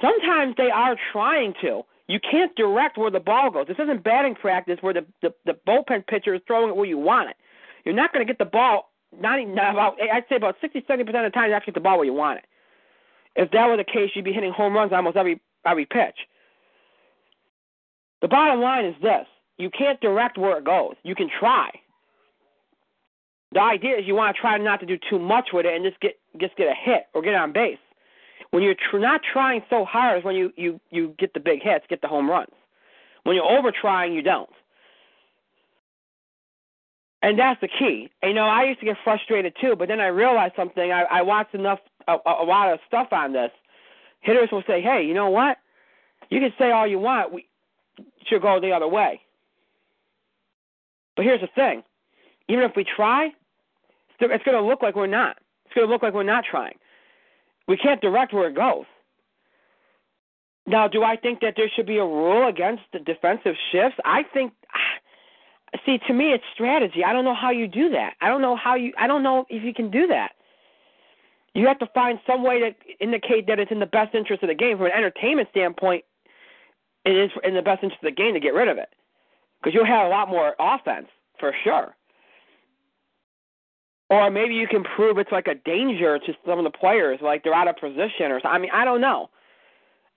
Sometimes 0.00 0.54
they 0.56 0.70
are 0.70 0.96
trying 1.12 1.54
to. 1.62 1.82
You 2.08 2.20
can't 2.20 2.54
direct 2.54 2.98
where 2.98 3.10
the 3.10 3.20
ball 3.20 3.50
goes. 3.50 3.66
This 3.66 3.78
isn't 3.80 4.04
batting 4.04 4.34
practice 4.34 4.78
where 4.80 4.94
the 4.94 5.04
the, 5.22 5.34
the 5.44 5.58
bullpen 5.66 6.06
pitcher 6.06 6.34
is 6.34 6.40
throwing 6.46 6.70
it 6.70 6.76
where 6.76 6.86
you 6.86 6.98
want 6.98 7.30
it. 7.30 7.36
You're 7.84 7.94
not 7.94 8.12
going 8.12 8.24
to 8.24 8.30
get 8.30 8.38
the 8.38 8.50
ball. 8.50 8.92
Not 9.18 9.40
even 9.40 9.52
about. 9.52 9.96
I'd 10.00 10.24
say 10.28 10.36
about 10.36 10.56
60, 10.60 10.84
70 10.86 11.04
percent 11.04 11.26
of 11.26 11.32
the 11.32 11.36
time, 11.36 11.48
you 11.48 11.54
actually 11.54 11.72
get 11.72 11.80
the 11.80 11.84
ball 11.84 11.96
where 11.96 12.06
you 12.06 12.12
want 12.12 12.38
it. 12.38 12.44
If 13.34 13.50
that 13.52 13.66
were 13.66 13.76
the 13.76 13.84
case, 13.84 14.10
you'd 14.14 14.24
be 14.24 14.32
hitting 14.32 14.52
home 14.52 14.74
runs 14.74 14.92
almost 14.92 15.16
every 15.16 15.40
every 15.64 15.86
pitch. 15.86 16.16
The 18.22 18.28
bottom 18.28 18.60
line 18.60 18.84
is 18.84 18.94
this: 19.02 19.26
you 19.58 19.70
can't 19.70 20.00
direct 20.00 20.38
where 20.38 20.58
it 20.58 20.64
goes. 20.64 20.94
You 21.02 21.14
can 21.14 21.28
try. 21.40 21.70
The 23.56 23.62
idea 23.62 23.96
is 23.96 24.06
you 24.06 24.14
want 24.14 24.36
to 24.36 24.38
try 24.38 24.58
not 24.58 24.80
to 24.80 24.86
do 24.86 24.98
too 25.08 25.18
much 25.18 25.48
with 25.54 25.64
it 25.64 25.74
and 25.74 25.82
just 25.82 25.98
get 26.00 26.18
just 26.38 26.54
get 26.56 26.68
a 26.68 26.74
hit 26.74 27.06
or 27.14 27.22
get 27.22 27.34
on 27.34 27.52
base. 27.54 27.78
When 28.50 28.62
you're 28.62 28.74
tr- 28.74 28.98
not 28.98 29.22
trying 29.32 29.62
so 29.70 29.86
hard 29.86 30.18
is 30.18 30.24
when 30.26 30.36
you 30.36 30.52
you 30.58 30.78
you 30.90 31.14
get 31.18 31.32
the 31.32 31.40
big 31.40 31.62
hits, 31.62 31.86
get 31.88 32.02
the 32.02 32.06
home 32.06 32.28
runs. 32.28 32.52
When 33.22 33.34
you're 33.34 33.50
over 33.50 33.72
trying, 33.72 34.12
you 34.12 34.20
don't. 34.20 34.50
And 37.22 37.38
that's 37.38 37.58
the 37.62 37.68
key. 37.68 38.10
You 38.22 38.34
know, 38.34 38.42
I 38.42 38.64
used 38.64 38.80
to 38.80 38.84
get 38.84 38.98
frustrated 39.02 39.54
too, 39.58 39.74
but 39.74 39.88
then 39.88 40.00
I 40.00 40.08
realized 40.08 40.52
something. 40.54 40.92
I, 40.92 41.04
I 41.04 41.22
watched 41.22 41.54
enough 41.54 41.78
a, 42.06 42.18
a 42.26 42.44
lot 42.44 42.70
of 42.70 42.78
stuff 42.86 43.08
on 43.10 43.32
this. 43.32 43.52
Hitters 44.20 44.50
will 44.52 44.64
say, 44.66 44.82
"Hey, 44.82 45.06
you 45.06 45.14
know 45.14 45.30
what? 45.30 45.56
You 46.28 46.40
can 46.40 46.52
say 46.58 46.72
all 46.72 46.86
you 46.86 46.98
want. 46.98 47.32
We 47.32 47.46
should 48.26 48.42
go 48.42 48.60
the 48.60 48.72
other 48.72 48.86
way." 48.86 49.22
But 51.16 51.24
here's 51.24 51.40
the 51.40 51.48
thing: 51.54 51.84
even 52.48 52.62
if 52.62 52.76
we 52.76 52.84
try, 52.84 53.30
it's 54.20 54.44
going 54.44 54.56
to 54.56 54.66
look 54.66 54.82
like 54.82 54.96
we're 54.96 55.06
not. 55.06 55.38
It's 55.64 55.74
going 55.74 55.86
to 55.86 55.92
look 55.92 56.02
like 56.02 56.14
we're 56.14 56.22
not 56.22 56.44
trying. 56.48 56.76
We 57.68 57.76
can't 57.76 58.00
direct 58.00 58.32
where 58.32 58.48
it 58.48 58.54
goes. 58.54 58.84
Now, 60.66 60.88
do 60.88 61.02
I 61.02 61.16
think 61.16 61.40
that 61.40 61.54
there 61.56 61.70
should 61.74 61.86
be 61.86 61.98
a 61.98 62.04
rule 62.04 62.48
against 62.48 62.82
the 62.92 62.98
defensive 62.98 63.54
shifts? 63.72 63.98
I 64.04 64.22
think. 64.32 64.52
See, 65.84 65.98
to 66.06 66.14
me, 66.14 66.32
it's 66.32 66.44
strategy. 66.54 67.04
I 67.04 67.12
don't 67.12 67.24
know 67.24 67.34
how 67.34 67.50
you 67.50 67.66
do 67.68 67.90
that. 67.90 68.14
I 68.20 68.28
don't 68.28 68.40
know 68.40 68.56
how 68.56 68.76
you. 68.76 68.92
I 68.98 69.06
don't 69.06 69.22
know 69.22 69.46
if 69.48 69.62
you 69.62 69.74
can 69.74 69.90
do 69.90 70.06
that. 70.06 70.32
You 71.54 71.66
have 71.66 71.78
to 71.80 71.86
find 71.94 72.18
some 72.26 72.42
way 72.42 72.60
to 72.60 72.74
indicate 73.00 73.46
that 73.46 73.58
it's 73.58 73.70
in 73.70 73.80
the 73.80 73.86
best 73.86 74.14
interest 74.14 74.42
of 74.42 74.48
the 74.48 74.54
game. 74.54 74.76
From 74.76 74.86
an 74.86 74.92
entertainment 74.92 75.48
standpoint, 75.50 76.04
it 77.04 77.16
is 77.16 77.30
in 77.44 77.54
the 77.54 77.62
best 77.62 77.82
interest 77.82 78.02
of 78.02 78.06
the 78.06 78.14
game 78.14 78.34
to 78.34 78.40
get 78.40 78.54
rid 78.54 78.68
of 78.68 78.78
it, 78.78 78.90
because 79.58 79.74
you'll 79.74 79.86
have 79.86 80.06
a 80.06 80.10
lot 80.10 80.28
more 80.28 80.54
offense 80.58 81.08
for 81.38 81.54
sure. 81.64 81.95
Or 84.08 84.30
maybe 84.30 84.54
you 84.54 84.68
can 84.68 84.84
prove 84.84 85.18
it's 85.18 85.32
like 85.32 85.48
a 85.48 85.54
danger 85.54 86.18
to 86.18 86.32
some 86.46 86.58
of 86.58 86.64
the 86.64 86.78
players, 86.78 87.18
like 87.20 87.42
they're 87.42 87.54
out 87.54 87.68
of 87.68 87.76
position 87.76 88.30
or 88.30 88.40
something. 88.40 88.50
I 88.50 88.58
mean, 88.58 88.70
I 88.72 88.84
don't 88.84 89.00
know. 89.00 89.30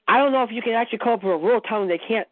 I 0.08 0.18
don't 0.18 0.32
know 0.32 0.44
if 0.44 0.52
you 0.52 0.62
can 0.62 0.74
actually 0.74 1.00
come 1.00 1.14
up 1.14 1.24
with 1.24 1.34
a 1.34 1.38
rule 1.38 1.62
telling 1.62 1.88
them 1.88 1.98
they 1.98 2.08
can't, 2.08 2.28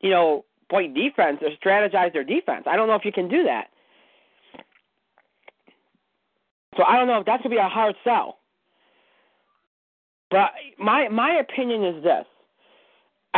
you 0.00 0.10
know, 0.10 0.44
play 0.70 0.88
defense 0.88 1.40
or 1.42 1.50
strategize 1.62 2.12
their 2.12 2.24
defense. 2.24 2.64
I 2.66 2.76
don't 2.76 2.88
know 2.88 2.94
if 2.94 3.04
you 3.04 3.12
can 3.12 3.28
do 3.28 3.44
that. 3.44 3.68
So 6.76 6.84
I 6.84 6.96
don't 6.96 7.08
know 7.08 7.18
if 7.18 7.26
that's 7.26 7.42
gonna 7.42 7.54
be 7.54 7.60
a 7.60 7.68
hard 7.68 7.96
sell. 8.04 8.38
But 10.30 10.50
my 10.78 11.08
my 11.08 11.32
opinion 11.32 11.84
is 11.84 12.02
this: 12.04 12.26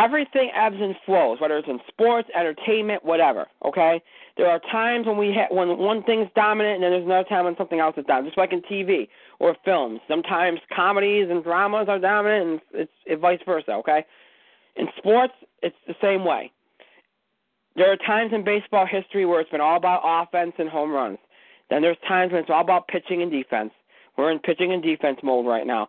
everything 0.00 0.50
ebbs 0.54 0.76
and 0.80 0.94
flows, 1.04 1.40
whether 1.40 1.58
it's 1.58 1.68
in 1.68 1.78
sports, 1.88 2.28
entertainment, 2.38 3.04
whatever. 3.04 3.46
Okay, 3.64 4.02
there 4.36 4.48
are 4.48 4.60
times 4.72 5.06
when 5.06 5.18
we 5.18 5.32
ha- 5.32 5.54
when 5.54 5.76
one 5.78 6.02
thing's 6.04 6.28
dominant, 6.34 6.76
and 6.76 6.84
then 6.84 6.90
there's 6.92 7.04
another 7.04 7.28
time 7.28 7.44
when 7.44 7.56
something 7.56 7.80
else 7.80 7.94
is 7.96 8.04
dominant. 8.06 8.28
Just 8.28 8.38
like 8.38 8.52
in 8.52 8.62
TV 8.62 9.08
or 9.38 9.56
films, 9.64 10.00
sometimes 10.08 10.60
comedies 10.74 11.28
and 11.30 11.44
dramas 11.44 11.86
are 11.88 11.98
dominant, 11.98 12.48
and 12.48 12.60
it's 12.72 12.92
it 13.06 13.18
vice 13.20 13.40
versa. 13.44 13.72
Okay, 13.72 14.04
in 14.76 14.86
sports, 14.96 15.34
it's 15.62 15.76
the 15.86 15.94
same 16.00 16.24
way. 16.24 16.50
There 17.76 17.90
are 17.92 17.96
times 17.96 18.32
in 18.34 18.44
baseball 18.44 18.86
history 18.86 19.26
where 19.26 19.40
it's 19.40 19.50
been 19.50 19.60
all 19.60 19.76
about 19.76 20.02
offense 20.04 20.52
and 20.58 20.68
home 20.68 20.90
runs. 20.90 21.18
Then 21.68 21.82
there's 21.82 21.96
times 22.08 22.32
when 22.32 22.40
it's 22.42 22.50
all 22.50 22.62
about 22.62 22.88
pitching 22.88 23.22
and 23.22 23.30
defense. 23.30 23.70
We're 24.16 24.32
in 24.32 24.40
pitching 24.40 24.72
and 24.72 24.82
defense 24.82 25.18
mode 25.22 25.46
right 25.46 25.66
now. 25.66 25.88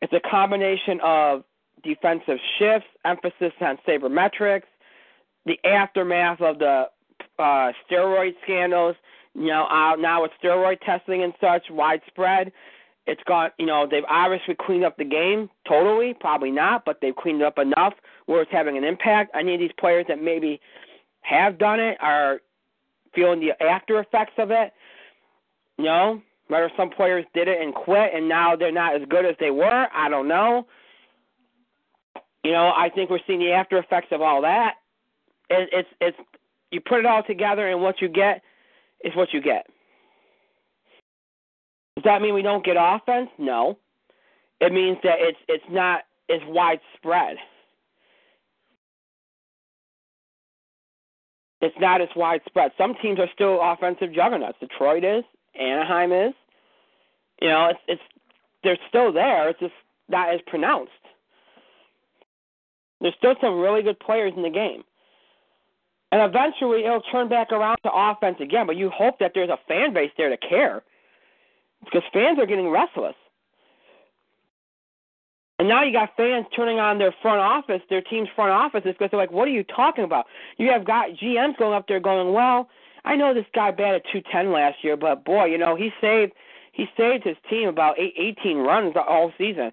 It's 0.00 0.12
a 0.12 0.20
combination 0.30 1.00
of 1.02 1.44
defensive 1.82 2.38
shifts, 2.58 2.88
emphasis 3.04 3.52
on 3.60 3.78
sabermetrics, 3.86 4.64
the 5.46 5.58
aftermath 5.64 6.40
of 6.40 6.58
the 6.58 6.84
uh, 7.38 7.72
steroid 7.90 8.34
scandals. 8.44 8.96
You 9.34 9.46
know, 9.46 9.66
uh, 9.66 9.96
now 9.96 10.22
with 10.22 10.32
steroid 10.42 10.80
testing 10.80 11.22
and 11.22 11.32
such 11.40 11.64
widespread, 11.70 12.52
it's 13.06 13.22
got 13.26 13.54
you 13.58 13.66
know 13.66 13.86
they've 13.90 14.04
obviously 14.08 14.54
cleaned 14.54 14.84
up 14.84 14.96
the 14.96 15.04
game 15.04 15.48
totally, 15.66 16.14
probably 16.18 16.50
not, 16.50 16.84
but 16.84 16.98
they've 17.00 17.16
cleaned 17.16 17.40
it 17.40 17.46
up 17.46 17.58
enough 17.58 17.94
where 18.26 18.42
it's 18.42 18.52
having 18.52 18.76
an 18.76 18.84
impact. 18.84 19.34
Any 19.34 19.54
of 19.54 19.60
these 19.60 19.72
players 19.78 20.06
that 20.08 20.22
maybe 20.22 20.60
have 21.22 21.58
done 21.58 21.80
it 21.80 21.96
are 22.00 22.40
feeling 23.14 23.40
the 23.40 23.52
after 23.62 24.00
effects 24.00 24.34
of 24.38 24.50
it. 24.50 24.72
You 25.78 25.84
know, 25.84 26.22
whether 26.48 26.70
some 26.76 26.90
players 26.90 27.24
did 27.34 27.48
it 27.48 27.60
and 27.60 27.74
quit 27.74 28.10
and 28.14 28.28
now 28.28 28.56
they're 28.56 28.72
not 28.72 28.94
as 28.94 29.02
good 29.08 29.24
as 29.24 29.36
they 29.38 29.50
were, 29.50 29.86
I 29.94 30.08
don't 30.08 30.28
know. 30.28 30.66
You 32.48 32.54
know, 32.54 32.72
I 32.74 32.88
think 32.88 33.10
we're 33.10 33.18
seeing 33.26 33.40
the 33.40 33.52
after 33.52 33.76
effects 33.76 34.08
of 34.10 34.22
all 34.22 34.40
that. 34.40 34.76
It, 35.50 35.68
it's 35.70 35.88
it's 36.00 36.16
you 36.70 36.80
put 36.80 37.00
it 37.00 37.04
all 37.04 37.22
together, 37.22 37.68
and 37.68 37.82
what 37.82 38.00
you 38.00 38.08
get 38.08 38.40
is 39.04 39.14
what 39.14 39.34
you 39.34 39.42
get. 39.42 39.66
Does 41.96 42.04
that 42.04 42.22
mean 42.22 42.32
we 42.32 42.40
don't 42.40 42.64
get 42.64 42.76
offense? 42.78 43.28
No. 43.36 43.76
It 44.62 44.72
means 44.72 44.96
that 45.02 45.16
it's 45.18 45.36
it's 45.46 45.64
not 45.68 46.04
as 46.30 46.40
widespread. 46.46 47.36
It's 51.60 51.76
not 51.78 52.00
as 52.00 52.08
widespread. 52.16 52.72
Some 52.78 52.94
teams 53.02 53.18
are 53.18 53.28
still 53.34 53.60
offensive 53.60 54.14
juggernauts. 54.14 54.56
Detroit 54.58 55.04
is, 55.04 55.24
Anaheim 55.54 56.12
is. 56.12 56.32
You 57.42 57.48
know, 57.50 57.68
it's 57.72 57.80
it's 57.88 58.02
they're 58.64 58.78
still 58.88 59.12
there. 59.12 59.50
It's 59.50 59.60
just 59.60 59.74
not 60.08 60.32
as 60.32 60.40
pronounced. 60.46 60.92
There's 63.00 63.14
still 63.18 63.34
some 63.40 63.60
really 63.60 63.82
good 63.82 63.98
players 64.00 64.32
in 64.36 64.42
the 64.42 64.50
game. 64.50 64.82
And 66.10 66.22
eventually 66.22 66.84
it'll 66.84 67.02
turn 67.02 67.28
back 67.28 67.52
around 67.52 67.78
to 67.82 67.92
offense 67.92 68.38
again, 68.40 68.66
but 68.66 68.76
you 68.76 68.90
hope 68.90 69.18
that 69.18 69.32
there's 69.34 69.50
a 69.50 69.58
fan 69.68 69.92
base 69.92 70.10
there 70.16 70.30
to 70.30 70.36
care. 70.36 70.82
Because 71.84 72.02
fans 72.12 72.38
are 72.38 72.46
getting 72.46 72.68
restless. 72.68 73.14
And 75.58 75.68
now 75.68 75.82
you 75.82 75.92
got 75.92 76.16
fans 76.16 76.46
turning 76.54 76.78
on 76.78 76.98
their 76.98 77.14
front 77.20 77.40
office, 77.40 77.82
their 77.90 78.00
team's 78.00 78.28
front 78.34 78.52
offices, 78.52 78.94
because 78.96 79.10
they're 79.10 79.18
like, 79.18 79.32
"What 79.32 79.48
are 79.48 79.52
you 79.52 79.64
talking 79.64 80.04
about?" 80.04 80.26
You 80.56 80.70
have 80.70 80.84
got 80.84 81.10
GMs 81.14 81.56
going 81.56 81.74
up 81.74 81.88
there 81.88 81.98
going, 81.98 82.32
"Well, 82.32 82.68
I 83.04 83.16
know 83.16 83.34
this 83.34 83.46
guy 83.52 83.70
batted 83.72 84.04
210 84.12 84.52
last 84.52 84.84
year, 84.84 84.96
but 84.96 85.24
boy, 85.24 85.46
you 85.46 85.58
know 85.58 85.74
he 85.74 85.92
saved 86.00 86.32
he 86.72 86.88
saved 86.96 87.24
his 87.24 87.36
team 87.50 87.68
about 87.68 87.98
eight, 87.98 88.14
18 88.16 88.58
runs 88.58 88.94
all 88.96 89.32
season. 89.36 89.72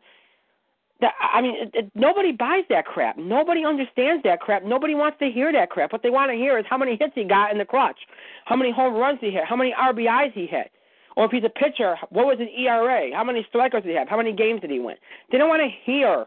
I 1.01 1.41
mean, 1.41 1.71
nobody 1.93 2.31
buys 2.31 2.63
that 2.69 2.85
crap. 2.85 3.17
Nobody 3.17 3.65
understands 3.65 4.23
that 4.23 4.39
crap. 4.39 4.63
Nobody 4.63 4.95
wants 4.95 5.19
to 5.19 5.29
hear 5.29 5.51
that 5.51 5.69
crap. 5.69 5.91
What 5.91 6.01
they 6.03 6.09
want 6.09 6.31
to 6.31 6.37
hear 6.37 6.57
is 6.57 6.65
how 6.69 6.77
many 6.77 6.95
hits 6.95 7.11
he 7.15 7.25
got 7.25 7.51
in 7.51 7.57
the 7.57 7.65
clutch, 7.65 7.97
how 8.45 8.55
many 8.55 8.71
home 8.71 8.93
runs 8.93 9.19
he 9.19 9.29
hit, 9.29 9.43
how 9.45 9.57
many 9.57 9.73
RBIs 9.73 10.31
he 10.33 10.45
hit, 10.45 10.71
or 11.17 11.25
if 11.25 11.31
he's 11.31 11.43
a 11.43 11.49
pitcher, 11.49 11.95
what 12.09 12.25
was 12.25 12.39
his 12.39 12.47
ERA, 12.57 13.13
how 13.13 13.23
many 13.23 13.45
strikeouts 13.53 13.83
did 13.83 13.89
he 13.89 13.95
have, 13.95 14.07
how 14.07 14.17
many 14.17 14.31
games 14.31 14.61
did 14.61 14.71
he 14.71 14.79
win. 14.79 14.95
They 15.31 15.37
don't 15.37 15.49
want 15.49 15.61
to 15.61 15.69
hear. 15.83 16.25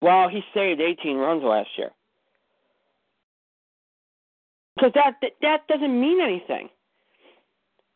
Well, 0.00 0.28
he 0.28 0.42
saved 0.52 0.80
18 0.80 1.16
runs 1.16 1.44
last 1.44 1.68
year. 1.78 1.90
Because 4.74 4.92
that 4.94 5.14
that 5.42 5.68
doesn't 5.68 6.00
mean 6.00 6.20
anything. 6.20 6.70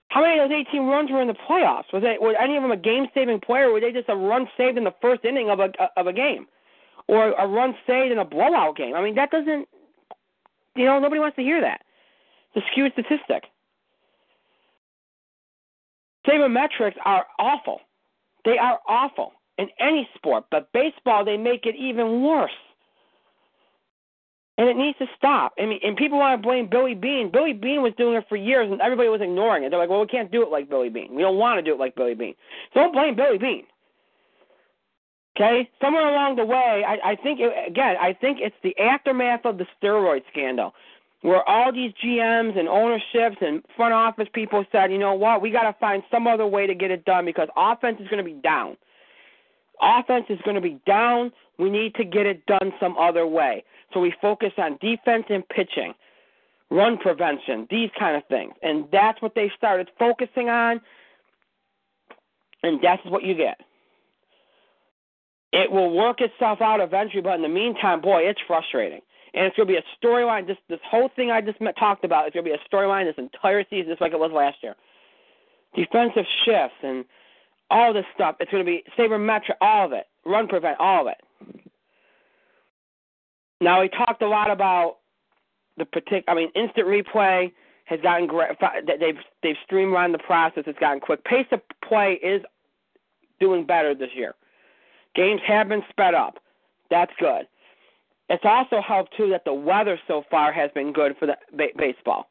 How 0.08 0.22
many 0.22 0.38
of 0.38 0.48
those 0.48 0.64
18 0.68 0.86
runs 0.86 1.10
were 1.10 1.20
in 1.20 1.28
the 1.28 1.34
playoffs? 1.34 1.92
Was 1.92 2.02
it 2.04 2.20
was 2.20 2.36
any 2.40 2.56
of 2.56 2.62
them 2.62 2.70
a 2.70 2.76
game-saving 2.76 3.40
player? 3.40 3.68
Or 3.68 3.72
were 3.74 3.80
they 3.80 3.92
just 3.92 4.08
a 4.08 4.16
run 4.16 4.48
saved 4.56 4.78
in 4.78 4.84
the 4.84 4.94
first 5.02 5.24
inning 5.24 5.50
of 5.50 5.60
a 5.60 5.70
of 5.96 6.06
a 6.06 6.12
game, 6.12 6.46
or 7.08 7.32
a 7.32 7.46
run 7.46 7.74
saved 7.86 8.12
in 8.12 8.18
a 8.18 8.24
blowout 8.24 8.76
game? 8.76 8.94
I 8.94 9.02
mean, 9.02 9.16
that 9.16 9.30
doesn't. 9.30 9.68
You 10.76 10.84
know, 10.84 10.98
nobody 10.98 11.20
wants 11.20 11.36
to 11.36 11.42
hear 11.42 11.60
that. 11.60 11.80
A 12.54 12.60
skewed 12.70 12.92
statistic. 12.92 13.44
Sabermetrics 16.26 16.96
are 17.04 17.26
awful. 17.38 17.80
They 18.44 18.58
are 18.58 18.78
awful 18.88 19.32
in 19.58 19.68
any 19.80 20.08
sport, 20.14 20.44
but 20.50 20.72
baseball 20.72 21.24
they 21.24 21.36
make 21.36 21.66
it 21.66 21.74
even 21.76 22.22
worse. 22.22 22.50
And 24.58 24.68
it 24.68 24.76
needs 24.76 24.96
to 24.98 25.06
stop. 25.18 25.52
I 25.58 25.66
mean, 25.66 25.80
and 25.82 25.96
people 25.96 26.18
want 26.18 26.40
to 26.40 26.46
blame 26.46 26.68
Billy 26.70 26.94
Beane. 26.94 27.30
Billy 27.30 27.52
Beane 27.52 27.82
was 27.82 27.92
doing 27.98 28.16
it 28.16 28.24
for 28.28 28.36
years, 28.36 28.70
and 28.70 28.80
everybody 28.80 29.08
was 29.10 29.20
ignoring 29.20 29.64
it. 29.64 29.70
They're 29.70 29.78
like, 29.78 29.90
"Well, 29.90 30.00
we 30.00 30.06
can't 30.06 30.32
do 30.32 30.42
it 30.42 30.50
like 30.50 30.70
Billy 30.70 30.88
Beane. 30.88 31.14
We 31.14 31.20
don't 31.20 31.36
want 31.36 31.58
to 31.58 31.62
do 31.62 31.74
it 31.74 31.78
like 31.78 31.94
Billy 31.94 32.14
Beane." 32.14 32.34
So 32.72 32.80
don't 32.80 32.92
blame 32.92 33.16
Billy 33.16 33.36
Beane. 33.36 33.66
Okay, 35.36 35.68
somewhere 35.82 36.08
along 36.08 36.36
the 36.36 36.46
way, 36.46 36.82
I, 36.86 37.10
I 37.10 37.16
think 37.16 37.40
it, 37.40 37.52
again, 37.68 37.96
I 38.00 38.14
think 38.14 38.38
it's 38.40 38.56
the 38.62 38.74
aftermath 38.78 39.44
of 39.44 39.58
the 39.58 39.66
steroid 39.76 40.22
scandal, 40.32 40.72
where 41.20 41.46
all 41.46 41.70
these 41.70 41.92
GMs 42.02 42.58
and 42.58 42.66
ownerships 42.66 43.36
and 43.42 43.62
front 43.76 43.92
office 43.92 44.28
people 44.32 44.64
said, 44.72 44.90
you 44.90 44.96
know 44.96 45.12
what, 45.12 45.42
we 45.42 45.50
got 45.50 45.64
to 45.64 45.76
find 45.78 46.02
some 46.10 46.26
other 46.26 46.46
way 46.46 46.66
to 46.66 46.74
get 46.74 46.90
it 46.90 47.04
done 47.04 47.26
because 47.26 47.48
offense 47.54 47.98
is 48.00 48.08
going 48.08 48.24
to 48.24 48.24
be 48.24 48.40
down. 48.40 48.78
Offense 49.82 50.24
is 50.30 50.38
going 50.42 50.54
to 50.54 50.62
be 50.62 50.80
down. 50.86 51.30
We 51.58 51.68
need 51.68 51.94
to 51.96 52.04
get 52.04 52.24
it 52.24 52.46
done 52.46 52.72
some 52.80 52.96
other 52.96 53.26
way. 53.26 53.62
So 53.96 54.00
we 54.00 54.12
focus 54.20 54.52
on 54.58 54.76
defense 54.82 55.24
and 55.30 55.48
pitching, 55.48 55.94
run 56.70 56.98
prevention, 56.98 57.66
these 57.70 57.88
kind 57.98 58.14
of 58.14 58.24
things. 58.28 58.52
And 58.62 58.84
that's 58.92 59.22
what 59.22 59.34
they 59.34 59.50
started 59.56 59.88
focusing 59.98 60.50
on, 60.50 60.82
and 62.62 62.78
that's 62.82 63.00
what 63.06 63.22
you 63.22 63.34
get. 63.34 63.58
It 65.50 65.72
will 65.72 65.96
work 65.96 66.20
itself 66.20 66.60
out 66.60 66.82
eventually, 66.82 67.22
but 67.22 67.36
in 67.36 67.42
the 67.42 67.48
meantime, 67.48 68.02
boy, 68.02 68.24
it's 68.24 68.40
frustrating. 68.46 69.00
And 69.32 69.46
it's 69.46 69.56
going 69.56 69.66
to 69.66 69.72
be 69.72 69.78
a 69.78 70.06
storyline. 70.06 70.46
This 70.46 70.58
this 70.68 70.80
whole 70.86 71.08
thing 71.16 71.30
I 71.30 71.40
just 71.40 71.58
talked 71.78 72.04
about 72.04 72.26
is 72.26 72.34
going 72.34 72.44
to 72.44 72.50
be 72.50 72.54
a 72.54 72.68
storyline 72.68 73.06
this 73.06 73.14
entire 73.16 73.64
season, 73.70 73.88
just 73.88 74.02
like 74.02 74.12
it 74.12 74.20
was 74.20 74.30
last 74.30 74.58
year. 74.62 74.74
Defensive 75.74 76.26
shifts 76.44 76.76
and 76.82 77.06
all 77.70 77.94
this 77.94 78.04
stuff. 78.14 78.36
It's 78.40 78.50
going 78.50 78.62
to 78.62 78.70
be 78.70 78.84
sabermetric, 78.98 79.56
all 79.62 79.86
of 79.86 79.92
it, 79.92 80.04
run 80.26 80.48
prevent, 80.48 80.78
all 80.80 81.08
of 81.08 81.14
it. 81.14 81.66
Now 83.60 83.80
we 83.80 83.88
talked 83.88 84.22
a 84.22 84.28
lot 84.28 84.50
about 84.50 84.98
the 85.76 85.84
particular. 85.84 86.24
I 86.28 86.34
mean, 86.34 86.50
instant 86.54 86.86
replay 86.86 87.52
has 87.84 88.00
gotten 88.00 88.26
great. 88.26 88.50
They've 88.86 89.16
they've 89.42 89.56
streamlined 89.64 90.14
the 90.14 90.18
process. 90.18 90.64
It's 90.66 90.78
gotten 90.78 91.00
quick. 91.00 91.24
Pace 91.24 91.46
of 91.52 91.60
play 91.86 92.14
is 92.22 92.42
doing 93.40 93.64
better 93.64 93.94
this 93.94 94.10
year. 94.14 94.34
Games 95.14 95.40
have 95.46 95.68
been 95.68 95.82
sped 95.90 96.14
up. 96.14 96.34
That's 96.90 97.12
good. 97.18 97.46
It's 98.28 98.44
also 98.44 98.80
helped 98.80 99.16
too 99.16 99.30
that 99.30 99.44
the 99.44 99.54
weather 99.54 99.98
so 100.08 100.24
far 100.30 100.52
has 100.52 100.70
been 100.74 100.92
good 100.92 101.16
for 101.18 101.26
the 101.26 101.36
ba- 101.56 101.68
baseball. 101.76 102.28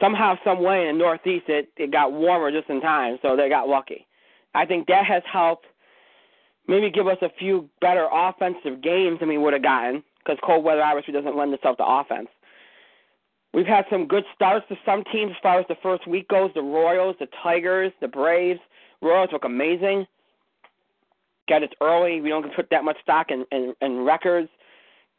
Somehow, 0.00 0.36
some 0.42 0.62
way 0.62 0.88
in 0.88 0.96
the 0.96 1.04
Northeast, 1.04 1.44
it 1.48 1.68
it 1.76 1.92
got 1.92 2.12
warmer 2.12 2.50
just 2.50 2.68
in 2.68 2.80
time, 2.80 3.18
so 3.22 3.36
they 3.36 3.48
got 3.48 3.68
lucky. 3.68 4.06
I 4.54 4.66
think 4.66 4.88
that 4.88 5.04
has 5.04 5.22
helped. 5.30 5.66
Maybe 6.66 6.90
give 6.90 7.08
us 7.08 7.18
a 7.22 7.28
few 7.38 7.68
better 7.80 8.08
offensive 8.10 8.82
games 8.82 9.18
than 9.20 9.28
we 9.28 9.36
would 9.36 9.52
have 9.52 9.62
gotten 9.62 10.02
because 10.24 10.38
cold 10.44 10.64
weather 10.64 10.82
obviously 10.82 11.12
doesn't 11.12 11.36
lend 11.36 11.52
itself 11.54 11.76
to 11.78 11.84
offense. 11.84 12.28
We've 13.54 13.66
had 13.66 13.84
some 13.90 14.06
good 14.06 14.24
starts 14.34 14.66
to 14.68 14.76
some 14.86 15.04
teams 15.12 15.32
as 15.32 15.36
far 15.42 15.60
as 15.60 15.66
the 15.68 15.76
first 15.82 16.06
week 16.06 16.28
goes. 16.28 16.50
The 16.54 16.62
Royals, 16.62 17.16
the 17.20 17.28
Tigers, 17.42 17.92
the 18.00 18.08
Braves. 18.08 18.60
Royals 19.02 19.30
look 19.32 19.44
amazing. 19.44 20.06
Get 21.48 21.62
it 21.62 21.74
early. 21.80 22.20
We 22.20 22.30
don't 22.30 22.54
put 22.54 22.68
that 22.70 22.84
much 22.84 22.96
stock 23.02 23.30
in, 23.30 23.44
in, 23.52 23.74
in 23.82 24.04
records. 24.04 24.48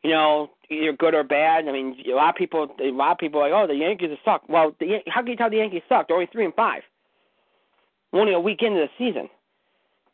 You 0.03 0.11
know, 0.11 0.49
either 0.69 0.93
good 0.93 1.13
or 1.13 1.23
bad. 1.23 1.67
I 1.67 1.71
mean, 1.71 1.95
a 2.11 2.15
lot 2.15 2.29
of 2.29 2.35
people, 2.35 2.67
a 2.81 2.91
lot 2.91 3.11
of 3.11 3.17
people 3.19 3.39
are 3.39 3.49
like, 3.49 3.63
oh, 3.63 3.67
the 3.67 3.75
Yankees 3.75 4.09
sucked. 4.25 4.49
Well, 4.49 4.75
the, 4.79 4.99
how 5.07 5.21
can 5.21 5.31
you 5.31 5.37
tell 5.37 5.49
the 5.49 5.57
Yankees 5.57 5.83
sucked? 5.87 6.07
They're 6.07 6.17
only 6.17 6.29
three 6.31 6.45
and 6.45 6.53
five. 6.55 6.81
Only 8.11 8.33
a 8.33 8.39
week 8.39 8.61
into 8.61 8.79
the 8.79 8.89
season. 8.97 9.29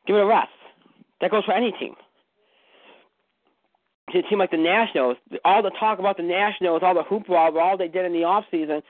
Give 0.06 0.16
it 0.16 0.20
a 0.20 0.26
rest. 0.26 0.50
That 1.22 1.32
goes 1.32 1.46
for 1.46 1.54
any 1.54 1.72
team 1.72 1.96
a 4.18 4.22
team 4.24 4.40
like 4.40 4.52
the 4.52 4.58
Nationals, 4.58 5.18
all 5.46 5.62
the 5.62 5.70
talk 5.72 6.00
about 6.00 6.18
the 6.18 6.24
Nationals, 6.24 6.82
all 6.84 6.96
the 6.96 7.04
hoopla, 7.04 7.56
all 7.56 7.78
they 7.78 7.88
did 7.88 8.06
in 8.06 8.14
the 8.14 8.24
off 8.24 8.46
season, 8.50 8.82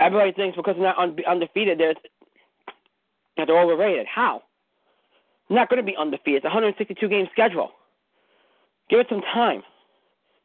everybody 0.00 0.32
thinks 0.32 0.56
because 0.56 0.74
they're 0.76 0.94
not 0.96 1.24
undefeated, 1.26 1.78
that 1.78 1.96
they're 3.36 3.60
overrated. 3.60 4.06
How? 4.06 4.42
They're 5.48 5.56
not 5.58 5.68
going 5.68 5.78
to 5.78 5.86
be 5.86 5.96
undefeated. 5.96 6.38
It's 6.38 6.44
a 6.44 6.48
162 6.48 7.08
game 7.08 7.28
schedule. 7.32 7.70
Give 8.88 9.00
it 9.00 9.06
some 9.08 9.22
time. 9.22 9.62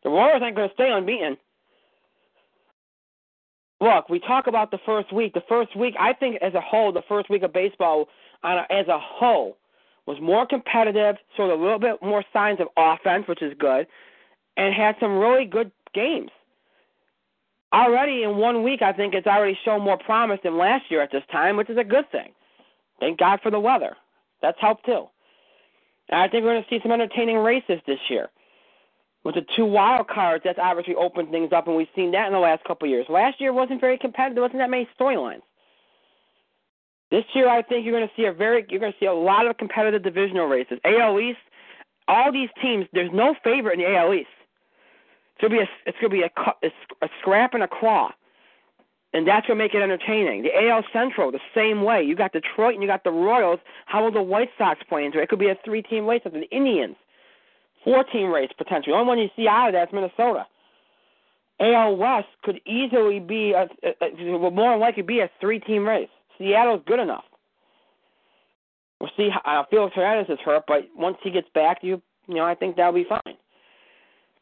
The 0.03 0.11
Warriors 0.11 0.41
aren't 0.44 0.56
going 0.56 0.69
to 0.69 0.73
stay 0.76 0.91
unbeaten. 0.91 1.38
Look, 3.82 4.07
we 4.10 4.19
talk 4.19 4.48
about 4.48 4.72
the 4.72 4.80
first 4.86 5.11
week. 5.11 5.34
The 5.34 5.44
first 5.49 5.76
week, 5.76 5.95
I 5.99 6.14
think, 6.14 6.38
as 6.41 6.53
a 6.53 6.61
whole, 6.61 6.91
the 6.91 7.03
first 7.10 7.30
week 7.30 7.44
of 7.44 7.52
baseball, 7.52 8.07
on 8.44 8.60
a, 8.60 8.65
as 8.72 8.88
a 8.88 8.99
whole, 8.99 9.57
was 10.06 10.18
more 10.22 10.45
competitive, 10.45 11.15
showed 11.36 11.52
a 11.52 11.56
little 11.56 11.80
bit 11.80 12.02
more 12.02 12.23
signs 12.32 12.60
of 12.60 12.68
offense, 12.77 13.27
which 13.27 13.41
is 13.41 13.53
good, 13.57 13.88
and 14.57 14.73
had 14.73 14.95
some 14.99 15.18
really 15.18 15.45
good 15.45 15.72
games. 15.94 16.30
Already 17.73 18.23
in 18.23 18.38
one 18.38 18.64
week, 18.64 18.82
I 18.82 18.94
think 18.94 19.14
it's 19.14 19.27
already 19.27 19.57
shown 19.65 19.82
more 19.82 19.98
promise 19.98 20.40
than 20.44 20.57
last 20.57 20.90
year 20.90 21.02
at 21.02 21.11
this 21.11 21.23
time, 21.32 21.57
which 21.57 21.69
is 21.69 21.77
a 21.77 21.84
good 21.84 22.10
thing. 22.11 22.32
Thank 22.99 23.19
God 23.19 23.40
for 23.41 23.52
the 23.52 23.60
weather. 23.60 23.98
That's 24.41 24.60
helped 24.61 24.86
too. 24.86 25.07
And 26.10 26.22
I 26.22 26.27
think 26.27 26.44
we're 26.44 26.53
going 26.53 26.64
to 26.64 26.69
see 26.69 26.80
some 26.82 26.91
entertaining 26.91 27.38
races 27.38 27.82
this 27.88 27.99
year. 28.10 28.30
With 29.23 29.36
the 29.36 29.45
two 29.56 29.65
wild 29.65 30.07
cards, 30.07 30.44
that's 30.45 30.60
obviously 30.61 30.94
opened 30.94 31.32
things 31.32 31.52
up, 31.52 31.68
and 31.68 31.76
we've 31.76 31.88
seen 31.95 32.11
that 32.11 32.27
in 32.27 32.34
the 32.34 32.40
last 32.40 32.64
couple 32.64 32.86
of 32.86 32.91
years. 32.91 33.07
Last 33.10 33.41
year 33.41 33.52
wasn't 33.52 33.82
very 33.82 33.98
competitive. 33.98 34.36
There 34.36 34.44
wasn't 34.44 34.60
that 34.60 34.69
many 34.69 34.88
storylines. 34.99 35.41
This 37.11 37.23
year, 37.34 37.48
I 37.48 37.61
think 37.61 37.86
you're 37.86 37.98
going 37.98 38.07
to 38.07 38.14
see 38.15 38.26
a 38.26 38.34
very 38.34 38.65
you're 38.69 38.80
going 38.80 38.91
to 38.91 38.99
see 38.99 39.06
a 39.06 39.14
lot 39.14 39.48
of 39.48 39.57
competitive 39.57 40.03
divisional 40.03 40.48
races. 40.48 40.80
AL 40.84 41.19
East, 41.19 41.38
all 42.07 42.32
these 42.32 42.49
teams. 42.61 42.88
There's 42.94 43.11
no 43.14 43.36
favorite 43.44 43.80
in 43.80 43.86
the 43.86 43.98
AL 43.98 44.14
East. 44.14 44.27
It's 45.36 45.41
going 45.41 45.52
to 45.52 45.57
be 45.57 45.64
a 45.64 45.69
it's 45.86 45.98
going 45.99 46.11
to 46.11 46.18
be 46.18 46.23
a, 46.23 47.06
a 47.06 47.10
scrap 47.19 47.53
and 47.53 47.64
a 47.64 47.68
claw, 47.68 48.11
and 49.14 49.27
that's 49.27 49.45
going 49.45 49.57
to 49.57 49.64
make 49.64 49.76
it 49.76 49.84
entertaining. 49.84 50.44
The 50.44 50.68
AL 50.68 50.84
Central, 50.91 51.32
the 51.32 51.40
same 51.53 51.84
way. 51.84 52.02
You 52.02 52.15
got 52.15 52.34
Detroit 52.34 52.73
and 52.73 52.82
you 52.82 52.90
got 52.90 53.03
the 53.03 53.11
Royals. 53.11 53.60
How 53.86 54.03
will 54.03 54.11
the 54.11 54.22
White 54.23 54.49
Sox 54.57 54.80
play 54.90 55.06
into 55.06 55.19
it? 55.19 55.23
It 55.23 55.30
could 55.30 55.40
be 55.40 55.49
a 55.49 55.57
three-team 55.64 56.07
race 56.07 56.22
the 56.26 56.41
Indians, 56.49 56.95
four-team 57.84 58.32
race 58.32 58.52
potentially. 58.57 58.94
The 58.94 58.98
only 58.98 59.07
one 59.07 59.19
you 59.19 59.30
see 59.36 59.48
out 59.48 59.68
of 59.69 59.73
that's 59.73 59.94
Minnesota. 59.94 60.48
AL 61.60 61.95
West 61.95 62.27
could 62.44 62.60
easily 62.65 63.19
be 63.19 63.53
a, 63.53 63.69
a, 63.84 64.06
a 64.06 64.52
more 64.52 64.72
than 64.72 64.80
likely 64.80 65.03
be 65.03 65.19
a 65.19 65.30
three-team 65.40 65.88
race. 65.88 66.10
Seattle's 66.37 66.81
good 66.85 66.99
enough. 66.99 67.23
We'll 68.99 69.11
see. 69.17 69.29
How, 69.29 69.61
uh, 69.61 69.65
Felix 69.69 69.95
Hernandez 69.95 70.33
is 70.33 70.39
hurt, 70.43 70.63
but 70.67 70.87
once 70.95 71.17
he 71.21 71.31
gets 71.31 71.47
back, 71.53 71.79
you 71.81 72.01
you 72.27 72.35
know 72.35 72.45
I 72.45 72.55
think 72.55 72.75
that'll 72.75 72.93
be 72.93 73.05
fine. 73.07 73.37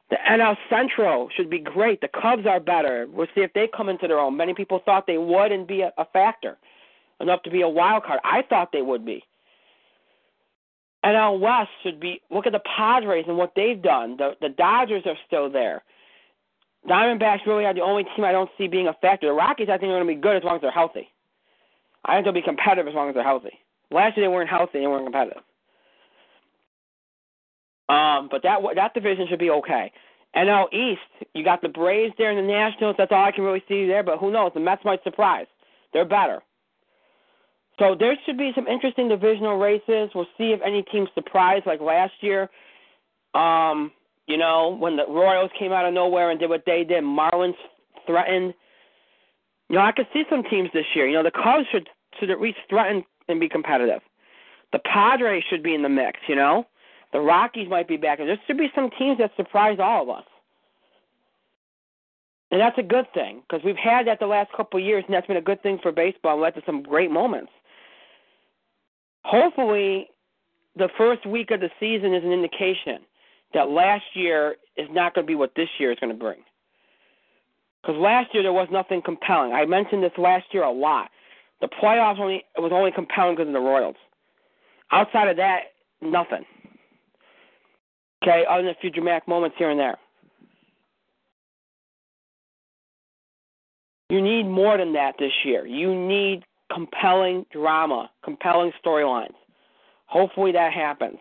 The 0.09 0.17
NL 0.29 0.55
Central 0.69 1.29
should 1.35 1.49
be 1.49 1.59
great. 1.59 2.01
The 2.01 2.07
Cubs 2.07 2.45
are 2.45 2.59
better. 2.59 3.07
We'll 3.11 3.27
see 3.33 3.41
if 3.41 3.53
they 3.53 3.67
come 3.75 3.89
into 3.89 4.07
their 4.07 4.19
own. 4.19 4.37
Many 4.37 4.53
people 4.53 4.79
thought 4.85 5.07
they 5.07 5.17
would 5.17 5.51
and 5.51 5.65
be 5.65 5.81
a, 5.81 5.91
a 5.97 6.05
factor, 6.05 6.57
enough 7.19 7.41
to 7.43 7.49
be 7.49 7.61
a 7.61 7.69
wild 7.69 8.03
card. 8.03 8.19
I 8.23 8.43
thought 8.47 8.71
they 8.71 8.83
would 8.83 9.05
be. 9.05 9.23
NL 11.03 11.39
West 11.39 11.69
should 11.81 11.99
be. 11.99 12.21
Look 12.29 12.45
at 12.45 12.53
the 12.53 12.61
Padres 12.77 13.25
and 13.27 13.37
what 13.37 13.53
they've 13.55 13.81
done. 13.81 14.17
The 14.17 14.35
the 14.39 14.49
Dodgers 14.49 15.03
are 15.05 15.17
still 15.25 15.49
there. 15.49 15.83
Diamondbacks 16.87 17.45
really 17.45 17.65
are 17.65 17.73
the 17.73 17.81
only 17.81 18.03
team 18.03 18.25
I 18.25 18.31
don't 18.31 18.49
see 18.57 18.67
being 18.67 18.87
a 18.87 18.93
factor. 18.93 19.27
The 19.27 19.33
Rockies 19.33 19.69
I 19.69 19.77
think 19.77 19.89
are 19.89 19.99
going 19.99 20.07
to 20.07 20.15
be 20.15 20.21
good 20.21 20.35
as 20.35 20.43
long 20.43 20.55
as 20.55 20.61
they're 20.61 20.71
healthy. 20.71 21.09
I 22.05 22.15
think 22.15 22.25
they'll 22.25 22.33
be 22.33 22.41
competitive 22.41 22.87
as 22.87 22.93
long 22.93 23.09
as 23.09 23.15
they're 23.15 23.23
healthy. 23.23 23.59
Last 23.91 24.17
year 24.17 24.27
they 24.27 24.33
weren't 24.33 24.49
healthy; 24.49 24.79
they 24.79 24.87
weren't 24.87 25.05
competitive. 25.05 25.43
Um, 27.89 28.29
but 28.31 28.43
that 28.43 28.59
that 28.75 28.93
division 28.93 29.27
should 29.29 29.39
be 29.39 29.49
okay. 29.49 29.91
NL 30.35 30.73
East, 30.73 31.27
you 31.35 31.43
got 31.43 31.61
the 31.61 31.69
Braves 31.69 32.13
there 32.17 32.31
and 32.31 32.39
the 32.39 32.51
Nationals. 32.51 32.95
That's 32.97 33.11
all 33.11 33.23
I 33.23 33.31
can 33.31 33.43
really 33.43 33.63
see 33.67 33.85
there. 33.85 34.03
But 34.03 34.17
who 34.17 34.31
knows? 34.31 34.51
The 34.53 34.59
Mets 34.59 34.83
might 34.83 35.03
surprise. 35.03 35.45
They're 35.93 36.05
better. 36.05 36.41
So 37.79 37.95
there 37.99 38.17
should 38.25 38.37
be 38.37 38.51
some 38.55 38.67
interesting 38.67 39.09
divisional 39.09 39.57
races. 39.57 40.09
We'll 40.13 40.27
see 40.37 40.51
if 40.51 40.61
any 40.65 40.83
teams 40.83 41.09
surprise 41.13 41.61
like 41.65 41.81
last 41.81 42.13
year. 42.21 42.49
Um, 43.33 43.91
you 44.27 44.37
know, 44.37 44.75
when 44.79 44.95
the 44.95 45.05
Royals 45.07 45.51
came 45.57 45.71
out 45.71 45.85
of 45.85 45.93
nowhere 45.93 46.31
and 46.31 46.39
did 46.39 46.49
what 46.49 46.63
they 46.65 46.83
did, 46.83 47.03
Marlins 47.03 47.55
threatened. 48.07 48.53
You 49.73 49.79
know, 49.79 49.85
I 49.85 49.91
could 49.91 50.05
see 50.13 50.23
some 50.29 50.43
teams 50.43 50.69
this 50.71 50.85
year. 50.93 51.07
You 51.07 51.15
know, 51.15 51.23
the 51.23 51.31
Cubs 51.31 51.65
should 51.71 51.89
should 52.19 52.29
at 52.29 52.39
least 52.39 52.59
threaten 52.69 53.03
and 53.27 53.39
be 53.39 53.49
competitive. 53.49 54.01
The 54.71 54.77
Padres 54.77 55.43
should 55.49 55.63
be 55.63 55.73
in 55.73 55.81
the 55.81 55.89
mix. 55.89 56.19
You 56.27 56.35
know, 56.35 56.67
the 57.11 57.19
Rockies 57.19 57.67
might 57.67 57.87
be 57.87 57.97
back. 57.97 58.19
There 58.19 58.39
should 58.45 58.59
be 58.59 58.71
some 58.75 58.91
teams 58.99 59.17
that 59.17 59.31
surprise 59.35 59.79
all 59.81 60.03
of 60.03 60.09
us, 60.09 60.25
and 62.51 62.61
that's 62.61 62.77
a 62.77 62.83
good 62.83 63.11
thing 63.15 63.41
because 63.41 63.65
we've 63.65 63.75
had 63.75 64.05
that 64.05 64.19
the 64.19 64.27
last 64.27 64.51
couple 64.55 64.79
of 64.79 64.85
years, 64.85 65.05
and 65.07 65.15
that's 65.15 65.25
been 65.25 65.37
a 65.37 65.41
good 65.41 65.63
thing 65.63 65.79
for 65.81 65.91
baseball 65.91 66.33
and 66.33 66.41
led 66.43 66.53
to 66.53 66.61
some 66.67 66.83
great 66.83 67.09
moments. 67.09 67.51
Hopefully, 69.23 70.07
the 70.75 70.89
first 70.99 71.25
week 71.25 71.49
of 71.49 71.61
the 71.61 71.71
season 71.79 72.13
is 72.13 72.23
an 72.23 72.31
indication 72.31 72.99
that 73.55 73.71
last 73.71 74.05
year 74.13 74.57
is 74.77 74.87
not 74.91 75.15
going 75.15 75.25
to 75.25 75.27
be 75.27 75.33
what 75.33 75.53
this 75.55 75.69
year 75.79 75.91
is 75.91 75.97
going 75.99 76.13
to 76.13 76.19
bring. 76.19 76.43
Because 77.83 77.99
last 77.99 78.33
year 78.33 78.43
there 78.43 78.53
was 78.53 78.69
nothing 78.71 79.01
compelling. 79.03 79.51
I 79.51 79.65
mentioned 79.65 80.03
this 80.03 80.11
last 80.17 80.45
year 80.53 80.63
a 80.63 80.71
lot. 80.71 81.09
The 81.59 81.67
playoffs 81.67 82.19
only 82.19 82.43
was 82.57 82.71
only 82.73 82.91
compelling 82.91 83.35
because 83.35 83.47
of 83.47 83.53
the 83.53 83.59
Royals. 83.59 83.95
Outside 84.91 85.27
of 85.27 85.37
that, 85.37 85.59
nothing. 86.01 86.45
Okay, 88.23 88.45
other 88.49 88.63
than 88.63 88.71
a 88.71 88.75
few 88.79 88.89
dramatic 88.89 89.27
moments 89.27 89.57
here 89.57 89.69
and 89.69 89.79
there. 89.79 89.97
You 94.09 94.21
need 94.21 94.43
more 94.43 94.77
than 94.77 94.93
that 94.93 95.15
this 95.19 95.31
year. 95.43 95.65
You 95.65 95.93
need 95.93 96.43
compelling 96.73 97.45
drama, 97.51 98.09
compelling 98.23 98.71
storylines. 98.85 99.33
Hopefully 100.05 100.51
that 100.53 100.71
happens. 100.71 101.17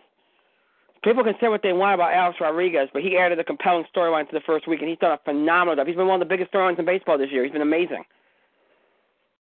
People 1.03 1.23
can 1.23 1.35
say 1.41 1.49
what 1.49 1.61
they 1.61 1.73
want 1.73 1.95
about 1.95 2.13
Alex 2.13 2.37
Rodriguez, 2.39 2.89
but 2.93 3.01
he 3.01 3.17
added 3.17 3.37
a 3.37 3.43
compelling 3.43 3.85
storyline 3.95 4.27
to 4.29 4.33
the 4.33 4.41
first 4.45 4.67
week, 4.67 4.79
and 4.79 4.89
he's 4.89 4.97
done 4.99 5.11
a 5.11 5.19
phenomenal 5.25 5.75
job. 5.75 5.87
He's 5.87 5.97
been 5.97 6.07
one 6.07 6.21
of 6.21 6.27
the 6.27 6.33
biggest 6.33 6.51
storylines 6.51 6.79
in 6.79 6.85
baseball 6.85 7.17
this 7.17 7.31
year. 7.31 7.43
He's 7.43 7.51
been 7.51 7.61
amazing. 7.61 8.03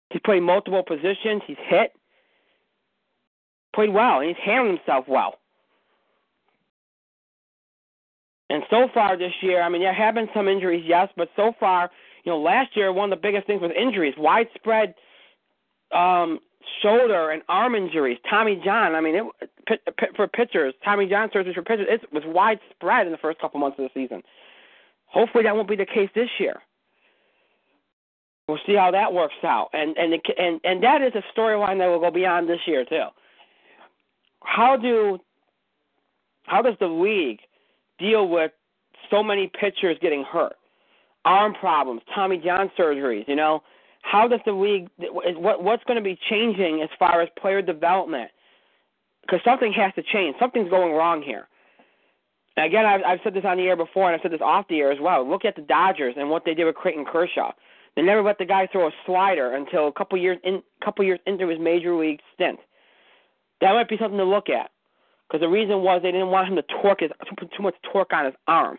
He's 0.10 0.22
played 0.26 0.42
multiple 0.42 0.84
positions. 0.84 1.44
He's 1.46 1.58
hit, 1.68 1.92
played 3.76 3.94
well, 3.94 4.20
and 4.20 4.30
he's 4.30 4.44
handled 4.44 4.78
himself 4.78 5.06
well. 5.08 5.36
And 8.50 8.64
so 8.70 8.88
far 8.94 9.18
this 9.18 9.34
year, 9.42 9.62
I 9.62 9.70
mean, 9.70 9.82
there 9.82 9.94
have 9.94 10.16
been 10.16 10.30
some 10.34 10.48
injuries, 10.48 10.84
yes, 10.88 11.10
but 11.16 11.30
so 11.36 11.54
far, 11.60 11.90
you 12.24 12.32
know, 12.32 12.40
last 12.40 12.76
year 12.76 12.92
one 12.92 13.12
of 13.12 13.20
the 13.20 13.22
biggest 13.22 13.48
things 13.48 13.62
was 13.62 13.72
injuries, 13.78 14.14
widespread 14.18 14.96
um, 15.92 16.40
shoulder 16.82 17.32
and 17.32 17.42
arm 17.50 17.76
injuries. 17.76 18.18
Tommy 18.30 18.62
John, 18.64 18.96
I 18.96 19.02
mean, 19.02 19.30
it, 19.68 19.82
for 20.16 20.28
pitchers, 20.28 20.74
Tommy 20.84 21.08
John 21.08 21.30
surgery 21.32 21.54
for 21.54 21.62
pitchers, 21.62 21.88
it 21.90 22.14
was 22.14 22.24
widespread 22.26 23.06
in 23.06 23.12
the 23.12 23.18
first 23.18 23.40
couple 23.40 23.60
months 23.60 23.80
of 23.80 23.86
the 23.86 23.90
season. 23.94 24.22
Hopefully, 25.08 25.44
that 25.44 25.56
won't 25.56 25.70
be 25.70 25.76
the 25.76 25.86
case 25.86 26.10
this 26.16 26.30
year. 26.40 26.62
We'll 28.48 28.60
see 28.68 28.76
how 28.76 28.92
that 28.92 29.12
works 29.12 29.34
out, 29.44 29.70
and 29.74 29.98
and 29.98 30.14
and 30.38 30.60
and 30.64 30.84
that 30.84 31.02
is 31.02 31.14
a 31.16 31.24
storyline 31.38 31.80
that 31.80 31.88
will 31.88 32.00
go 32.00 32.12
beyond 32.12 32.48
this 32.48 32.60
year 32.68 32.86
too. 32.86 33.06
How 34.44 34.78
do 34.78 35.20
how 36.44 36.62
does 36.62 36.76
the 36.80 36.88
league 36.88 37.40
deal 37.98 38.28
with 38.28 38.52
so 39.10 39.24
many 39.24 39.48
pitchers 39.60 39.98
getting 40.00 40.24
hurt, 40.24 40.56
arm 41.24 41.56
problems, 41.56 42.02
Tommy 42.14 42.38
John 42.38 42.70
surgeries? 42.78 43.28
You 43.28 43.36
know, 43.36 43.64
how 44.06 44.28
does 44.28 44.40
the 44.46 44.52
league 44.52 44.88
what 45.00 45.64
what's 45.64 45.84
going 45.86 45.98
to 45.98 46.04
be 46.04 46.18
changing 46.30 46.82
as 46.84 46.90
far 47.00 47.22
as 47.22 47.30
player 47.42 47.62
development? 47.62 48.30
Because 49.22 49.40
something 49.44 49.74
has 49.74 49.92
to 49.96 50.04
change. 50.04 50.36
Something's 50.40 50.70
going 50.70 50.94
wrong 50.94 51.24
here. 51.24 51.48
And 52.56 52.68
again, 52.68 52.86
I've, 52.86 53.02
I've 53.04 53.20
said 53.24 53.34
this 53.34 53.44
on 53.44 53.58
the 53.58 53.64
air 53.64 53.76
before, 53.76 54.06
and 54.08 54.16
I've 54.16 54.22
said 54.22 54.32
this 54.32 54.42
off 54.42 54.68
the 54.70 54.80
air 54.80 54.92
as 54.92 55.00
well. 55.02 55.28
Look 55.28 55.44
at 55.44 55.56
the 55.56 55.64
Dodgers 55.64 56.14
and 56.18 56.30
what 56.30 56.46
they 56.46 56.54
did 56.54 56.66
with 56.66 56.76
Clayton 56.76 57.06
Kershaw. 57.06 57.52
They 57.96 58.04
never 58.04 58.22
let 58.22 58.38
the 58.38 58.46
guy 58.46 58.68
throw 58.68 58.88
a 58.88 58.92
slider 59.06 59.56
until 59.56 59.88
a 59.88 59.92
couple 59.92 60.20
years 60.20 60.38
in 60.44 60.62
couple 60.84 61.04
years 61.04 61.20
into 61.26 61.48
his 61.48 61.60
major 61.60 61.96
league 61.96 62.20
stint. 62.36 62.60
That 63.62 63.74
might 63.74 63.90
be 63.90 63.98
something 63.98 64.20
to 64.20 64.24
look 64.26 64.50
at, 64.50 64.70
because 65.28 65.42
the 65.42 65.50
reason 65.50 65.82
was 65.82 66.02
they 66.04 66.12
didn't 66.12 66.30
want 66.30 66.48
him 66.48 66.56
to 66.58 66.64
torque 66.82 67.00
his 67.00 67.10
to 67.10 67.36
put 67.36 67.52
too 67.58 67.64
much 67.64 67.76
torque 67.92 68.14
on 68.14 68.26
his 68.26 68.36
arm. 68.48 68.78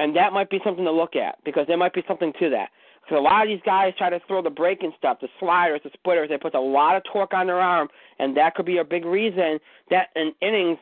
And 0.00 0.16
that 0.16 0.32
might 0.32 0.48
be 0.48 0.60
something 0.64 0.84
to 0.84 0.90
look 0.90 1.14
at 1.14 1.36
because 1.44 1.66
there 1.66 1.76
might 1.76 1.92
be 1.92 2.02
something 2.08 2.32
to 2.40 2.48
that. 2.48 2.70
So 3.10 3.18
a 3.18 3.20
lot 3.20 3.42
of 3.42 3.48
these 3.48 3.60
guys 3.66 3.92
try 3.98 4.08
to 4.08 4.18
throw 4.26 4.40
the 4.40 4.48
breaking 4.48 4.92
stuff, 4.96 5.18
the 5.20 5.28
sliders, 5.38 5.82
the 5.84 5.90
splitters. 5.92 6.30
They 6.30 6.38
put 6.38 6.54
a 6.54 6.60
lot 6.60 6.96
of 6.96 7.02
torque 7.12 7.34
on 7.34 7.46
their 7.48 7.60
arm, 7.60 7.88
and 8.18 8.34
that 8.36 8.54
could 8.54 8.64
be 8.64 8.78
a 8.78 8.84
big 8.84 9.04
reason 9.04 9.58
that 9.90 10.08
an 10.14 10.32
innings 10.40 10.78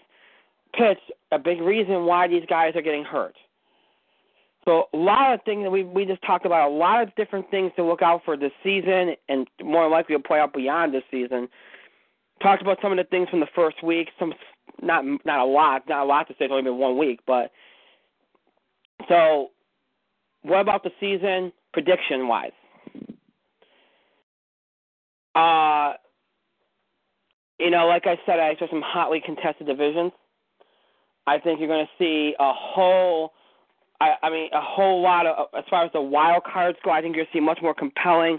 pitch, 0.73 1.01
a 1.33 1.39
big 1.39 1.61
reason 1.61 2.05
why 2.05 2.29
these 2.29 2.45
guys 2.49 2.77
are 2.77 2.83
getting 2.83 3.03
hurt. 3.03 3.35
So 4.65 4.85
a 4.93 4.97
lot 4.97 5.35
of 5.35 5.41
things 5.45 5.65
that 5.65 5.71
we 5.71 5.83
we 5.83 6.05
just 6.05 6.23
talked 6.23 6.47
about, 6.47 6.71
a 6.71 6.73
lot 6.73 7.03
of 7.03 7.13
different 7.17 7.51
things 7.51 7.73
to 7.75 7.85
look 7.85 8.03
out 8.03 8.21
for 8.25 8.37
this 8.37 8.53
season, 8.63 9.17
and 9.29 9.49
more 9.65 9.89
likely 9.89 10.15
to 10.15 10.23
play 10.23 10.39
out 10.39 10.53
beyond 10.53 10.95
this 10.95 11.05
season. 11.11 11.49
Talked 12.41 12.63
about 12.63 12.79
some 12.81 12.93
of 12.93 12.99
the 12.99 13.05
things 13.05 13.29
from 13.31 13.41
the 13.41 13.49
first 13.57 13.83
week. 13.83 14.11
Some 14.17 14.33
not 14.81 15.05
not 15.25 15.41
a 15.41 15.45
lot, 15.45 15.89
not 15.89 16.05
a 16.05 16.07
lot 16.07 16.29
to 16.29 16.35
say. 16.35 16.45
It's 16.45 16.53
only 16.53 16.63
been 16.63 16.79
one 16.79 16.97
week, 16.97 17.19
but 17.27 17.51
so, 19.09 19.49
what 20.43 20.61
about 20.61 20.83
the 20.83 20.91
season 20.99 21.53
prediction 21.73 22.27
wise? 22.27 22.51
Uh, 25.35 25.95
you 27.59 27.71
know, 27.71 27.87
like 27.87 28.07
I 28.07 28.19
said, 28.27 28.41
I 28.41 28.49
expect 28.49 28.71
some 28.73 28.83
hotly 28.85 29.21
contested 29.25 29.67
divisions. 29.67 30.13
I 31.27 31.39
think 31.39 31.61
you're 31.61 31.69
going 31.69 31.85
to 31.85 32.03
see 32.03 32.35
a 32.41 32.53
whole, 32.53 33.33
I, 34.01 34.15
I 34.23 34.31
mean, 34.31 34.49
a 34.53 34.61
whole 34.61 35.03
lot 35.03 35.27
of, 35.27 35.49
as 35.57 35.65
far 35.69 35.85
as 35.85 35.93
the 35.93 36.01
wild 36.01 36.43
cards 36.45 36.79
go, 36.85 36.91
I 36.91 37.03
think 37.03 37.15
you're 37.15 37.25
going 37.25 37.33
to 37.33 37.39
see 37.39 37.45
much 37.45 37.59
more 37.63 37.75
compelling 37.75 38.39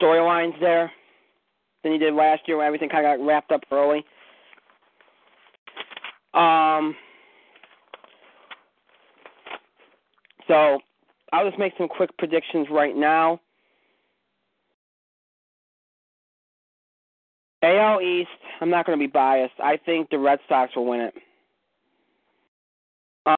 storylines 0.00 0.58
there 0.60 0.90
than 1.82 1.92
you 1.92 1.98
did 1.98 2.14
last 2.14 2.42
year 2.46 2.56
when 2.58 2.66
everything 2.66 2.88
kind 2.88 3.06
of 3.06 3.18
got 3.18 3.24
wrapped 3.24 3.52
up 3.52 3.62
early. 3.70 4.04
Um, 6.34 6.96
So 10.50 10.80
I'll 11.32 11.48
just 11.48 11.60
make 11.60 11.74
some 11.78 11.86
quick 11.86 12.10
predictions 12.18 12.66
right 12.72 12.96
now. 12.96 13.40
AL 17.62 18.00
East, 18.00 18.28
I'm 18.60 18.68
not 18.68 18.84
going 18.84 18.98
to 18.98 19.02
be 19.02 19.10
biased. 19.10 19.54
I 19.62 19.76
think 19.76 20.10
the 20.10 20.18
Red 20.18 20.40
Sox 20.48 20.74
will 20.74 20.86
win 20.86 21.00
it. 21.02 21.14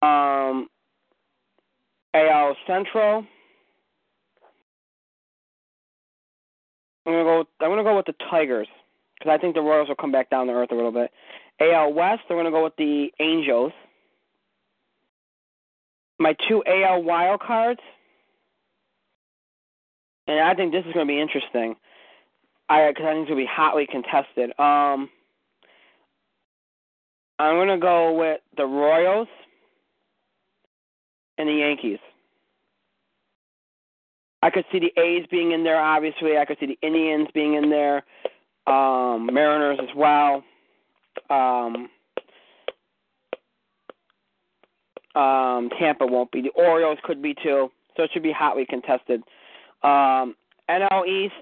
Um, 0.02 0.68
AL 2.14 2.56
Central. 2.66 3.26
I'm 7.04 7.12
gonna 7.12 7.24
go. 7.24 7.44
I'm 7.60 7.70
gonna 7.70 7.82
go 7.82 7.96
with 7.96 8.06
the 8.06 8.14
Tigers 8.30 8.68
because 9.18 9.36
I 9.36 9.38
think 9.38 9.56
the 9.56 9.60
Royals 9.60 9.88
will 9.88 9.96
come 9.96 10.12
back 10.12 10.30
down 10.30 10.46
to 10.46 10.52
earth 10.52 10.70
a 10.70 10.76
little 10.76 10.92
bit. 10.92 11.10
AL 11.60 11.92
West. 11.92 12.22
I'm 12.30 12.36
gonna 12.36 12.52
go 12.52 12.62
with 12.62 12.76
the 12.78 13.08
Angels 13.18 13.72
my 16.18 16.34
two 16.48 16.62
AL 16.66 17.02
wild 17.02 17.40
cards, 17.40 17.80
and 20.26 20.40
I 20.40 20.54
think 20.54 20.72
this 20.72 20.84
is 20.86 20.92
going 20.92 21.06
to 21.06 21.12
be 21.12 21.20
interesting. 21.20 21.74
I 22.68 22.88
because 22.88 23.04
I 23.06 23.12
think 23.12 23.22
it's 23.22 23.28
going 23.30 23.40
to 23.40 23.44
be 23.44 23.50
hotly 23.50 23.86
contested. 23.86 24.50
Um, 24.58 25.10
I'm 27.38 27.56
going 27.56 27.68
to 27.68 27.78
go 27.78 28.12
with 28.16 28.40
the 28.56 28.64
Royals 28.64 29.28
and 31.38 31.48
the 31.48 31.54
Yankees. 31.54 31.98
I 34.42 34.50
could 34.50 34.64
see 34.72 34.80
the 34.80 35.00
A's 35.00 35.26
being 35.30 35.52
in 35.52 35.64
there, 35.64 35.80
obviously. 35.80 36.36
I 36.36 36.44
could 36.44 36.58
see 36.58 36.66
the 36.66 36.78
Indians 36.86 37.28
being 37.32 37.54
in 37.54 37.70
there, 37.70 38.04
um, 38.66 39.28
Mariners 39.32 39.78
as 39.80 39.94
well. 39.96 40.42
Um, 41.30 41.88
Um, 45.14 45.70
Tampa 45.78 46.06
won't 46.06 46.30
be. 46.30 46.40
The 46.42 46.50
Orioles 46.50 46.98
could 47.04 47.20
be 47.20 47.34
too. 47.34 47.70
So 47.96 48.04
it 48.04 48.10
should 48.12 48.22
be 48.22 48.32
hotly 48.32 48.64
contested. 48.66 49.22
Um, 49.82 50.34
NL 50.70 51.06
East. 51.06 51.34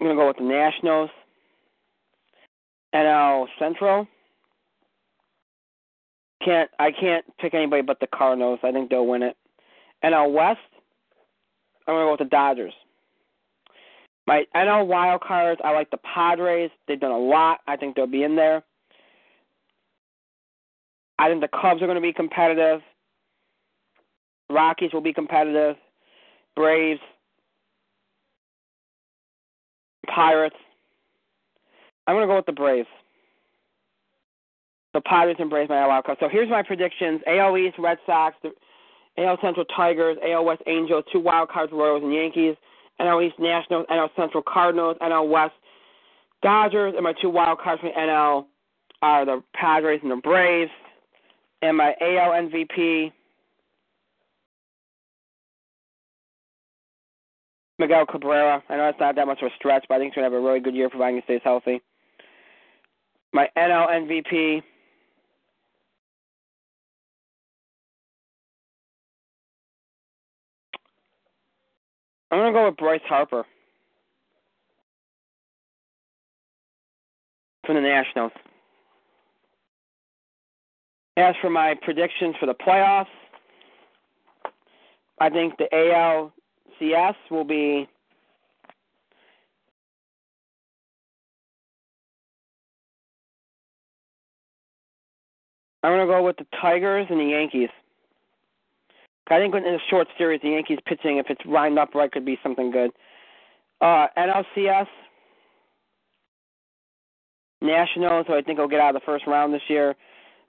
I'm 0.00 0.06
gonna 0.06 0.14
go 0.14 0.28
with 0.28 0.38
the 0.38 0.44
Nationals. 0.44 1.10
NL 2.94 3.46
Central. 3.58 4.08
Can't 6.44 6.70
I 6.78 6.90
can't 6.90 7.24
pick 7.38 7.52
anybody 7.52 7.82
but 7.82 8.00
the 8.00 8.06
Cardinals. 8.06 8.60
I 8.62 8.72
think 8.72 8.88
they'll 8.88 9.06
win 9.06 9.22
it. 9.22 9.36
NL 10.02 10.32
West. 10.32 10.60
I'm 11.86 11.94
gonna 11.94 12.06
go 12.06 12.10
with 12.12 12.20
the 12.20 12.24
Dodgers. 12.24 12.72
My 14.26 14.44
NL 14.54 14.86
wild 14.86 15.20
cards. 15.20 15.60
I 15.62 15.72
like 15.72 15.90
the 15.90 15.98
Padres. 15.98 16.70
They've 16.88 17.00
done 17.00 17.10
a 17.10 17.18
lot. 17.18 17.58
I 17.66 17.76
think 17.76 17.96
they'll 17.96 18.06
be 18.06 18.22
in 18.22 18.36
there. 18.36 18.62
I 21.20 21.28
think 21.28 21.42
the 21.42 21.48
Cubs 21.48 21.82
are 21.82 21.86
going 21.86 21.96
to 21.96 22.00
be 22.00 22.14
competitive. 22.14 22.80
Rockies 24.48 24.94
will 24.94 25.02
be 25.02 25.12
competitive. 25.12 25.76
Braves, 26.56 27.00
Pirates. 30.08 30.56
I'm 32.06 32.16
going 32.16 32.26
to 32.26 32.32
go 32.32 32.36
with 32.36 32.46
the 32.46 32.52
Braves. 32.52 32.88
The 34.94 35.02
Pirates 35.02 35.38
and 35.40 35.50
Braves, 35.50 35.68
my 35.68 35.86
wild 35.86 36.06
card. 36.06 36.16
So 36.20 36.28
here's 36.28 36.48
my 36.48 36.62
predictions: 36.62 37.20
AL 37.26 37.56
East, 37.58 37.76
Red 37.78 37.98
Sox, 38.06 38.34
the 38.42 38.52
AL 39.22 39.36
Central 39.42 39.66
Tigers, 39.66 40.16
AL 40.26 40.46
West 40.46 40.62
Angels, 40.66 41.04
two 41.12 41.20
wild 41.20 41.50
cards, 41.50 41.70
Royals 41.70 42.02
and 42.02 42.14
Yankees, 42.14 42.56
NL 42.98 43.26
East 43.26 43.38
Nationals, 43.38 43.84
NL 43.90 44.08
Central 44.16 44.42
Cardinals, 44.42 44.96
NL 45.02 45.28
West 45.28 45.52
Dodgers, 46.42 46.94
and 46.96 47.04
my 47.04 47.12
two 47.20 47.28
wild 47.28 47.58
cards 47.58 47.82
from 47.82 47.90
NL 47.90 48.46
are 49.02 49.26
the 49.26 49.42
Padres 49.54 50.00
and 50.02 50.10
the 50.10 50.16
Braves 50.16 50.70
and 51.62 51.76
my 51.76 51.94
AL 52.00 52.32
ALNVP? 52.32 53.12
Miguel 57.78 58.06
Cabrera. 58.06 58.62
I 58.68 58.76
know 58.76 58.88
it's 58.88 59.00
not 59.00 59.16
that 59.16 59.26
much 59.26 59.40
of 59.42 59.50
a 59.50 59.54
stretch, 59.56 59.86
but 59.88 59.94
I 59.94 59.98
think 59.98 60.12
he's 60.12 60.20
going 60.20 60.30
to 60.30 60.36
have 60.36 60.42
a 60.42 60.46
really 60.46 60.60
good 60.60 60.74
year 60.74 60.90
providing 60.90 61.16
he 61.16 61.22
stays 61.22 61.40
healthy. 61.42 61.80
My 63.32 63.48
NL 63.56 63.88
MVP. 63.88 64.62
I'm 72.30 72.38
going 72.38 72.52
to 72.52 72.58
go 72.58 72.66
with 72.66 72.76
Bryce 72.76 73.00
Harper 73.08 73.44
from 77.64 77.76
the 77.76 77.80
Nationals. 77.80 78.32
As 81.16 81.34
for 81.40 81.50
my 81.50 81.74
predictions 81.82 82.34
for 82.38 82.46
the 82.46 82.54
playoffs, 82.54 83.06
I 85.20 85.28
think 85.28 85.58
the 85.58 85.68
ALCS 85.72 87.14
will 87.30 87.44
be 87.44 87.88
I'm 95.82 95.92
going 95.92 96.06
to 96.06 96.12
go 96.12 96.22
with 96.22 96.36
the 96.36 96.46
Tigers 96.60 97.06
and 97.08 97.18
the 97.18 97.24
Yankees. 97.24 97.70
I 99.30 99.38
think 99.38 99.54
in 99.54 99.64
a 99.64 99.78
short 99.88 100.08
series, 100.18 100.40
the 100.42 100.50
Yankees 100.50 100.78
pitching, 100.84 101.18
if 101.18 101.26
it's 101.30 101.40
lined 101.46 101.78
up 101.78 101.94
right, 101.94 102.10
could 102.10 102.24
be 102.24 102.38
something 102.42 102.70
good. 102.72 102.90
Uh, 103.80 104.08
NLCS, 104.18 104.88
Nationals, 107.62 108.26
who 108.26 108.34
I 108.34 108.42
think 108.42 108.58
will 108.58 108.68
get 108.68 108.80
out 108.80 108.94
of 108.94 109.00
the 109.00 109.06
first 109.06 109.26
round 109.26 109.54
this 109.54 109.62
year. 109.68 109.94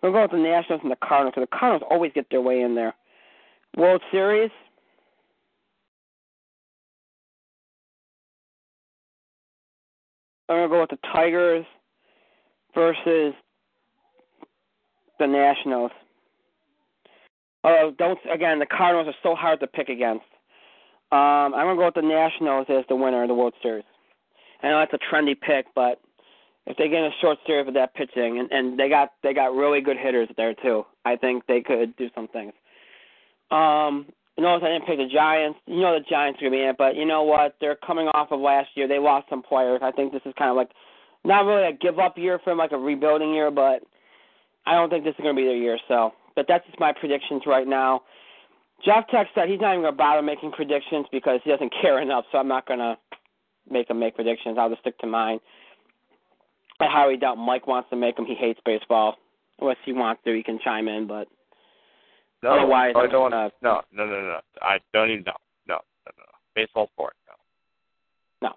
We'll 0.02 0.11
go 0.11 0.23
with 0.23 0.32
the 0.32 0.38
Nationals 0.38 0.82
and 0.84 0.91
the 0.91 0.98
Cardinals, 1.03 1.36
the 1.38 1.48
Cardinals 1.48 1.88
always 1.90 2.11
get 2.14 2.28
their 2.32 2.41
way 2.41 2.61
in 2.61 2.76
there. 2.76 2.94
World 3.78 4.02
Series. 4.11 4.52
I'm 10.49 10.64
to 10.64 10.68
go 10.68 10.82
with 10.82 10.90
the 10.90 10.99
Tigers 11.14 11.65
versus 12.76 13.34
the 15.19 15.28
Nationals. 15.28 15.91
Although 17.64 17.94
don't 17.98 18.19
again, 18.30 18.60
the 18.60 18.65
Cardinals 18.65 19.07
are 19.07 19.18
so 19.23 19.36
hard 19.36 19.60
to 19.61 19.68
pick 19.68 19.88
against. 19.88 20.26
Um, 21.11 21.53
I'm 21.53 21.68
gonna 21.68 21.76
go 21.76 21.86
with 21.86 21.95
the 21.95 22.02
Nationals 22.02 22.65
as 22.69 22.84
the 22.90 22.95
winner 22.95 23.22
of 23.22 23.30
the 23.30 23.36
World 23.36 23.53
Series. 23.61 23.86
I 24.64 24.69
know 24.69 24.80
that's 24.80 24.94
a 24.94 25.14
trendy 25.14 25.40
pick, 25.40 25.68
but 25.73 26.02
if 26.68 26.78
they 26.78 26.90
get 26.90 27.04
a 27.04 27.10
short 27.22 27.38
series 27.46 27.66
with 27.66 27.76
that 27.76 27.94
pitching, 27.96 28.40
and, 28.40 28.52
and 28.52 28.80
they 28.80 28.90
got 28.90 29.10
they 29.24 29.34
got 29.34 29.56
really 29.56 29.82
good 29.82 29.98
hitters 29.98 30.30
there 30.38 30.54
too, 30.54 30.84
I 31.06 31.16
think 31.16 31.46
they 31.48 31.62
could 31.62 31.96
do 31.98 32.10
some 32.16 32.28
things. 32.28 32.54
Um, 33.50 34.06
notice 34.38 34.64
I 34.66 34.74
didn't 34.74 34.88
pick 34.88 34.98
the 34.98 35.14
Giants. 35.14 35.60
You 35.66 35.82
know 35.82 35.98
the 35.98 36.06
Giants 36.10 36.40
are 36.42 36.46
gonna 36.46 36.58
be 36.58 36.64
in 36.64 36.70
it, 36.70 36.78
but 36.78 36.96
you 36.96 37.06
know 37.06 37.24
what? 37.24 37.56
They're 37.60 37.78
coming 37.86 38.08
off 38.08 38.32
of 38.32 38.40
last 38.40 38.70
year. 38.76 38.88
They 38.88 39.00
lost 39.00 39.28
some 39.30 39.44
players. 39.44 39.82
I 39.84 39.92
think 39.92 40.12
this 40.12 40.22
is 40.26 40.34
kind 40.38 40.50
of 40.50 40.56
like 40.56 40.70
not 41.24 41.46
really 41.46 41.68
a 41.68 41.74
give 41.74 42.00
up 42.00 42.18
year 42.18 42.40
for 42.44 42.52
them, 42.52 42.58
like 42.58 42.72
a 42.72 42.78
rebuilding 42.78 43.34
year, 43.34 43.52
but 43.52 43.84
I 44.66 44.74
don't 44.74 44.90
think 44.90 45.04
this 45.04 45.16
is 45.18 45.24
gonna 45.24 45.34
be 45.34 45.46
their 45.46 45.56
year. 45.56 45.78
So 45.88 46.14
but 46.36 46.46
that's 46.48 46.66
just 46.66 46.80
my 46.80 46.94
predictions 46.94 47.44
right 47.46 47.68
now. 47.68 48.02
Jeff 48.86 49.08
Tech 49.10 49.28
said 49.36 49.48
he's 49.48 49.60
not 49.60 49.74
even 49.74 49.86
to 49.86 49.92
bother 49.92 50.22
making 50.22 50.52
predictions 50.52 51.06
because 51.12 51.40
he 51.44 51.52
doesn't 51.52 51.74
care 51.82 52.02
enough, 52.02 52.26
so 52.32 52.38
I'm 52.38 52.48
not 52.48 52.68
to 52.68 52.98
make 53.70 53.90
him 53.90 54.00
make 54.00 54.16
predictions. 54.16 54.58
I'll 54.60 54.70
just 54.70 54.82
stick 54.82 54.98
to 55.00 55.08
mine. 55.08 55.40
I 56.82 56.91
highly 56.91 57.18
doubt 57.18 57.38
Mike 57.38 57.68
wants 57.68 57.90
to 57.90 57.95
make 57.95 58.16
them. 58.16 58.26
He 58.26 58.36
hates 58.36 58.60
baseball. 58.66 59.18
Unless 59.60 59.78
he 59.86 59.94
wants 59.94 60.22
to, 60.26 60.34
he 60.34 60.41
can 60.41 60.60
chime 60.64 60.88
in, 60.88 61.06
but 61.08 61.28
no, 62.44 62.53
otherwise, 62.53 62.94
I 62.95 63.08
don't. 63.08 63.34
Uh, 63.34 63.49
no, 63.62 63.82
no, 63.91 64.06
no, 64.06 64.22
no. 64.22 64.40
I 64.62 64.80
don't 64.94 65.12
even 65.12 65.24
know. 65.24 65.34
No, 65.68 65.76
no, 65.76 66.12
no. 66.18 66.26
Baseball 66.56 66.90
sport. 66.94 67.14
No. 68.41 68.49
No. 68.49 68.56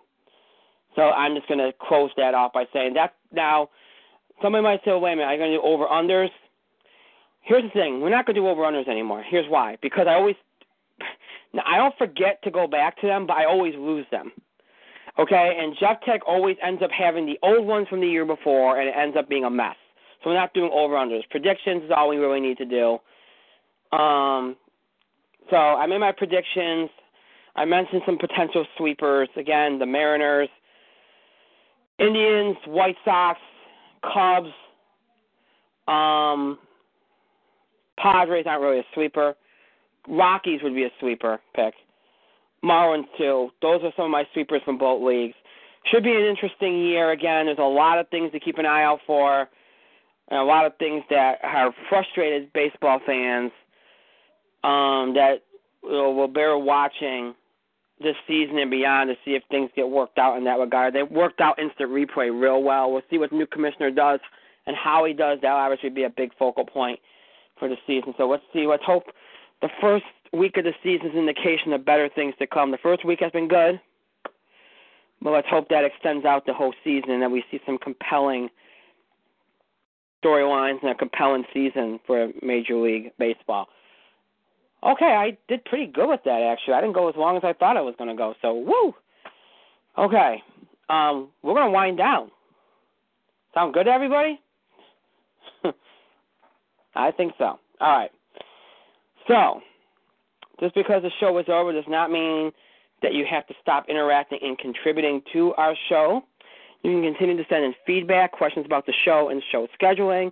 So 0.97 1.11
I'm 1.11 1.35
just 1.35 1.47
going 1.49 1.59
to 1.59 1.73
close 1.79 2.11
that 2.17 2.35
off 2.35 2.53
by 2.53 2.65
saying 2.73 2.95
that 2.95 3.15
now. 3.33 3.69
Somebody 4.43 4.63
might 4.63 4.81
say, 4.85 4.93
"Wait 4.93 5.13
a 5.13 5.17
minute, 5.17 5.29
are 5.29 5.33
you 5.35 5.39
going 5.39 5.51
to 5.51 5.57
do 5.59 5.63
over 5.63 5.85
unders?" 5.85 6.31
Here's 7.43 7.63
the 7.63 7.69
thing: 7.71 8.01
we're 8.01 8.09
not 8.09 8.25
going 8.25 8.35
to 8.35 8.41
do 8.41 8.49
over 8.49 8.63
unders 8.63 8.89
anymore. 8.89 9.23
Here's 9.29 9.49
why: 9.51 9.77
because 9.83 10.07
I 10.09 10.15
always, 10.15 10.37
now 11.53 11.63
I 11.67 11.77
don't 11.77 11.95
forget 11.99 12.43
to 12.45 12.51
go 12.51 12.67
back 12.67 12.99
to 13.03 13.07
them, 13.07 13.27
but 13.27 13.37
I 13.37 13.45
always 13.45 13.75
lose 13.77 14.07
them. 14.11 14.33
Okay, 15.19 15.57
and 15.61 15.77
Jeff 15.79 16.01
Tech 16.05 16.23
always 16.27 16.57
ends 16.63 16.83
up 16.83 16.91
having 16.91 17.25
the 17.25 17.39
old 17.43 17.67
ones 17.67 17.87
from 17.89 18.01
the 18.01 18.07
year 18.07 18.25
before, 18.25 18.81
and 18.81 18.89
it 18.89 18.95
ends 18.99 19.17
up 19.17 19.29
being 19.29 19.45
a 19.45 19.51
mess. 19.51 19.77
So 20.23 20.31
we're 20.31 20.37
not 20.37 20.53
doing 20.55 20.71
over 20.73 20.95
unders. 20.95 21.23
Predictions 21.31 21.85
is 21.85 21.91
all 21.95 22.09
we 22.09 22.17
really 22.17 22.41
need 22.41 22.59
to 22.59 22.65
do. 22.65 22.99
Um, 23.97 24.57
so 25.51 25.57
I 25.57 25.87
made 25.87 25.99
my 25.99 26.13
predictions. 26.13 26.91
I 27.55 27.65
mentioned 27.65 28.03
some 28.07 28.19
potential 28.19 28.67
sweepers. 28.77 29.29
Again, 29.37 29.79
the 29.79 29.87
Mariners, 29.87 30.49
Indians, 31.99 32.57
White 32.67 32.97
Sox, 33.05 33.39
Cubs. 34.03 34.49
Um, 35.87 36.59
Padres 37.99 38.47
aren't 38.49 38.63
really 38.63 38.81
a 38.81 38.87
sweeper. 38.95 39.35
Rockies 40.09 40.61
would 40.63 40.75
be 40.75 40.85
a 40.85 40.91
sweeper 40.99 41.41
pick. 41.55 41.75
Marlins 42.65 43.07
too. 43.19 43.51
Those 43.61 43.83
are 43.83 43.93
some 43.97 44.07
of 44.07 44.11
my 44.11 44.25
sweepers 44.33 44.63
from 44.65 44.79
both 44.79 45.03
leagues. 45.03 45.35
Should 45.93 46.03
be 46.03 46.15
an 46.15 46.25
interesting 46.25 46.83
year 46.83 47.11
again. 47.11 47.47
There's 47.47 47.59
a 47.59 47.63
lot 47.63 47.99
of 47.99 48.09
things 48.09 48.33
to 48.33 48.41
keep 48.41 48.57
an 48.59 48.65
eye 48.65 48.85
out 48.85 49.01
for, 49.07 49.49
and 50.29 50.41
a 50.41 50.45
lot 50.45 50.65
of 50.65 50.73
things 50.79 51.05
that 51.11 51.39
have 51.43 51.73
frustrated 51.91 52.53
baseball 52.55 53.01
fans 53.05 53.53
um, 54.63 55.13
that 55.15 55.43
will, 55.83 56.15
will 56.15 56.29
bear 56.29 56.57
watching 56.57 57.35
this 58.01 58.17
season 58.27 58.59
and 58.59 58.71
beyond 58.71 59.09
to 59.09 59.15
see 59.25 59.35
if 59.35 59.43
things 59.51 59.71
get 59.77 59.89
worked 59.89 60.19
out 60.19 60.37
in 60.39 60.45
that 60.45 60.59
regard. 60.59 60.95
They 60.95 61.03
worked 61.03 61.41
out 61.41 61.59
instant 61.59 61.91
replay 61.91 62.31
real 62.33 62.63
well. 62.63 62.91
We'll 62.91 63.03
see 63.11 63.19
what 63.19 63.31
the 63.31 63.37
new 63.37 63.47
commissioner 63.47 63.91
does 63.91 64.21
and 64.67 64.75
how 64.75 65.05
he 65.05 65.13
does. 65.13 65.39
That'll 65.43 65.59
obviously 65.59 65.91
be 65.91 66.05
a 66.05 66.11
big 66.11 66.31
focal 66.39 66.65
point 66.65 66.99
for 67.59 67.69
the 67.69 67.77
season. 67.87 68.15
So 68.17 68.29
let's 68.29 68.43
see. 68.53 68.67
Let's 68.67 68.85
hope 68.85 69.05
the 69.63 69.69
first 69.81 70.05
week 70.35 70.57
of 70.57 70.65
the 70.65 70.73
season 70.83 71.07
is 71.07 71.13
an 71.13 71.21
indication 71.21 71.73
of 71.73 71.85
better 71.85 72.09
things 72.15 72.35
to 72.39 72.47
come. 72.47 72.71
The 72.71 72.79
first 72.79 73.05
week 73.05 73.21
has 73.21 73.33
been 73.33 73.49
good, 73.49 73.81
but 75.23 75.31
let's 75.31 75.49
hope 75.49 75.69
that 75.69 75.85
extends 75.85 76.25
out 76.25 76.47
the 76.47 76.55
whole 76.55 76.75
season 76.83 77.11
and 77.11 77.23
that 77.23 77.31
we 77.31 77.45
see 77.51 77.61
some 77.67 77.79
compelling 77.79 78.49
storylines 80.23 80.81
and 80.83 80.91
a 80.91 80.95
compelling 80.95 81.45
season 81.53 82.01
for 82.07 82.29
Major 82.43 82.77
League 82.77 83.13
Baseball. 83.19 83.69
Okay, 84.83 85.07
I 85.07 85.37
did 85.49 85.65
pretty 85.65 85.87
good 85.87 86.09
with 86.09 86.21
that 86.25 86.43
actually. 86.43 86.75
I 86.75 86.81
didn't 86.81 86.95
go 86.95 87.09
as 87.09 87.17
long 87.17 87.37
as 87.37 87.45
I 87.45 87.53
thought 87.55 87.77
I 87.77 87.81
was 87.81 87.95
going 87.97 88.11
to 88.11 88.17
go. 88.17 88.35
So 88.43 88.55
woo. 88.55 88.95
Okay, 89.97 90.43
um, 90.89 91.29
we're 91.43 91.55
going 91.55 91.67
to 91.67 91.71
wind 91.71 91.99
down. 91.99 92.31
Sound 93.55 93.73
good 93.73 93.85
to 93.85 93.91
everybody? 93.91 94.41
I 96.95 97.13
think 97.13 97.33
so. 97.39 97.59
All 97.81 97.99
right. 97.99 98.11
So, 99.29 99.61
just 100.61 100.75
because 100.75 101.03
the 101.03 101.11
show 101.21 101.37
is 101.39 101.47
over 101.49 101.73
does 101.73 101.85
not 101.89 102.11
mean 102.11 102.53
that 103.03 103.13
you 103.13 103.25
have 103.29 103.47
to 103.47 103.55
stop 103.61 103.87
interacting 103.89 104.39
and 104.43 104.59
contributing 104.59 105.23
to 105.33 105.53
our 105.55 105.75
show. 105.89 106.23
You 106.83 106.93
can 106.93 107.03
continue 107.03 107.37
to 107.37 107.45
send 107.49 107.65
in 107.65 107.75
feedback, 107.87 108.33
questions 108.33 108.67
about 108.67 108.87
the 108.87 108.95
show 109.05 109.31
and 109.31 109.43
show 109.51 109.67
scheduling, 109.81 110.31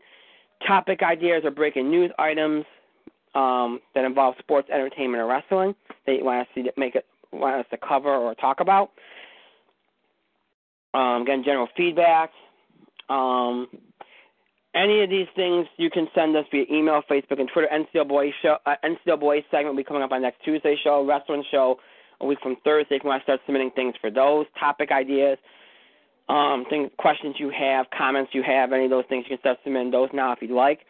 topic 0.67 1.03
ideas, 1.03 1.43
or 1.45 1.51
breaking 1.51 1.91
news 1.91 2.11
items 2.19 2.65
um, 3.35 3.81
that 3.95 4.05
involve 4.05 4.35
sports, 4.39 4.69
entertainment, 4.73 5.23
or 5.23 5.27
wrestling 5.27 5.75
that 6.07 6.17
you 6.17 6.25
want 6.25 6.41
us 6.41 6.47
to 6.55 6.71
make 6.77 6.95
it 6.95 7.07
want 7.33 7.57
us 7.57 7.67
to 7.71 7.79
cover 7.79 8.15
or 8.15 8.35
talk 8.35 8.61
about. 8.61 8.91
Um, 10.95 11.23
again, 11.23 11.43
general 11.45 11.69
feedback. 11.77 12.31
Um, 13.09 13.69
any 14.75 15.03
of 15.03 15.11
these 15.11 15.27
things 15.37 15.67
you 15.77 15.91
can 15.91 16.09
send 16.15 16.37
us 16.37 16.47
via 16.51 16.65
email, 16.71 17.03
Facebook, 17.11 17.41
and 17.41 17.49
Twitter. 17.53 17.69
NCAA 17.73 18.31
show, 18.43 18.57
uh, 18.65 18.75
NCAA 18.85 19.45
segment 19.51 19.75
will 19.75 19.83
be 19.83 19.85
coming 19.85 20.03
up 20.03 20.13
on 20.13 20.23
next 20.23 20.43
Tuesday 20.45 20.77
show. 20.83 21.05
Wrestling 21.05 21.45
show 21.51 21.79
a 22.21 22.27
week 22.27 22.39
from 22.43 22.57
Thursday. 22.65 22.97
If 22.97 23.05
you 23.05 23.09
want 23.09 23.21
to 23.21 23.25
start 23.25 23.41
submitting 23.45 23.71
things 23.73 23.95
for 24.01 24.11
those 24.11 24.47
topic 24.59 24.91
ideas, 24.91 25.39
um, 26.29 26.65
things, 26.71 26.91
questions 26.99 27.37
you 27.39 27.51
have, 27.51 27.87
comments 27.97 28.31
you 28.33 28.43
have, 28.43 28.73
any 28.73 28.85
of 28.85 28.91
those 28.91 29.05
things, 29.09 29.25
you 29.29 29.37
can 29.37 29.41
start 29.41 29.59
submitting 29.65 29.91
those 29.91 30.09
now 30.13 30.33
if 30.33 30.41
you'd 30.41 30.51
like. 30.51 30.81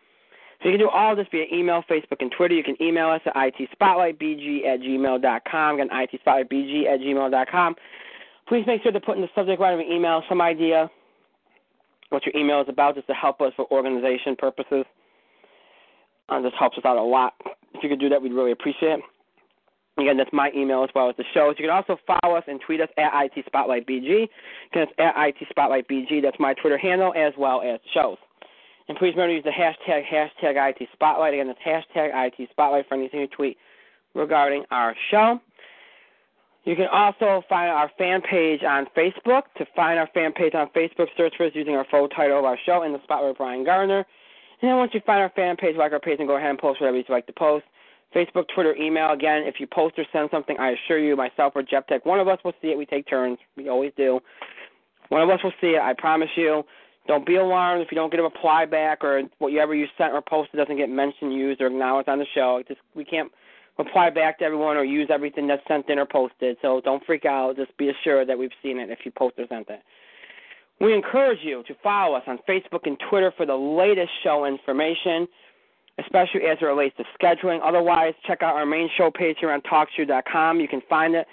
So 0.62 0.68
you 0.68 0.78
can 0.78 0.86
do 0.86 0.90
all 0.90 1.16
this 1.16 1.26
via 1.32 1.46
email, 1.52 1.82
Facebook, 1.90 2.20
and 2.20 2.30
Twitter. 2.30 2.54
You 2.54 2.62
can 2.62 2.80
email 2.80 3.08
us 3.08 3.20
at 3.26 3.34
itspotlightbg 3.34 4.64
at 4.64 4.80
gmail.com. 4.80 5.74
Again, 5.74 5.88
itspotlightbg 5.88 6.86
at 6.86 7.00
gmail.com. 7.00 7.74
Please 8.46 8.64
make 8.66 8.82
sure 8.82 8.92
to 8.92 9.00
put 9.00 9.16
in 9.16 9.22
the 9.22 9.28
subject 9.34 9.60
line 9.60 9.74
of 9.74 9.80
your 9.80 9.92
email 9.92 10.22
some 10.28 10.40
idea 10.40 10.88
what 12.12 12.24
your 12.26 12.36
email 12.36 12.60
is 12.60 12.68
about, 12.68 12.94
just 12.94 13.06
to 13.08 13.14
help 13.14 13.40
us 13.40 13.52
for 13.56 13.70
organization 13.70 14.36
purposes. 14.36 14.84
Uh, 16.28 16.40
this 16.40 16.52
helps 16.58 16.78
us 16.78 16.84
out 16.84 16.96
a 16.96 17.02
lot. 17.02 17.34
If 17.74 17.82
you 17.82 17.88
could 17.88 18.00
do 18.00 18.08
that, 18.08 18.20
we'd 18.20 18.32
really 18.32 18.52
appreciate 18.52 18.98
it. 18.98 19.00
Again, 19.98 20.16
that's 20.16 20.32
my 20.32 20.50
email 20.56 20.82
as 20.82 20.90
well 20.94 21.10
as 21.10 21.16
the 21.16 21.24
shows. 21.34 21.56
You 21.58 21.68
can 21.68 21.74
also 21.74 21.98
follow 22.06 22.34
us 22.34 22.44
and 22.46 22.60
tweet 22.60 22.80
us 22.80 22.88
at 22.96 23.10
IT 23.24 23.44
Spotlight 23.44 23.86
BG. 23.86 24.28
Again, 24.72 24.86
it's 24.88 24.92
at 24.98 25.14
IT 25.16 25.36
Spotlight 25.50 25.86
BG. 25.86 26.22
That's 26.22 26.38
my 26.40 26.54
Twitter 26.54 26.78
handle 26.78 27.12
as 27.14 27.34
well 27.36 27.60
as 27.60 27.78
shows. 27.92 28.16
And 28.88 28.96
please 28.96 29.12
remember 29.12 29.28
to 29.28 29.34
use 29.34 29.44
the 29.44 29.50
hashtag 29.50 30.04
hashtag 30.06 30.56
IT 30.56 30.88
Spotlight. 30.94 31.34
Again, 31.34 31.48
it's 31.48 31.60
hashtag 31.60 32.10
IT 32.14 32.48
Spotlight 32.50 32.88
for 32.88 32.94
anything 32.94 33.20
you 33.20 33.26
tweet 33.26 33.58
regarding 34.14 34.64
our 34.70 34.94
show. 35.10 35.40
You 36.64 36.76
can 36.76 36.86
also 36.92 37.42
find 37.48 37.70
our 37.70 37.90
fan 37.98 38.20
page 38.22 38.62
on 38.62 38.86
Facebook. 38.96 39.42
To 39.58 39.66
find 39.74 39.98
our 39.98 40.08
fan 40.14 40.32
page 40.32 40.54
on 40.54 40.68
Facebook, 40.68 41.08
search 41.16 41.34
for 41.36 41.46
us 41.46 41.52
using 41.54 41.74
our 41.74 41.86
full 41.90 42.08
title 42.08 42.38
of 42.38 42.44
our 42.44 42.58
show 42.64 42.84
in 42.84 42.92
the 42.92 43.02
spot 43.02 43.24
with 43.24 43.36
Brian 43.36 43.64
Gardner. 43.64 44.04
And 44.60 44.70
then 44.70 44.76
once 44.76 44.92
you 44.94 45.00
find 45.04 45.20
our 45.20 45.30
fan 45.30 45.56
page, 45.56 45.74
like 45.76 45.92
our 45.92 45.98
page, 45.98 46.20
and 46.20 46.28
go 46.28 46.36
ahead 46.36 46.50
and 46.50 46.58
post 46.58 46.80
whatever 46.80 46.96
you'd 46.96 47.08
like 47.08 47.26
to 47.26 47.32
post. 47.32 47.64
Facebook, 48.14 48.44
Twitter, 48.54 48.76
email. 48.76 49.10
Again, 49.10 49.42
if 49.44 49.58
you 49.58 49.66
post 49.66 49.98
or 49.98 50.04
send 50.12 50.28
something, 50.30 50.56
I 50.60 50.72
assure 50.72 50.98
you, 50.98 51.16
myself 51.16 51.54
or 51.56 51.62
Jeff 51.62 51.86
Tech, 51.86 52.06
one 52.06 52.20
of 52.20 52.28
us 52.28 52.38
will 52.44 52.52
see 52.62 52.68
it. 52.68 52.78
We 52.78 52.86
take 52.86 53.08
turns. 53.08 53.38
We 53.56 53.68
always 53.68 53.92
do. 53.96 54.20
One 55.08 55.22
of 55.22 55.30
us 55.30 55.40
will 55.42 55.52
see 55.60 55.68
it. 55.68 55.80
I 55.80 55.94
promise 55.94 56.28
you. 56.36 56.62
Don't 57.08 57.26
be 57.26 57.36
alarmed 57.36 57.82
if 57.82 57.90
you 57.90 57.96
don't 57.96 58.10
get 58.10 58.20
a 58.20 58.22
reply 58.22 58.64
back 58.64 59.02
or 59.02 59.22
whatever 59.38 59.74
you 59.74 59.86
sent 59.98 60.12
or 60.12 60.22
posted 60.22 60.58
doesn't 60.58 60.76
get 60.76 60.88
mentioned, 60.88 61.32
used, 61.32 61.60
or 61.60 61.66
acknowledged 61.66 62.08
on 62.08 62.20
the 62.20 62.26
show. 62.32 62.62
Just 62.68 62.80
we 62.94 63.04
can't 63.04 63.32
reply 63.78 64.10
back 64.10 64.38
to 64.38 64.44
everyone 64.44 64.76
or 64.76 64.84
use 64.84 65.08
everything 65.10 65.46
that's 65.46 65.62
sent 65.66 65.88
in 65.88 65.98
or 65.98 66.06
posted. 66.06 66.56
So 66.62 66.80
don't 66.84 67.04
freak 67.04 67.24
out. 67.24 67.56
Just 67.56 67.76
be 67.76 67.90
assured 67.90 68.28
that 68.28 68.38
we've 68.38 68.50
seen 68.62 68.78
it 68.78 68.90
if 68.90 69.00
you 69.04 69.10
post 69.10 69.34
or 69.38 69.46
sent 69.48 69.68
it. 69.70 69.80
We 70.80 70.94
encourage 70.94 71.38
you 71.42 71.62
to 71.68 71.74
follow 71.82 72.16
us 72.16 72.24
on 72.26 72.38
Facebook 72.48 72.86
and 72.86 72.96
Twitter 73.08 73.32
for 73.36 73.46
the 73.46 73.54
latest 73.54 74.10
show 74.24 74.46
information, 74.46 75.28
especially 75.98 76.42
as 76.50 76.58
it 76.60 76.64
relates 76.64 76.96
to 76.96 77.04
scheduling. 77.20 77.60
Otherwise, 77.62 78.14
check 78.26 78.42
out 78.42 78.56
our 78.56 78.66
main 78.66 78.88
show 78.96 79.10
page 79.10 79.36
here 79.40 79.52
on 79.52 79.60
TalkShoe.com. 79.62 80.58
You 80.58 80.68
can 80.68 80.82
find 80.88 81.14
it 81.14 81.26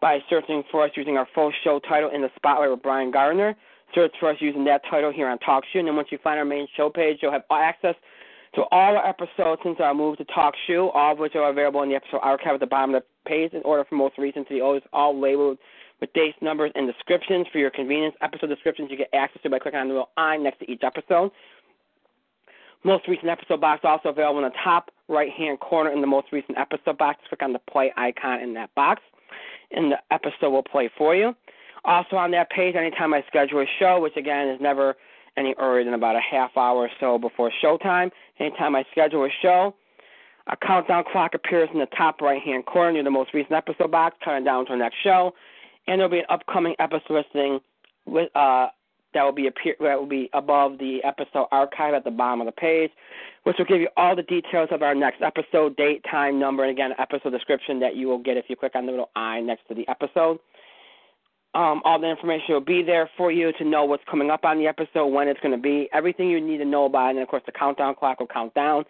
by 0.00 0.18
searching 0.28 0.62
for 0.70 0.84
us 0.84 0.90
using 0.96 1.16
our 1.16 1.28
full 1.34 1.52
show 1.64 1.80
title 1.88 2.10
in 2.12 2.22
the 2.22 2.30
spotlight 2.36 2.70
with 2.70 2.82
Brian 2.82 3.10
Gardner. 3.10 3.54
Search 3.94 4.12
for 4.20 4.30
us 4.30 4.36
using 4.40 4.64
that 4.64 4.82
title 4.90 5.12
here 5.12 5.28
on 5.28 5.38
TalkShoe, 5.38 5.76
and 5.76 5.88
then 5.88 5.96
once 5.96 6.08
you 6.10 6.18
find 6.22 6.38
our 6.38 6.44
main 6.44 6.66
show 6.76 6.90
page, 6.90 7.18
you'll 7.22 7.32
have 7.32 7.44
access 7.50 7.94
to 8.54 8.62
all 8.70 8.96
our 8.96 9.06
episodes 9.06 9.60
since 9.62 9.76
our 9.80 9.94
move 9.94 10.16
to 10.18 10.24
TalkShoe, 10.24 10.90
all 10.94 11.12
of 11.12 11.18
which 11.18 11.34
are 11.34 11.50
available 11.50 11.82
in 11.82 11.88
the 11.88 11.96
episode 11.96 12.20
archive 12.22 12.54
at 12.54 12.60
the 12.60 12.66
bottom 12.66 12.94
of 12.94 13.02
the 13.02 13.28
page 13.28 13.52
in 13.52 13.62
order 13.62 13.84
from 13.84 13.98
most 13.98 14.16
recent 14.18 14.48
to 14.48 14.54
the 14.54 14.60
oldest, 14.60 14.86
all 14.92 15.18
labeled 15.18 15.58
with 16.00 16.12
dates, 16.12 16.38
numbers, 16.40 16.70
and 16.74 16.86
descriptions 16.86 17.46
for 17.52 17.58
your 17.58 17.70
convenience. 17.70 18.14
Episode 18.22 18.46
descriptions 18.46 18.90
you 18.90 18.96
get 18.96 19.10
access 19.12 19.42
to 19.42 19.50
by 19.50 19.58
clicking 19.58 19.80
on 19.80 19.88
the 19.88 19.94
little 19.94 20.10
I 20.16 20.36
next 20.36 20.60
to 20.60 20.70
each 20.70 20.82
episode. 20.82 21.30
Most 22.84 23.08
recent 23.08 23.28
episode 23.28 23.60
box 23.60 23.80
also 23.84 24.10
available 24.10 24.38
in 24.38 24.44
the 24.44 24.56
top 24.62 24.90
right 25.08 25.32
hand 25.32 25.58
corner 25.58 25.90
in 25.90 26.00
the 26.00 26.06
most 26.06 26.28
recent 26.30 26.56
episode 26.56 26.96
box. 26.96 27.18
Click 27.28 27.42
on 27.42 27.52
the 27.52 27.58
play 27.70 27.92
icon 27.96 28.40
in 28.40 28.54
that 28.54 28.72
box, 28.76 29.02
and 29.72 29.90
the 29.92 29.98
episode 30.12 30.50
will 30.50 30.62
play 30.62 30.88
for 30.96 31.14
you. 31.14 31.34
Also 31.84 32.16
on 32.16 32.30
that 32.30 32.50
page, 32.50 32.76
anytime 32.76 33.12
I 33.12 33.24
schedule 33.26 33.60
a 33.60 33.66
show, 33.78 34.00
which 34.00 34.16
again 34.16 34.48
is 34.48 34.60
never 34.60 34.96
any 35.38 35.54
earlier 35.58 35.84
than 35.84 35.94
about 35.94 36.16
a 36.16 36.20
half 36.20 36.56
hour 36.56 36.78
or 36.78 36.90
so 37.00 37.18
before 37.18 37.50
showtime, 37.62 38.10
anytime 38.40 38.74
I 38.74 38.84
schedule 38.90 39.24
a 39.24 39.30
show, 39.40 39.74
a 40.48 40.56
countdown 40.56 41.04
clock 41.10 41.34
appears 41.34 41.68
in 41.72 41.78
the 41.78 41.88
top 41.96 42.20
right 42.20 42.42
hand 42.42 42.66
corner 42.66 42.92
near 42.92 43.04
the 43.04 43.10
most 43.10 43.32
recent 43.34 43.52
episode 43.52 43.90
box, 43.90 44.16
counting 44.24 44.44
down 44.44 44.66
to 44.66 44.72
the 44.72 44.78
next 44.78 44.96
show 45.02 45.32
and 45.88 45.98
there'll 45.98 46.10
be 46.10 46.18
an 46.18 46.26
upcoming 46.28 46.76
episode 46.78 47.10
listing 47.10 47.58
with 48.06 48.30
uh 48.36 48.68
that 49.14 49.24
will 49.24 49.32
be 49.32 49.46
appear 49.46 49.74
that 49.80 49.98
will 49.98 50.06
be 50.06 50.28
above 50.34 50.78
the 50.78 51.02
episode 51.02 51.46
archive 51.50 51.94
at 51.94 52.04
the 52.04 52.10
bottom 52.10 52.42
of 52.42 52.46
the 52.46 52.52
page, 52.52 52.90
which 53.44 53.56
will 53.58 53.64
give 53.64 53.80
you 53.80 53.88
all 53.96 54.14
the 54.14 54.22
details 54.22 54.68
of 54.70 54.82
our 54.82 54.94
next 54.94 55.22
episode, 55.22 55.74
date, 55.76 56.04
time, 56.08 56.38
number, 56.38 56.62
and 56.62 56.70
again 56.70 56.92
episode 56.98 57.30
description 57.30 57.80
that 57.80 57.96
you 57.96 58.06
will 58.06 58.18
get 58.18 58.36
if 58.36 58.44
you 58.48 58.54
click 58.54 58.72
on 58.74 58.84
the 58.84 58.92
little 58.92 59.08
I 59.16 59.40
next 59.40 59.66
to 59.68 59.74
the 59.74 59.88
episode. 59.88 60.38
Um, 61.54 61.80
all 61.84 61.98
the 61.98 62.08
information 62.08 62.54
will 62.54 62.60
be 62.60 62.82
there 62.82 63.08
for 63.16 63.32
you 63.32 63.52
to 63.52 63.64
know 63.64 63.84
what's 63.84 64.02
coming 64.08 64.30
up 64.30 64.44
on 64.44 64.58
the 64.58 64.66
episode, 64.66 65.06
when 65.06 65.28
it's 65.28 65.40
going 65.40 65.56
to 65.56 65.60
be, 65.60 65.88
everything 65.92 66.28
you 66.28 66.40
need 66.40 66.58
to 66.58 66.64
know 66.64 66.84
about, 66.84 67.08
it. 67.08 67.10
and 67.10 67.20
of 67.20 67.28
course 67.28 67.42
the 67.46 67.52
countdown 67.52 67.94
clock 67.94 68.20
will 68.20 68.26
count 68.26 68.52
down. 68.54 68.84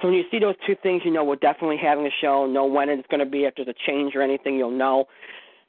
So 0.00 0.08
when 0.08 0.16
you 0.16 0.24
see 0.30 0.38
those 0.38 0.56
two 0.66 0.76
things, 0.82 1.02
you 1.04 1.10
know 1.10 1.24
we're 1.24 1.36
definitely 1.36 1.78
having 1.78 2.06
a 2.06 2.10
show. 2.20 2.46
Know 2.46 2.66
when 2.66 2.90
it's 2.90 3.06
going 3.08 3.20
to 3.20 3.26
be. 3.26 3.44
If 3.44 3.54
there's 3.56 3.68
a 3.68 3.74
change 3.86 4.14
or 4.14 4.22
anything, 4.22 4.56
you'll 4.56 4.70
know. 4.70 5.06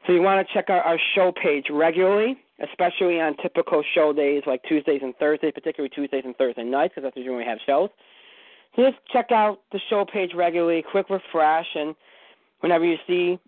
So 0.05 0.11
you 0.11 0.21
want 0.21 0.45
to 0.45 0.53
check 0.53 0.69
out 0.69 0.85
our 0.85 0.99
show 1.15 1.31
page 1.31 1.67
regularly, 1.69 2.37
especially 2.61 3.21
on 3.21 3.37
typical 3.37 3.83
show 3.95 4.11
days 4.11 4.43
like 4.45 4.61
Tuesdays 4.63 4.99
and 5.01 5.15
Thursdays, 5.15 5.53
particularly 5.53 5.89
Tuesdays 5.95 6.23
and 6.25 6.35
Thursday 6.35 6.63
nights, 6.63 6.93
because 6.93 7.07
that's 7.07 7.15
usually 7.15 7.35
when 7.35 7.45
we 7.45 7.49
have 7.49 7.59
shows. 7.65 7.89
So 8.75 8.83
just 8.83 8.97
check 9.11 9.31
out 9.31 9.59
the 9.71 9.79
show 9.89 10.03
page 10.03 10.31
regularly, 10.35 10.83
quick 10.91 11.09
refresh, 11.09 11.67
and 11.75 11.95
whenever 12.59 12.85
you 12.85 12.97
see 13.07 13.39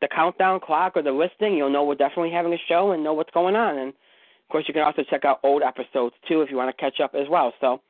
the 0.00 0.08
countdown 0.08 0.60
clock 0.60 0.96
or 0.96 1.02
the 1.02 1.12
listing, 1.12 1.56
you'll 1.56 1.70
know 1.70 1.84
we're 1.84 1.94
definitely 1.94 2.30
having 2.30 2.52
a 2.52 2.58
show 2.68 2.92
and 2.92 3.04
know 3.04 3.12
what's 3.12 3.30
going 3.30 3.56
on. 3.56 3.78
And 3.78 3.88
of 3.88 4.48
course, 4.50 4.64
you 4.66 4.74
can 4.74 4.82
also 4.82 5.02
check 5.08 5.24
out 5.24 5.40
old 5.42 5.62
episodes 5.62 6.14
too 6.26 6.42
if 6.42 6.50
you 6.50 6.56
want 6.56 6.74
to 6.74 6.80
catch 6.80 7.00
up 7.00 7.14
as 7.14 7.28
well. 7.28 7.52
So, 7.60 7.80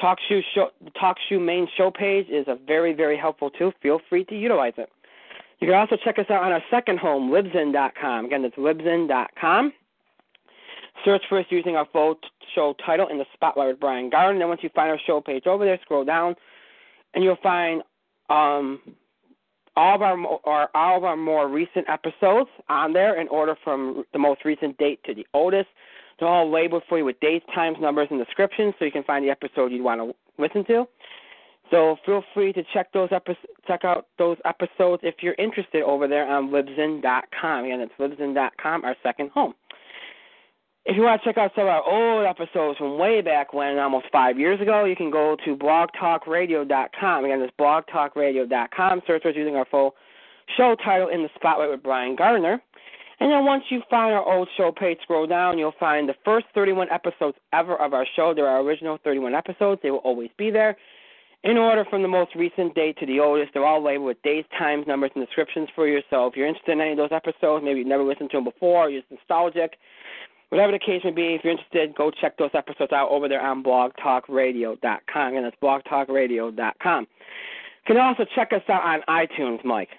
Talk 0.00 0.18
Shoe 0.28 0.42
show, 0.54 0.68
Talk 1.00 1.16
Shoe 1.28 1.40
main 1.40 1.66
show 1.76 1.90
page 1.90 2.28
is 2.28 2.46
a 2.48 2.56
very 2.66 2.92
very 2.92 3.16
helpful 3.16 3.50
tool. 3.50 3.72
Feel 3.82 4.00
free 4.08 4.24
to 4.26 4.38
utilize 4.38 4.74
it. 4.76 4.90
You 5.60 5.68
can 5.68 5.76
also 5.76 5.96
check 6.04 6.18
us 6.18 6.26
out 6.28 6.42
on 6.42 6.52
our 6.52 6.62
second 6.70 6.98
home, 6.98 7.30
Libsyn.com. 7.30 8.26
Again, 8.26 8.42
that's 8.42 8.56
Libsyn.com. 8.56 9.72
Search 11.04 11.22
for 11.28 11.38
us 11.38 11.46
using 11.48 11.76
our 11.76 11.86
full 11.92 12.18
show 12.54 12.74
title 12.84 13.08
in 13.08 13.18
the 13.18 13.24
spotlight 13.32 13.68
with 13.68 13.80
Brian 13.80 14.10
Gardner. 14.10 14.38
Then 14.38 14.48
once 14.48 14.60
you 14.62 14.70
find 14.74 14.90
our 14.90 15.00
show 15.06 15.20
page 15.20 15.46
over 15.46 15.64
there, 15.64 15.78
scroll 15.82 16.04
down, 16.04 16.34
and 17.14 17.24
you'll 17.24 17.38
find 17.42 17.82
um, 18.28 18.80
all 19.76 19.94
of 19.94 20.02
our 20.02 20.18
or 20.18 20.68
all 20.74 20.96
of 20.96 21.04
our 21.04 21.16
more 21.16 21.48
recent 21.48 21.88
episodes 21.88 22.50
on 22.68 22.92
there 22.92 23.20
in 23.20 23.28
order 23.28 23.56
from 23.62 24.04
the 24.12 24.18
most 24.18 24.44
recent 24.44 24.76
date 24.78 25.00
to 25.04 25.14
the 25.14 25.26
oldest. 25.34 25.68
They're 26.18 26.28
all 26.28 26.50
labeled 26.50 26.82
for 26.88 26.98
you 26.98 27.04
with 27.04 27.20
dates, 27.20 27.44
times, 27.54 27.76
numbers, 27.80 28.08
and 28.10 28.24
descriptions, 28.24 28.74
so 28.78 28.86
you 28.86 28.90
can 28.92 29.04
find 29.04 29.24
the 29.24 29.30
episode 29.30 29.70
you 29.70 29.82
want 29.82 30.00
to 30.00 30.14
listen 30.42 30.64
to. 30.66 30.86
So 31.70 31.96
feel 32.06 32.22
free 32.32 32.52
to 32.52 32.62
check 32.72 32.92
those 32.92 33.08
epi- 33.12 33.36
check 33.66 33.84
out 33.84 34.06
those 34.18 34.38
episodes 34.44 35.02
if 35.04 35.16
you're 35.20 35.34
interested 35.34 35.82
over 35.82 36.06
there 36.06 36.26
on 36.26 36.48
Libsyn.com. 36.50 37.64
Again, 37.64 37.80
it's 37.80 37.92
Libsyn.com, 37.98 38.84
our 38.84 38.96
second 39.02 39.30
home. 39.30 39.54
If 40.88 40.94
you 40.94 41.02
want 41.02 41.20
to 41.20 41.28
check 41.28 41.36
out 41.36 41.50
some 41.56 41.64
of 41.64 41.68
our 41.68 41.82
old 41.82 42.24
episodes 42.26 42.78
from 42.78 42.96
way 42.96 43.20
back 43.20 43.52
when, 43.52 43.76
almost 43.76 44.06
five 44.12 44.38
years 44.38 44.60
ago, 44.60 44.84
you 44.84 44.94
can 44.94 45.10
go 45.10 45.36
to 45.44 45.56
blogtalkradio.com. 45.56 47.24
Again, 47.24 47.42
it's 47.42 47.52
blogtalkradio.com. 47.58 49.02
Search 49.04 49.26
us 49.26 49.32
using 49.34 49.56
our 49.56 49.64
full 49.68 49.96
show 50.56 50.76
title 50.84 51.08
in 51.08 51.24
the 51.24 51.28
spotlight 51.34 51.70
with 51.70 51.82
Brian 51.82 52.14
Gardner. 52.14 52.62
And 53.18 53.32
then 53.32 53.44
once 53.44 53.64
you 53.68 53.82
find 53.90 54.14
our 54.14 54.24
old 54.24 54.48
show 54.56 54.70
page, 54.70 54.98
scroll 55.02 55.26
down, 55.26 55.58
you'll 55.58 55.74
find 55.80 56.08
the 56.08 56.14
first 56.24 56.46
31 56.54 56.86
episodes 56.92 57.36
ever 57.52 57.74
of 57.82 57.92
our 57.92 58.06
show. 58.14 58.32
There 58.32 58.46
are 58.46 58.60
original 58.60 58.98
31 59.02 59.34
episodes. 59.34 59.80
They 59.82 59.90
will 59.90 59.98
always 59.98 60.30
be 60.38 60.50
there 60.52 60.76
in 61.42 61.56
order 61.56 61.84
from 61.90 62.02
the 62.02 62.08
most 62.08 62.32
recent 62.36 62.76
date 62.76 62.96
to 62.98 63.06
the 63.06 63.18
oldest. 63.18 63.54
They're 63.54 63.66
all 63.66 63.82
labeled 63.82 64.06
with 64.06 64.22
dates, 64.22 64.48
times, 64.56 64.86
numbers, 64.86 65.10
and 65.16 65.26
descriptions 65.26 65.68
for 65.74 65.88
you. 65.88 66.00
So 66.10 66.28
if 66.28 66.36
you're 66.36 66.46
interested 66.46 66.72
in 66.72 66.80
any 66.80 66.92
of 66.92 66.96
those 66.96 67.12
episodes, 67.12 67.64
maybe 67.64 67.80
you've 67.80 67.88
never 67.88 68.04
listened 68.04 68.30
to 68.30 68.36
them 68.36 68.44
before, 68.44 68.88
you're 68.88 69.02
nostalgic, 69.10 69.78
whatever 70.56 70.72
the 70.72 70.78
case 70.78 71.02
may 71.04 71.10
be, 71.10 71.34
if 71.34 71.44
you're 71.44 71.52
interested, 71.52 71.94
go 71.94 72.10
check 72.10 72.38
those 72.38 72.50
episodes 72.54 72.92
out 72.92 73.10
over 73.10 73.28
there 73.28 73.42
on 73.42 73.62
blogtalkradio.com. 73.62 75.36
And 75.36 75.44
that's 75.44 75.56
blogtalkradio.com. 75.62 77.06
You 77.88 77.94
can 77.94 77.98
also 77.98 78.24
check 78.34 78.52
us 78.52 78.62
out 78.68 78.82
on 78.82 79.00
iTunes, 79.08 79.62
Mike. 79.64 79.90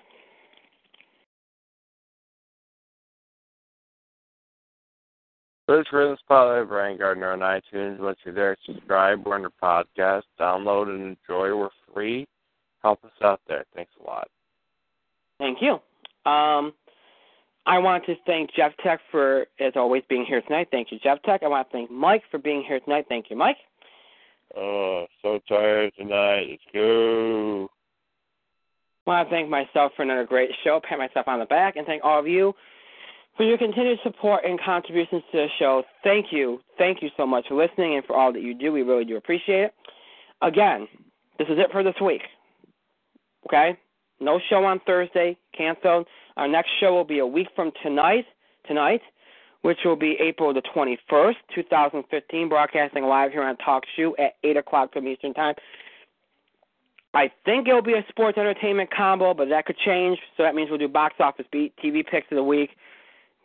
Search 5.70 5.88
for 5.90 6.08
the 6.08 6.18
Spotlight 6.24 6.68
Brian 6.68 6.98
Gardner 6.98 7.34
on 7.34 7.40
iTunes. 7.40 8.00
Once 8.00 8.18
you're 8.26 8.34
there, 8.34 8.58
subscribe. 8.66 9.26
We're 9.26 9.36
under 9.36 9.52
podcast. 9.62 10.24
Download 10.40 10.90
and 10.90 11.18
enjoy. 11.30 11.56
We're 11.56 11.70
free. 11.94 12.26
Help 12.82 13.04
us 13.04 13.12
out 13.22 13.42
there. 13.48 13.66
Thanks 13.76 13.92
a 14.02 14.08
lot. 14.08 14.28
Thank 15.40 15.60
you. 15.62 15.80
Um, 16.30 16.74
I 17.68 17.80
want 17.80 18.06
to 18.06 18.16
thank 18.26 18.54
Jeff 18.56 18.72
Tech 18.82 19.02
for, 19.12 19.46
as 19.60 19.74
always, 19.76 20.02
being 20.10 20.26
here 20.26 20.42
tonight. 20.42 20.70
Thank 20.72 20.90
you, 20.90 21.00
Jeff 21.04 21.22
Tech. 21.24 21.44
I 21.44 21.50
want 21.50 21.68
to 21.68 21.72
thank 21.74 21.92
Mike 21.92 22.24
for 22.32 22.38
being 22.38 22.64
here 22.66 22.80
tonight. 22.80 23.06
Thank 23.10 23.26
you, 23.30 23.36
Mike. 23.36 23.58
Oh, 24.56 25.06
so 25.22 25.40
tired 25.50 25.92
tonight. 25.98 26.46
Let's 26.50 26.62
go. 26.74 27.70
I 29.06 29.10
want 29.10 29.30
to 29.30 29.36
thank 29.36 29.50
myself 29.50 29.92
for 29.98 30.04
another 30.04 30.26
great 30.26 30.50
show, 30.64 30.80
pat 30.82 30.98
myself 30.98 31.28
on 31.28 31.40
the 31.40 31.46
back, 31.46 31.76
and 31.76 31.86
thank 31.86 32.06
all 32.06 32.20
of 32.20 32.28
you 32.28 32.54
for 33.36 33.44
your 33.44 33.58
continued 33.58 34.00
support 34.02 34.46
and 34.46 34.60
contributions 34.60 35.24
to 35.32 35.38
the 35.38 35.48
show. 35.60 35.84
Thank 36.04 36.28
you. 36.32 36.62
Thank 36.78 37.02
you 37.02 37.10
so 37.18 37.28
much 37.28 37.48
for 37.50 37.56
listening 37.56 37.96
and 37.96 38.06
for 38.06 38.16
all 38.16 38.32
that 38.32 38.42
you 38.42 38.54
do. 38.54 38.72
We 38.72 38.84
really 38.84 39.06
do 39.06 39.18
appreciate 39.18 39.66
it. 39.66 39.74
Again, 40.42 40.88
this 41.38 41.48
is 41.50 41.60
it 41.60 41.72
for 41.72 41.84
this 41.84 41.96
week. 42.02 42.22
Okay? 43.46 43.78
No 44.22 44.40
show 44.50 44.64
on 44.64 44.80
Thursday, 44.86 45.38
canceled. 45.56 46.08
Our 46.38 46.48
next 46.48 46.70
show 46.80 46.94
will 46.94 47.04
be 47.04 47.20
a 47.20 47.28
week 47.28 47.48
from 47.56 47.72
tonight, 47.84 48.26
tonight, 48.66 49.02
which 49.64 49.80
will 49.84 49.96
be 49.96 50.18
April 50.22 50.54
the 50.54 50.62
21st, 50.62 51.36
2015, 51.54 52.50
broadcasting 52.50 53.04
live 53.04 53.32
here 53.32 53.44
on 53.44 53.58
Talk 53.58 53.84
Shoe 53.96 54.16
at 54.18 54.36
8 54.44 54.58
o'clock 54.58 54.94
from 54.94 55.08
Eastern 55.08 55.34
Time. 55.34 55.56
I 57.14 57.32
think 57.44 57.68
it'll 57.68 57.82
be 57.82 57.94
a 57.94 58.06
sports 58.10 58.38
entertainment 58.38 58.92
combo, 58.96 59.34
but 59.34 59.50
that 59.50 59.66
could 59.66 59.78
change. 59.78 60.20
So 60.38 60.44
that 60.44 60.56
means 60.56 60.70
we'll 60.70 60.80
do 60.80 60.88
box 60.88 61.16
office 61.20 61.48
beat, 61.52 61.74
TV 61.84 62.06
picks 62.06 62.32
of 62.32 62.36
the 62.36 62.44
week, 62.44 62.70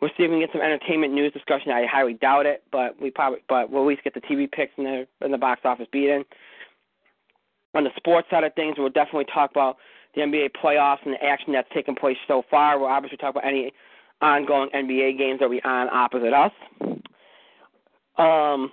We'll 0.03 0.11
see 0.17 0.23
if 0.23 0.31
we 0.31 0.35
can 0.35 0.39
get 0.41 0.51
some 0.51 0.61
entertainment 0.61 1.13
news 1.13 1.31
discussion. 1.31 1.71
I 1.71 1.85
highly 1.85 2.15
doubt 2.15 2.45
it, 2.45 2.61
but 2.73 3.01
we 3.01 3.09
probably 3.09 3.39
but 3.47 3.69
we'll 3.69 3.83
at 3.83 3.87
least 3.87 4.03
get 4.03 4.13
the 4.13 4.19
TV 4.19 4.51
picks 4.51 4.73
in 4.77 4.83
the 4.83 5.07
in 5.21 5.31
the 5.31 5.37
box 5.37 5.61
office 5.63 5.87
beat 5.93 6.09
in. 6.09 6.25
On 7.73 7.85
the 7.85 7.89
sports 7.95 8.27
side 8.29 8.43
of 8.43 8.53
things, 8.53 8.75
we'll 8.77 8.89
definitely 8.89 9.27
talk 9.33 9.51
about 9.51 9.77
the 10.15 10.21
NBA 10.21 10.51
playoffs 10.63 10.99
and 11.05 11.13
the 11.13 11.23
action 11.23 11.53
that's 11.53 11.69
taken 11.73 11.95
place 11.95 12.17
so 12.27 12.43
far. 12.49 12.77
We'll 12.79 12.89
obviously 12.89 13.17
talk 13.17 13.31
about 13.31 13.45
any 13.45 13.71
ongoing 14.21 14.69
NBA 14.73 15.17
games 15.17 15.39
that 15.39 15.49
we 15.49 15.61
on 15.61 15.89
opposite 15.89 16.33
us. 16.33 16.51
Um, 18.17 18.71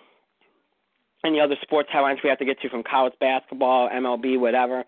any 1.25 1.41
other 1.41 1.57
sports 1.63 1.89
headlines 1.93 2.21
we 2.23 2.31
have 2.31 2.39
to 2.39 2.45
get 2.45 2.61
to 2.61 2.69
from 2.69 2.83
college 2.83 3.15
basketball, 3.21 3.89
MLB, 3.89 4.39
whatever. 4.39 4.85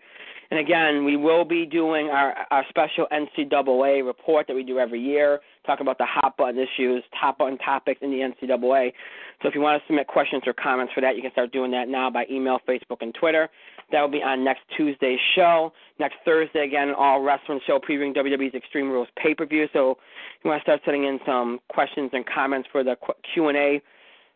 And 0.53 0.59
again, 0.59 1.03
we 1.03 1.17
will 1.17 1.45
be 1.45 1.65
doing 1.65 2.09
our, 2.09 2.45
our 2.51 2.63
special 2.69 3.07
NCAA 3.11 4.05
report 4.05 4.45
that 4.45 4.53
we 4.53 4.61
do 4.61 4.77
every 4.77 5.01
year 5.01 5.39
talking 5.65 5.83
about 5.83 5.97
the 5.97 6.05
hot 6.05 6.37
button 6.37 6.59
issues, 6.59 7.03
top 7.19 7.39
button 7.39 7.57
topics 7.57 7.99
in 8.03 8.11
the 8.11 8.17
NCAA. 8.17 8.93
So 9.41 9.47
if 9.47 9.55
you 9.55 9.61
want 9.61 9.81
to 9.81 9.87
submit 9.87 10.05
questions 10.05 10.43
or 10.45 10.53
comments 10.53 10.93
for 10.93 11.01
that, 11.01 11.15
you 11.15 11.23
can 11.23 11.31
start 11.31 11.51
doing 11.51 11.71
that 11.71 11.87
now 11.87 12.11
by 12.11 12.27
email, 12.29 12.59
Facebook, 12.69 12.97
and 13.01 13.15
Twitter. 13.15 13.49
That 13.91 14.01
will 14.01 14.11
be 14.11 14.21
on 14.21 14.43
next 14.43 14.61
Tuesday's 14.77 15.17
show. 15.33 15.73
Next 15.99 16.17
Thursday, 16.23 16.65
again, 16.65 16.93
all 16.95 17.23
wrestling 17.23 17.59
show 17.65 17.79
previewing 17.79 18.15
WWE's 18.15 18.53
Extreme 18.53 18.91
Rules 18.91 19.07
pay 19.17 19.33
per 19.33 19.47
view. 19.47 19.65
So 19.73 19.97
you 20.43 20.51
want 20.51 20.61
to 20.61 20.65
start 20.65 20.81
sending 20.85 21.05
in 21.05 21.19
some 21.25 21.61
questions 21.69 22.11
and 22.13 22.23
comments 22.27 22.69
for 22.71 22.83
the 22.83 22.95
Q 23.33 23.47
and 23.47 23.57
A 23.57 23.81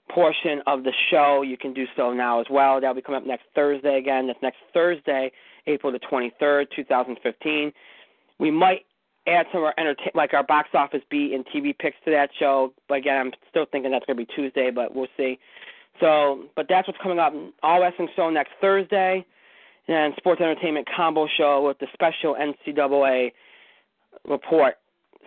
portion 0.10 0.62
of 0.68 0.84
the 0.84 0.94
show, 1.12 1.42
you 1.42 1.58
can 1.58 1.74
do 1.74 1.86
so 1.96 2.14
now 2.14 2.40
as 2.40 2.48
well. 2.50 2.80
That'll 2.80 2.96
be 2.96 3.02
coming 3.02 3.22
up 3.22 3.28
next 3.28 3.44
Thursday 3.56 3.98
again. 3.98 4.28
That's 4.28 4.42
next 4.42 4.58
Thursday, 4.74 5.32
April 5.68 5.92
the 5.92 6.00
23rd, 6.00 6.68
2015. 6.76 7.72
We 8.40 8.52
might 8.52 8.86
add 9.28 9.46
some 9.52 9.62
of 9.62 9.66
our 9.66 9.74
entertain, 9.78 10.12
like 10.16 10.34
our 10.34 10.44
box 10.44 10.70
office 10.74 11.02
beat 11.10 11.34
and 11.34 11.46
TV 11.48 11.78
picks 11.78 11.98
to 12.06 12.12
that 12.12 12.30
show. 12.40 12.74
But 12.88 13.00
again, 13.00 13.18
I'm 13.18 13.32
still 13.50 13.66
thinking 13.72 13.92
that's 13.92 14.06
going 14.06 14.18
to 14.18 14.26
be 14.26 14.32
Tuesday, 14.36 14.72
but 14.72 14.96
we'll 14.96 15.08
see. 15.18 15.38
So, 16.00 16.44
but 16.56 16.68
that's 16.70 16.88
what's 16.88 17.00
coming 17.02 17.20
up. 17.20 17.34
All 17.64 17.82
Wrestling 17.82 18.08
Show 18.16 18.30
next 18.30 18.52
Thursday, 18.62 19.26
and 19.88 20.14
Sports 20.18 20.42
Entertainment 20.42 20.88
Combo 20.96 21.28
Show 21.38 21.66
with 21.68 21.80
the 21.80 21.88
special 21.94 22.36
NCAA 22.36 23.32
report 24.28 24.76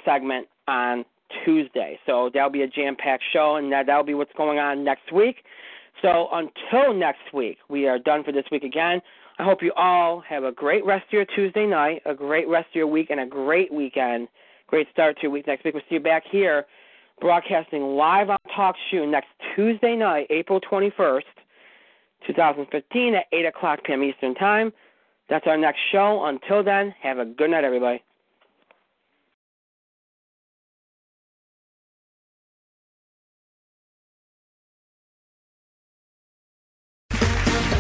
segment 0.05 0.47
on 0.69 1.05
Tuesday. 1.45 1.99
So 2.07 2.31
that'll 2.33 2.51
be 2.51 2.63
a 2.63 2.69
jam 2.69 2.97
packed 2.97 3.25
show, 3.33 3.57
and 3.57 3.73
that, 3.73 3.87
that'll 3.87 4.05
be 4.05 4.15
what's 4.15 4.33
going 4.37 4.59
on 4.59 4.85
next 4.85 5.13
week. 5.13 5.37
So 6.03 6.29
until 6.33 6.95
next 6.95 7.33
week, 7.35 7.59
we 7.69 7.87
are 7.87 7.99
done 7.99 8.25
for 8.25 8.33
this 8.33 8.45
week 8.51 8.63
again. 8.63 9.01
I 9.41 9.43
hope 9.43 9.63
you 9.63 9.73
all 9.75 10.21
have 10.29 10.45
a 10.45 10.53
great 10.53 10.85
rest 10.85 11.07
of 11.07 11.15
your 11.15 11.25
Tuesday 11.25 11.65
night, 11.65 12.03
a 12.05 12.13
great 12.13 12.47
rest 12.47 12.69
of 12.69 12.75
your 12.75 12.87
week, 12.87 13.09
and 13.09 13.21
a 13.21 13.27
great 13.27 13.73
weekend. 13.73 14.29
Great 14.67 14.87
start 14.93 15.17
to 15.17 15.23
your 15.23 15.31
week 15.31 15.47
next 15.47 15.65
week. 15.65 15.73
We'll 15.73 15.83
see 15.89 15.95
you 15.95 16.01
back 16.01 16.25
here 16.31 16.67
broadcasting 17.23 17.97
live 17.97 18.29
on 18.29 18.37
Talk 18.55 18.77
Shoe 18.91 19.07
next 19.07 19.29
Tuesday 19.57 19.97
night, 19.97 20.27
April 20.29 20.61
21st, 20.61 21.23
2015 22.27 23.15
at 23.15 23.25
8 23.33 23.47
o'clock 23.47 23.79
p.m. 23.83 24.03
Eastern 24.03 24.35
Time. 24.35 24.75
That's 25.31 25.47
our 25.47 25.57
next 25.57 25.79
show. 25.91 26.27
Until 26.27 26.63
then, 26.63 26.95
have 27.01 27.19
a 27.19 27.25
good 27.25 27.51
night, 27.51 27.65
everybody. 27.65 28.03